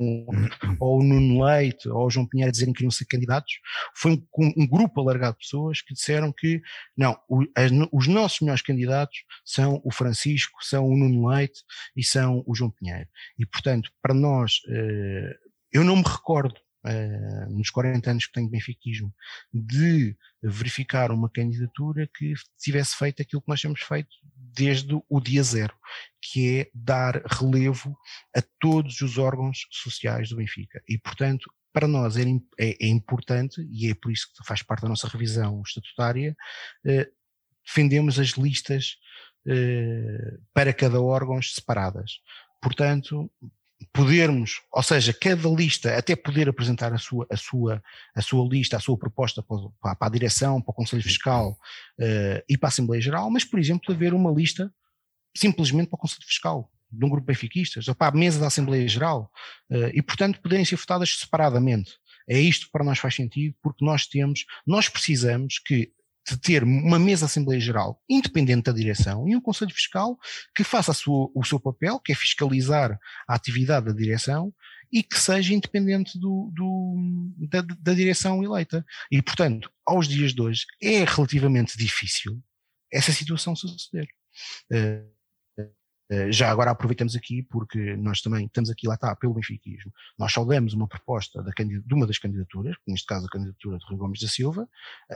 ou 0.79 0.99
o 0.99 1.03
Nuno 1.03 1.43
Leite, 1.43 1.89
ou 1.89 2.05
o 2.05 2.09
João 2.09 2.27
Pinheiro 2.27 2.49
a 2.49 2.51
dizerem 2.51 2.73
que 2.73 2.77
queriam 2.77 2.91
ser 2.91 3.05
candidatos, 3.05 3.53
foi 3.95 4.13
um, 4.13 4.53
um, 4.57 4.67
grupo 4.67 5.01
alargado 5.01 5.33
de 5.33 5.39
pessoas 5.39 5.81
que 5.81 5.93
disseram 5.93 6.31
que 6.31 6.61
não, 6.95 7.17
o, 7.27 7.43
as, 7.55 7.71
os 7.91 8.07
nossos 8.07 8.39
melhores 8.41 8.61
candidatos 8.61 9.17
são 9.43 9.81
o 9.83 9.91
Francisco, 9.91 10.59
são 10.61 10.85
o 10.85 10.95
Nuno 10.95 11.27
Leite 11.27 11.61
e 11.95 12.03
são 12.03 12.43
o 12.45 12.53
João 12.53 12.71
Pinheiro. 12.71 13.09
E 13.37 13.45
portanto, 13.45 13.89
para 14.01 14.13
nós, 14.13 14.59
eh, 14.69 15.35
eu 15.73 15.83
não 15.83 15.95
me 15.95 16.03
recordo 16.03 16.55
uh, 16.85 17.49
nos 17.55 17.69
40 17.69 18.11
anos 18.11 18.25
que 18.25 18.33
tenho 18.33 18.47
de 18.47 18.51
benfiquismo, 18.51 19.13
de 19.53 20.15
verificar 20.41 21.11
uma 21.11 21.29
candidatura 21.29 22.09
que 22.15 22.33
tivesse 22.59 22.95
feito 22.95 23.21
aquilo 23.21 23.41
que 23.41 23.49
nós 23.49 23.61
temos 23.61 23.81
feito 23.81 24.09
desde 24.35 24.99
o 25.07 25.21
dia 25.21 25.43
zero, 25.43 25.73
que 26.21 26.59
é 26.59 26.71
dar 26.73 27.21
relevo 27.25 27.97
a 28.35 28.41
todos 28.59 29.01
os 29.01 29.17
órgãos 29.17 29.67
sociais 29.71 30.29
do 30.29 30.35
Benfica. 30.35 30.81
E, 30.87 30.97
portanto, 30.97 31.51
para 31.73 31.87
nós 31.87 32.17
é, 32.17 32.23
é, 32.59 32.85
é 32.85 32.87
importante, 32.87 33.61
e 33.71 33.89
é 33.89 33.95
por 33.95 34.11
isso 34.11 34.27
que 34.35 34.45
faz 34.45 34.61
parte 34.61 34.81
da 34.81 34.89
nossa 34.89 35.07
revisão 35.07 35.61
estatutária, 35.65 36.35
uh, 36.85 37.21
defendemos 37.65 38.19
as 38.19 38.29
listas 38.29 38.97
uh, 39.47 40.41
para 40.53 40.73
cada 40.73 41.01
órgão 41.01 41.41
separadas. 41.41 42.19
Portanto, 42.61 43.31
podermos, 43.93 44.61
ou 44.71 44.83
seja, 44.83 45.13
cada 45.13 45.47
lista 45.49 45.97
até 45.97 46.15
poder 46.15 46.49
apresentar 46.49 46.93
a 46.93 46.97
sua, 46.97 47.25
a 47.29 47.37
sua, 47.37 47.83
a 48.15 48.21
sua 48.21 48.47
lista, 48.47 48.77
a 48.77 48.79
sua 48.79 48.97
proposta 48.97 49.43
para, 49.43 49.95
para 49.95 50.07
a 50.07 50.09
direção, 50.09 50.61
para 50.61 50.71
o 50.71 50.73
Conselho 50.73 51.03
Fiscal 51.03 51.51
uh, 51.99 52.43
e 52.47 52.57
para 52.57 52.67
a 52.67 52.71
Assembleia 52.71 53.01
Geral, 53.01 53.29
mas, 53.29 53.43
por 53.43 53.59
exemplo, 53.59 53.93
haver 53.93 54.13
uma 54.13 54.31
lista 54.31 54.73
simplesmente 55.35 55.87
para 55.87 55.97
o 55.97 55.99
Conselho 55.99 56.25
Fiscal, 56.25 56.71
de 56.91 57.05
um 57.05 57.09
grupo 57.09 57.25
de 57.25 57.33
benfiquistas, 57.33 57.87
ou 57.87 57.95
para 57.95 58.13
a 58.13 58.17
mesa 58.17 58.39
da 58.39 58.47
Assembleia 58.47 58.87
Geral, 58.87 59.31
uh, 59.69 59.89
e, 59.93 60.01
portanto, 60.01 60.41
poderem 60.41 60.65
ser 60.65 60.75
votadas 60.75 61.17
separadamente. 61.17 61.93
É 62.27 62.39
isto 62.39 62.65
que 62.67 62.71
para 62.71 62.83
nós 62.83 62.99
faz 62.99 63.15
sentido, 63.15 63.55
porque 63.61 63.83
nós 63.83 64.05
temos, 64.05 64.45
nós 64.65 64.87
precisamos 64.87 65.59
que 65.59 65.91
de 66.27 66.37
ter 66.37 66.63
uma 66.63 66.99
mesa 66.99 67.25
Assembleia 67.25 67.59
Geral 67.59 68.01
independente 68.09 68.65
da 68.65 68.71
direção 68.71 69.27
e 69.27 69.35
um 69.35 69.41
Conselho 69.41 69.73
Fiscal 69.73 70.17
que 70.55 70.63
faça 70.63 70.93
sua, 70.93 71.29
o 71.33 71.43
seu 71.43 71.59
papel, 71.59 71.99
que 71.99 72.11
é 72.11 72.15
fiscalizar 72.15 72.97
a 73.27 73.35
atividade 73.35 73.87
da 73.87 73.93
direção 73.93 74.53
e 74.91 75.01
que 75.01 75.17
seja 75.17 75.53
independente 75.53 76.19
do, 76.19 76.51
do 76.53 77.37
da, 77.49 77.61
da, 77.61 77.93
direção 77.93 78.43
eleita. 78.43 78.85
E, 79.09 79.21
portanto, 79.21 79.71
aos 79.85 80.07
dias 80.07 80.33
de 80.33 80.41
hoje 80.41 80.65
é 80.81 81.03
relativamente 81.05 81.77
difícil 81.77 82.41
essa 82.91 83.11
situação 83.11 83.55
suceder. 83.55 84.07
Uh, 84.71 85.20
já 86.29 86.49
agora 86.51 86.71
aproveitamos 86.71 87.15
aqui, 87.15 87.43
porque 87.43 87.95
nós 87.95 88.21
também 88.21 88.45
estamos 88.45 88.69
aqui 88.69 88.87
lá 88.87 88.95
está, 88.95 89.15
pelo 89.15 89.33
benfiquismo. 89.33 89.91
Nós 90.17 90.33
saudamos 90.33 90.73
uma 90.73 90.87
proposta 90.87 91.41
da, 91.41 91.51
de 91.51 91.93
uma 91.93 92.05
das 92.05 92.17
candidaturas, 92.17 92.75
neste 92.87 93.05
caso 93.05 93.25
a 93.25 93.29
candidatura 93.29 93.77
de 93.77 93.85
Rui 93.85 93.97
Gomes 93.97 94.19
da 94.19 94.27
Silva, 94.27 94.67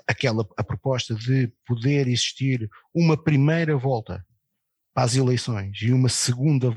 aquela, 0.07 0.47
a 0.57 0.63
proposta 0.63 1.13
de 1.13 1.51
poder 1.65 2.07
existir 2.07 2.69
uma 2.93 3.22
primeira 3.22 3.76
volta 3.77 4.26
para 4.93 5.03
as 5.03 5.15
eleições 5.15 5.81
e 5.81 5.91
uma 5.91 6.07
segunda 6.07 6.73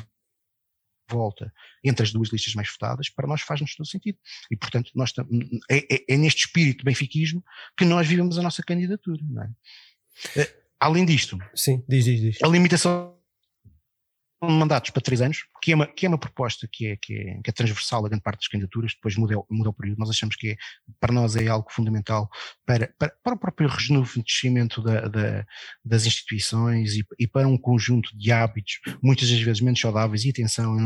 volta 1.08 1.52
entre 1.82 2.02
as 2.02 2.12
duas 2.12 2.30
listas 2.30 2.54
mais 2.54 2.68
votadas, 2.70 3.08
para 3.08 3.26
nós 3.26 3.40
faz-nos 3.40 3.74
todo 3.74 3.86
sentido. 3.86 4.18
E, 4.50 4.56
portanto, 4.56 4.90
nós 4.94 5.12
é, 5.70 5.76
é, 5.94 6.04
é, 6.14 6.16
neste 6.16 6.46
espírito 6.46 6.84
benfiquismo 6.84 7.42
que 7.76 7.84
nós 7.84 8.06
vivemos 8.06 8.38
a 8.38 8.42
nossa 8.42 8.62
candidatura. 8.62 9.22
É? 10.36 10.40
Eh, 10.40 10.56
além 10.78 11.06
disto, 11.06 11.38
Sim, 11.54 11.82
diz, 11.88 12.04
diz, 12.04 12.20
diz. 12.20 12.42
a 12.42 12.48
limitação 12.48 13.17
mandatos 14.40 14.90
para 14.90 15.02
três 15.02 15.20
anos, 15.20 15.44
que 15.60 15.72
é 15.72 15.74
uma, 15.74 15.86
que 15.86 16.06
é 16.06 16.08
uma 16.08 16.18
proposta 16.18 16.68
que 16.70 16.86
é, 16.86 16.96
que, 16.96 17.14
é, 17.14 17.40
que 17.42 17.50
é 17.50 17.52
transversal 17.52 18.04
a 18.04 18.08
grande 18.08 18.22
parte 18.22 18.40
das 18.40 18.48
candidaturas, 18.48 18.94
depois 18.94 19.16
muda, 19.16 19.34
muda 19.50 19.70
o 19.70 19.72
período, 19.72 19.98
nós 19.98 20.10
achamos 20.10 20.36
que 20.36 20.50
é, 20.50 20.56
para 21.00 21.12
nós 21.12 21.34
é 21.34 21.48
algo 21.48 21.70
fundamental 21.70 22.28
para, 22.64 22.94
para, 22.98 23.12
para 23.22 23.34
o 23.34 23.38
próprio 23.38 23.68
rejuvenescimento 23.68 24.80
da, 24.80 25.08
da, 25.08 25.46
das 25.84 26.06
instituições 26.06 26.94
e, 26.94 27.04
e, 27.18 27.26
para 27.26 27.48
um 27.48 27.58
conjunto 27.58 28.16
de 28.16 28.30
hábitos, 28.30 28.80
muitas 29.02 29.28
das 29.28 29.40
vezes 29.40 29.60
menos 29.60 29.80
saudáveis, 29.80 30.24
e 30.24 30.30
atenção, 30.30 30.76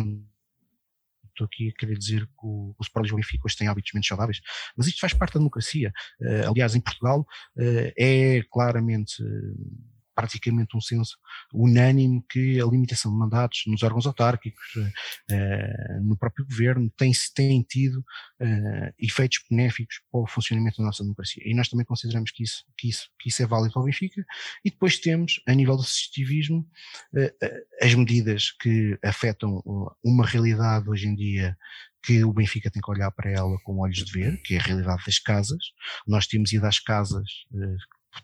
estou 1.29 1.47
aqui 1.47 1.69
a 1.69 1.79
querer 1.79 1.99
dizer 1.99 2.27
que 2.27 2.47
o, 2.47 2.75
o 2.79 2.83
Sport 2.83 3.05
Lisboa 3.05 3.21
e 3.21 3.23
Benfica 3.23 3.47
hoje 3.47 3.57
têm 3.57 3.69
hábitos 3.69 3.93
menos 3.93 4.07
saudáveis, 4.07 4.41
mas 4.77 4.87
isto 4.87 5.01
faz 5.01 5.13
parte 5.13 5.35
da 5.35 5.41
democracia. 5.41 5.93
Uh, 6.21 6.51
aliás, 6.51 6.75
em 6.75 6.81
Portugal 6.81 7.21
uh, 7.21 7.93
é 7.99 8.43
claramente 8.51 9.23
uh, 9.23 9.92
praticamente 10.15 10.77
um 10.77 10.81
senso 10.81 11.17
unânime 11.53 12.23
que 12.29 12.61
a 12.61 12.67
limitação 12.67 13.13
de 13.13 13.19
mandatos 13.19 13.63
nos 13.67 13.83
órgãos 13.83 14.07
autárquicos, 14.07 14.65
uh, 14.77 16.05
no 16.05 16.17
próprio 16.17 16.47
governo, 16.47 16.91
tem, 16.97 17.13
tem 17.35 17.63
tido 17.63 17.99
uh, 17.99 18.95
efeitos 18.99 19.41
benéficos 19.51 20.01
para 20.11 20.21
o 20.21 20.27
funcionamento 20.27 20.79
da 20.79 20.85
nossa 20.85 21.03
democracia. 21.03 21.43
E 21.47 21.55
nós 21.55 21.69
também 21.69 21.87
consideramos 21.87 22.31
que 22.31 22.43
isso, 22.43 22.65
que 22.77 22.89
isso, 22.89 23.09
que 23.19 23.29
isso 23.29 23.43
é 23.43 23.47
válido 23.47 23.73
para 23.73 23.83
o 23.83 23.85
Benfica. 23.85 24.25
E 24.65 24.71
depois 24.71 24.99
temos, 24.99 25.41
a 25.47 25.55
nível 25.55 25.77
do 25.77 25.83
assistitivismo, 25.83 26.67
uh, 27.15 27.85
as 27.85 27.95
medidas 27.95 28.53
que 28.61 28.99
afetam 29.05 29.63
uma 30.05 30.27
realidade 30.27 30.89
hoje 30.89 31.09
em 31.09 31.15
dia 31.15 31.57
que 32.03 32.25
o 32.25 32.33
Benfica 32.33 32.71
tem 32.71 32.83
que 32.83 32.91
olhar 32.91 33.11
para 33.13 33.31
ela 33.31 33.57
com 33.63 33.79
olhos 33.79 33.99
de 33.99 34.13
ver, 34.13 34.43
que 34.43 34.55
é 34.55 34.59
a 34.59 34.63
realidade 34.63 35.03
das 35.07 35.19
casas. 35.19 35.63
Nós 36.07 36.27
temos 36.27 36.53
ido 36.53 36.67
às 36.67 36.81
casas 36.81 37.29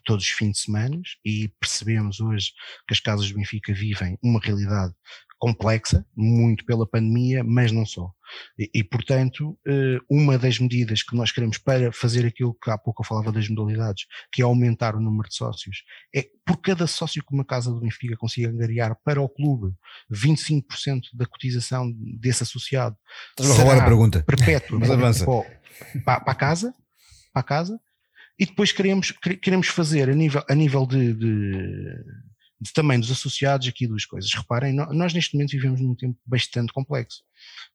todos 0.05 0.25
os 0.25 0.31
fins 0.31 0.51
de 0.53 0.59
semana 0.59 0.99
e 1.25 1.49
percebemos 1.59 2.19
hoje 2.19 2.51
que 2.87 2.93
as 2.93 2.99
casas 2.99 3.29
do 3.29 3.35
Benfica 3.35 3.73
vivem 3.73 4.17
uma 4.23 4.39
realidade 4.39 4.93
complexa, 5.39 6.05
muito 6.15 6.65
pela 6.65 6.85
pandemia, 6.85 7.43
mas 7.43 7.71
não 7.71 7.85
só. 7.85 8.11
E, 8.59 8.69
e, 8.75 8.83
portanto, 8.83 9.57
eh, 9.65 9.97
uma 10.09 10.37
das 10.37 10.59
medidas 10.59 11.01
que 11.01 11.15
nós 11.15 11.31
queremos 11.31 11.57
para 11.57 11.91
fazer 11.93 12.25
aquilo 12.25 12.53
que 12.61 12.69
há 12.69 12.77
pouco 12.77 13.01
eu 13.01 13.07
falava 13.07 13.31
das 13.31 13.47
modalidades, 13.47 14.05
que 14.31 14.41
é 14.41 14.45
aumentar 14.45 14.95
o 14.95 14.99
número 14.99 15.29
de 15.29 15.35
sócios, 15.35 15.83
é 16.13 16.27
por 16.45 16.57
cada 16.57 16.85
sócio 16.85 17.23
que 17.25 17.33
uma 17.33 17.45
casa 17.45 17.71
do 17.71 17.79
Benfica 17.79 18.17
consiga 18.17 18.49
angariar 18.49 18.97
para 19.03 19.21
o 19.21 19.29
clube 19.29 19.73
25% 20.11 20.63
da 21.13 21.25
cotização 21.25 21.89
desse 22.19 22.43
associado. 22.43 22.97
Estás 23.29 23.49
a 23.49 23.53
roubar 23.53 23.79
a 23.79 23.85
pergunta. 23.85 24.23
Perpétua. 24.23 24.77
mas 24.77 24.91
avança. 24.91 25.25
Para, 26.03 26.19
para 26.19 26.31
a 26.33 26.35
casa, 26.35 26.73
para 27.31 27.39
a 27.39 27.43
casa, 27.43 27.79
e 28.39 28.45
depois 28.45 28.71
queremos, 28.71 29.11
queremos 29.41 29.67
fazer 29.67 30.09
a 30.09 30.15
nível, 30.15 30.41
a 30.49 30.55
nível 30.55 30.87
de, 30.87 31.13
de, 31.13 31.93
de 32.61 32.73
também 32.73 32.97
dos 32.97 33.11
associados 33.11 33.67
aqui 33.67 33.85
duas 33.85 34.05
coisas. 34.05 34.33
Reparem, 34.33 34.73
nós 34.73 35.13
neste 35.13 35.35
momento 35.35 35.51
vivemos 35.51 35.81
num 35.81 35.93
tempo 35.93 36.17
bastante 36.25 36.71
complexo. 36.71 37.21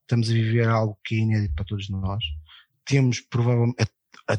Estamos 0.00 0.30
a 0.30 0.32
viver 0.32 0.66
algo 0.66 0.98
que 1.04 1.16
é 1.16 1.18
inédito 1.18 1.54
para 1.54 1.66
todos 1.66 1.90
nós. 1.90 2.24
Temos 2.82 3.20
provavelmente, 3.20 3.86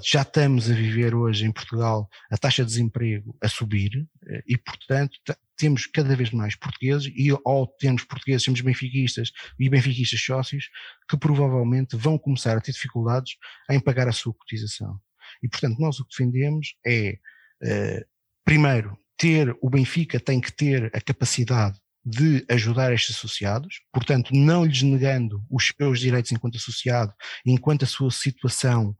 já 0.03 0.23
estamos 0.23 0.69
a 0.71 0.73
viver 0.73 1.13
hoje 1.13 1.45
em 1.45 1.51
Portugal 1.51 2.09
a 2.31 2.37
taxa 2.37 2.63
de 2.63 2.71
desemprego 2.71 3.37
a 3.39 3.47
subir 3.47 4.07
eh, 4.27 4.43
e, 4.47 4.57
portanto, 4.57 5.19
temos 5.55 5.85
cada 5.85 6.15
vez 6.15 6.31
mais 6.31 6.55
portugueses 6.55 7.11
e 7.15 7.29
ao 7.45 7.67
termos 7.67 8.03
portugueses, 8.03 8.43
temos 8.43 8.61
benfiquistas 8.61 9.31
e 9.59 9.69
benfiquistas 9.69 10.19
sócios 10.19 10.69
que 11.07 11.17
provavelmente 11.17 11.95
vão 11.95 12.17
começar 12.17 12.57
a 12.57 12.61
ter 12.61 12.71
dificuldades 12.71 13.35
em 13.69 13.79
pagar 13.79 14.07
a 14.07 14.11
sua 14.11 14.33
cotização. 14.33 14.99
E, 15.43 15.47
portanto, 15.47 15.79
nós 15.79 15.99
o 15.99 16.05
que 16.05 16.15
defendemos 16.17 16.75
é, 16.85 17.17
uh, 17.63 18.05
primeiro, 18.43 18.97
ter, 19.17 19.55
o 19.61 19.69
Benfica 19.69 20.19
tem 20.19 20.41
que 20.41 20.51
ter 20.51 20.91
a 20.93 21.01
capacidade 21.01 21.79
de 22.05 22.45
ajudar 22.49 22.93
estes 22.93 23.15
associados, 23.15 23.81
portanto, 23.91 24.29
não 24.31 24.63
lhes 24.63 24.83
negando 24.83 25.43
os 25.49 25.73
seus 25.75 25.99
direitos 25.99 26.31
enquanto 26.31 26.57
associado, 26.57 27.11
enquanto 27.43 27.83
a 27.83 27.87
sua 27.87 28.11
situação 28.11 28.95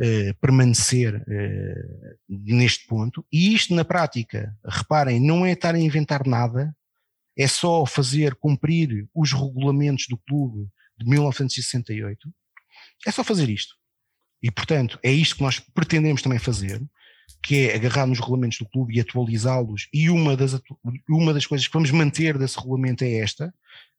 eh, 0.00 0.32
permanecer 0.40 1.22
eh, 1.28 2.14
neste 2.26 2.86
ponto. 2.86 3.26
E 3.30 3.52
isto, 3.52 3.74
na 3.74 3.84
prática, 3.84 4.56
reparem, 4.64 5.20
não 5.20 5.44
é 5.44 5.52
estar 5.52 5.74
a 5.74 5.78
inventar 5.78 6.26
nada, 6.26 6.74
é 7.36 7.46
só 7.46 7.84
fazer 7.84 8.34
cumprir 8.36 9.06
os 9.14 9.32
regulamentos 9.32 10.06
do 10.08 10.16
clube 10.16 10.70
de 10.96 11.04
1968. 11.04 12.32
É 13.06 13.10
só 13.10 13.22
fazer 13.22 13.50
isto. 13.50 13.74
E, 14.42 14.50
portanto, 14.50 14.98
é 15.02 15.10
isto 15.10 15.36
que 15.36 15.42
nós 15.42 15.58
pretendemos 15.58 16.22
também 16.22 16.38
fazer 16.38 16.80
que 17.42 17.68
é 17.68 17.74
agarrar 17.74 18.06
nos 18.06 18.18
regulamentos 18.18 18.58
do 18.58 18.68
clube 18.68 18.96
e 18.96 19.00
atualizá-los, 19.00 19.88
e 19.92 20.10
uma 20.10 20.36
das, 20.36 20.60
uma 21.08 21.32
das 21.32 21.46
coisas 21.46 21.66
que 21.66 21.72
vamos 21.72 21.90
manter 21.90 22.36
desse 22.36 22.58
regulamento 22.58 23.04
é 23.04 23.18
esta, 23.18 23.54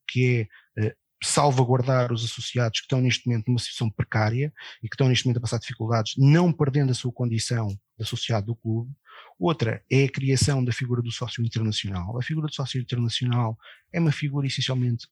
que 0.07 0.47
é 0.77 0.87
uh, 0.87 0.95
salvaguardar 1.23 2.11
os 2.11 2.23
associados 2.23 2.79
que 2.79 2.85
estão 2.85 3.01
neste 3.01 3.27
momento 3.27 3.47
numa 3.47 3.59
situação 3.59 3.89
precária 3.89 4.53
e 4.81 4.87
que 4.87 4.95
estão 4.95 5.07
neste 5.07 5.25
momento 5.25 5.37
a 5.37 5.41
passar 5.41 5.59
dificuldades, 5.59 6.13
não 6.17 6.51
perdendo 6.51 6.91
a 6.91 6.95
sua 6.95 7.11
condição 7.11 7.67
de 7.67 8.03
associado 8.03 8.47
do 8.47 8.55
clube. 8.55 8.91
Outra 9.37 9.83
é 9.91 10.05
a 10.05 10.09
criação 10.11 10.63
da 10.63 10.71
figura 10.71 11.01
do 11.01 11.11
sócio 11.11 11.43
internacional. 11.43 12.17
A 12.17 12.21
figura 12.21 12.47
do 12.47 12.53
sócio 12.53 12.79
internacional 12.79 13.57
é 13.91 13.99
uma 13.99 14.11
figura 14.11 14.47
essencialmente 14.47 15.07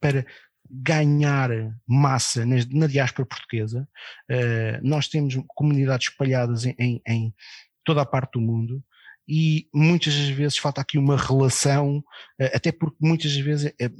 para 0.00 0.26
ganhar 0.70 1.50
massa 1.86 2.46
na, 2.46 2.56
na 2.70 2.86
diáspora 2.86 3.26
portuguesa. 3.26 3.88
Uh, 4.30 4.86
nós 4.86 5.08
temos 5.08 5.36
comunidades 5.48 6.08
espalhadas 6.08 6.64
em, 6.64 6.74
em, 6.78 7.02
em, 7.06 7.34
toda 7.84 8.02
a 8.02 8.06
parte 8.06 8.32
do 8.32 8.40
mundo 8.40 8.82
e 9.28 9.68
muitas 9.74 10.14
das 10.14 10.28
vezes 10.28 10.58
falta 10.58 10.80
aqui 10.80 10.98
uma 10.98 11.16
relação, 11.16 11.98
uh, 11.98 12.50
até 12.54 12.72
porque 12.72 12.96
muitas 13.00 13.34
das 13.34 13.44
vezes 13.44 13.72
é, 13.80 13.90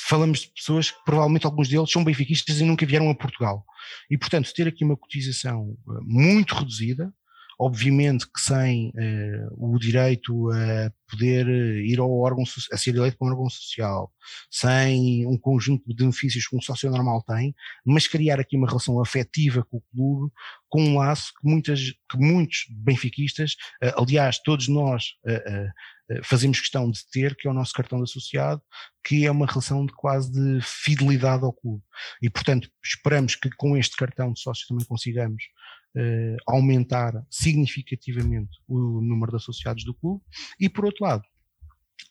falamos 0.00 0.40
de 0.40 0.52
pessoas 0.52 0.90
que 0.90 1.04
provavelmente 1.04 1.46
alguns 1.46 1.68
deles 1.68 1.90
são 1.90 2.04
benfiquistas 2.04 2.60
e 2.60 2.64
nunca 2.64 2.86
vieram 2.86 3.10
a 3.10 3.14
Portugal. 3.14 3.64
E 4.10 4.16
portanto 4.16 4.52
ter 4.54 4.68
aqui 4.68 4.84
uma 4.84 4.96
cotização 4.96 5.76
muito 6.02 6.54
reduzida, 6.54 7.12
obviamente 7.62 8.26
que 8.26 8.40
sem 8.40 8.88
uh, 8.88 9.72
o 9.72 9.78
direito 9.78 10.50
a 10.50 10.92
poder 11.08 11.46
eh, 11.46 11.86
ir 11.86 12.00
ao 12.00 12.10
órgão, 12.10 12.42
a 12.72 12.76
ser 12.76 12.96
eleito 12.96 13.18
para 13.18 13.28
um 13.28 13.30
órgão 13.30 13.50
social, 13.50 14.10
sem 14.50 15.26
um 15.26 15.38
conjunto 15.38 15.86
de 15.86 15.94
benefícios 15.94 16.48
que 16.48 16.56
um 16.56 16.60
sócio 16.60 16.90
normal 16.90 17.22
tem, 17.22 17.54
mas 17.84 18.08
criar 18.08 18.40
aqui 18.40 18.56
uma 18.56 18.66
relação 18.66 19.00
afetiva 19.00 19.62
com 19.62 19.76
o 19.76 19.82
clube, 19.94 20.32
com 20.70 20.82
um 20.82 20.98
laço 20.98 21.32
que, 21.38 21.48
muitas, 21.48 21.80
que 22.10 22.16
muitos 22.18 22.64
benfiquistas, 22.70 23.52
uh, 23.84 24.02
aliás, 24.02 24.38
todos 24.42 24.68
nós 24.68 25.10
uh, 25.26 26.22
fazemos 26.24 26.60
questão 26.60 26.90
de 26.90 27.00
ter, 27.10 27.36
que 27.36 27.46
é 27.46 27.50
o 27.50 27.54
nosso 27.54 27.72
cartão 27.72 27.98
de 27.98 28.04
associado, 28.04 28.60
que 29.04 29.24
é 29.24 29.30
uma 29.30 29.46
relação 29.46 29.86
de 29.86 29.92
quase 29.92 30.32
de 30.32 30.60
fidelidade 30.62 31.44
ao 31.44 31.52
clube. 31.52 31.82
E, 32.20 32.28
portanto, 32.28 32.68
esperamos 32.82 33.36
que 33.36 33.50
com 33.50 33.76
este 33.76 33.96
cartão 33.96 34.32
de 34.32 34.40
sócio 34.40 34.66
também 34.68 34.84
consigamos 34.84 35.44
uh, 35.96 36.36
aumentar 36.46 37.24
significativamente 37.30 38.58
o 38.68 39.00
número 39.00 39.32
de 39.32 39.36
associados 39.36 39.84
do 39.84 39.94
clube 39.94 40.22
e, 40.58 40.68
por 40.68 40.84
outro 40.84 41.04
lado, 41.04 41.22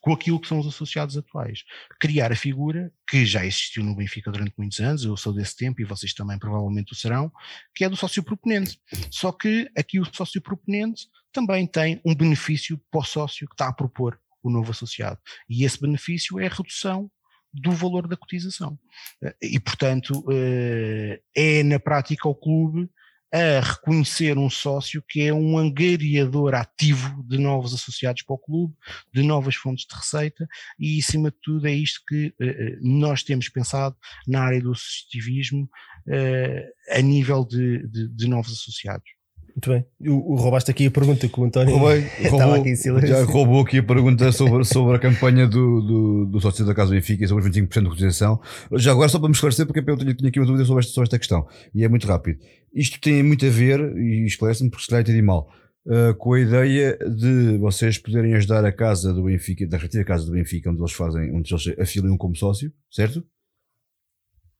com 0.00 0.12
aquilo 0.12 0.40
que 0.40 0.48
são 0.48 0.58
os 0.58 0.66
associados 0.66 1.16
atuais. 1.16 1.64
Criar 2.00 2.32
a 2.32 2.36
figura 2.36 2.92
que 3.08 3.24
já 3.24 3.44
existiu 3.44 3.84
no 3.84 3.94
Benfica 3.94 4.32
durante 4.32 4.54
muitos 4.56 4.80
anos, 4.80 5.04
eu 5.04 5.16
sou 5.16 5.32
desse 5.32 5.56
tempo 5.56 5.80
e 5.80 5.84
vocês 5.84 6.12
também 6.12 6.38
provavelmente 6.38 6.92
o 6.92 6.96
serão, 6.96 7.30
que 7.74 7.84
é 7.84 7.88
do 7.88 7.96
sócio 7.96 8.22
proponente. 8.22 8.80
Só 9.10 9.30
que 9.30 9.70
aqui 9.76 10.00
o 10.00 10.14
sócio 10.14 10.40
proponente 10.40 11.06
também 11.32 11.66
tem 11.66 12.00
um 12.04 12.14
benefício 12.14 12.80
para 12.90 13.00
o 13.00 13.04
sócio 13.04 13.46
que 13.46 13.54
está 13.54 13.68
a 13.68 13.72
propor 13.72 14.18
o 14.42 14.50
novo 14.50 14.72
associado. 14.72 15.20
E 15.48 15.64
esse 15.64 15.80
benefício 15.80 16.40
é 16.40 16.46
a 16.46 16.50
redução 16.50 17.10
do 17.52 17.70
valor 17.70 18.08
da 18.08 18.16
cotização. 18.16 18.78
E, 19.40 19.60
portanto, 19.60 20.24
eh, 20.32 21.20
é 21.34 21.62
na 21.62 21.78
prática 21.78 22.28
o 22.28 22.34
clube 22.34 22.90
a 23.32 23.60
reconhecer 23.60 24.36
um 24.36 24.50
sócio 24.50 25.02
que 25.08 25.22
é 25.22 25.32
um 25.32 25.56
angariador 25.56 26.54
ativo 26.54 27.24
de 27.26 27.38
novos 27.38 27.72
associados 27.72 28.22
para 28.22 28.34
o 28.34 28.38
clube, 28.38 28.74
de 29.12 29.22
novas 29.22 29.56
fontes 29.56 29.86
de 29.86 29.94
receita 29.94 30.46
e, 30.78 30.98
acima 30.98 31.30
de 31.30 31.36
tudo, 31.42 31.66
é 31.66 31.72
isto 31.72 32.02
que 32.06 32.26
uh, 32.26 32.78
nós 32.82 33.22
temos 33.22 33.48
pensado 33.48 33.96
na 34.28 34.42
área 34.42 34.60
do 34.60 34.72
associativismo 34.72 35.64
uh, 36.08 36.96
a 36.96 37.00
nível 37.00 37.44
de, 37.44 37.86
de, 37.88 38.08
de 38.08 38.28
novos 38.28 38.52
associados. 38.52 39.21
Muito 39.54 39.70
bem. 39.70 39.84
O, 40.10 40.32
o, 40.32 40.36
roubaste 40.36 40.70
aqui 40.70 40.86
a 40.86 40.90
pergunta 40.90 41.28
que 41.28 41.40
o 41.40 41.44
António 41.44 41.76
Roubei, 41.76 42.06
roubou, 42.28 42.54
aqui 42.54 42.74
já 43.06 43.24
roubou 43.24 43.60
aqui 43.60 43.78
a 43.78 43.82
pergunta 43.82 44.32
sobre, 44.32 44.64
sobre 44.64 44.96
a 44.96 44.98
campanha 44.98 45.46
do, 45.46 45.80
do, 45.82 46.26
do 46.26 46.40
sócio 46.40 46.64
da 46.64 46.74
Casa 46.74 46.90
Benfica 46.90 47.24
e 47.24 47.28
sobre 47.28 47.44
os 47.44 47.50
25% 47.50 47.82
de 47.82 47.88
cotização. 47.88 48.40
Já 48.76 48.92
agora, 48.92 49.08
só 49.08 49.18
para 49.18 49.28
me 49.28 49.34
esclarecer, 49.34 49.66
porque 49.66 49.80
eu 49.80 49.96
tinha, 49.96 50.14
tinha 50.14 50.28
aqui 50.28 50.40
uma 50.40 50.46
dúvida 50.46 50.64
sobre 50.64 50.80
esta, 50.80 50.92
sobre 50.92 51.06
esta 51.06 51.18
questão, 51.18 51.46
e 51.74 51.84
é 51.84 51.88
muito 51.88 52.06
rápido. 52.06 52.38
Isto 52.74 52.98
tem 53.00 53.22
muito 53.22 53.44
a 53.44 53.50
ver, 53.50 53.80
e 53.96 54.24
esclarece-me 54.24 54.70
porque 54.70 54.84
se 54.84 54.88
calhar 54.88 55.02
entendi 55.02 55.20
mal, 55.20 55.48
uh, 55.86 56.14
com 56.16 56.32
a 56.32 56.40
ideia 56.40 56.96
de 56.96 57.58
vocês 57.58 57.98
poderem 57.98 58.34
ajudar 58.34 58.64
a 58.64 58.72
casa 58.72 59.12
do 59.12 59.24
Benfica, 59.24 59.66
da 59.66 59.76
respectiva 59.76 60.04
casa 60.04 60.24
do 60.24 60.32
Benfica, 60.32 60.70
onde 60.70 60.80
eles 60.80 60.92
fazem, 60.92 61.30
onde 61.34 61.52
eles 61.52 61.78
afiliam 61.78 62.16
como 62.16 62.34
sócio, 62.34 62.72
certo? 62.90 63.22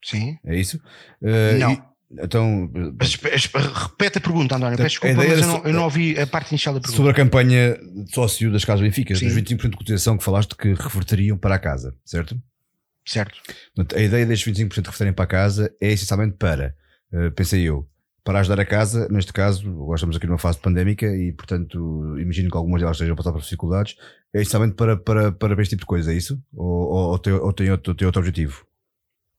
Sim. 0.04 0.36
É 0.44 0.56
isso? 0.56 0.78
Uh, 1.22 1.58
Não. 1.58 1.72
E, 1.72 1.91
então, 2.18 2.70
mas, 2.98 3.14
repete 3.14 4.18
a 4.18 4.20
pergunta, 4.20 4.56
António. 4.56 4.76
Peço 4.76 4.90
desculpa, 4.90 5.16
mas 5.16 5.40
eu 5.40 5.46
não, 5.46 5.64
eu 5.64 5.72
não, 5.72 5.84
ouvi 5.84 6.18
a 6.18 6.26
parte 6.26 6.50
inicial 6.50 6.74
da 6.74 6.80
pergunta. 6.80 6.96
Sobre 6.96 7.12
a 7.12 7.14
campanha 7.14 7.78
de 7.78 8.12
sócio 8.12 8.52
das 8.52 8.64
casas 8.64 8.82
Benfica, 8.82 9.14
Sim. 9.14 9.26
dos 9.26 9.36
25% 9.36 9.70
de 9.70 9.76
cotização 9.76 10.18
que 10.18 10.24
falaste 10.24 10.54
que 10.56 10.74
reverteriam 10.74 11.38
para 11.38 11.54
a 11.54 11.58
casa, 11.58 11.94
certo? 12.04 12.40
Certo. 13.04 13.40
Portanto, 13.74 13.98
a 13.98 14.02
ideia 14.02 14.26
destes 14.26 14.52
25% 14.52 14.68
de 14.68 14.80
reverterem 14.80 15.12
para 15.12 15.24
a 15.24 15.28
casa 15.28 15.74
é 15.80 15.92
essencialmente 15.92 16.36
para, 16.36 16.74
uh, 17.12 17.30
pensei 17.32 17.62
eu, 17.62 17.88
para 18.24 18.38
ajudar 18.40 18.60
a 18.60 18.64
casa, 18.64 19.08
neste 19.10 19.32
caso, 19.32 19.68
agora 19.68 19.96
estamos 19.96 20.16
aqui 20.16 20.26
numa 20.26 20.38
fase 20.38 20.58
pandémica 20.58 21.06
e, 21.06 21.32
portanto, 21.32 22.16
imagino 22.20 22.50
que 22.50 22.56
algumas 22.56 22.80
delas 22.80 22.96
estejam 22.96 23.14
a 23.14 23.16
passar 23.16 23.32
por 23.32 23.40
dificuldades, 23.40 23.96
é 24.32 24.40
essencialmente 24.40 24.76
para, 24.76 24.96
para, 24.96 25.32
para 25.32 25.60
este 25.60 25.70
tipo 25.70 25.80
de 25.80 25.86
coisa, 25.86 26.12
é 26.12 26.16
isso? 26.16 26.40
Ou, 26.54 26.66
ou, 26.66 27.10
ou, 27.10 27.18
tem, 27.18 27.32
ou 27.32 27.52
tem, 27.52 27.70
outro, 27.70 27.94
tem 27.94 28.06
outro 28.06 28.20
objetivo? 28.20 28.64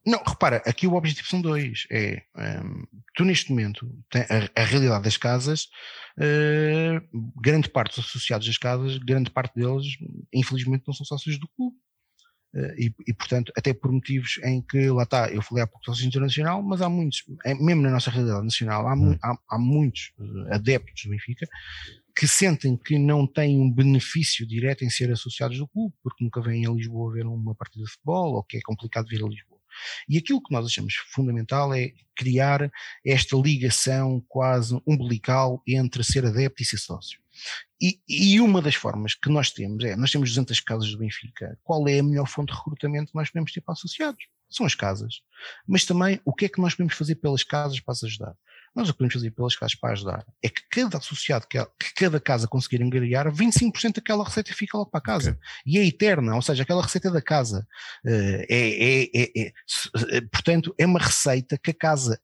Não, 0.05 0.21
repara, 0.21 0.57
aqui 0.65 0.85
o 0.85 0.95
objetivo 0.95 1.27
são 1.27 1.41
dois. 1.41 1.85
É, 1.89 2.23
um, 2.35 2.84
tu 3.15 3.23
neste 3.23 3.49
momento, 3.51 3.89
a, 4.13 4.61
a, 4.61 4.65
realidade 4.65 5.03
das 5.03 5.15
casas, 5.15 5.69
uh, 6.17 7.31
grande 7.41 7.69
parte 7.69 7.95
dos 7.95 8.05
associados 8.05 8.45
das 8.45 8.57
casas, 8.57 8.97
grande 8.97 9.31
parte 9.31 9.55
deles, 9.55 9.85
infelizmente, 10.34 10.84
não 10.85 10.93
são 10.93 11.05
sócios 11.05 11.39
do 11.39 11.47
clube. 11.47 11.77
Uh, 12.53 12.73
e, 12.77 12.93
e, 13.07 13.13
portanto, 13.13 13.51
até 13.57 13.73
por 13.73 13.91
motivos 13.91 14.39
em 14.43 14.61
que, 14.61 14.89
lá 14.89 15.03
está, 15.03 15.31
eu 15.31 15.41
falei 15.41 15.63
há 15.63 15.67
pouco 15.67 15.85
sócio 15.85 16.05
internacional, 16.05 16.61
mas 16.61 16.81
há 16.81 16.89
muitos, 16.89 17.23
é, 17.45 17.53
mesmo 17.55 17.81
na 17.81 17.89
nossa 17.89 18.11
realidade 18.11 18.43
nacional, 18.43 18.88
há, 18.88 18.93
hum. 18.93 19.17
há, 19.23 19.38
há 19.49 19.57
muitos 19.57 20.11
eh, 20.19 20.55
adeptos 20.55 21.05
do 21.05 21.09
Benfica 21.09 21.47
que 22.15 22.27
sentem 22.27 22.77
que 22.77 22.99
não 22.99 23.25
têm 23.25 23.59
um 23.59 23.71
benefício 23.71 24.45
direto 24.45 24.85
em 24.85 24.89
ser 24.89 25.11
associados 25.11 25.57
do 25.57 25.67
clube, 25.67 25.95
porque 26.03 26.23
nunca 26.23 26.41
vêm 26.41 26.67
a 26.67 26.71
Lisboa 26.71 27.13
ver 27.13 27.25
uma 27.25 27.55
partida 27.55 27.85
de 27.85 27.91
futebol, 27.91 28.35
ou 28.35 28.43
que 28.43 28.57
é 28.57 28.61
complicado 28.61 29.07
vir 29.07 29.23
a 29.23 29.27
Lisboa 29.27 29.52
e 30.07 30.17
aquilo 30.17 30.41
que 30.41 30.53
nós 30.53 30.65
achamos 30.65 30.95
fundamental 31.07 31.73
é 31.73 31.91
criar 32.15 32.71
esta 33.05 33.35
ligação 33.35 34.23
quase 34.27 34.79
umbilical 34.85 35.61
entre 35.67 36.03
ser 36.03 36.25
adepto 36.25 36.61
e 36.61 36.65
ser 36.65 36.77
sócio. 36.77 37.19
E, 37.81 37.99
e, 38.07 38.39
uma 38.39 38.61
das 38.61 38.75
formas 38.75 39.15
que 39.15 39.29
nós 39.29 39.51
temos 39.51 39.83
é, 39.83 39.95
nós 39.95 40.11
temos 40.11 40.29
200 40.29 40.59
casas 40.61 40.91
do 40.91 40.99
Benfica, 40.99 41.57
qual 41.63 41.87
é 41.87 41.99
a 41.99 42.03
melhor 42.03 42.27
fonte 42.27 42.53
de 42.53 42.57
recrutamento 42.57 43.11
que 43.11 43.17
nós 43.17 43.29
podemos 43.29 43.51
ter 43.51 43.61
para 43.61 43.73
associados? 43.73 44.23
São 44.49 44.65
as 44.65 44.75
casas. 44.75 45.15
Mas 45.67 45.83
também, 45.83 46.21
o 46.23 46.33
que 46.33 46.45
é 46.45 46.49
que 46.49 46.61
nós 46.61 46.75
podemos 46.75 46.93
fazer 46.93 47.15
pelas 47.15 47.43
casas 47.43 47.79
para 47.79 47.91
as 47.91 48.03
ajudar? 48.03 48.35
Nós 48.75 48.89
o 48.89 48.91
que 48.91 48.97
podemos 48.97 49.13
fazer 49.13 49.31
pelas 49.31 49.55
casas 49.55 49.75
para 49.75 49.93
ajudar 49.93 50.25
é 50.41 50.49
que 50.49 50.61
cada 50.69 50.97
associado, 50.97 51.47
que, 51.47 51.57
cada 51.95 52.19
casa 52.19 52.47
conseguir 52.47 52.81
angariar, 52.81 53.31
25% 53.31 53.95
daquela 53.95 54.23
receita 54.23 54.53
fica 54.53 54.77
logo 54.77 54.89
para 54.89 54.99
a 54.99 55.03
casa. 55.03 55.31
Okay. 55.31 55.41
E 55.65 55.77
é 55.77 55.85
eterna, 55.85 56.35
ou 56.35 56.41
seja, 56.41 56.63
aquela 56.63 56.81
receita 56.81 57.11
da 57.11 57.21
casa. 57.21 57.67
Uh, 58.05 58.45
é, 58.49 59.03
é, 59.09 59.09
é, 59.15 59.53
é, 60.11 60.21
portanto, 60.21 60.73
é 60.77 60.85
uma 60.85 60.99
receita 60.99 61.57
que 61.57 61.71
a 61.71 61.73
casa 61.73 62.19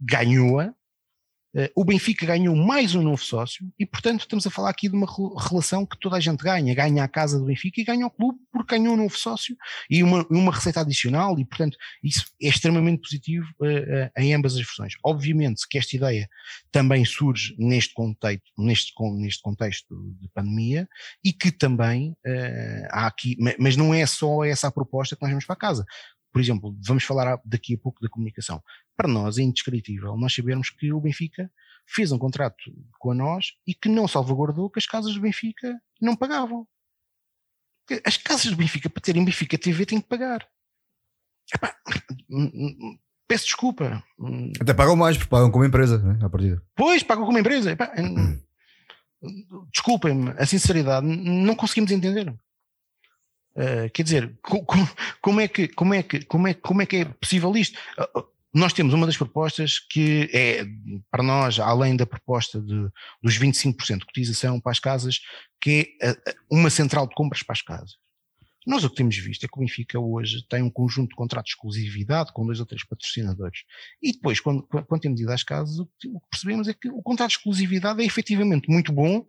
ganhou 0.00 0.60
o 1.74 1.84
Benfica 1.84 2.26
ganhou 2.26 2.56
mais 2.56 2.94
um 2.94 3.02
novo 3.02 3.22
sócio 3.22 3.72
e, 3.78 3.86
portanto, 3.86 4.20
estamos 4.20 4.46
a 4.46 4.50
falar 4.50 4.70
aqui 4.70 4.88
de 4.88 4.96
uma 4.96 5.06
relação 5.38 5.86
que 5.86 5.98
toda 5.98 6.16
a 6.16 6.20
gente 6.20 6.42
ganha. 6.42 6.74
Ganha 6.74 7.04
a 7.04 7.08
casa 7.08 7.38
do 7.38 7.44
Benfica 7.44 7.80
e 7.80 7.84
ganha 7.84 8.06
o 8.06 8.10
clube 8.10 8.38
porque 8.52 8.76
ganhou 8.76 8.94
um 8.94 8.96
novo 8.96 9.16
sócio 9.16 9.56
e 9.88 10.02
uma, 10.02 10.26
uma 10.30 10.52
receita 10.52 10.80
adicional 10.80 11.38
e, 11.38 11.44
portanto, 11.44 11.76
isso 12.02 12.24
é 12.42 12.48
extremamente 12.48 13.02
positivo 13.02 13.46
uh, 13.60 13.66
uh, 13.66 14.10
em 14.16 14.34
ambas 14.34 14.54
as 14.54 14.60
versões. 14.60 14.94
Obviamente 15.04 15.68
que 15.68 15.78
esta 15.78 15.94
ideia 15.94 16.28
também 16.72 17.04
surge 17.04 17.54
neste 17.58 17.94
contexto, 17.94 18.50
neste, 18.58 18.92
neste 19.16 19.42
contexto 19.42 19.94
de 20.20 20.28
pandemia 20.34 20.88
e 21.24 21.32
que 21.32 21.52
também 21.52 22.16
há 22.90 23.06
aqui, 23.06 23.36
mas 23.58 23.76
não 23.76 23.94
é 23.94 24.06
só 24.06 24.44
essa 24.44 24.68
a 24.68 24.72
proposta 24.72 25.14
que 25.14 25.22
nós 25.22 25.30
vamos 25.30 25.44
para 25.44 25.56
casa 25.56 25.84
por 26.34 26.40
exemplo, 26.40 26.76
vamos 26.84 27.04
falar 27.04 27.40
daqui 27.44 27.74
a 27.74 27.78
pouco 27.78 28.02
da 28.02 28.08
comunicação. 28.08 28.60
Para 28.96 29.06
nós 29.06 29.38
é 29.38 29.42
indescritível 29.42 30.16
nós 30.16 30.34
sabermos 30.34 30.68
que 30.68 30.92
o 30.92 31.00
Benfica 31.00 31.48
fez 31.86 32.10
um 32.10 32.18
contrato 32.18 32.72
com 32.98 33.12
a 33.12 33.14
nós 33.14 33.52
e 33.64 33.72
que 33.72 33.88
não 33.88 34.08
salvaguardou 34.08 34.68
que 34.68 34.80
as 34.80 34.84
casas 34.84 35.14
do 35.14 35.20
Benfica 35.20 35.80
não 36.00 36.16
pagavam. 36.16 36.66
As 38.04 38.16
casas 38.16 38.50
do 38.50 38.56
Benfica, 38.56 38.90
para 38.90 39.00
terem 39.00 39.24
Benfica 39.24 39.56
TV, 39.56 39.86
têm 39.86 40.00
que 40.00 40.08
pagar. 40.08 40.44
Epá, 41.54 41.72
hum, 42.28 42.50
hum, 42.52 42.76
hum, 42.80 42.98
peço 43.28 43.44
desculpa. 43.44 44.02
Até 44.60 44.74
pagam 44.74 44.96
mais, 44.96 45.16
porque 45.16 45.30
pagam 45.30 45.52
como 45.52 45.64
empresa, 45.64 45.98
né, 45.98 46.18
à 46.20 46.28
partida. 46.28 46.60
Pois, 46.74 47.04
pagam 47.04 47.26
como 47.26 47.38
empresa. 47.38 47.70
Epá, 47.70 47.92
desculpem-me, 49.72 50.30
a 50.30 50.44
sinceridade, 50.46 51.06
não 51.06 51.54
conseguimos 51.54 51.92
entender. 51.92 52.34
Uh, 53.56 53.88
quer 53.92 54.02
dizer, 54.02 54.36
como, 55.20 55.40
é 55.40 55.48
que, 55.48 55.68
como, 55.68 55.94
é 55.94 56.02
que, 56.02 56.24
como, 56.24 56.48
é, 56.48 56.54
como 56.54 56.82
é 56.82 56.86
que 56.86 56.96
é 56.96 57.04
possível 57.04 57.56
isto? 57.56 57.78
Nós 58.52 58.72
temos 58.72 58.94
uma 58.94 59.06
das 59.06 59.16
propostas 59.16 59.78
que 59.78 60.30
é, 60.32 60.64
para 61.10 61.22
nós, 61.22 61.58
além 61.58 61.96
da 61.96 62.06
proposta 62.06 62.60
de, 62.60 62.88
dos 63.22 63.38
25% 63.38 63.98
de 63.98 64.06
cotização 64.06 64.60
para 64.60 64.72
as 64.72 64.78
casas, 64.78 65.20
que 65.60 65.96
é 66.00 66.16
uma 66.50 66.70
central 66.70 67.08
de 67.08 67.14
compras 67.14 67.42
para 67.42 67.52
as 67.52 67.62
casas. 67.62 67.96
Nós 68.66 68.82
o 68.82 68.88
que 68.88 68.96
temos 68.96 69.16
visto 69.16 69.44
é 69.44 69.48
que 69.48 69.58
o 69.58 69.60
Benfica 69.60 69.98
hoje 69.98 70.42
tem 70.48 70.62
um 70.62 70.70
conjunto 70.70 71.10
de 71.10 71.16
contratos 71.16 71.50
de 71.50 71.54
exclusividade 71.54 72.32
com 72.32 72.46
dois 72.46 72.60
ou 72.60 72.66
três 72.66 72.84
patrocinadores. 72.84 73.64
E 74.02 74.12
depois, 74.12 74.40
quando, 74.40 74.62
quando 74.62 75.00
temos 75.00 75.20
ido 75.20 75.30
às 75.30 75.42
casas, 75.42 75.78
o 75.78 75.86
que 75.86 76.08
percebemos 76.30 76.66
é 76.66 76.74
que 76.74 76.88
o 76.88 77.02
contrato 77.02 77.30
de 77.30 77.36
exclusividade 77.36 78.02
é 78.02 78.06
efetivamente 78.06 78.70
muito 78.70 78.90
bom 78.90 79.26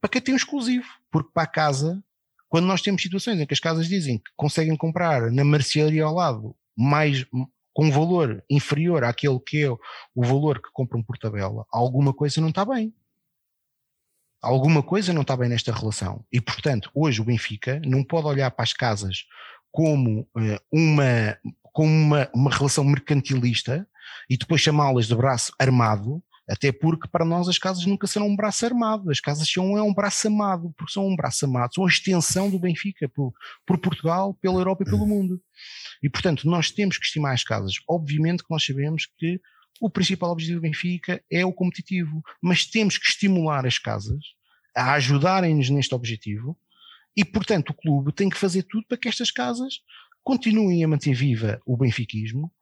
para 0.00 0.10
quem 0.10 0.20
tem 0.20 0.34
um 0.34 0.36
exclusivo. 0.36 0.86
Porque 1.10 1.30
para 1.34 1.42
a 1.42 1.46
casa, 1.46 2.02
quando 2.48 2.66
nós 2.66 2.82
temos 2.82 3.02
situações 3.02 3.40
em 3.40 3.46
que 3.46 3.54
as 3.54 3.60
casas 3.60 3.88
dizem 3.88 4.18
que 4.18 4.30
conseguem 4.36 4.76
comprar 4.76 5.30
na 5.30 5.44
mercearia 5.44 6.04
ao 6.04 6.14
lado 6.14 6.56
mais, 6.76 7.24
com 7.72 7.86
um 7.86 7.90
valor 7.90 8.42
inferior 8.48 9.04
àquele 9.04 9.38
que 9.40 9.64
é 9.64 9.70
o 9.70 9.78
valor 10.16 10.60
que 10.62 10.70
compram 10.72 11.02
por 11.02 11.18
tabela, 11.18 11.66
alguma 11.70 12.12
coisa 12.12 12.40
não 12.40 12.48
está 12.48 12.64
bem 12.64 12.92
alguma 14.40 14.82
coisa 14.82 15.12
não 15.12 15.22
está 15.22 15.36
bem 15.36 15.48
nesta 15.48 15.72
relação. 15.72 16.24
E, 16.32 16.40
portanto, 16.40 16.90
hoje 16.94 17.20
o 17.20 17.24
Benfica 17.24 17.80
não 17.84 18.04
pode 18.04 18.26
olhar 18.26 18.50
para 18.50 18.62
as 18.62 18.72
casas 18.72 19.24
como 19.70 20.20
uh, 20.20 20.58
uma, 20.72 21.36
como 21.72 21.90
uma, 21.90 22.30
uma 22.34 22.50
relação 22.50 22.84
mercantilista 22.84 23.86
e 24.28 24.36
depois 24.36 24.60
chamá-las 24.60 25.06
de 25.06 25.14
braço 25.14 25.52
armado, 25.58 26.22
até 26.48 26.72
porque 26.72 27.06
para 27.08 27.24
nós 27.24 27.48
as 27.48 27.58
casas 27.58 27.84
nunca 27.84 28.06
serão 28.06 28.26
um 28.26 28.36
braço 28.36 28.64
armado, 28.64 29.10
as 29.10 29.20
casas 29.20 29.48
são 29.48 29.76
é 29.76 29.82
um 29.82 29.92
braço 29.92 30.28
amado, 30.28 30.72
porque 30.76 30.92
são 30.92 31.06
um 31.06 31.14
braço 31.14 31.44
amado, 31.44 31.74
são 31.74 31.84
a 31.84 31.88
extensão 31.88 32.48
do 32.48 32.58
Benfica 32.58 33.08
por, 33.08 33.32
por 33.66 33.78
Portugal, 33.78 34.32
pela 34.34 34.58
Europa 34.58 34.82
e 34.82 34.86
pelo 34.86 35.06
mundo. 35.06 35.40
E 36.02 36.08
portanto 36.08 36.48
nós 36.48 36.70
temos 36.70 36.96
que 36.96 37.04
estimar 37.04 37.34
as 37.34 37.44
casas. 37.44 37.74
Obviamente 37.88 38.42
que 38.42 38.50
nós 38.50 38.64
sabemos 38.64 39.06
que 39.18 39.38
o 39.80 39.90
principal 39.90 40.30
objetivo 40.30 40.60
do 40.60 40.62
Benfica 40.62 41.22
é 41.30 41.44
o 41.44 41.52
competitivo, 41.52 42.22
mas 42.42 42.64
temos 42.64 42.96
que 42.96 43.06
estimular 43.06 43.66
as 43.66 43.78
casas 43.78 44.18
a 44.74 44.92
ajudarem-nos 44.94 45.70
neste 45.70 45.94
objetivo. 45.94 46.56
E, 47.16 47.24
portanto, 47.24 47.70
o 47.70 47.74
clube 47.74 48.12
tem 48.12 48.28
que 48.28 48.36
fazer 48.36 48.62
tudo 48.62 48.86
para 48.86 48.96
que 48.96 49.08
estas 49.08 49.30
casas 49.30 49.80
continuem 50.22 50.84
a 50.84 50.88
manter 50.88 51.14
viva 51.14 51.60
o 51.66 51.76
benfiquismo 51.76 52.52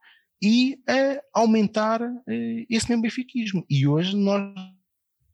e 0.41 0.79
a 0.87 1.39
aumentar 1.41 2.01
eh, 2.01 2.65
esse 2.69 2.89
mesmo. 3.35 3.65
E 3.69 3.87
hoje 3.87 4.15
nós 4.15 4.53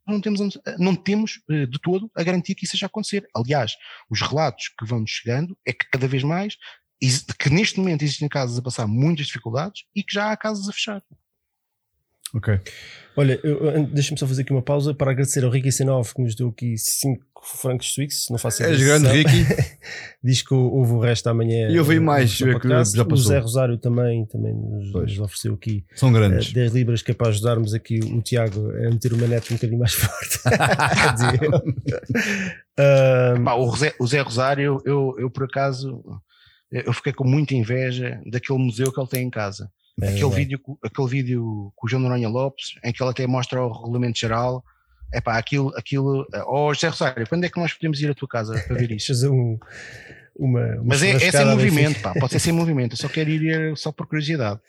não 0.08 0.20
temos, 0.20 0.40
não 0.78 0.96
temos 0.96 1.42
eh, 1.50 1.66
de 1.66 1.80
todo 1.80 2.12
a 2.16 2.24
garantia 2.24 2.56
que 2.56 2.66
isso 2.66 2.72
seja 2.72 2.86
acontecer. 2.86 3.28
Aliás, 3.36 3.76
os 4.10 4.22
relatos 4.22 4.70
que 4.78 4.86
vão 4.86 5.06
chegando 5.06 5.58
é 5.66 5.74
que 5.74 5.90
cada 5.90 6.08
vez 6.08 6.24
mais, 6.24 6.58
que 7.40 7.50
neste 7.50 7.80
momento 7.80 8.04
existem 8.04 8.30
casas 8.30 8.58
a 8.58 8.62
passar 8.62 8.88
muitas 8.88 9.28
dificuldades 9.28 9.84
e 9.96 10.04
que 10.04 10.14
já 10.14 10.32
há 10.32 10.38
casas 10.38 10.68
a 10.70 10.74
fechar. 10.74 11.04
Ok. 12.34 12.60
Olha, 13.16 13.40
deixa-me 13.92 14.18
só 14.18 14.26
fazer 14.26 14.42
aqui 14.42 14.52
uma 14.52 14.62
pausa 14.62 14.94
para 14.94 15.12
agradecer 15.12 15.44
ao 15.44 15.52
Ricky 15.52 15.70
C9 15.70 16.14
que 16.16 16.22
nos 16.22 16.36
deu 16.36 16.50
aqui 16.50 16.76
5 16.78 17.24
francos 17.62 17.94
suíços. 17.94 18.28
Não 18.30 18.40
faço 18.40 18.64
És 18.64 18.82
grande, 18.82 19.08
Ricky. 19.08 19.46
Diz 20.24 20.42
que 20.42 20.54
houve 20.54 20.94
o 20.94 21.00
resto 21.00 21.28
amanhã. 21.28 21.70
E 21.70 21.76
eu 21.76 21.84
vi 21.84 22.00
mais, 22.00 22.32
já 22.32 22.60
passou. 22.60 23.14
O 23.14 23.18
Zé 23.18 23.38
Rosário 23.38 23.78
também, 23.78 24.26
também 24.26 24.56
nos, 24.56 24.92
nos 24.92 25.20
ofereceu 25.20 25.54
aqui 25.54 25.86
São 25.96 26.12
grandes. 26.12 26.50
Uh, 26.50 26.56
10 26.56 26.74
libras 26.74 27.04
que 27.04 27.12
é 27.12 27.14
para 27.14 27.30
ajudarmos 27.30 27.74
aqui 27.74 28.00
o 28.00 28.22
Tiago 28.22 28.72
a 28.72 28.90
meter 28.90 29.14
uma 29.14 29.28
neta 29.28 29.48
um 29.52 29.58
bocadinho 29.58 29.80
mais 29.80 29.94
forte. 29.94 30.40
um, 33.38 33.44
Pá, 33.44 33.54
o, 33.54 33.76
Zé, 33.76 33.94
o 34.00 34.08
Zé 34.08 34.22
Rosário, 34.22 34.82
eu, 34.86 35.16
eu 35.20 35.30
por 35.30 35.44
acaso 35.44 36.04
eu 36.72 36.94
fiquei 36.94 37.14
com 37.14 37.28
muita 37.28 37.54
inveja 37.54 38.20
daquele 38.26 38.58
museu 38.58 38.92
que 38.92 39.00
ele 39.00 39.08
tem 39.08 39.28
em 39.28 39.30
casa. 39.30 39.70
É, 40.02 40.10
aquele, 40.10 40.26
é. 40.26 40.36
vídeo, 40.36 40.60
aquele 40.84 41.08
vídeo 41.08 41.72
com 41.76 41.86
o 41.86 41.90
João 41.90 42.02
Noronha 42.02 42.28
Lopes, 42.30 42.76
em 42.84 42.92
que 42.92 43.02
ele 43.02 43.12
até 43.12 43.28
mostra 43.28 43.62
o 43.64 43.72
regulamento 43.72 44.20
geral. 44.20 44.64
É 45.14 45.22
pá, 45.22 45.38
aquilo, 45.38 45.72
aquilo. 45.76 46.26
Oh, 46.48 46.74
José 46.74 46.88
Rosário, 46.88 47.28
quando 47.28 47.44
é 47.44 47.50
que 47.50 47.60
nós 47.60 47.74
podemos 47.74 48.02
ir 48.02 48.10
à 48.10 48.16
tua 48.16 48.28
casa 48.28 48.60
para 48.68 48.76
ver 48.76 48.90
isso? 48.94 49.08
Fazer 49.08 49.30
um, 49.30 49.60
uma, 50.36 50.66
uma 50.76 50.84
Mas 50.86 51.04
é, 51.04 51.12
é 51.12 51.32
sem 51.32 51.46
movimento, 51.46 52.02
pá, 52.02 52.14
pode 52.20 52.32
ser 52.32 52.40
sem 52.40 52.54
movimento. 52.54 52.94
Eu 52.94 52.98
só 52.98 53.08
quero 53.08 53.30
ir 53.30 53.78
só 53.78 53.92
por 53.92 54.08
curiosidade. 54.08 54.60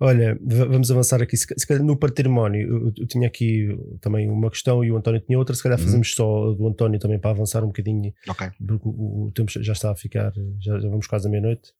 Olha, 0.00 0.36
vamos 0.42 0.90
avançar 0.90 1.22
aqui. 1.22 1.36
Se 1.36 1.66
calhar 1.66 1.84
no 1.84 1.96
património, 1.96 2.68
eu, 2.68 2.92
eu, 2.98 3.06
tinha 3.06 3.28
aqui 3.28 3.68
também 4.00 4.28
uma 4.28 4.50
questão 4.50 4.84
e 4.84 4.90
o 4.90 4.96
António 4.96 5.20
tinha 5.20 5.38
outra. 5.38 5.54
Se 5.54 5.62
calhar 5.62 5.78
uhum. 5.78 5.84
fazemos 5.84 6.14
só 6.14 6.52
do 6.52 6.66
António 6.66 6.98
também 6.98 7.18
para 7.18 7.30
avançar 7.30 7.62
um 7.62 7.68
bocadinho. 7.68 8.12
Ok. 8.28 8.50
Porque 8.66 8.88
o, 8.88 9.26
o 9.26 9.32
tempo 9.32 9.50
já 9.50 9.72
está 9.72 9.92
a 9.92 9.96
ficar, 9.96 10.32
já, 10.60 10.80
já 10.80 10.88
vamos 10.88 11.06
quase 11.06 11.28
à 11.28 11.30
meia-noite. 11.30 11.72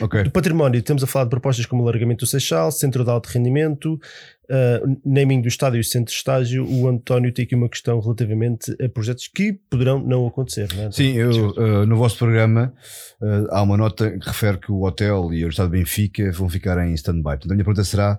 Okay. 0.00 0.24
Do 0.24 0.30
património, 0.30 0.82
temos 0.82 1.02
a 1.04 1.06
falar 1.06 1.24
de 1.24 1.30
propostas 1.30 1.66
como 1.66 1.82
o 1.82 1.88
alargamento 1.88 2.24
do 2.24 2.28
Seixal, 2.28 2.72
centro 2.72 3.04
de 3.04 3.10
alto 3.10 3.26
rendimento, 3.26 3.94
uh, 3.94 5.00
naming 5.04 5.42
do 5.42 5.48
estádio 5.48 5.80
e 5.80 5.84
centro 5.84 6.12
de 6.12 6.16
estágio. 6.16 6.66
O 6.66 6.88
António 6.88 7.32
tem 7.32 7.44
aqui 7.44 7.54
uma 7.54 7.68
questão 7.68 8.00
relativamente 8.00 8.74
a 8.82 8.88
projetos 8.88 9.28
que 9.28 9.52
poderão 9.70 10.00
não 10.00 10.26
acontecer. 10.26 10.68
Não 10.74 10.84
é? 10.84 10.90
Sim, 10.90 11.12
eu, 11.12 11.50
uh, 11.50 11.86
no 11.86 11.96
vosso 11.96 12.16
programa 12.16 12.72
uh, 13.20 13.46
há 13.50 13.62
uma 13.62 13.76
nota 13.76 14.18
que 14.18 14.26
refere 14.26 14.58
que 14.58 14.72
o 14.72 14.82
hotel 14.82 15.32
e 15.32 15.44
o 15.44 15.48
estado 15.48 15.70
de 15.70 15.78
Benfica 15.78 16.32
vão 16.32 16.48
ficar 16.48 16.78
em 16.86 16.94
stand-by. 16.94 17.22
Portanto, 17.22 17.52
a 17.52 17.54
minha 17.54 17.64
pergunta 17.64 17.84
será. 17.84 18.18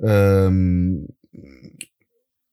Uh, 0.00 1.06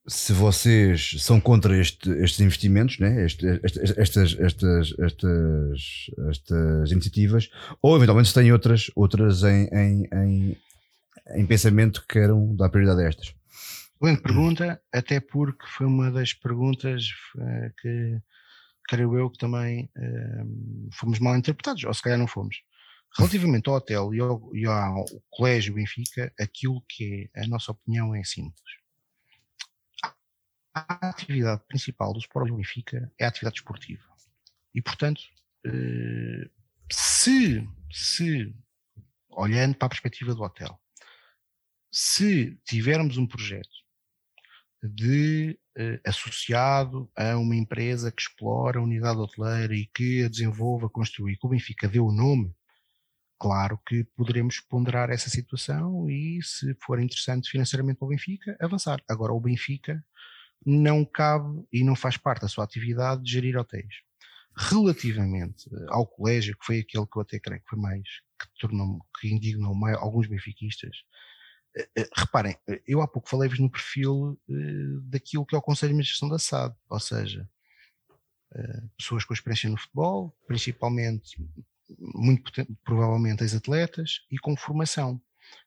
se 0.05 0.33
vocês 0.33 1.15
são 1.19 1.39
contra 1.39 1.77
este, 1.77 2.09
estes 2.21 2.39
investimentos, 2.41 2.99
né? 2.99 3.25
Este, 3.25 3.45
estas, 3.63 3.97
estas, 3.97 4.39
estas, 4.39 4.93
estas, 4.99 5.81
estas 6.29 6.91
iniciativas, 6.91 7.49
ou 7.81 7.95
eventualmente 7.95 8.29
se 8.29 8.35
têm 8.35 8.51
outras, 8.51 8.91
outras 8.95 9.43
em, 9.43 9.67
em, 9.71 10.07
em, 10.13 10.57
em 11.35 11.45
pensamento 11.45 12.01
que 12.01 12.19
queiram 12.19 12.55
dar 12.55 12.69
prioridade 12.69 13.01
a 13.01 13.07
estas. 13.07 13.33
Excelente 13.95 14.21
pergunta, 14.21 14.81
até 14.91 15.21
porque 15.21 15.65
foi 15.65 15.87
uma 15.87 16.11
das 16.11 16.33
perguntas 16.33 17.05
uh, 17.37 17.73
que 17.81 18.19
creio 18.89 19.17
eu 19.17 19.29
que 19.29 19.37
também 19.37 19.89
uh, 19.97 20.89
fomos 20.91 21.19
mal 21.19 21.37
interpretados, 21.37 21.85
ou 21.85 21.93
se 21.93 22.01
calhar 22.01 22.19
não 22.19 22.27
fomos. 22.27 22.57
Relativamente 23.17 23.69
ao 23.69 23.75
hotel 23.75 24.13
e 24.13 24.19
ao, 24.19 24.55
e 24.55 24.65
ao 24.65 25.05
Colégio 25.29 25.75
Benfica, 25.75 26.33
aquilo 26.37 26.83
que 26.89 27.29
é 27.33 27.43
a 27.43 27.47
nossa 27.47 27.71
opinião 27.71 28.13
é 28.13 28.23
simples 28.25 28.82
a 30.73 31.09
atividade 31.09 31.61
principal 31.67 32.13
do 32.13 32.19
Sport 32.19 32.51
Benfica 32.51 33.11
é 33.19 33.25
a 33.25 33.27
atividade 33.27 33.57
esportiva. 33.57 34.03
E, 34.73 34.81
portanto, 34.81 35.21
eh, 35.65 36.49
se, 36.91 37.67
se, 37.91 38.53
olhando 39.29 39.75
para 39.75 39.85
a 39.85 39.89
perspectiva 39.89 40.33
do 40.33 40.41
hotel, 40.41 40.79
se 41.91 42.59
tivermos 42.65 43.17
um 43.17 43.27
projeto 43.27 43.69
de 44.81 45.57
eh, 45.77 46.01
associado 46.05 47.09
a 47.15 47.37
uma 47.37 47.55
empresa 47.55 48.11
que 48.11 48.21
explora 48.21 48.79
a 48.79 48.83
unidade 48.83 49.19
hoteleira 49.19 49.75
e 49.75 49.85
que 49.85 50.23
a 50.23 50.27
desenvolva, 50.27 50.89
construir, 50.89 51.37
que 51.37 51.45
o 51.45 51.49
Benfica 51.49 51.87
deu 51.87 52.07
o 52.07 52.11
nome, 52.11 52.53
claro 53.39 53.79
que 53.85 54.03
poderemos 54.15 54.59
ponderar 54.59 55.09
essa 55.09 55.29
situação 55.29 56.09
e, 56.09 56.41
se 56.43 56.75
for 56.81 56.99
interessante 56.99 57.49
financeiramente 57.49 57.99
para 57.99 58.05
o 58.07 58.09
Benfica, 58.09 58.57
avançar. 58.59 59.01
Agora, 59.07 59.33
o 59.33 59.39
Benfica 59.39 60.03
não 60.65 61.05
cabe 61.05 61.65
e 61.71 61.83
não 61.83 61.95
faz 61.95 62.17
parte 62.17 62.41
da 62.41 62.47
sua 62.47 62.63
atividade 62.63 63.23
de 63.23 63.31
gerir 63.31 63.57
hotéis. 63.57 64.01
Relativamente 64.55 65.67
eh, 65.73 65.85
ao 65.89 66.05
colégio, 66.05 66.57
que 66.57 66.65
foi 66.65 66.79
aquele 66.79 67.05
que 67.07 67.17
eu 67.17 67.21
até 67.21 67.39
creio 67.39 67.61
que 67.61 67.69
foi 67.69 67.79
mais, 67.79 68.07
que 68.39 68.47
tornou 68.59 68.99
que 69.19 69.27
indignou 69.27 69.73
mais, 69.73 69.97
alguns 69.97 70.27
benfiquistas, 70.27 70.95
eh, 71.75 71.89
eh, 71.97 72.09
reparem, 72.15 72.55
eu 72.87 73.01
há 73.01 73.07
pouco 73.07 73.29
falei-vos 73.29 73.59
no 73.59 73.69
perfil 73.69 74.39
daquilo 75.05 75.45
que 75.45 75.55
é 75.55 75.57
o 75.57 75.61
Conselho 75.61 75.89
de 75.89 75.95
Administração 75.95 76.29
da 76.29 76.37
SAD, 76.37 76.75
ou 76.89 76.99
seja, 76.99 77.49
pessoas 78.95 79.25
com 79.25 79.33
experiência 79.33 79.67
no 79.67 79.77
futebol, 79.77 80.37
principalmente, 80.45 81.35
muito 81.99 82.51
provavelmente 82.83 83.41
ex-atletas 83.41 84.19
e 84.29 84.37
com 84.37 84.55
formação. 84.55 85.19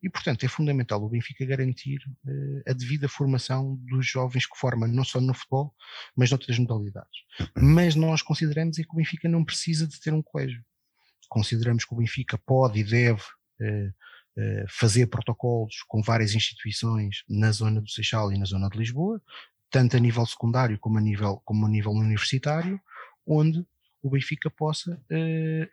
E, 0.02 0.10
portanto, 0.10 0.44
é 0.44 0.48
fundamental 0.48 1.02
o 1.02 1.08
Benfica 1.08 1.44
garantir 1.44 1.98
uh, 2.24 2.62
a 2.70 2.72
devida 2.72 3.08
formação 3.08 3.76
dos 3.82 4.06
jovens 4.06 4.46
que 4.46 4.56
formam, 4.56 4.88
não 4.88 5.04
só 5.04 5.20
no 5.20 5.34
futebol, 5.34 5.74
mas 6.14 6.30
noutras 6.30 6.58
modalidades. 6.58 7.20
Mas 7.56 7.94
nós 7.94 8.22
consideramos 8.22 8.78
é 8.78 8.82
que 8.82 8.92
o 8.92 8.96
Benfica 8.96 9.28
não 9.28 9.44
precisa 9.44 9.86
de 9.86 9.98
ter 10.00 10.12
um 10.12 10.22
colégio. 10.22 10.62
Consideramos 11.28 11.84
que 11.84 11.94
o 11.94 11.96
Benfica 11.96 12.38
pode 12.38 12.80
e 12.80 12.84
deve 12.84 13.20
uh, 13.20 13.88
uh, 13.88 14.64
fazer 14.68 15.06
protocolos 15.06 15.82
com 15.88 16.02
várias 16.02 16.34
instituições 16.34 17.24
na 17.28 17.50
zona 17.50 17.80
do 17.80 17.90
Seixal 17.90 18.32
e 18.32 18.38
na 18.38 18.44
zona 18.44 18.68
de 18.68 18.78
Lisboa, 18.78 19.20
tanto 19.70 19.96
a 19.96 20.00
nível 20.00 20.24
secundário 20.26 20.78
como 20.78 20.98
a 20.98 21.00
nível, 21.00 21.42
como 21.44 21.66
a 21.66 21.68
nível 21.68 21.92
universitário, 21.92 22.80
onde 23.26 23.66
o 24.02 24.10
Benfica 24.10 24.48
possa 24.48 25.02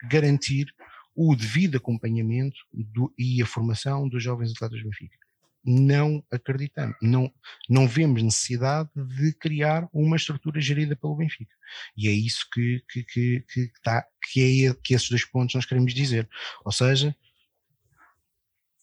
garantir 0.10 0.74
o 1.16 1.36
devido 1.36 1.78
acompanhamento 1.78 2.58
do, 2.72 3.14
e 3.18 3.42
a 3.42 3.46
formação 3.46 4.08
dos 4.08 4.24
jovens 4.24 4.52
atletas 4.52 4.80
do 4.80 4.86
Benfica. 4.86 5.18
Não 5.66 6.22
acreditamos, 6.30 6.96
não, 7.02 7.32
não 7.70 7.88
vemos 7.88 8.22
necessidade 8.22 8.90
de 8.96 9.34
criar 9.34 9.88
uma 9.94 10.18
estrutura 10.18 10.60
gerida 10.60 10.96
pelo 10.96 11.16
Benfica. 11.16 11.54
E 11.96 12.08
é 12.08 12.12
isso 12.12 12.46
que, 12.52 12.84
que, 12.90 13.04
que, 13.04 13.46
que, 13.48 13.72
tá, 13.82 14.06
que, 14.30 14.68
é, 14.68 14.74
que 14.84 14.94
esses 14.94 15.10
dois 15.10 15.24
pontos 15.24 15.56
nós 15.56 15.66
queremos 15.66 15.94
dizer. 15.94 16.30
Ou 16.66 16.72
seja, 16.72 17.16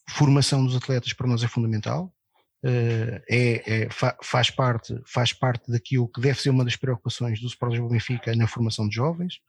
formação 0.09 0.65
dos 0.65 0.75
atletas 0.75 1.13
para 1.13 1.27
nós 1.27 1.43
é 1.43 1.47
fundamental, 1.47 2.11
Uh, 2.63 3.17
é, 3.27 3.85
é, 3.85 3.89
faz, 4.21 4.51
parte, 4.51 4.95
faz 5.03 5.33
parte 5.33 5.71
daquilo 5.71 6.07
que 6.07 6.21
deve 6.21 6.39
ser 6.39 6.51
uma 6.51 6.63
das 6.63 6.75
preocupações 6.75 7.39
do 7.41 7.47
Sport 7.47 7.71
Lisboa 7.71 7.89
Benfica 7.89 8.35
na 8.35 8.45
formação 8.45 8.87
de 8.87 8.93
jovens. 8.93 9.39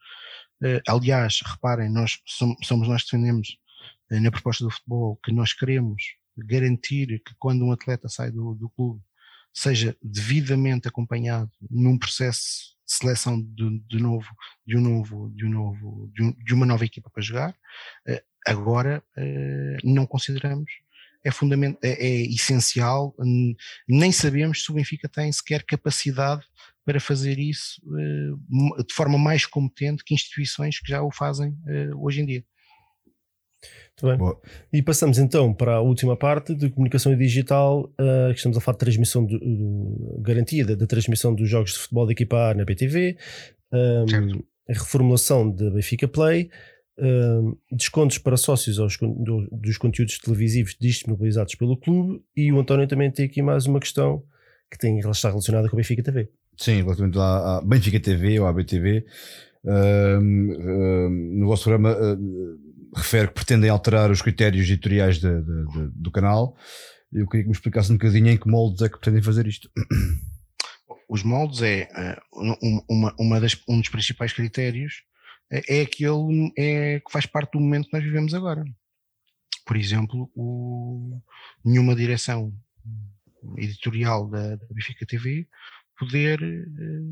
Uh, 0.63 0.79
aliás, 0.87 1.41
reparem, 1.45 1.89
nós 1.89 2.21
somos, 2.25 2.87
nós 2.87 3.03
que 3.03 3.11
defendemos 3.11 3.57
uh, 4.09 4.21
na 4.21 4.31
proposta 4.31 4.63
do 4.63 4.71
futebol 4.71 5.19
que 5.21 5.29
nós 5.29 5.51
queremos 5.51 6.15
garantir 6.37 7.21
que 7.25 7.35
quando 7.37 7.65
um 7.65 7.73
atleta 7.73 8.07
sai 8.07 8.31
do, 8.31 8.55
do 8.55 8.69
clube 8.69 9.01
seja 9.53 9.95
devidamente 10.01 10.87
acompanhado 10.87 11.51
num 11.69 11.97
processo 11.97 12.77
de 12.87 12.93
seleção 12.93 13.41
de, 13.41 13.79
de 13.87 13.99
novo, 13.99 14.27
de 14.65 14.77
um 14.77 14.81
novo, 14.81 15.31
de 15.35 15.45
um 15.45 15.49
novo, 15.49 16.09
de, 16.13 16.23
um, 16.23 16.31
de 16.31 16.53
uma 16.53 16.65
nova 16.65 16.85
equipa 16.85 17.09
para 17.09 17.21
jogar. 17.21 17.53
agora 18.47 19.03
não 19.83 20.07
consideramos 20.07 20.71
é, 21.23 21.31
fundamental, 21.31 21.79
é, 21.83 21.91
é 21.91 22.21
essencial, 22.23 23.15
nem 23.87 24.11
sabemos 24.11 24.63
se 24.63 24.71
o 24.71 24.75
Benfica 24.75 25.07
tem 25.07 25.31
sequer 25.31 25.63
capacidade 25.63 26.43
para 26.85 26.99
fazer 26.99 27.39
isso 27.39 27.81
uh, 27.85 28.83
de 28.83 28.93
forma 28.93 29.17
mais 29.17 29.45
competente 29.45 30.03
que 30.03 30.13
instituições 30.13 30.79
que 30.79 30.89
já 30.89 31.01
o 31.01 31.11
fazem 31.11 31.51
uh, 31.51 32.05
hoje 32.05 32.21
em 32.21 32.25
dia. 32.25 32.43
Muito 34.01 34.07
bem. 34.07 34.17
Boa. 34.17 34.41
E 34.71 34.81
passamos 34.81 35.17
então 35.17 35.53
para 35.53 35.75
a 35.75 35.81
última 35.81 36.17
parte 36.17 36.53
de 36.55 36.69
comunicação 36.69 37.15
digital, 37.15 37.83
uh, 37.99 38.31
que 38.31 38.37
estamos 38.37 38.57
a 38.57 38.61
falar 38.61 38.73
de 38.73 38.79
transmissão, 38.79 39.25
de, 39.25 39.39
de 39.39 40.21
garantia 40.21 40.65
da, 40.65 40.87
transmissão 40.87 41.33
dos 41.33 41.49
jogos 41.49 41.73
de 41.73 41.79
futebol 41.79 42.05
da 42.05 42.11
equipa 42.11 42.49
A 42.49 42.53
na 42.53 42.65
BTV, 42.65 43.17
um, 43.71 44.43
a 44.69 44.73
reformulação 44.73 45.49
da 45.49 45.69
Benfica 45.69 46.07
Play, 46.07 46.49
Uh, 46.95 47.57
descontos 47.71 48.19
para 48.19 48.37
sócios 48.37 48.77
aos, 48.77 48.97
do, 48.97 49.47
dos 49.51 49.79
conteúdos 49.79 50.19
televisivos 50.19 50.77
disponibilizados 50.79 51.55
pelo 51.55 51.75
clube 51.75 52.23
e 52.37 52.51
o 52.51 52.59
António 52.59 52.87
também 52.87 53.09
tem 53.09 53.25
aqui 53.25 53.41
mais 53.41 53.65
uma 53.65 53.79
questão 53.79 54.23
que 54.69 54.77
tem, 54.77 54.99
está 54.99 55.29
relacionada 55.29 55.67
com 55.67 55.75
a 55.75 55.77
Benfica 55.77 56.03
TV. 56.03 56.29
Sim, 56.57 56.83
relativamente 56.83 57.17
à, 57.19 57.61
Benfica 57.63 57.99
TV 57.99 58.39
ou 58.39 58.47
à 58.47 58.53
BTV. 58.53 59.05
Uh, 59.63 60.19
uh, 60.19 61.09
no 61.09 61.47
vosso 61.47 61.63
programa 61.63 61.95
refere 62.95 63.29
que 63.29 63.33
pretendem 63.33 63.69
alterar 63.69 64.11
os 64.11 64.21
critérios 64.21 64.69
editoriais 64.69 65.19
de, 65.19 65.41
de, 65.41 65.65
de, 65.65 65.91
do 65.95 66.11
canal. 66.11 66.55
Eu 67.11 67.27
queria 67.27 67.43
que 67.43 67.49
me 67.49 67.55
explicasse 67.55 67.91
um 67.91 67.95
bocadinho 67.95 68.29
em 68.29 68.37
que 68.37 68.47
moldes 68.47 68.81
é 68.81 68.89
que 68.89 68.97
pretendem 68.97 69.21
fazer 69.21 69.47
isto. 69.47 69.69
Os 71.09 71.23
moldes 71.23 71.61
é 71.61 71.87
uma, 72.89 73.13
uma 73.19 73.39
das, 73.39 73.55
um 73.67 73.79
dos 73.79 73.89
principais 73.89 74.33
critérios 74.33 75.03
é 75.51 75.81
aquele 75.81 76.51
é, 76.57 76.99
que 76.99 77.11
faz 77.11 77.25
parte 77.27 77.51
do 77.51 77.59
momento 77.59 77.87
que 77.87 77.93
nós 77.93 78.03
vivemos 78.03 78.33
agora. 78.33 78.63
Por 79.65 79.77
exemplo, 79.77 80.31
o, 80.35 81.21
nenhuma 81.63 81.95
direção 81.95 82.51
editorial 83.57 84.27
da, 84.27 84.55
da 84.55 84.65
Benfica 84.71 85.05
TV 85.05 85.47
poder 85.97 86.41
eh, 86.41 87.03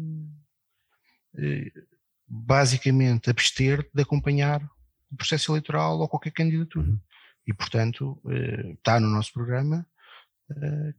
eh, 1.38 1.72
basicamente 2.28 3.30
abster 3.30 3.88
de 3.94 4.02
acompanhar 4.02 4.62
o 5.12 5.16
processo 5.16 5.52
eleitoral 5.52 6.00
ou 6.00 6.08
qualquer 6.08 6.32
candidatura. 6.32 6.88
Uhum. 6.88 7.00
E, 7.48 7.54
portanto, 7.54 8.22
eh, 8.30 8.74
está 8.74 9.00
no 9.00 9.10
nosso 9.10 9.34
programa 9.34 9.86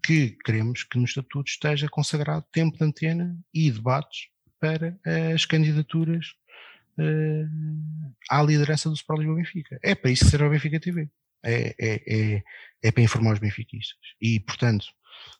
que 0.02 0.38
queremos 0.46 0.82
que 0.82 0.96
no 0.96 1.04
Estatuto 1.04 1.50
esteja 1.50 1.86
consagrado 1.86 2.46
tempo 2.50 2.78
de 2.78 2.84
antena 2.84 3.38
e 3.52 3.70
debates 3.70 4.28
para 4.58 4.98
as 5.34 5.44
candidaturas 5.44 6.34
à 8.30 8.42
liderança 8.42 8.88
do 8.88 8.94
Sport 8.94 9.18
Lisboa 9.18 9.36
Benfica. 9.36 9.78
É 9.82 9.94
para 9.94 10.10
isso 10.10 10.24
que 10.24 10.30
serve 10.30 10.46
a 10.46 10.48
Benfica 10.48 10.80
TV. 10.80 11.06
É, 11.44 11.74
é, 11.78 12.02
é, 12.06 12.42
é 12.82 12.90
para 12.90 13.02
informar 13.02 13.34
os 13.34 13.40
benfiquistas. 13.40 13.98
E, 14.18 14.40
portanto, 14.40 14.86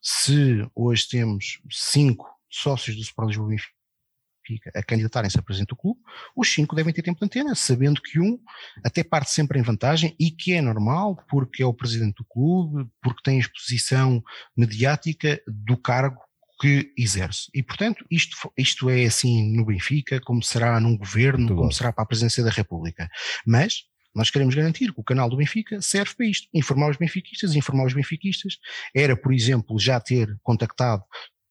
se 0.01 0.67
hoje 0.75 1.09
temos 1.09 1.61
cinco 1.71 2.29
sócios 2.49 2.97
do 2.97 3.03
Sport 3.03 3.29
Lisboa 3.29 3.49
Benfica 3.49 4.73
a 4.75 4.83
candidatarem-se 4.83 5.39
a 5.39 5.43
presidente 5.43 5.69
do 5.71 5.77
clube, 5.77 6.01
os 6.37 6.53
cinco 6.53 6.75
devem 6.75 6.93
ter 6.93 7.03
tempo 7.03 7.19
de 7.19 7.25
antena, 7.25 7.55
sabendo 7.55 8.03
que 8.03 8.19
um 8.21 8.39
até 8.85 9.05
parte 9.05 9.31
sempre 9.31 9.59
em 9.59 9.63
vantagem 9.63 10.15
e 10.19 10.31
que 10.31 10.53
é 10.53 10.61
normal, 10.61 11.17
porque 11.29 11.63
é 11.63 11.67
o 11.67 11.75
presidente 11.75 12.17
do 12.17 12.25
clube, 12.25 12.91
porque 13.01 13.23
tem 13.23 13.39
exposição 13.39 14.23
mediática 14.57 15.41
do 15.47 15.77
cargo 15.77 16.21
que 16.61 16.93
exerce. 16.97 17.51
E, 17.53 17.63
portanto, 17.63 18.05
isto, 18.11 18.37
isto 18.57 18.89
é 18.89 19.05
assim 19.05 19.53
no 19.57 19.65
Benfica, 19.65 20.21
como 20.21 20.43
será 20.43 20.79
num 20.79 20.97
governo, 20.97 21.39
Muito 21.39 21.55
como 21.57 21.69
bom. 21.69 21.73
será 21.73 21.93
para 21.93 22.05
a 22.05 22.07
presidência 22.07 22.45
da 22.45 22.51
República. 22.51 23.09
Mas 23.45 23.85
nós 24.15 24.31
queremos 24.31 24.55
garantir 24.55 24.93
que 24.93 25.01
o 25.01 25.05
canal 25.05 25.29
do 25.29 25.37
Benfica 25.37 25.81
serve 25.81 26.15
para 26.15 26.27
isto, 26.27 26.49
informar 26.53 26.91
os 26.91 26.97
benfiquistas, 26.97 27.55
informar 27.55 27.87
os 27.87 27.95
benfiquistas. 27.95 28.59
Era, 28.95 29.17
por 29.17 29.33
exemplo, 29.33 29.79
já 29.79 29.99
ter 30.01 30.37
contactado 30.43 31.03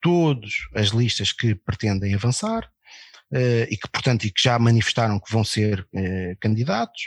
todas 0.01 0.53
as 0.75 0.89
listas 0.89 1.31
que 1.31 1.55
pretendem 1.55 2.13
avançar, 2.13 2.69
Uh, 3.33 3.63
e 3.71 3.77
que, 3.77 3.87
portanto, 3.89 4.25
e 4.25 4.29
que 4.29 4.43
já 4.43 4.59
manifestaram 4.59 5.17
que 5.17 5.31
vão 5.31 5.41
ser 5.41 5.79
uh, 5.79 6.37
candidatos, 6.41 7.03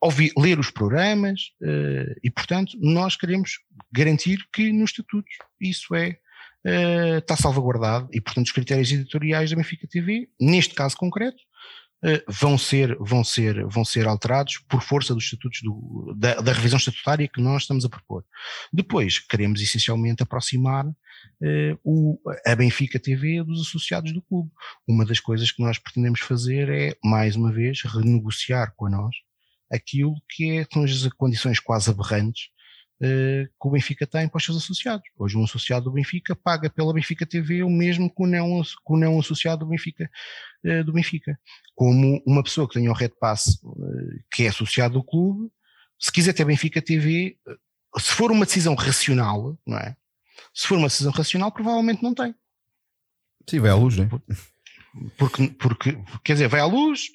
ouvir, 0.00 0.32
ler 0.38 0.56
os 0.56 0.70
programas, 0.70 1.50
uh, 1.60 2.14
e, 2.22 2.30
portanto, 2.30 2.78
nós 2.80 3.16
queremos 3.16 3.58
garantir 3.92 4.38
que 4.52 4.72
nos 4.72 4.90
estatutos 4.90 5.34
isso 5.60 5.92
é 5.96 6.16
está 7.18 7.36
salvaguardado. 7.36 8.08
E, 8.10 8.22
portanto, 8.22 8.46
os 8.46 8.52
critérios 8.52 8.90
editoriais 8.90 9.50
da 9.50 9.56
Benfica 9.56 9.86
TV, 9.86 10.30
neste 10.40 10.74
caso 10.74 10.96
concreto, 10.96 11.36
vão, 12.28 12.58
ser, 12.58 12.96
vão, 13.00 13.24
ser, 13.24 13.64
vão 13.66 13.84
ser 13.84 14.06
alterados 14.06 14.58
por 14.68 14.82
força 14.82 15.14
dos 15.14 15.24
estatutos 15.24 15.60
do, 15.62 16.14
da, 16.16 16.34
da, 16.34 16.52
revisão 16.52 16.78
estatutária 16.78 17.28
que 17.28 17.40
nós 17.40 17.62
estamos 17.62 17.84
a 17.84 17.88
propor. 17.88 18.24
Depois, 18.72 19.18
queremos 19.18 19.60
essencialmente 19.60 20.22
aproximar 20.22 20.86
uh, 20.86 21.78
o, 21.82 22.18
a 22.46 22.54
Benfica 22.54 22.98
TV 22.98 23.42
dos 23.42 23.62
associados 23.68 24.12
do 24.12 24.20
clube. 24.20 24.50
Uma 24.86 25.06
das 25.06 25.18
coisas 25.18 25.50
que 25.50 25.62
nós 25.62 25.78
pretendemos 25.78 26.20
fazer 26.20 26.68
é, 26.68 26.96
mais 27.02 27.36
uma 27.36 27.52
vez, 27.52 27.82
renegociar 27.82 28.74
com 28.76 28.86
a 28.86 28.90
nós 28.90 29.16
aquilo 29.72 30.14
que 30.28 30.58
é, 30.58 30.66
são 30.72 30.84
as 30.84 31.08
condições 31.16 31.58
quase 31.58 31.90
aberrantes 31.90 32.48
que 33.04 33.68
o 33.68 33.70
Benfica 33.70 34.06
tem 34.06 34.28
para 34.28 34.38
os 34.38 34.44
seus 34.44 34.56
associados. 34.56 35.06
Hoje 35.18 35.36
um 35.36 35.44
associado 35.44 35.84
do 35.84 35.92
Benfica 35.92 36.34
paga 36.34 36.70
pela 36.70 36.92
Benfica 36.92 37.26
TV 37.26 37.62
o 37.62 37.70
mesmo 37.70 38.08
que 38.08 38.22
o 38.22 38.26
não, 38.26 38.62
que 38.62 38.92
o 38.92 38.96
não 38.96 39.18
associado 39.18 39.64
do 39.64 39.70
Benfica, 39.70 40.10
uh, 40.64 40.84
do 40.84 40.92
Benfica. 40.92 41.38
Como 41.74 42.22
uma 42.26 42.42
pessoa 42.42 42.68
que 42.68 42.74
tem 42.74 42.88
o 42.88 42.92
Red 42.92 43.12
Pass, 43.20 43.60
uh, 43.62 44.24
que 44.32 44.44
é 44.44 44.48
associado 44.48 44.94
do 44.94 45.04
clube, 45.04 45.50
se 45.98 46.12
quiser 46.12 46.32
ter 46.32 46.44
Benfica 46.44 46.82
TV, 46.82 47.36
se 47.98 48.10
for 48.12 48.30
uma 48.30 48.44
decisão 48.44 48.74
racional, 48.74 49.58
não 49.66 49.78
é? 49.78 49.96
Se 50.52 50.66
for 50.66 50.76
uma 50.76 50.88
decisão 50.88 51.12
racional, 51.12 51.52
provavelmente 51.52 52.02
não 52.02 52.14
tem. 52.14 52.34
Sim, 53.48 53.60
vai 53.60 53.70
à 53.70 53.74
luz, 53.74 53.96
não 53.96 54.04
é? 54.04 54.53
Porque, 55.16 55.48
porque, 55.58 55.98
quer 56.22 56.34
dizer, 56.34 56.48
vai 56.48 56.60
à 56.60 56.66
luz, 56.66 57.08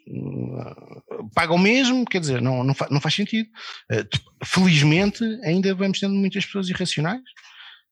paga 1.33 1.53
o 1.53 1.57
mesmo, 1.57 2.05
quer 2.05 2.19
dizer, 2.19 2.41
não, 2.41 2.63
não, 2.63 2.73
faz, 2.73 2.91
não 2.91 2.99
faz 2.99 3.15
sentido. 3.15 3.49
Eh, 3.91 4.05
felizmente, 4.43 5.23
ainda 5.43 5.73
vamos 5.73 5.99
tendo 5.99 6.13
muitas 6.13 6.45
pessoas 6.45 6.67
irracionais 6.69 7.21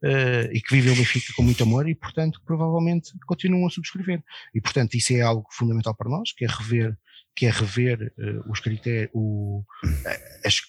uh, 0.03 0.51
e 0.51 0.61
que 0.61 0.73
vivem 0.75 0.91
o 0.91 0.95
Benfica 0.95 1.33
com 1.35 1.43
muito 1.43 1.63
amor 1.63 1.87
e, 1.87 1.95
portanto, 1.95 2.41
provavelmente 2.45 3.11
continuam 3.25 3.65
a 3.65 3.69
subscrever. 3.69 4.21
E, 4.53 4.59
portanto, 4.59 4.95
isso 4.95 5.13
é 5.13 5.21
algo 5.21 5.47
fundamental 5.51 5.95
para 5.95 6.09
nós, 6.09 6.33
que 6.33 6.43
é 6.43 6.47
rever 6.47 6.97
que 7.35 7.45
é 7.45 7.51
rever 7.51 8.11
uh, 8.17 8.51
os 8.51 8.59
critérios, 8.59 9.11
o, 9.13 9.63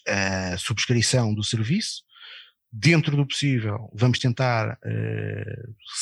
a, 0.07 0.53
a, 0.53 0.59
subscrição 0.59 1.33
do 1.35 1.43
serviço, 1.43 2.03
dentro 2.71 3.17
do 3.17 3.27
possível, 3.27 3.91
vamos 3.95 4.19
tentar 4.19 4.79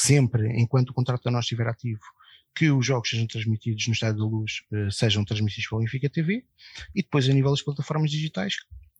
sempre, 0.02 0.48
enquanto 0.60 0.90
o 0.90 0.93
contrato 0.93 1.22
da 1.22 1.30
nós 1.30 1.44
estiver 1.44 1.68
ativo, 1.68 2.01
que 2.56 2.70
os 2.70 2.86
jogos 2.86 3.10
sejam 3.10 3.26
transmitidos 3.26 3.86
no 3.86 3.92
Estádio 3.92 4.20
da 4.20 4.24
Luz 4.24 4.62
uh, 4.72 4.90
sejam 4.90 5.24
transmitidos 5.24 5.68
pela 5.68 5.82
Benfica 5.82 6.08
TV 6.08 6.44
e 6.94 7.02
depois 7.02 7.28
a 7.28 7.32
nível 7.32 7.50
das 7.50 7.62
plataformas 7.62 8.10
digitais 8.10 8.56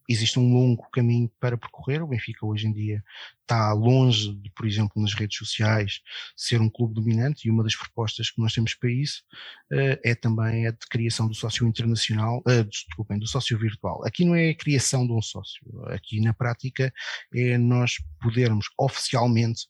existe 0.07 0.39
um 0.39 0.53
longo 0.53 0.89
caminho 0.91 1.29
para 1.39 1.57
percorrer. 1.57 2.01
O 2.01 2.07
Benfica 2.07 2.45
hoje 2.45 2.67
em 2.67 2.71
dia 2.71 3.03
está 3.41 3.73
longe 3.73 4.33
de, 4.35 4.49
por 4.51 4.65
exemplo, 4.65 5.01
nas 5.01 5.13
redes 5.13 5.37
sociais, 5.37 6.01
ser 6.35 6.61
um 6.61 6.69
clube 6.69 6.93
dominante 6.93 7.47
e 7.47 7.51
uma 7.51 7.63
das 7.63 7.75
propostas 7.75 8.29
que 8.29 8.41
nós 8.41 8.53
temos 8.53 8.73
para 8.73 8.91
isso 8.91 9.23
uh, 9.71 9.99
é 10.03 10.15
também 10.15 10.67
a 10.67 10.71
de 10.71 10.87
criação 10.89 11.27
do 11.27 11.33
sócio 11.33 11.67
internacional, 11.67 12.41
uh, 12.47 12.63
desculpem, 12.63 13.19
do 13.19 13.27
sócio 13.27 13.57
virtual. 13.57 14.05
Aqui 14.05 14.25
não 14.25 14.35
é 14.35 14.49
a 14.49 14.55
criação 14.55 15.05
de 15.05 15.13
um 15.13 15.21
sócio, 15.21 15.61
aqui 15.87 16.19
na 16.21 16.33
prática 16.33 16.93
é 17.33 17.57
nós 17.57 17.95
podermos 18.21 18.67
oficialmente, 18.77 19.67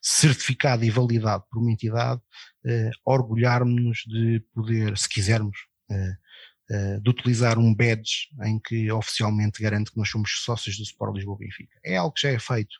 certificado 0.00 0.84
e 0.84 0.90
validado 0.90 1.44
por 1.50 1.60
uma 1.60 1.72
entidade, 1.72 2.20
uh, 2.68 2.90
orgulharmos-nos 3.04 4.04
de 4.06 4.40
poder, 4.54 4.96
se 4.98 5.08
quisermos, 5.08 5.56
uh, 5.90 7.00
de 7.00 7.08
utilizar 7.08 7.58
um 7.58 7.74
badge 7.74 8.28
em 8.44 8.60
que 8.60 8.92
oficialmente 8.92 9.62
garante 9.62 9.90
que 9.90 9.96
nós 9.96 10.10
somos 10.10 10.42
sócios 10.44 10.76
do 10.76 10.82
Sport 10.82 11.16
Lisboa 11.16 11.38
Benfica. 11.38 11.78
É 11.82 11.96
algo 11.96 12.12
que 12.12 12.20
já 12.20 12.28
é 12.28 12.38
feito 12.38 12.76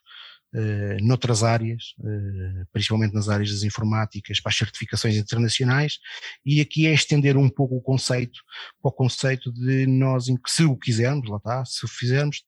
noutras 1.00 1.42
áreas, 1.42 1.94
principalmente 2.70 3.14
nas 3.14 3.30
áreas 3.30 3.50
das 3.50 3.62
informáticas, 3.62 4.40
para 4.40 4.50
as 4.50 4.56
certificações 4.56 5.16
internacionais, 5.16 5.98
e 6.44 6.60
aqui 6.60 6.86
é 6.86 6.92
estender 6.92 7.36
um 7.36 7.48
pouco 7.48 7.76
o 7.76 7.82
conceito 7.82 8.40
para 8.82 8.90
o 8.90 8.92
conceito 8.92 9.50
de 9.52 9.86
nós, 9.86 10.26
se 10.46 10.64
o 10.64 10.76
quisermos, 10.76 11.28
lá 11.28 11.38
está, 11.38 11.64
se 11.64 11.84
o 11.84 11.88
fizermos, 11.88 12.42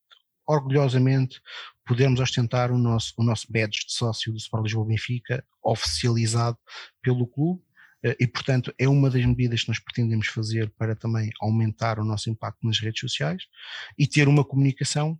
orgulhosamente 0.47 1.41
podermos 1.91 2.21
ostentar 2.21 2.71
o 2.71 2.79
nosso, 2.79 3.13
o 3.17 3.25
nosso 3.25 3.53
badge 3.53 3.85
de 3.85 3.93
sócio 3.93 4.31
do 4.31 4.39
Sport 4.39 4.63
Lisboa 4.63 4.87
Benfica 4.87 5.45
oficializado 5.61 6.57
pelo 7.03 7.27
clube 7.27 7.61
eh, 8.05 8.17
e, 8.21 8.29
portanto, 8.29 8.73
é 8.79 8.89
uma 8.89 9.11
das 9.11 9.25
medidas 9.25 9.63
que 9.63 9.69
nós 9.71 9.81
pretendemos 9.81 10.29
fazer 10.29 10.71
para 10.79 10.95
também 10.95 11.31
aumentar 11.41 11.99
o 11.99 12.05
nosso 12.05 12.31
impacto 12.31 12.65
nas 12.65 12.79
redes 12.79 13.01
sociais 13.01 13.43
e 13.99 14.07
ter 14.07 14.29
uma 14.29 14.45
comunicação 14.45 15.19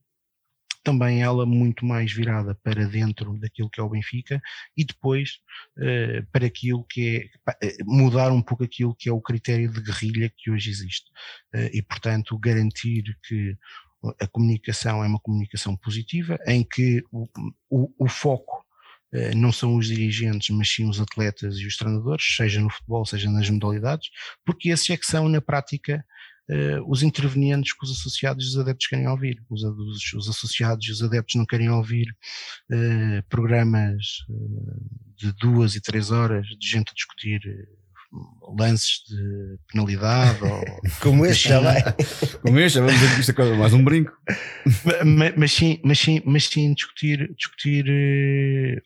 também 0.85 1.23
ela 1.23 1.45
muito 1.45 1.85
mais 1.85 2.13
virada 2.13 2.55
para 2.63 2.87
dentro 2.87 3.37
daquilo 3.37 3.69
que 3.69 3.81
é 3.81 3.83
o 3.83 3.89
Benfica 3.91 4.41
e 4.77 4.85
depois 4.85 5.41
uh, 5.77 6.25
para 6.31 6.47
aquilo 6.47 6.85
que 6.85 7.31
é 7.51 7.67
eh, 7.67 7.77
mudar 7.85 8.31
um 8.31 8.41
pouco 8.41 8.63
aquilo 8.63 8.95
que 8.95 9.09
é 9.09 9.13
o 9.13 9.21
critério 9.21 9.73
de 9.73 9.83
guerrilha 9.83 10.33
que 10.35 10.53
hoje 10.53 10.71
existe. 10.71 11.11
E 11.73 11.83
portanto 11.83 12.39
garantir 12.39 13.19
que 13.25 13.59
a 14.21 14.27
comunicação 14.27 15.05
é 15.05 15.07
uma 15.07 15.21
comunicação 15.21 15.77
positiva 15.77 16.39
em 16.47 16.65
que 16.65 17.03
o, 17.13 17.29
o, 17.69 17.93
o 17.99 18.09
foco 18.09 18.65
eh, 19.13 19.35
não 19.35 19.53
são 19.53 19.77
os 19.77 19.87
dirigentes, 19.87 20.51
mas 20.51 20.69
sim 20.69 20.89
os 20.89 21.01
atletas 21.01 21.57
e 21.59 21.67
os 21.67 21.77
treinadores, 21.77 22.25
seja 22.37 22.61
no 22.61 22.71
futebol, 22.71 23.05
seja 23.05 23.31
nas 23.31 23.51
modalidades, 23.51 24.09
porque 24.45 24.71
esses 24.71 24.89
é 24.91 24.97
que 24.97 25.07
são, 25.07 25.29
na 25.29 25.41
prática, 25.41 26.05
uh, 26.49 26.91
os 26.91 27.03
intervenientes 27.03 27.73
que 27.73 27.85
os 27.85 27.91
associados 27.91 28.45
e 28.45 28.49
os 28.49 28.59
adeptos 28.59 28.87
querem 28.87 29.09
ouvir. 29.09 29.43
Os, 29.51 29.63
os, 29.65 30.13
os 30.15 30.29
associados 30.29 30.87
e 30.87 30.93
os 30.93 31.03
adeptos 31.03 31.35
não 31.35 31.45
querem 31.45 31.69
ouvir 31.71 32.07
uh, 32.71 33.23
programas 33.29 34.05
de 35.17 35.33
duas 35.33 35.75
e 35.75 35.81
três 35.81 36.11
horas 36.11 36.47
de 36.47 36.69
gente 36.69 36.91
a 36.91 36.95
discutir 36.95 37.41
lances 38.59 39.05
de 39.09 39.59
penalidade 39.71 40.43
ou 40.43 40.61
como 41.01 41.25
este 41.25 41.49
já 41.49 41.61
vai 41.61 41.81
como 42.43 42.59
este 42.59 42.81
vamos 42.81 43.01
ver 43.01 43.21
isto 43.21 43.41
é 43.41 43.57
mais 43.57 43.73
um 43.73 43.85
brinco 43.85 44.13
mas, 45.05 45.35
mas, 45.37 45.53
sim 45.53 45.81
mas 45.85 45.99
sim 45.99 46.21
mas 46.25 46.45
sim 46.45 46.75
discutir 46.75 47.33
discutir 47.37 47.85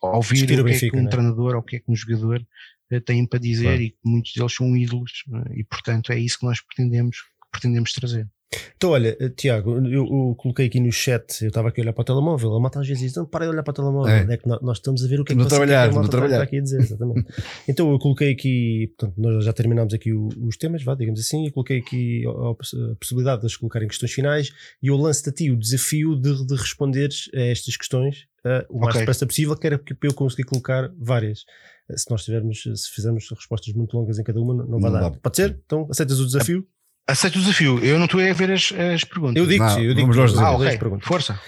uh, 0.02 0.06
ouvir 0.16 0.34
discutir 0.34 0.60
o 0.60 0.64
que 0.64 0.70
Benfica, 0.70 0.86
é 0.86 0.90
que 0.90 1.04
um 1.04 1.06
é? 1.06 1.10
treinador 1.10 1.54
ou 1.54 1.60
o 1.60 1.62
que 1.62 1.76
é 1.76 1.78
que 1.78 1.90
um 1.90 1.96
jogador 1.96 2.46
uh, 2.92 3.00
tem 3.00 3.26
para 3.26 3.38
dizer 3.38 3.64
claro. 3.64 3.82
e 3.82 3.90
que 3.90 3.98
muitos 4.04 4.32
deles 4.34 4.54
são 4.54 4.76
ídolos 4.76 5.24
uh, 5.28 5.52
e 5.54 5.64
portanto 5.64 6.12
é 6.12 6.18
isso 6.18 6.38
que 6.38 6.46
nós 6.46 6.60
pretendemos 6.60 7.16
pretendemos 7.50 7.92
trazer 7.92 8.28
então, 8.76 8.90
olha, 8.90 9.16
eh, 9.20 9.28
Tiago, 9.30 9.76
eu, 9.86 10.04
eu, 10.04 10.34
coloquei 10.36 10.66
aqui 10.66 10.80
no 10.80 10.92
chat, 10.92 11.42
eu 11.42 11.48
estava 11.48 11.68
aqui 11.68 11.80
a 11.80 11.84
olhar 11.84 11.92
para 11.92 12.02
o 12.02 12.04
telemóvel, 12.04 12.54
a 12.54 12.60
malta 12.60 12.80
às 12.80 12.86
vezes 12.86 13.02
diz, 13.02 13.14
não, 13.14 13.26
para 13.26 13.46
de 13.46 13.50
olhar 13.52 13.62
para 13.62 13.70
o 13.70 13.74
telemóvel, 13.74 14.12
é, 14.12 14.34
é 14.34 14.36
que 14.36 14.48
nós, 14.48 14.78
estamos 14.78 15.04
a 15.04 15.08
ver 15.08 15.20
o 15.20 15.24
que 15.24 15.32
é 15.32 15.36
que 15.36 15.46
trabalhar, 15.46 15.90
que 15.90 15.98
a 15.98 16.02
trabalhar. 16.02 16.34
está 16.34 16.44
aqui 16.44 16.58
a 16.58 16.62
dizer, 16.62 16.80
exatamente. 16.80 17.26
então 17.68 17.90
eu 17.90 17.98
coloquei 17.98 18.32
aqui, 18.32 18.92
portanto, 18.98 19.20
nós 19.20 19.44
já 19.44 19.52
terminámos 19.52 19.94
aqui 19.94 20.12
os 20.12 20.56
temas, 20.56 20.82
vá, 20.82 20.94
digamos 20.94 21.20
assim, 21.20 21.46
e 21.46 21.50
coloquei 21.50 21.78
aqui 21.78 22.24
a, 22.26 22.94
possibilidade 22.96 23.40
de 23.40 23.46
as 23.46 23.56
colocarem 23.56 23.88
questões 23.88 24.12
finais 24.12 24.50
e 24.82 24.88
eu 24.88 24.96
lanço-te 24.96 25.30
a 25.30 25.32
ti 25.32 25.50
o 25.50 25.56
desafio 25.56 26.16
de, 26.16 26.46
de 26.46 26.54
responderes 26.54 27.30
a 27.34 27.40
estas 27.40 27.76
questões 27.76 28.26
uh, 28.44 28.64
o 28.68 28.78
mais 28.78 28.90
okay. 28.90 29.00
depressa 29.00 29.26
possível, 29.26 29.56
que 29.56 29.66
era 29.66 29.78
para 29.78 29.96
eu 30.02 30.14
conseguir 30.14 30.44
colocar 30.44 30.92
várias. 30.98 31.40
Uh, 31.88 31.98
se 31.98 32.10
nós 32.10 32.24
tivermos, 32.24 32.62
se 32.62 32.90
fizermos 32.90 33.28
respostas 33.30 33.74
muito 33.74 33.96
longas 33.96 34.18
em 34.18 34.24
cada 34.24 34.40
uma, 34.40 34.54
não, 34.54 34.66
não 34.66 34.80
vai 34.80 34.92
dar. 34.92 35.00
Dá. 35.00 35.10
Pode 35.10 35.36
ser? 35.36 35.60
Então 35.64 35.86
aceitas 35.90 36.20
o 36.20 36.26
desafio? 36.26 36.66
Aceito 37.06 37.36
o 37.36 37.40
desafio. 37.40 37.84
Eu 37.84 37.98
não 37.98 38.06
estou 38.06 38.18
a 38.20 38.32
ver 38.32 38.50
as, 38.50 38.72
as 38.72 39.04
perguntas. 39.04 39.36
Eu 39.36 39.46
digo, 39.46 39.64
eu 39.64 39.94
digo. 39.94 40.10
Vamos 40.12 40.38
ah, 40.38 40.56
okay. 40.56 40.78
perguntas. 40.78 41.06
Força. 41.06 41.38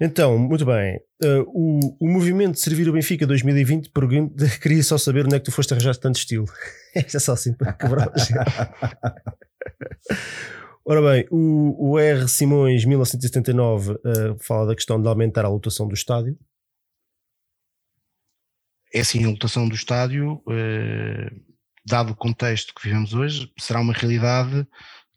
Então, 0.00 0.38
muito 0.38 0.64
bem. 0.64 0.98
Uh, 1.22 1.44
o, 1.46 1.96
o 2.00 2.08
movimento 2.08 2.54
de 2.54 2.60
servir 2.60 2.88
o 2.88 2.92
Benfica 2.92 3.26
2020 3.26 3.90
pergunta, 3.90 4.48
queria 4.60 4.82
só 4.82 4.96
saber 4.98 5.26
onde 5.26 5.36
é 5.36 5.38
que 5.38 5.44
tu 5.44 5.52
foste 5.52 5.72
arranjar 5.72 5.94
tanto 5.96 6.16
estilo. 6.16 6.46
é 6.96 7.18
só 7.18 7.32
assim 7.32 7.52
para 7.52 7.72
quebrar 7.74 8.10
Ora 10.86 11.00
bem, 11.00 11.26
o, 11.30 11.92
o 11.92 11.98
R. 11.98 12.28
Simões, 12.28 12.84
1979, 12.84 13.92
uh, 13.92 13.98
fala 14.40 14.66
da 14.66 14.74
questão 14.74 15.00
de 15.00 15.08
aumentar 15.08 15.44
a 15.44 15.48
lotação 15.48 15.88
do 15.88 15.94
estádio. 15.94 16.36
É 18.92 19.00
assim, 19.00 19.24
a 19.24 19.28
lotação 19.28 19.66
do 19.68 19.74
estádio. 19.74 20.42
Uh 20.46 21.53
dado 21.84 22.12
o 22.12 22.16
contexto 22.16 22.74
que 22.74 22.82
vivemos 22.88 23.14
hoje, 23.14 23.52
será 23.58 23.80
uma 23.80 23.92
realidade 23.92 24.66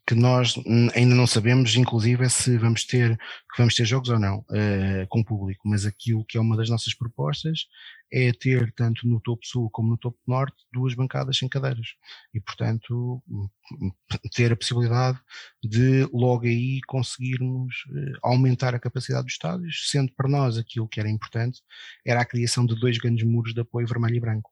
que 0.08 0.14
nós 0.14 0.54
ainda 0.94 1.14
não 1.14 1.26
sabemos, 1.26 1.76
inclusive, 1.76 2.30
se 2.30 2.56
vamos 2.56 2.86
ter, 2.86 3.18
vamos 3.58 3.74
ter 3.74 3.84
jogos 3.84 4.08
ou 4.08 4.18
não 4.18 4.38
uh, 4.38 5.06
com 5.10 5.20
o 5.20 5.24
público, 5.24 5.68
mas 5.68 5.84
aquilo 5.84 6.24
que 6.24 6.38
é 6.38 6.40
uma 6.40 6.56
das 6.56 6.70
nossas 6.70 6.94
propostas 6.94 7.66
é 8.10 8.32
ter, 8.32 8.72
tanto 8.72 9.06
no 9.06 9.20
topo 9.20 9.44
sul 9.44 9.68
como 9.70 9.90
no 9.90 9.98
topo 9.98 10.18
norte, 10.26 10.56
duas 10.72 10.94
bancadas 10.94 11.36
sem 11.36 11.46
cadeiras. 11.46 11.88
E, 12.32 12.40
portanto, 12.40 13.22
ter 14.34 14.50
a 14.50 14.56
possibilidade 14.56 15.20
de 15.62 16.08
logo 16.10 16.46
aí 16.46 16.80
conseguirmos 16.86 17.74
uh, 17.90 18.18
aumentar 18.22 18.74
a 18.74 18.80
capacidade 18.80 19.24
dos 19.24 19.34
estádios, 19.34 19.90
sendo 19.90 20.10
para 20.14 20.26
nós 20.26 20.56
aquilo 20.56 20.88
que 20.88 21.00
era 21.00 21.10
importante 21.10 21.60
era 22.02 22.22
a 22.22 22.24
criação 22.24 22.64
de 22.64 22.74
dois 22.80 22.96
grandes 22.96 23.26
muros 23.26 23.52
de 23.52 23.60
apoio 23.60 23.86
vermelho 23.86 24.16
e 24.16 24.20
branco. 24.20 24.50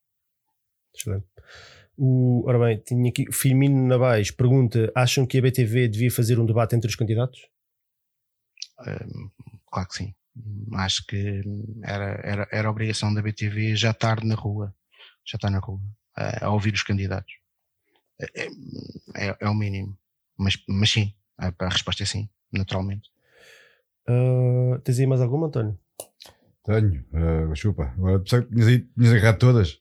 Excelente. 0.94 1.26
O, 1.98 2.44
ora 2.46 2.58
bem, 2.58 2.78
tinha 2.78 3.08
aqui 3.08 3.26
o 3.28 3.32
Firmino 3.32 3.86
Navais 3.86 4.30
pergunta: 4.30 4.92
acham 4.94 5.26
que 5.26 5.38
a 5.38 5.42
BTV 5.42 5.88
devia 5.88 6.10
fazer 6.10 6.38
um 6.38 6.46
debate 6.46 6.76
entre 6.76 6.88
os 6.88 6.96
candidatos? 6.96 7.48
Um, 8.80 9.30
claro 9.70 9.88
que 9.88 9.94
sim. 9.94 10.14
Acho 10.74 11.06
que 11.06 11.42
era, 11.82 12.20
era, 12.22 12.48
era 12.52 12.70
obrigação 12.70 13.12
da 13.14 13.22
BTV 13.22 13.74
já 13.74 13.92
estar 13.92 14.22
na 14.22 14.34
rua, 14.34 14.74
já 15.24 15.36
está 15.36 15.48
na 15.48 15.58
rua, 15.58 15.80
a, 16.14 16.46
a 16.46 16.50
ouvir 16.50 16.74
os 16.74 16.82
candidatos. 16.82 17.32
É, 18.20 18.44
é, 18.44 18.48
é, 19.16 19.36
é, 19.40 19.48
o 19.48 19.54
mínimo. 19.54 19.96
Mas, 20.38 20.62
mas 20.68 20.90
sim, 20.90 21.14
a, 21.38 21.52
a 21.58 21.68
resposta 21.68 22.02
é 22.02 22.06
sim, 22.06 22.28
naturalmente. 22.52 23.10
Uh, 24.08 24.78
tens 24.80 25.00
aí 25.00 25.06
mais 25.06 25.22
alguma, 25.22 25.46
António? 25.46 25.78
Tenho, 26.64 27.04
uh, 27.12 27.56
chupa. 27.56 27.94
Agora 27.96 28.22
tinhas 28.22 29.12
agarrado 29.12 29.38
todas. 29.38 29.80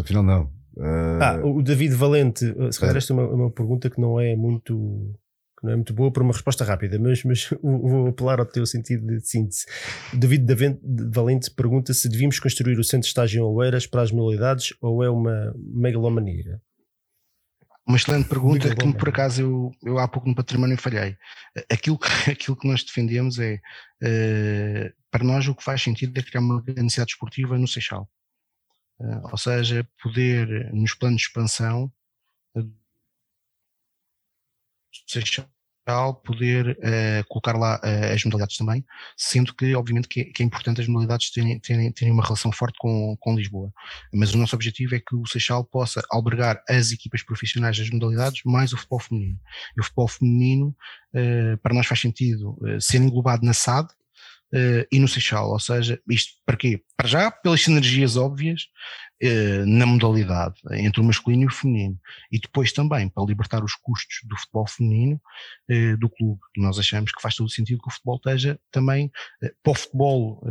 Afinal, 0.00 0.22
não. 0.22 0.61
Uh... 0.76 1.20
Ah, 1.20 1.40
o 1.44 1.62
David 1.62 1.94
Valente, 1.94 2.54
se 2.70 2.80
calhar 2.80 2.96
esta 2.96 3.12
é 3.12 3.16
uma, 3.16 3.28
uma, 3.28 3.50
pergunta 3.50 3.90
que 3.90 4.00
não 4.00 4.18
é 4.18 4.34
muito 4.34 5.14
que 5.58 5.66
não 5.66 5.72
é 5.72 5.76
muito 5.76 5.92
boa 5.92 6.10
para 6.10 6.22
uma 6.22 6.32
resposta 6.32 6.64
rápida, 6.64 6.98
mas, 6.98 7.22
mas 7.24 7.48
vou 7.62 8.08
apelar 8.08 8.40
ao 8.40 8.46
teu 8.46 8.64
sentido 8.66 9.06
de 9.06 9.20
síntese. 9.20 9.66
O 10.12 10.16
David 10.16 10.80
Valente 11.10 11.50
pergunta 11.50 11.92
se 11.92 12.08
devíamos 12.08 12.40
construir 12.40 12.78
o 12.78 12.84
centro 12.84 13.02
de 13.02 13.08
estágio 13.08 13.40
em 13.40 13.44
Oeiras 13.44 13.86
para 13.86 14.02
as 14.02 14.10
modalidades 14.10 14.74
ou 14.80 15.04
é 15.04 15.10
uma 15.10 15.54
megalomania? 15.56 16.60
Uma 17.86 17.96
excelente 17.96 18.28
pergunta 18.28 18.74
que 18.74 18.92
por 18.94 19.08
acaso 19.08 19.42
eu, 19.42 19.70
eu 19.82 19.98
há 19.98 20.06
pouco 20.06 20.28
no 20.28 20.34
património 20.34 20.78
falhei. 20.78 21.16
Aquilo 21.70 21.98
que, 21.98 22.08
aquilo 22.30 22.56
que 22.56 22.68
nós 22.68 22.84
defendemos 22.84 23.38
é, 23.38 23.56
uh, 23.56 24.92
para 25.10 25.24
nós 25.24 25.46
o 25.48 25.54
que 25.54 25.64
faz 25.64 25.82
sentido 25.82 26.16
é 26.16 26.22
criar 26.22 26.40
uma 26.40 26.62
necessidade 26.68 27.12
esportiva 27.12 27.58
no 27.58 27.66
Seixal. 27.66 28.08
Eh, 29.02 29.20
ou 29.30 29.38
seja, 29.38 29.86
poder, 30.02 30.72
nos 30.72 30.94
planos 30.94 31.20
de 31.20 31.26
expansão, 31.26 31.92
poder 36.24 36.78
uh, 36.78 37.26
colocar 37.28 37.56
lá 37.58 37.80
uh, 37.82 38.14
as 38.14 38.24
modalidades 38.24 38.56
também, 38.56 38.84
sendo 39.16 39.52
que, 39.52 39.74
obviamente, 39.74 40.06
que 40.06 40.20
é, 40.20 40.24
que 40.24 40.42
é 40.42 40.46
importante 40.46 40.80
as 40.80 40.86
modalidades 40.86 41.30
terem, 41.30 41.58
terem, 41.58 41.90
terem, 41.90 42.12
uma 42.12 42.22
relação 42.22 42.52
forte 42.52 42.76
com, 42.78 43.16
com 43.18 43.34
Lisboa. 43.34 43.72
Mas 44.12 44.32
o 44.32 44.38
nosso 44.38 44.54
objetivo 44.54 44.94
é 44.94 45.00
que 45.00 45.16
o 45.16 45.26
Seixal 45.26 45.64
possa 45.64 46.00
albergar 46.10 46.62
as 46.68 46.92
equipas 46.92 47.22
profissionais 47.22 47.76
das 47.76 47.90
modalidades 47.90 48.42
mais 48.44 48.72
o 48.72 48.76
futebol 48.76 49.00
feminino. 49.00 49.40
E 49.76 49.80
o 49.80 49.84
futebol 49.84 50.08
feminino, 50.08 50.76
uh, 51.14 51.58
para 51.58 51.74
nós 51.74 51.86
faz 51.86 52.00
sentido 52.00 52.56
ser 52.80 52.98
englobado 52.98 53.44
na 53.44 53.52
SAD, 53.52 53.88
uh, 54.52 54.86
e 54.90 54.98
no 54.98 55.08
Seixal. 55.08 55.50
Ou 55.50 55.58
seja, 55.58 56.00
isto 56.08 56.32
para 56.44 56.56
quê? 56.56 56.82
Para 56.96 57.08
já, 57.08 57.30
pelas 57.30 57.62
sinergias 57.62 58.16
óbvias 58.16 58.66
uh, 59.22 59.66
na 59.66 59.86
modalidade 59.86 60.60
entre 60.72 61.00
o 61.00 61.04
masculino 61.04 61.44
e 61.44 61.46
o 61.46 61.50
feminino. 61.50 61.98
E 62.30 62.38
depois 62.38 62.72
também 62.72 63.08
para 63.08 63.24
libertar 63.24 63.64
os 63.64 63.74
custos 63.74 64.20
do 64.24 64.36
futebol 64.36 64.66
feminino 64.68 65.20
uh, 65.70 65.96
do 65.96 66.08
clube. 66.08 66.40
Nós 66.56 66.78
achamos 66.78 67.12
que 67.12 67.22
faz 67.22 67.34
todo 67.34 67.46
o 67.46 67.50
sentido 67.50 67.80
que 67.82 67.88
o 67.88 67.92
futebol 67.92 68.16
esteja 68.16 68.58
também 68.70 69.10
para 69.62 69.70
o 69.70 69.74
futebol 69.74 70.42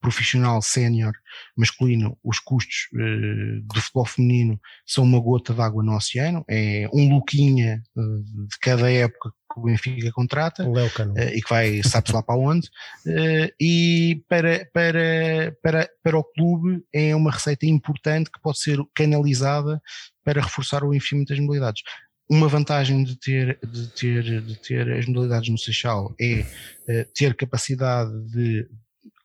profissional 0.00 0.60
sénior 0.62 1.12
masculino, 1.56 2.18
os 2.22 2.38
custos 2.38 2.88
do 2.92 3.80
futebol 3.80 4.06
feminino 4.06 4.60
são 4.86 5.04
uma 5.04 5.20
gota 5.20 5.52
d'água 5.52 5.82
no 5.82 5.94
oceano, 5.94 6.44
é 6.48 6.88
um 6.92 7.08
Luquinha 7.12 7.82
de 7.96 8.58
cada 8.60 8.90
época 8.90 9.32
o 9.56 9.62
Benfica 9.62 10.10
contrata 10.12 10.66
uh, 10.66 11.20
e 11.34 11.42
que 11.42 11.48
vai, 11.48 11.82
sabe-se 11.82 12.14
lá 12.14 12.22
para 12.22 12.38
onde, 12.38 12.68
uh, 13.06 13.52
e 13.60 14.22
para, 14.28 14.68
para, 14.72 15.56
para, 15.62 15.90
para 16.02 16.18
o 16.18 16.24
clube 16.24 16.84
é 16.92 17.14
uma 17.14 17.30
receita 17.30 17.66
importante 17.66 18.30
que 18.30 18.40
pode 18.40 18.58
ser 18.58 18.78
canalizada 18.94 19.80
para 20.24 20.42
reforçar 20.42 20.84
o 20.84 20.94
investimento 20.94 21.32
das 21.32 21.40
modalidades. 21.40 21.82
uma 22.28 22.48
vantagem 22.48 23.04
de 23.04 23.16
ter, 23.18 23.58
de 23.62 23.88
ter, 23.88 24.42
de 24.42 24.56
ter 24.56 24.90
as 24.92 25.06
modalidades 25.06 25.48
no 25.48 25.58
Seixal 25.58 26.14
é 26.20 26.40
uh, 26.40 27.12
ter 27.14 27.34
capacidade 27.34 28.12
de 28.30 28.68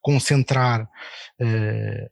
concentrar, 0.02 0.88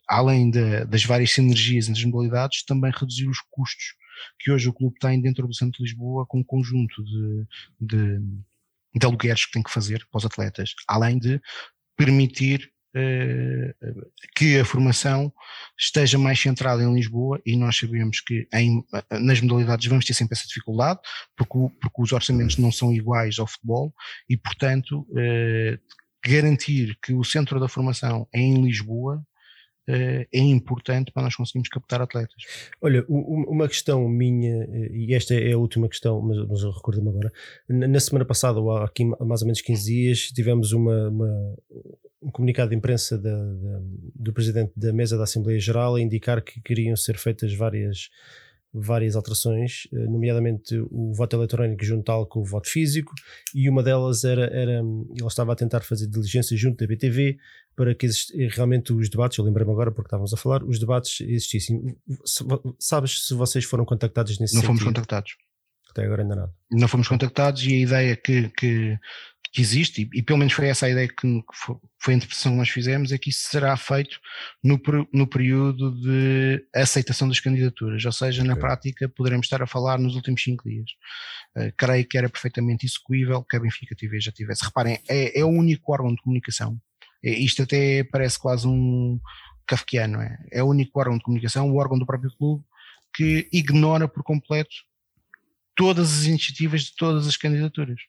além 0.06 0.52
de, 0.52 0.84
das 0.84 1.06
várias 1.06 1.32
sinergias 1.32 1.88
entre 1.88 2.02
as 2.02 2.06
modalidades, 2.06 2.66
também 2.66 2.92
reduzir 2.94 3.26
os 3.26 3.38
custos 3.50 3.96
que 4.40 4.52
hoje 4.52 4.70
o 4.70 4.74
clube 4.74 4.98
tem 5.00 5.22
dentro 5.22 5.48
do 5.48 5.54
centro 5.54 5.78
de 5.78 5.84
Lisboa 5.84 6.26
com 6.26 6.40
um 6.40 6.44
conjunto 6.44 7.04
de, 7.04 7.46
de, 7.80 8.20
de 8.96 9.06
alugueres 9.06 9.46
que 9.46 9.52
tem 9.52 9.64
que 9.64 9.72
fazer 9.72 10.06
para 10.10 10.18
os 10.18 10.26
atletas, 10.26 10.74
além 10.88 11.18
de 11.20 11.42
permitir 11.98 12.72
eh, 12.98 13.74
que 14.34 14.58
a 14.58 14.64
formação 14.64 15.34
esteja 15.78 16.18
mais 16.18 16.40
centrada 16.40 16.82
em 16.82 16.96
Lisboa 16.96 17.42
e 17.46 17.58
nós 17.58 17.76
sabemos 17.76 18.22
que 18.22 18.48
em, 18.54 18.86
nas 19.20 19.42
modalidades 19.42 19.86
vamos 19.88 20.06
ter 20.06 20.14
sempre 20.14 20.34
essa 20.34 20.48
dificuldade 20.48 21.02
porque, 21.36 21.76
porque 21.82 22.02
os 22.02 22.14
orçamentos 22.14 22.58
não 22.58 22.72
são 22.72 22.94
iguais 22.94 23.38
ao 23.38 23.48
futebol 23.48 23.94
e 24.30 24.38
portanto 24.38 25.06
eh, 25.18 25.78
garantir 26.26 26.98
que 27.02 27.14
o 27.14 27.24
centro 27.26 27.60
da 27.60 27.68
formação 27.68 28.30
é 28.34 28.40
em 28.40 28.64
Lisboa 28.64 29.22
é 29.88 30.40
importante 30.40 31.12
para 31.12 31.24
nós 31.24 31.36
conseguirmos 31.36 31.70
captar 31.70 32.02
atletas. 32.02 32.44
Olha, 32.82 33.06
uma 33.08 33.68
questão 33.68 34.08
minha, 34.08 34.68
e 34.92 35.14
esta 35.14 35.34
é 35.34 35.54
a 35.54 35.58
última 35.58 35.88
questão, 35.88 36.22
mas, 36.22 36.38
mas 36.48 36.62
eu 36.62 36.72
recordo-me 36.72 37.10
agora. 37.10 37.32
Na 37.68 38.00
semana 38.00 38.26
passada, 38.26 38.60
ou 38.60 38.72
há 38.72 38.86
aqui 38.86 39.06
mais 39.06 39.42
ou 39.42 39.48
menos 39.48 39.62
15 39.62 39.86
dias, 39.86 40.20
tivemos 40.32 40.72
uma, 40.72 41.10
uma 41.10 41.56
um 42.26 42.32
comunicado 42.32 42.72
de 42.72 42.76
imprensa 42.76 43.18
da, 43.18 43.38
da, 43.38 43.82
do 44.16 44.34
presidente 44.34 44.72
da 44.76 44.92
mesa 44.92 45.16
da 45.16 45.24
Assembleia 45.24 45.60
Geral 45.60 45.96
a 45.96 46.02
indicar 46.02 46.42
que 46.42 46.60
queriam 46.60 46.96
ser 46.96 47.18
feitas 47.20 47.54
várias, 47.54 48.10
várias 48.74 49.16
alterações, 49.16 49.88
eh, 49.94 50.08
nomeadamente 50.08 50.76
o 50.90 51.14
voto 51.14 51.36
eletrónico 51.36 51.86
junto 51.86 52.26
com 52.26 52.40
o 52.40 52.44
voto 52.44 52.68
físico, 52.68 53.14
e 53.54 53.70
uma 53.70 53.84
delas 53.84 54.24
era, 54.24 54.46
era 54.48 54.80
ele 54.80 55.28
estava 55.28 55.54
a 55.54 55.56
tentar 55.56 55.82
fazer 55.82 56.08
diligência 56.08 56.58
junto 56.58 56.78
da 56.80 56.88
BTV 56.88 57.38
para 57.76 57.94
que 57.94 58.08
realmente 58.52 58.94
os 58.94 59.10
debates, 59.10 59.38
eu 59.38 59.44
lembrei-me 59.44 59.72
agora 59.72 59.92
porque 59.92 60.08
estávamos 60.08 60.34
a 60.34 60.38
falar, 60.38 60.64
os 60.64 60.80
debates 60.80 61.22
existissem. 61.22 61.96
Sabes 62.80 63.28
se 63.28 63.34
vocês 63.34 63.66
foram 63.66 63.86
contactados 63.86 64.40
nesse 64.40 64.56
Não 64.56 64.62
sentido? 64.62 64.80
fomos 64.80 64.84
contactados. 64.84 65.36
Até 65.90 66.06
agora 66.06 66.24
ainda 66.24 66.36
nada. 66.36 66.54
Não 66.72 66.88
fomos 66.88 67.08
contactados 67.08 67.64
e 67.66 67.74
a 67.74 67.80
ideia 67.80 68.16
que, 68.16 68.50
que 68.50 69.00
que 69.56 69.62
existe, 69.62 70.02
e, 70.02 70.20
e, 70.20 70.22
pelo 70.22 70.38
menos 70.38 70.54
foi 70.54 70.68
essa 70.68 70.86
a 70.86 70.90
ideia 70.90 71.08
que, 71.08 71.42
foi, 71.98 72.14
a 72.14 72.18
interpretação 72.18 72.52
que 72.52 72.58
nós 72.58 72.68
fizemos, 72.68 73.14
é 73.14 73.18
que 73.18 73.30
isso 73.30 73.48
será 73.50 73.78
feito 73.78 74.20
no, 74.62 74.78
no 75.14 75.26
período 75.26 75.98
de 76.02 76.62
aceitação 76.76 77.26
das 77.30 77.40
candidaturas, 77.40 78.04
ou 78.04 78.12
seja, 78.12 78.42
okay. 78.42 78.54
na 78.54 78.60
prática 78.60 79.08
poderemos 79.08 79.46
estar 79.46 79.64
a 79.64 79.66
falar 79.66 79.98
nos 79.98 80.14
últimos 80.14 80.44
cinco 80.44 80.68
dias. 80.68 80.90
Uh, 81.56 81.72
creio 81.78 82.06
que 82.06 82.18
era 82.18 82.28
perfeitamente 82.28 82.86
execuível 82.86 83.46
que 83.46 83.56
a 83.56 83.60
Benfica 83.62 83.96
TV 83.96 84.20
já 84.20 84.30
tivesse. 84.30 84.66
Reparem, 84.66 85.00
é, 85.08 85.40
é 85.40 85.46
o 85.46 85.48
único 85.48 85.94
órgão 85.94 86.14
de 86.14 86.22
comunicação. 86.22 86.78
É, 87.26 87.32
isto 87.32 87.64
até 87.64 88.04
parece 88.04 88.38
quase 88.38 88.68
um 88.68 89.20
kafkiano, 89.66 90.22
é? 90.22 90.38
é 90.52 90.64
o 90.64 90.68
único 90.68 91.00
órgão 91.00 91.18
de 91.18 91.24
comunicação, 91.24 91.72
o 91.72 91.78
órgão 91.78 91.98
do 91.98 92.06
próprio 92.06 92.32
clube, 92.38 92.64
que 93.14 93.50
ignora 93.52 94.08
por 94.08 94.24
completo 94.24 94.76
todas 95.76 96.20
as 96.20 96.26
iniciativas 96.26 96.84
de 96.84 96.96
todas 96.96 97.28
as 97.28 97.36
candidaturas. 97.36 98.00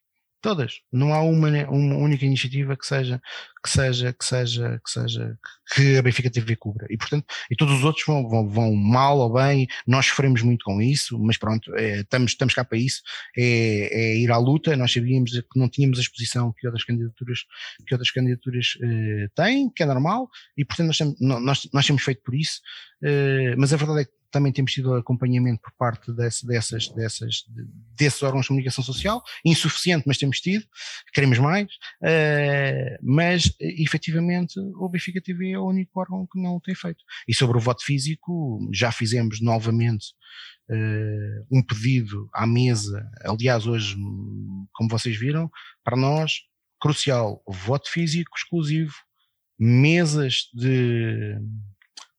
Todas. 0.40 0.80
Não 0.92 1.12
há 1.12 1.22
uma, 1.22 1.48
uma 1.68 1.96
única 1.96 2.24
iniciativa 2.24 2.76
que 2.76 2.86
seja, 2.86 3.20
que 3.62 3.70
seja, 3.70 4.12
que 4.12 4.24
seja, 4.24 4.80
que 4.84 4.90
seja, 4.90 5.38
que 5.74 5.96
a 5.96 6.02
Benfica 6.02 6.30
TV 6.30 6.54
cubra. 6.56 6.86
E 6.90 6.96
portanto, 6.96 7.26
e 7.50 7.56
todos 7.56 7.74
os 7.74 7.84
outros 7.84 8.04
vão, 8.06 8.28
vão, 8.28 8.48
vão 8.48 8.74
mal 8.74 9.18
ou 9.18 9.32
bem, 9.32 9.66
nós 9.86 10.06
sofremos 10.06 10.42
muito 10.42 10.64
com 10.64 10.80
isso, 10.80 11.18
mas 11.18 11.36
pronto, 11.36 11.74
é, 11.74 12.00
estamos, 12.00 12.32
estamos 12.32 12.54
cá 12.54 12.64
para 12.64 12.78
isso, 12.78 13.02
é, 13.36 13.88
é, 13.90 14.18
ir 14.18 14.30
à 14.30 14.36
luta, 14.36 14.76
nós 14.76 14.92
sabíamos 14.92 15.32
que 15.32 15.58
não 15.58 15.68
tínhamos 15.68 15.98
a 15.98 16.02
exposição 16.02 16.52
que 16.56 16.66
outras 16.66 16.84
candidaturas, 16.84 17.40
que 17.86 17.94
outras 17.94 18.10
candidaturas 18.10 18.78
eh, 18.82 19.28
têm, 19.34 19.70
que 19.70 19.82
é 19.82 19.86
normal, 19.86 20.28
e 20.56 20.64
portanto 20.64 20.88
nós, 20.88 21.42
nós, 21.42 21.68
nós 21.72 21.86
temos 21.86 22.02
feito 22.02 22.22
por 22.22 22.34
isso, 22.34 22.60
eh, 23.02 23.54
mas 23.56 23.72
a 23.72 23.76
verdade 23.76 24.02
é 24.02 24.04
que 24.04 24.15
também 24.30 24.52
temos 24.52 24.72
tido 24.72 24.94
acompanhamento 24.94 25.60
por 25.62 25.72
parte 25.72 26.12
desse, 26.12 26.46
dessas, 26.46 26.88
dessas, 26.88 27.44
desses 27.96 28.22
órgãos 28.22 28.42
de 28.42 28.48
comunicação 28.48 28.82
social, 28.82 29.22
insuficiente, 29.44 30.04
mas 30.06 30.18
temos 30.18 30.40
tido, 30.40 30.64
queremos 31.12 31.38
mais, 31.38 31.64
uh, 31.64 32.98
mas 33.02 33.52
efetivamente 33.60 34.58
o 34.58 34.88
Benfica 34.88 35.20
TV 35.20 35.52
é 35.52 35.58
o 35.58 35.66
único 35.66 35.98
órgão 35.98 36.26
que 36.30 36.40
não 36.40 36.60
tem 36.60 36.74
feito. 36.74 37.02
E 37.26 37.34
sobre 37.34 37.56
o 37.56 37.60
voto 37.60 37.84
físico, 37.84 38.58
já 38.72 38.92
fizemos 38.92 39.40
novamente 39.40 40.06
uh, 40.70 41.46
um 41.50 41.62
pedido 41.62 42.28
à 42.32 42.46
mesa, 42.46 43.08
aliás, 43.24 43.66
hoje, 43.66 43.96
como 44.72 44.90
vocês 44.90 45.16
viram, 45.18 45.50
para 45.84 45.96
nós, 45.96 46.32
crucial, 46.80 47.42
voto 47.46 47.90
físico 47.90 48.36
exclusivo, 48.36 48.94
mesas 49.58 50.50
de 50.52 51.38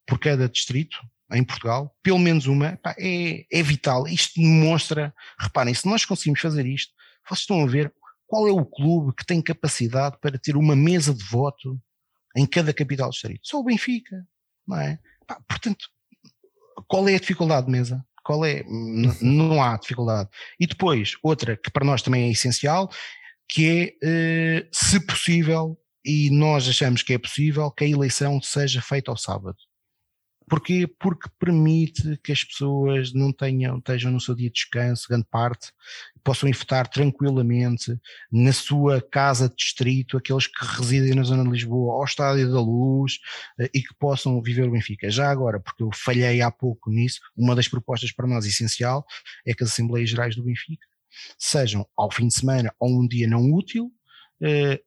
por 0.07 0.17
cada 0.19 0.47
distrito, 0.47 0.97
em 1.31 1.43
Portugal, 1.43 1.93
pelo 2.01 2.19
menos 2.19 2.47
uma, 2.47 2.77
pá, 2.77 2.95
é, 2.97 3.45
é 3.51 3.63
vital. 3.63 4.07
Isto 4.07 4.39
demonstra, 4.39 5.13
reparem, 5.39 5.73
se 5.73 5.85
nós 5.85 6.05
conseguimos 6.05 6.39
fazer 6.39 6.65
isto, 6.65 6.93
vocês 7.27 7.41
estão 7.41 7.61
a 7.61 7.65
ver 7.67 7.93
qual 8.25 8.47
é 8.47 8.51
o 8.51 8.65
clube 8.65 9.13
que 9.15 9.25
tem 9.25 9.41
capacidade 9.41 10.17
para 10.21 10.37
ter 10.37 10.55
uma 10.55 10.75
mesa 10.75 11.13
de 11.13 11.23
voto 11.23 11.79
em 12.35 12.45
cada 12.45 12.73
capital 12.73 13.09
distrito? 13.09 13.41
Só 13.43 13.59
o 13.59 13.63
Benfica, 13.63 14.25
não 14.67 14.79
é? 14.79 14.99
Pá, 15.25 15.41
portanto, 15.47 15.87
qual 16.87 17.07
é 17.07 17.15
a 17.15 17.19
dificuldade 17.19 17.65
de 17.65 17.71
mesa? 17.71 18.05
Qual 18.23 18.45
é? 18.45 18.63
não 19.21 19.63
há 19.63 19.77
dificuldade. 19.77 20.29
E 20.59 20.67
depois, 20.67 21.13
outra 21.23 21.55
que 21.55 21.71
para 21.71 21.85
nós 21.85 22.01
também 22.01 22.27
é 22.27 22.31
essencial, 22.31 22.89
que 23.49 23.95
é, 24.03 24.07
eh, 24.59 24.67
se 24.71 24.99
possível, 24.99 25.79
e 26.03 26.29
nós 26.29 26.67
achamos 26.67 27.01
que 27.01 27.13
é 27.13 27.17
possível, 27.17 27.71
que 27.71 27.85
a 27.85 27.87
eleição 27.87 28.41
seja 28.41 28.81
feita 28.81 29.11
ao 29.11 29.17
sábado. 29.17 29.57
Porquê? 30.49 30.87
Porque 30.99 31.29
permite 31.37 32.17
que 32.23 32.31
as 32.31 32.41
pessoas 32.41 33.13
não 33.13 33.33
tenham, 33.33 33.79
estejam 33.79 34.09
no 34.09 34.21
seu 34.21 34.33
dia 34.33 34.47
de 34.47 34.53
descanso, 34.53 35.07
grande 35.09 35.27
parte, 35.29 35.73
possam 36.23 36.47
infectar 36.47 36.87
tranquilamente 36.87 37.99
na 38.31 38.53
sua 38.53 39.01
casa 39.01 39.49
de 39.49 39.55
distrito, 39.55 40.15
aqueles 40.15 40.47
que 40.47 40.65
residem 40.65 41.15
na 41.15 41.23
zona 41.23 41.43
de 41.43 41.49
Lisboa, 41.49 41.95
ao 41.95 42.05
Estádio 42.05 42.49
da 42.49 42.61
Luz 42.61 43.19
eh, 43.59 43.69
e 43.73 43.81
que 43.81 43.93
possam 43.99 44.41
viver 44.41 44.63
o 44.67 44.71
Benfica. 44.71 45.09
Já 45.09 45.29
agora, 45.29 45.59
porque 45.59 45.83
eu 45.83 45.89
falhei 45.93 46.41
há 46.41 46.49
pouco 46.49 46.89
nisso, 46.89 47.19
uma 47.35 47.53
das 47.53 47.67
propostas 47.67 48.13
para 48.13 48.27
nós 48.27 48.45
essencial 48.45 49.05
é 49.45 49.53
que 49.53 49.63
as 49.63 49.71
Assembleias 49.71 50.09
Gerais 50.09 50.35
do 50.35 50.43
Benfica 50.43 50.87
sejam 51.37 51.85
ao 51.97 52.09
fim 52.09 52.27
de 52.27 52.35
semana 52.35 52.73
ou 52.79 52.89
um 52.89 53.05
dia 53.05 53.27
não 53.27 53.51
útil, 53.51 53.91
eh, 54.41 54.79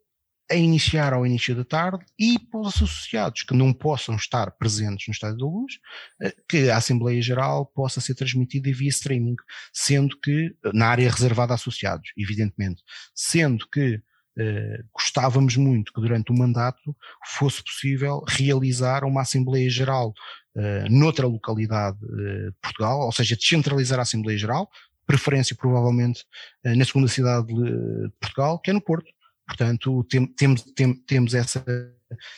a 0.51 0.55
iniciar 0.55 1.13
ao 1.13 1.25
início 1.25 1.55
da 1.55 1.65
tarde 1.65 2.05
e 2.19 2.39
para 2.39 2.61
os 2.61 2.69
associados 2.69 3.43
que 3.43 3.55
não 3.55 3.73
possam 3.73 4.17
estar 4.17 4.51
presentes 4.53 5.07
no 5.07 5.13
Estádio 5.13 5.39
da 5.39 5.47
Luz, 5.47 5.75
eh, 6.23 6.35
que 6.49 6.69
a 6.71 6.77
Assembleia 6.77 7.23
Geral 7.23 7.67
possa 7.67 8.01
ser 8.01 8.15
transmitida 8.15 8.71
via 8.73 8.89
streaming, 8.89 9.37
sendo 9.73 10.19
que, 10.21 10.55
na 10.75 10.89
área 10.89 11.11
reservada 11.11 11.53
a 11.53 11.55
associados, 11.55 12.11
evidentemente, 12.17 12.83
sendo 13.15 13.69
que 13.69 14.03
eh, 14.39 14.83
gostávamos 14.93 15.57
muito 15.57 15.93
que 15.93 16.01
durante 16.01 16.33
o 16.33 16.37
mandato 16.37 16.97
fosse 17.39 17.63
possível 17.63 18.23
realizar 18.27 19.05
uma 19.05 19.23
Assembleia 19.23 19.69
Geral 19.69 20.13
eh, 20.57 20.89
noutra 20.89 21.27
localidade 21.27 21.99
eh, 22.03 22.51
de 22.51 22.57
Portugal, 22.61 23.01
ou 23.01 23.13
seja, 23.13 23.37
descentralizar 23.37 24.01
a 24.01 24.03
Assembleia 24.03 24.37
Geral, 24.37 24.69
preferência 25.07 25.55
provavelmente 25.57 26.25
eh, 26.65 26.75
na 26.75 26.85
segunda 26.85 27.07
cidade 27.09 27.47
de 27.47 28.11
Portugal, 28.21 28.59
que 28.59 28.71
é 28.71 28.73
no 28.73 28.81
Porto 28.81 29.11
Portanto, 29.51 30.05
tem, 30.05 30.27
temos, 30.27 30.63
tem, 30.63 30.95
temos, 30.95 31.35
essa, 31.35 31.65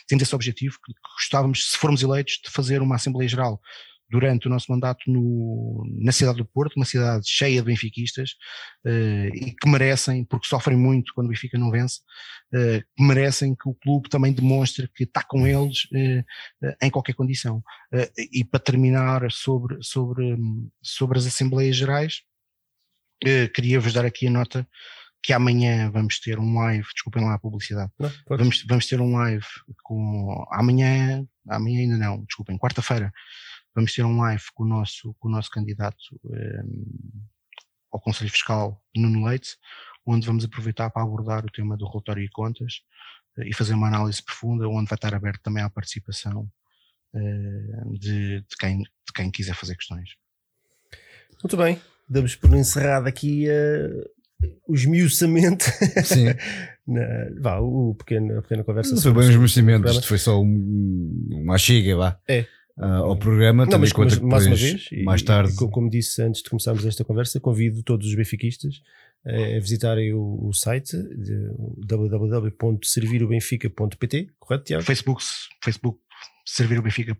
temos 0.07 0.23
esse 0.23 0.33
objetivo 0.33 0.79
que 0.83 0.93
gostávamos, 1.15 1.69
se 1.69 1.77
formos 1.77 2.01
eleitos, 2.01 2.39
de 2.43 2.49
fazer 2.49 2.81
uma 2.81 2.95
Assembleia 2.95 3.29
Geral 3.29 3.61
durante 4.09 4.47
o 4.47 4.49
nosso 4.49 4.71
mandato 4.71 4.99
no, 5.05 5.85
na 6.01 6.11
cidade 6.11 6.39
do 6.39 6.45
Porto, 6.45 6.75
uma 6.75 6.85
cidade 6.85 7.23
cheia 7.27 7.61
de 7.61 7.67
benfiquistas 7.67 8.31
uh, 8.83 9.27
e 9.31 9.55
que 9.55 9.69
merecem, 9.69 10.25
porque 10.25 10.47
sofrem 10.47 10.75
muito 10.75 11.13
quando 11.13 11.27
o 11.27 11.29
Benfica 11.29 11.55
não 11.55 11.69
vence, 11.69 11.99
uh, 12.51 13.03
merecem 13.03 13.55
que 13.55 13.69
o 13.69 13.75
clube 13.75 14.09
também 14.09 14.33
demonstre 14.33 14.87
que 14.87 15.03
está 15.03 15.23
com 15.23 15.45
eles 15.45 15.85
uh, 15.85 16.75
em 16.81 16.89
qualquer 16.89 17.13
condição. 17.13 17.63
e 18.31 18.43
para 18.43 18.59
terminar 18.59 19.31
sobre, 19.31 19.77
sobre, 19.81 20.35
sobre 20.81 21.19
as 21.19 21.27
Assembleias 21.27 21.75
Gerais, 21.75 22.23
queria-vos 23.53 23.93
dar 23.93 24.03
aqui 24.03 24.27
a 24.27 24.31
nota 24.31 24.67
que 25.23 25.31
amanhã 25.31 25.89
vamos 25.89 26.19
ter 26.19 26.37
um 26.37 26.59
live, 26.59 26.85
desculpem 26.93 27.23
lá 27.23 27.35
a 27.35 27.39
publicidade, 27.39 27.91
não, 27.97 28.11
vamos, 28.27 28.63
vamos 28.67 28.85
ter 28.85 28.99
um 28.99 29.13
live 29.13 29.45
com, 29.81 30.45
amanhã, 30.51 31.25
amanhã 31.47 31.79
ainda 31.79 31.97
não, 31.97 32.25
desculpem, 32.25 32.57
quarta-feira, 32.57 33.11
vamos 33.73 33.93
ter 33.93 34.03
um 34.03 34.19
live 34.19 34.43
com 34.53 34.63
o 34.63 34.67
nosso, 34.67 35.15
com 35.19 35.29
o 35.29 35.31
nosso 35.31 35.49
candidato 35.49 35.97
um, 36.25 36.35
ehm, 36.35 37.23
ao 37.89 38.01
Conselho 38.01 38.29
Fiscal, 38.29 38.83
Nuno 38.93 39.25
Leite, 39.25 39.55
onde 40.05 40.27
vamos 40.27 40.43
aproveitar 40.43 40.89
para 40.89 41.03
abordar 41.03 41.45
o 41.45 41.51
tema 41.51 41.77
do 41.77 41.87
relatório 41.87 42.23
e 42.23 42.29
contas 42.29 42.81
uh, 43.37 43.43
e 43.43 43.53
fazer 43.53 43.75
uma 43.75 43.87
análise 43.87 44.21
profunda, 44.21 44.67
onde 44.67 44.89
vai 44.89 44.97
estar 44.97 45.13
aberto 45.15 45.41
também 45.41 45.63
à 45.63 45.69
participação 45.69 46.51
uh, 47.13 47.97
de, 47.97 48.41
de, 48.41 48.57
quem, 48.59 48.79
de 48.79 49.13
quem 49.15 49.31
quiser 49.31 49.55
fazer 49.55 49.77
questões. 49.77 50.09
Muito 51.41 51.55
bem. 51.55 51.79
damos 52.09 52.35
por 52.35 52.53
encerrado 52.53 53.07
aqui 53.07 53.45
uh, 53.47 54.22
o 54.67 54.75
esmiuçamento. 54.75 55.65
Sim. 56.03 56.25
Na, 56.85 57.01
vá, 57.39 57.59
o 57.59 57.95
pequeno, 57.95 58.39
a 58.39 58.41
pequena 58.41 58.61
conversa. 58.63 58.93
Não 58.93 59.01
foi 59.01 59.13
bem 59.13 59.21
os 59.21 59.29
esmiuçamentos, 59.29 59.93
isto 59.93 60.05
foi 60.07 60.17
só 60.17 60.41
um, 60.41 61.29
uma 61.31 61.57
chega, 61.57 61.95
vá. 61.95 62.19
É. 62.27 62.41
Uh, 62.77 62.83
ao 62.83 63.15
programa, 63.15 63.65
não, 63.65 63.79
mas, 63.79 63.93
mas 63.93 64.19
mais 64.19 64.45
uma 64.47 64.55
vez, 64.55 64.89
mais 65.03 65.21
tarde. 65.21 65.53
E, 65.53 65.69
como 65.69 65.89
disse 65.89 66.21
antes 66.21 66.41
de 66.41 66.49
começarmos 66.49 66.85
esta 66.85 67.05
conversa, 67.05 67.39
convido 67.39 67.81
todos 67.83 68.07
os 68.07 68.15
benfiquistas 68.15 68.81
a 69.25 69.59
visitarem 69.59 70.13
o, 70.13 70.47
o 70.47 70.53
site 70.53 70.97
www.servirobenfica.pt, 71.87 74.27
correto, 74.37 74.65
Tiago? 74.65 74.83
Facebook, 74.83 75.23
Facebook 75.63 75.97
servirobenfica. 76.45 77.17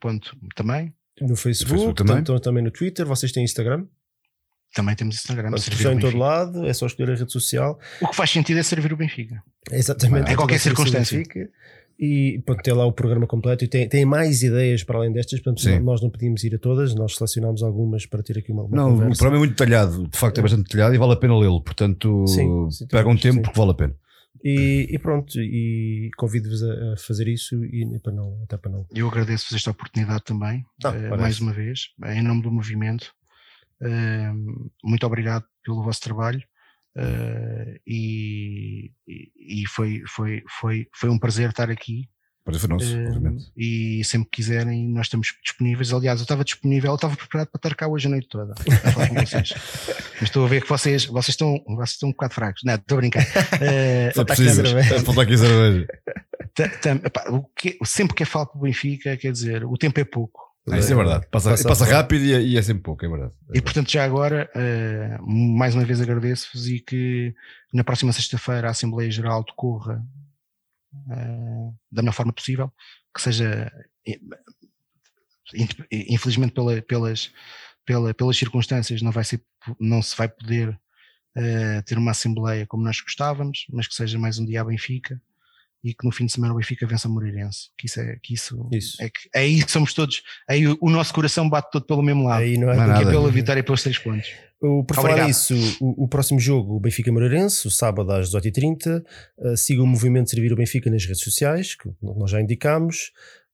também. 0.55 0.93
No 1.21 1.35
Facebook, 1.35 1.71
Facebook 1.71 1.95
também. 1.95 2.19
Estão, 2.19 2.39
também 2.39 2.63
no 2.63 2.71
Twitter, 2.71 3.05
vocês 3.05 3.31
têm 3.31 3.43
Instagram? 3.43 3.85
Também 4.73 4.95
temos 4.95 5.15
Instagram. 5.15 5.51
Estão 5.55 5.93
em 5.93 5.99
todo 5.99 6.17
lado, 6.17 6.65
é 6.65 6.73
só 6.73 6.87
escolher 6.87 7.11
a 7.11 7.15
rede 7.15 7.31
social. 7.31 7.79
O 8.01 8.07
que 8.07 8.15
faz 8.15 8.31
sentido 8.31 8.59
é 8.59 8.63
servir 8.63 8.91
o 8.91 8.97
Benfica. 8.97 9.43
É 9.71 9.77
exatamente. 9.77 10.31
Em 10.31 10.35
qualquer 10.35 10.59
circunstância. 10.59 11.23
E 11.99 12.41
pronto, 12.45 12.63
tem 12.63 12.73
lá 12.73 12.85
o 12.85 12.91
programa 12.91 13.27
completo 13.27 13.63
e 13.63 13.67
tem, 13.67 13.87
tem 13.87 14.03
mais 14.03 14.41
ideias 14.41 14.83
para 14.83 14.97
além 14.97 15.11
destas. 15.11 15.39
Portanto, 15.39 15.61
Sim. 15.61 15.79
nós 15.79 16.01
não 16.01 16.09
podíamos 16.09 16.43
ir 16.43 16.55
a 16.55 16.57
todas, 16.57 16.95
nós 16.95 17.15
selecionámos 17.15 17.61
algumas 17.61 18.05
para 18.05 18.23
ter 18.23 18.37
aqui 18.39 18.51
uma, 18.51 18.63
uma 18.63 18.75
Não, 18.75 18.91
conversa. 18.91 19.13
o 19.13 19.17
programa 19.17 19.37
é 19.37 19.39
muito 19.39 19.51
detalhado, 19.51 20.07
de 20.07 20.17
facto 20.17 20.37
é, 20.37 20.39
é 20.39 20.41
bastante 20.41 20.63
detalhado 20.63 20.95
e 20.95 20.97
vale 20.97 21.13
a 21.13 21.15
pena 21.15 21.37
lê-lo. 21.37 21.61
Portanto, 21.61 22.25
sim, 22.27 22.69
sim, 22.71 22.87
pega 22.87 23.07
um 23.07 23.15
tempo 23.15 23.35
sim. 23.35 23.41
porque 23.43 23.59
vale 23.59 23.71
a 23.71 23.75
pena. 23.75 23.95
E, 24.43 24.87
e, 24.89 24.99
pronto, 24.99 25.39
e 25.39 26.09
convido-vos 26.17 26.61
a, 26.63 26.97
fazer 26.97 27.29
isso 27.29 27.63
e 27.63 27.87
para 27.99 28.11
não, 28.11 28.41
até 28.43 28.57
para 28.57 28.71
não. 28.71 28.85
Eu 28.93 29.07
agradeço-vos 29.07 29.53
esta 29.53 29.71
oportunidade 29.71 30.23
também, 30.25 30.65
ah, 30.83 30.89
uh, 30.89 31.17
mais 31.17 31.39
uma 31.39 31.53
vez, 31.53 31.91
em 32.07 32.21
nome 32.21 32.41
do 32.41 32.51
movimento. 32.51 33.13
Muito 34.83 35.05
obrigado 35.05 35.45
pelo 35.63 35.83
vosso 35.83 36.01
trabalho. 36.01 36.43
Uh, 36.95 37.79
e, 37.87 38.91
e, 39.07 39.65
foi, 39.67 40.03
foi, 40.07 40.43
foi, 40.47 40.87
foi 40.93 41.09
um 41.09 41.17
prazer 41.17 41.49
estar 41.49 41.69
aqui. 41.69 42.07
Prazer 42.43 42.61
foi 42.61 42.69
nosso, 42.69 42.85
obviamente. 42.85 43.51
E 43.55 44.03
sempre 44.03 44.29
que 44.29 44.35
quiserem, 44.35 44.87
nós 44.89 45.07
estamos 45.07 45.33
disponíveis. 45.43 45.93
Aliás, 45.93 46.19
eu 46.19 46.23
estava 46.23 46.43
disponível, 46.43 46.91
eu 46.91 46.95
estava 46.95 47.15
preparado 47.15 47.47
para 47.47 47.57
estar 47.57 47.75
cá 47.75 47.87
hoje 47.87 48.07
a 48.07 48.09
noite 48.09 48.27
toda 48.27 48.53
a 48.53 48.91
falar 48.91 49.07
com 49.07 49.15
vocês. 49.15 49.53
Mas 50.19 50.23
estou 50.23 50.45
a 50.45 50.47
ver 50.47 50.61
que 50.61 50.69
vocês, 50.69 51.05
vocês, 51.05 51.29
estão, 51.29 51.63
vocês 51.65 51.91
estão 51.91 52.09
um 52.09 52.11
bocado 52.11 52.33
fracos. 52.33 52.61
Não, 52.63 52.75
estou 52.75 52.97
a 52.97 53.01
brincar. 53.01 53.23
Uh, 53.23 54.13
Só 54.13 54.25
precisas, 54.25 54.69
falta 55.03 55.21
aqui 55.21 55.37
cerveja. 55.37 55.87
Sempre 57.85 58.15
que 58.15 58.23
é 58.23 58.25
falta 58.25 58.57
do 58.57 58.63
Benfica, 58.63 59.17
quer 59.17 59.31
dizer, 59.31 59.63
o 59.63 59.77
tempo 59.77 59.99
é 59.99 60.03
pouco. 60.03 60.52
É, 60.69 60.79
isso 60.79 60.93
é 60.93 60.95
verdade. 60.95 61.27
Passa, 61.29 61.49
passa, 61.49 61.67
passa 61.67 61.85
rápido 61.85 62.23
e 62.23 62.33
é, 62.33 62.41
e 62.41 62.57
é, 62.57 62.61
sempre 62.61 62.83
pouco, 62.83 63.05
é 63.05 63.09
verdade. 63.09 63.33
É 63.53 63.57
e 63.57 63.61
portanto, 63.61 63.91
já 63.91 64.05
agora, 64.05 64.49
uh, 64.55 65.31
mais 65.57 65.75
uma 65.75 65.83
vez 65.83 65.99
agradeço-vos 65.99 66.67
e 66.69 66.79
que 66.79 67.35
na 67.73 67.83
próxima 67.83 68.13
sexta-feira 68.13 68.67
a 68.67 68.71
Assembleia 68.71 69.11
Geral 69.11 69.43
decorra 69.43 70.01
uh, 70.93 71.75
da 71.91 72.01
melhor 72.01 72.13
forma 72.13 72.31
possível, 72.31 72.71
que 73.13 73.21
seja, 73.21 73.71
infelizmente 75.91 76.53
pela, 76.53 76.81
pelas, 76.81 77.31
pela, 77.85 78.13
pelas 78.13 78.37
circunstâncias, 78.37 79.01
não, 79.01 79.11
vai 79.11 79.25
ser, 79.25 79.43
não 79.77 80.01
se 80.01 80.15
vai 80.15 80.29
poder 80.29 80.69
uh, 80.69 81.83
ter 81.85 81.97
uma 81.97 82.11
Assembleia 82.11 82.65
como 82.65 82.85
nós 82.85 83.01
gostávamos, 83.01 83.65
mas 83.69 83.85
que 83.85 83.95
seja 83.95 84.17
mais 84.17 84.39
um 84.39 84.45
dia 84.45 84.61
a 84.61 84.65
Benfica 84.65 85.21
e 85.83 85.93
que 85.93 86.05
no 86.05 86.11
fim 86.11 86.25
de 86.25 86.31
semana 86.31 86.53
o 86.53 86.57
Benfica 86.57 86.87
vença 86.87 87.07
o 87.07 87.11
Moreirense. 87.11 87.69
Que 87.77 87.87
isso 87.87 87.99
é 87.99 88.17
que 88.21 88.33
isso, 88.33 88.69
isso. 88.71 89.01
é 89.01 89.09
que 89.09 89.29
aí 89.35 89.63
somos 89.67 89.93
todos, 89.93 90.23
aí 90.47 90.67
o, 90.67 90.77
o, 90.79 90.89
nosso 90.89 91.13
coração 91.13 91.49
bate 91.49 91.71
todo 91.71 91.85
pelo 91.85 92.01
mesmo 92.01 92.23
lado. 92.23 92.41
Aí 92.41 92.57
não 92.57 92.71
é, 92.71 92.75
não 92.75 92.95
é 92.95 93.05
pela 93.05 93.29
vitória 93.29 93.59
e 93.59 93.63
pelos 93.63 93.83
três 93.83 93.97
pontos. 93.97 94.31
O, 94.61 94.81
por 94.83 94.95
falar 94.95 95.27
nisso, 95.27 95.53
o, 95.81 96.05
o, 96.05 96.07
próximo 96.07 96.39
jogo, 96.39 96.75
o 96.75 96.79
Benfica 96.79 97.11
Moreirense, 97.11 97.67
o 97.67 97.71
sábado 97.71 98.09
às 98.13 98.29
18h30. 98.29 99.01
Uh, 99.37 99.47
eh, 99.49 99.55
siga 99.57 99.83
o 99.83 99.87
movimento 99.87 100.29
Servir 100.29 100.53
o 100.53 100.55
Benfica 100.55 100.89
nas 100.89 101.05
redes 101.05 101.21
sociais, 101.21 101.75
que 101.75 101.89
nós 102.01 102.31
já 102.31 102.39
indicamos. 102.39 103.11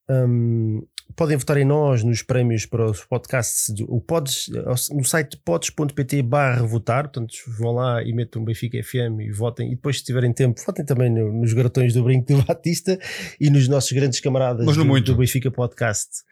Um, 0.07 0.85
podem 1.15 1.37
votar 1.37 1.57
em 1.57 1.65
nós 1.65 2.03
nos 2.03 2.21
prémios 2.21 2.65
para 2.65 2.89
os 2.89 3.03
podcasts 3.03 3.73
do, 3.73 3.85
o 3.93 3.99
pods, 3.99 4.49
no 4.91 5.03
site 5.03 5.37
pods.pt 5.43 6.21
barra 6.21 6.63
votar, 6.63 7.03
portanto 7.03 7.33
vão 7.47 7.73
lá 7.73 8.03
e 8.03 8.13
metam 8.13 8.43
Benfica 8.43 8.81
FM 8.81 9.21
e 9.21 9.31
votem. 9.31 9.67
E 9.67 9.75
depois 9.75 9.99
se 9.99 10.03
tiverem 10.03 10.31
tempo 10.33 10.61
votem 10.65 10.85
também 10.85 11.09
no, 11.09 11.31
nos 11.31 11.53
garotões 11.53 11.93
do 11.93 12.03
Brinco 12.03 12.33
do 12.33 12.43
Batista 12.43 12.97
e 13.39 13.49
nos 13.49 13.67
nossos 13.67 13.91
grandes 13.91 14.19
camaradas 14.19 14.65
do, 14.65 15.01
do, 15.01 15.15
Benfica 15.15 15.51
Podcast. 15.51 16.23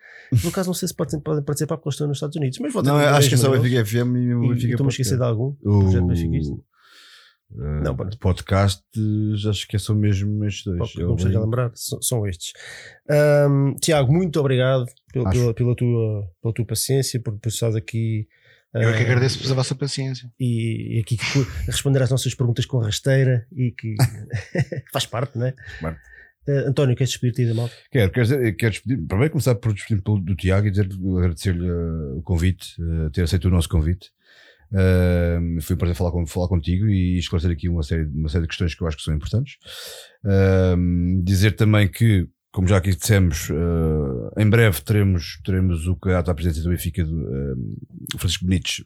No 0.43 0.51
caso 0.51 0.69
não 0.69 0.73
sei 0.73 0.87
se 0.87 0.95
podem, 0.95 1.19
podem 1.19 1.43
participar 1.43 1.77
porque 1.77 1.87
eles 1.87 1.95
estão 1.95 2.07
nos 2.07 2.17
Estados 2.17 2.35
Unidos 2.35 2.59
mas 2.59 2.73
votem 2.73 2.91
não, 2.91 2.99
acho 2.99 3.29
que 3.29 3.35
é 3.35 3.37
só 3.37 3.49
o 3.49 3.51
Benfica 3.51 3.85
FM 3.85 4.15
e 4.17 4.33
o 4.33 4.49
Benfica 4.49 4.71
Estou-me 4.73 4.89
a 4.89 4.91
esquecer 4.91 5.17
de 5.17 5.23
algum 5.23 5.55
o 5.63 5.79
projeto 5.79 6.05
Benfiquista 6.05 6.55
Uh, 7.51 7.81
não, 7.81 7.95
de 7.95 8.17
podcast 8.17 8.83
já 9.35 9.51
esqueçam 9.51 9.95
mesmo 9.95 10.43
estes 10.45 10.65
dois. 10.65 10.93
Vamos 10.95 11.21
já 11.21 11.39
lembrar, 11.39 11.71
são, 11.75 12.01
são 12.01 12.27
estes. 12.27 12.53
Um, 13.49 13.75
Tiago, 13.75 14.11
muito 14.11 14.39
obrigado 14.39 14.85
pela, 15.13 15.29
pela, 15.29 15.53
pela, 15.53 15.75
tua, 15.75 16.29
pela 16.41 16.53
tua 16.53 16.65
paciência, 16.65 17.21
por, 17.21 17.37
por 17.39 17.49
estares 17.49 17.75
aqui. 17.75 18.27
Eu 18.73 18.89
é 18.89 18.97
que 18.97 19.03
agradeço-vos 19.03 19.51
a 19.51 19.55
vossa 19.55 19.73
paciência. 19.73 20.29
E, 20.39 20.97
e 20.97 20.99
aqui 20.99 21.17
responder 21.65 22.03
às 22.03 22.11
nossas 22.11 22.35
perguntas 22.35 22.65
com 22.65 22.77
rasteira 22.79 23.47
e 23.51 23.71
que 23.71 23.95
faz 24.91 25.05
parte, 25.05 25.37
não 25.37 25.47
é? 25.47 25.53
Faz 25.81 25.97
Uh, 26.47 26.69
António, 26.69 26.95
queres 26.95 27.11
despedir-te 27.11 27.45
da 27.45 27.53
malta? 27.53 27.73
Quero, 27.91 28.09
quero, 28.09 28.25
dizer, 28.25 28.55
quero 28.55 28.71
despedir. 28.71 29.05
Primeiro 29.05 29.31
começar 29.31 29.55
por 29.55 29.73
despedir 29.73 30.01
do 30.01 30.35
Tiago 30.35 30.67
e 30.67 30.71
dizer, 30.71 30.87
agradecer-lhe 31.17 31.69
uh, 31.69 32.17
o 32.17 32.21
convite, 32.21 32.81
uh, 32.81 33.09
ter 33.11 33.23
aceito 33.23 33.49
o 33.49 33.51
nosso 33.51 33.67
convite. 33.67 34.11
Uh, 34.71 35.61
foi 35.61 35.75
um 35.75 35.79
prazer 35.79 35.95
falar, 35.95 36.11
com, 36.11 36.25
falar 36.27 36.47
contigo 36.47 36.87
e 36.87 37.17
esclarecer 37.17 37.51
aqui 37.51 37.69
uma 37.69 37.83
série, 37.83 38.03
uma 38.03 38.27
série 38.27 38.43
de 38.43 38.49
questões 38.49 38.75
que 38.75 38.81
eu 38.81 38.87
acho 38.87 38.97
que 38.97 39.03
são 39.03 39.13
importantes. 39.13 39.55
Uh, 40.23 41.23
dizer 41.23 41.51
também 41.55 41.87
que, 41.87 42.27
como 42.51 42.67
já 42.67 42.77
aqui 42.77 42.93
dissemos, 42.93 43.49
uh, 43.49 44.29
em 44.37 44.49
breve 44.49 44.81
teremos, 44.81 45.39
teremos 45.45 45.87
o 45.87 45.95
candidato 45.95 46.31
à 46.31 46.33
presidência 46.33 46.63
do 46.63 46.69
Benfica, 46.69 47.03
do, 47.03 47.77
Francisco 48.17 48.45
Benites, 48.45 48.83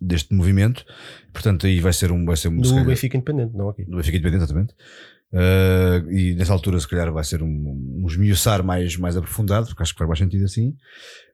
deste 0.00 0.34
movimento. 0.34 0.84
Portanto, 1.32 1.66
aí 1.66 1.78
vai 1.78 1.92
ser 1.92 2.10
um. 2.10 2.24
Vai 2.24 2.36
ser 2.36 2.48
um 2.48 2.56
do 2.56 2.84
Benfica 2.84 3.16
Independente, 3.16 3.54
não 3.54 3.68
aqui. 3.68 3.84
Do 3.84 3.96
Benfica 3.96 4.16
Independente, 4.16 4.44
exatamente. 4.44 4.74
Uh, 5.32 6.10
e 6.10 6.34
nessa 6.34 6.52
altura, 6.52 6.80
se 6.80 6.88
calhar, 6.88 7.12
vai 7.12 7.22
ser 7.22 7.42
um, 7.42 8.00
um 8.02 8.06
esmiuçar 8.06 8.64
mais, 8.64 8.96
mais 8.96 9.16
aprofundado, 9.16 9.66
porque 9.66 9.82
acho 9.82 9.92
que 9.92 9.98
faz 9.98 10.08
mais 10.08 10.18
sentido 10.18 10.44
assim 10.44 10.74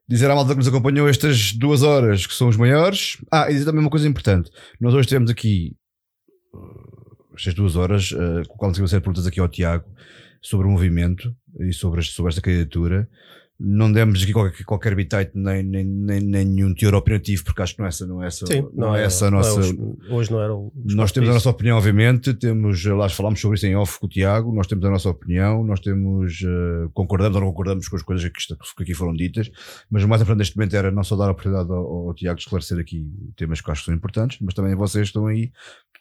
dizer 0.09 0.31
à 0.31 0.35
malta 0.35 0.53
que 0.53 0.59
nos 0.59 0.69
acompanhou 0.69 1.09
estas 1.09 1.53
duas 1.53 1.83
horas 1.83 2.27
que 2.27 2.35
são 2.35 2.49
os 2.49 2.57
maiores. 2.57 3.19
Ah, 3.31 3.51
e 3.51 3.55
dizer 3.55 3.65
também 3.65 3.81
uma 3.81 3.91
coisa 3.91 4.09
importante. 4.09 4.51
Nós 4.81 4.95
hoje 4.95 5.09
temos 5.09 5.31
aqui 5.31 5.77
uh, 6.55 7.35
estas 7.37 7.55
duas 7.55 7.77
horas, 7.77 8.13
uh, 8.13 8.47
com 8.49 8.67
uma 8.67 8.75
série 8.75 8.87
de 8.87 9.01
perguntas 9.01 9.27
aqui 9.27 9.41
ao 9.41 9.49
Tiago 9.49 9.85
sobre 10.41 10.67
o 10.67 10.71
movimento 10.71 11.35
e 11.61 11.73
sobre, 11.73 12.03
sobre 12.03 12.31
esta 12.31 12.41
candidatura 12.41 13.09
não 13.59 13.91
demos 13.91 14.23
aqui 14.23 14.33
qualquer, 14.33 14.65
qualquer 14.65 14.95
bitite 14.95 15.31
nem, 15.35 15.63
nem, 15.63 15.83
nem, 15.83 16.21
nem 16.21 16.45
nenhum 16.45 16.75
teor 16.75 16.95
opinativo, 16.95 17.43
porque 17.43 17.63
acho 17.63 17.75
que 17.75 17.79
não 17.79 17.87
é 17.87 17.89
essa, 17.89 18.07
não 18.07 18.23
é 18.23 18.27
essa, 18.27 18.47
Sim, 18.47 18.61
não, 18.61 18.89
não 18.89 18.97
é, 18.97 19.03
é 19.03 19.05
essa 19.07 19.29
a 19.29 19.31
nossa. 19.31 19.61
É, 19.61 20.13
hoje 20.13 20.31
não 20.31 20.43
era 20.43 20.55
o. 20.55 20.71
Nós 20.85 21.11
temos 21.11 21.31
a 21.31 21.33
nossa 21.33 21.49
opinião, 21.49 21.79
obviamente, 21.79 22.35
temos, 22.35 22.85
lá 22.85 23.09
falámos 23.09 23.41
sobre 23.41 23.57
isso 23.57 23.67
em 23.67 23.75
off 23.75 23.99
com 23.99 24.07
o 24.07 24.09
Tiago, 24.09 24.55
nós 24.55 24.67
temos 24.67 24.85
a 24.85 24.91
nossa 24.91 25.09
opinião, 25.09 25.65
nós 25.65 25.81
temos, 25.81 26.41
uh, 26.43 26.91
concordamos 26.93 27.37
ou 27.37 27.41
não 27.41 27.49
concordamos 27.49 27.89
com 27.89 27.97
as 27.97 28.03
coisas 28.03 28.29
que, 28.29 28.55
que, 28.77 28.83
aqui 28.83 28.95
foram 28.95 29.15
ditas, 29.15 29.51
mas 29.91 30.05
o 30.05 30.09
mais 30.09 30.21
importante 30.21 30.41
neste 30.41 30.57
momento 30.57 30.77
era 30.77 30.91
não 30.91 31.03
só 31.03 31.17
dar 31.17 31.29
a 31.29 31.31
oportunidade 31.31 31.71
ao, 31.71 32.09
ao 32.09 32.15
Tiago 32.15 32.37
de 32.37 32.43
esclarecer 32.43 32.79
aqui 32.79 33.11
temas 33.37 33.63
que 33.63 33.71
acho 33.71 33.81
que 33.81 33.87
são 33.87 33.95
importantes, 33.95 34.39
mas 34.43 34.53
também 34.53 34.75
vocês 34.75 35.09
estão 35.09 35.27
aí 35.27 35.51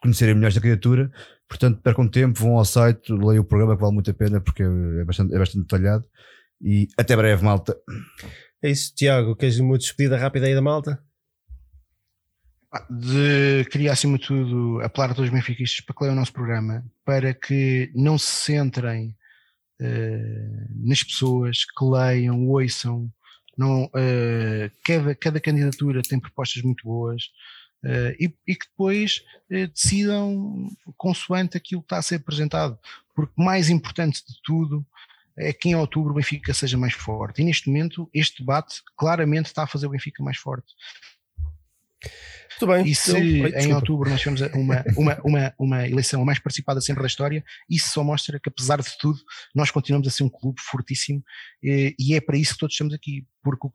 conhecerem 0.01 0.35
melhor 0.35 0.49
esta 0.49 0.59
criatura, 0.59 1.09
portanto 1.47 1.79
percam 1.81 2.05
tempo, 2.05 2.37
vão 2.37 2.57
ao 2.57 2.65
site, 2.65 3.13
leiam 3.13 3.41
o 3.41 3.45
programa 3.45 3.75
que 3.75 3.81
vale 3.81 3.93
muito 3.93 4.11
a 4.11 4.13
pena 4.13 4.41
porque 4.41 4.61
é 4.61 5.05
bastante, 5.05 5.33
é 5.33 5.39
bastante 5.39 5.61
detalhado 5.61 6.05
e 6.61 6.87
até 6.97 7.15
breve, 7.15 7.43
malta. 7.43 7.77
É 8.61 8.69
isso, 8.69 8.93
Tiago. 8.95 9.35
Queres 9.35 9.59
uma 9.59 9.77
despedida 9.77 10.17
rápida 10.17 10.47
aí 10.47 10.55
da 10.55 10.61
malta? 10.61 11.01
De, 12.89 13.65
queria, 13.69 13.91
acima 13.93 14.17
de 14.17 14.25
tudo, 14.25 14.81
apelar 14.81 15.11
a 15.11 15.13
todos 15.13 15.29
os 15.29 15.33
benfiquistas 15.33 15.79
para 15.81 15.95
que 15.95 16.03
leiam 16.03 16.15
o 16.15 16.19
nosso 16.19 16.33
programa, 16.33 16.83
para 17.05 17.33
que 17.33 17.89
não 17.95 18.17
se 18.17 18.31
centrem 18.31 19.15
uh, 19.79 20.87
nas 20.87 21.03
pessoas, 21.03 21.63
que 21.63 21.85
leiam, 21.85 22.47
ouçam. 22.49 23.09
Não, 23.57 23.85
uh, 23.85 24.71
cada, 24.83 25.15
cada 25.15 25.39
candidatura 25.39 26.01
tem 26.01 26.19
propostas 26.19 26.61
muito 26.63 26.83
boas 26.83 27.29
uh, 27.85 28.11
e, 28.19 28.33
e, 28.45 28.55
que 28.55 28.67
depois 28.67 29.23
decidam 29.49 30.67
consoante 30.97 31.55
aquilo 31.55 31.81
que 31.81 31.85
está 31.85 31.97
a 31.97 32.01
ser 32.01 32.15
apresentado. 32.15 32.77
Porque 33.15 33.31
mais 33.37 33.69
importante 33.69 34.21
de 34.27 34.41
tudo 34.43 34.85
é 35.37 35.51
que 35.53 35.69
em 35.69 35.75
outubro 35.75 36.11
o 36.11 36.15
Benfica 36.15 36.53
seja 36.53 36.77
mais 36.77 36.93
forte. 36.93 37.41
E 37.41 37.45
neste 37.45 37.67
momento, 37.67 38.09
este 38.13 38.41
debate 38.41 38.81
claramente 38.97 39.47
está 39.47 39.63
a 39.63 39.67
fazer 39.67 39.87
o 39.87 39.89
Benfica 39.89 40.23
mais 40.23 40.37
forte. 40.37 40.73
Muito 42.61 42.67
bem. 42.67 42.87
E 42.87 42.95
se 42.95 43.11
então, 43.11 43.59
em 43.59 43.73
outubro 43.73 44.09
nós 44.09 44.21
tivermos 44.21 44.41
uma, 44.53 44.83
uma, 44.95 45.21
uma, 45.23 45.53
uma 45.59 45.87
eleição 45.87 46.23
mais 46.23 46.39
participada 46.39 46.79
sempre 46.79 47.01
da 47.01 47.07
história, 47.07 47.43
isso 47.69 47.89
só 47.89 48.03
mostra 48.03 48.39
que, 48.39 48.47
apesar 48.47 48.81
de 48.81 48.97
tudo, 48.97 49.19
nós 49.53 49.71
continuamos 49.71 50.07
a 50.07 50.11
ser 50.11 50.23
um 50.23 50.29
clube 50.29 50.61
fortíssimo 50.61 51.21
e, 51.61 51.93
e 51.99 52.13
é 52.13 52.21
para 52.21 52.37
isso 52.37 52.53
que 52.53 52.59
todos 52.59 52.73
estamos 52.73 52.93
aqui. 52.93 53.25
Porque 53.43 53.67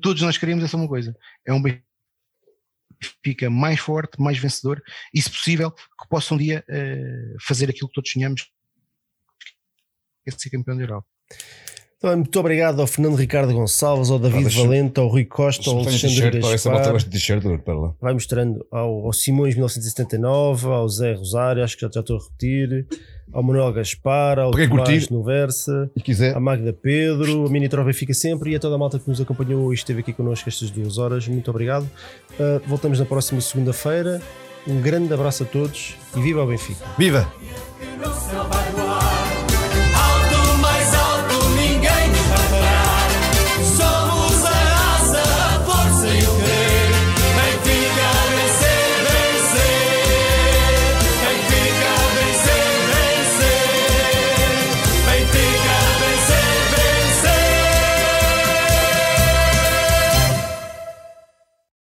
todos 0.00 0.22
nós 0.22 0.38
queremos 0.38 0.62
é 0.62 0.68
só 0.68 0.76
uma 0.76 0.88
coisa: 0.88 1.16
é 1.44 1.52
um 1.52 1.60
Benfica 1.60 3.50
mais 3.50 3.80
forte, 3.80 4.20
mais 4.20 4.38
vencedor 4.38 4.80
e, 5.12 5.20
se 5.20 5.30
possível, 5.30 5.72
que 5.72 6.08
possa 6.08 6.34
um 6.34 6.38
dia 6.38 6.64
uh, 6.68 7.36
fazer 7.40 7.68
aquilo 7.68 7.88
que 7.88 7.94
todos 7.94 8.10
sonhamos, 8.10 8.42
que 8.42 8.50
é 10.28 10.32
ser 10.36 10.50
campeão 10.50 10.76
da 10.76 10.82
Europa. 10.82 11.06
Então, 11.98 12.16
muito 12.16 12.38
obrigado 12.38 12.80
ao 12.80 12.86
Fernando 12.86 13.16
Ricardo 13.16 13.52
Gonçalves, 13.52 14.08
ao 14.08 14.20
David 14.20 14.46
ah, 14.46 14.62
Valente, 14.62 15.00
ao 15.00 15.08
Rui 15.08 15.24
Costa, 15.24 15.68
ao 15.68 15.78
Alexandre 15.78 16.38
Gaspar. 16.38 16.94
Vai 18.00 18.12
mostrando 18.12 18.64
ao, 18.70 19.06
ao 19.06 19.12
Simões 19.12 19.54
1979, 19.56 20.68
ao 20.68 20.88
Zé 20.88 21.14
Rosário, 21.14 21.64
acho 21.64 21.76
que 21.76 21.82
já, 21.82 21.90
já 21.92 21.98
estou 21.98 22.16
a 22.16 22.20
repetir, 22.20 22.86
ao 23.32 23.42
Manuel 23.42 23.72
Gaspar, 23.72 24.38
ao 24.38 24.52
Tomás 24.52 25.08
Noversa, 25.08 25.90
à 26.36 26.38
Magda 26.38 26.72
Pedro, 26.72 27.46
a 27.46 27.50
Mini 27.50 27.68
Trova 27.68 27.92
fica 27.92 28.14
sempre 28.14 28.52
e 28.52 28.54
a 28.54 28.60
toda 28.60 28.76
a 28.76 28.78
malta 28.78 29.00
que 29.00 29.08
nos 29.08 29.20
acompanhou 29.20 29.72
e 29.72 29.74
esteve 29.74 29.98
aqui 30.00 30.12
connosco 30.12 30.48
estas 30.48 30.70
duas 30.70 30.98
horas. 30.98 31.26
Muito 31.26 31.50
obrigado. 31.50 31.82
Uh, 32.34 32.60
voltamos 32.64 33.00
na 33.00 33.06
próxima 33.06 33.40
segunda-feira. 33.40 34.22
Um 34.68 34.80
grande 34.80 35.12
abraço 35.12 35.42
a 35.42 35.46
todos 35.46 35.96
e 36.16 36.20
viva 36.20 36.44
o 36.44 36.46
Benfica. 36.46 36.84
Viva! 36.96 37.28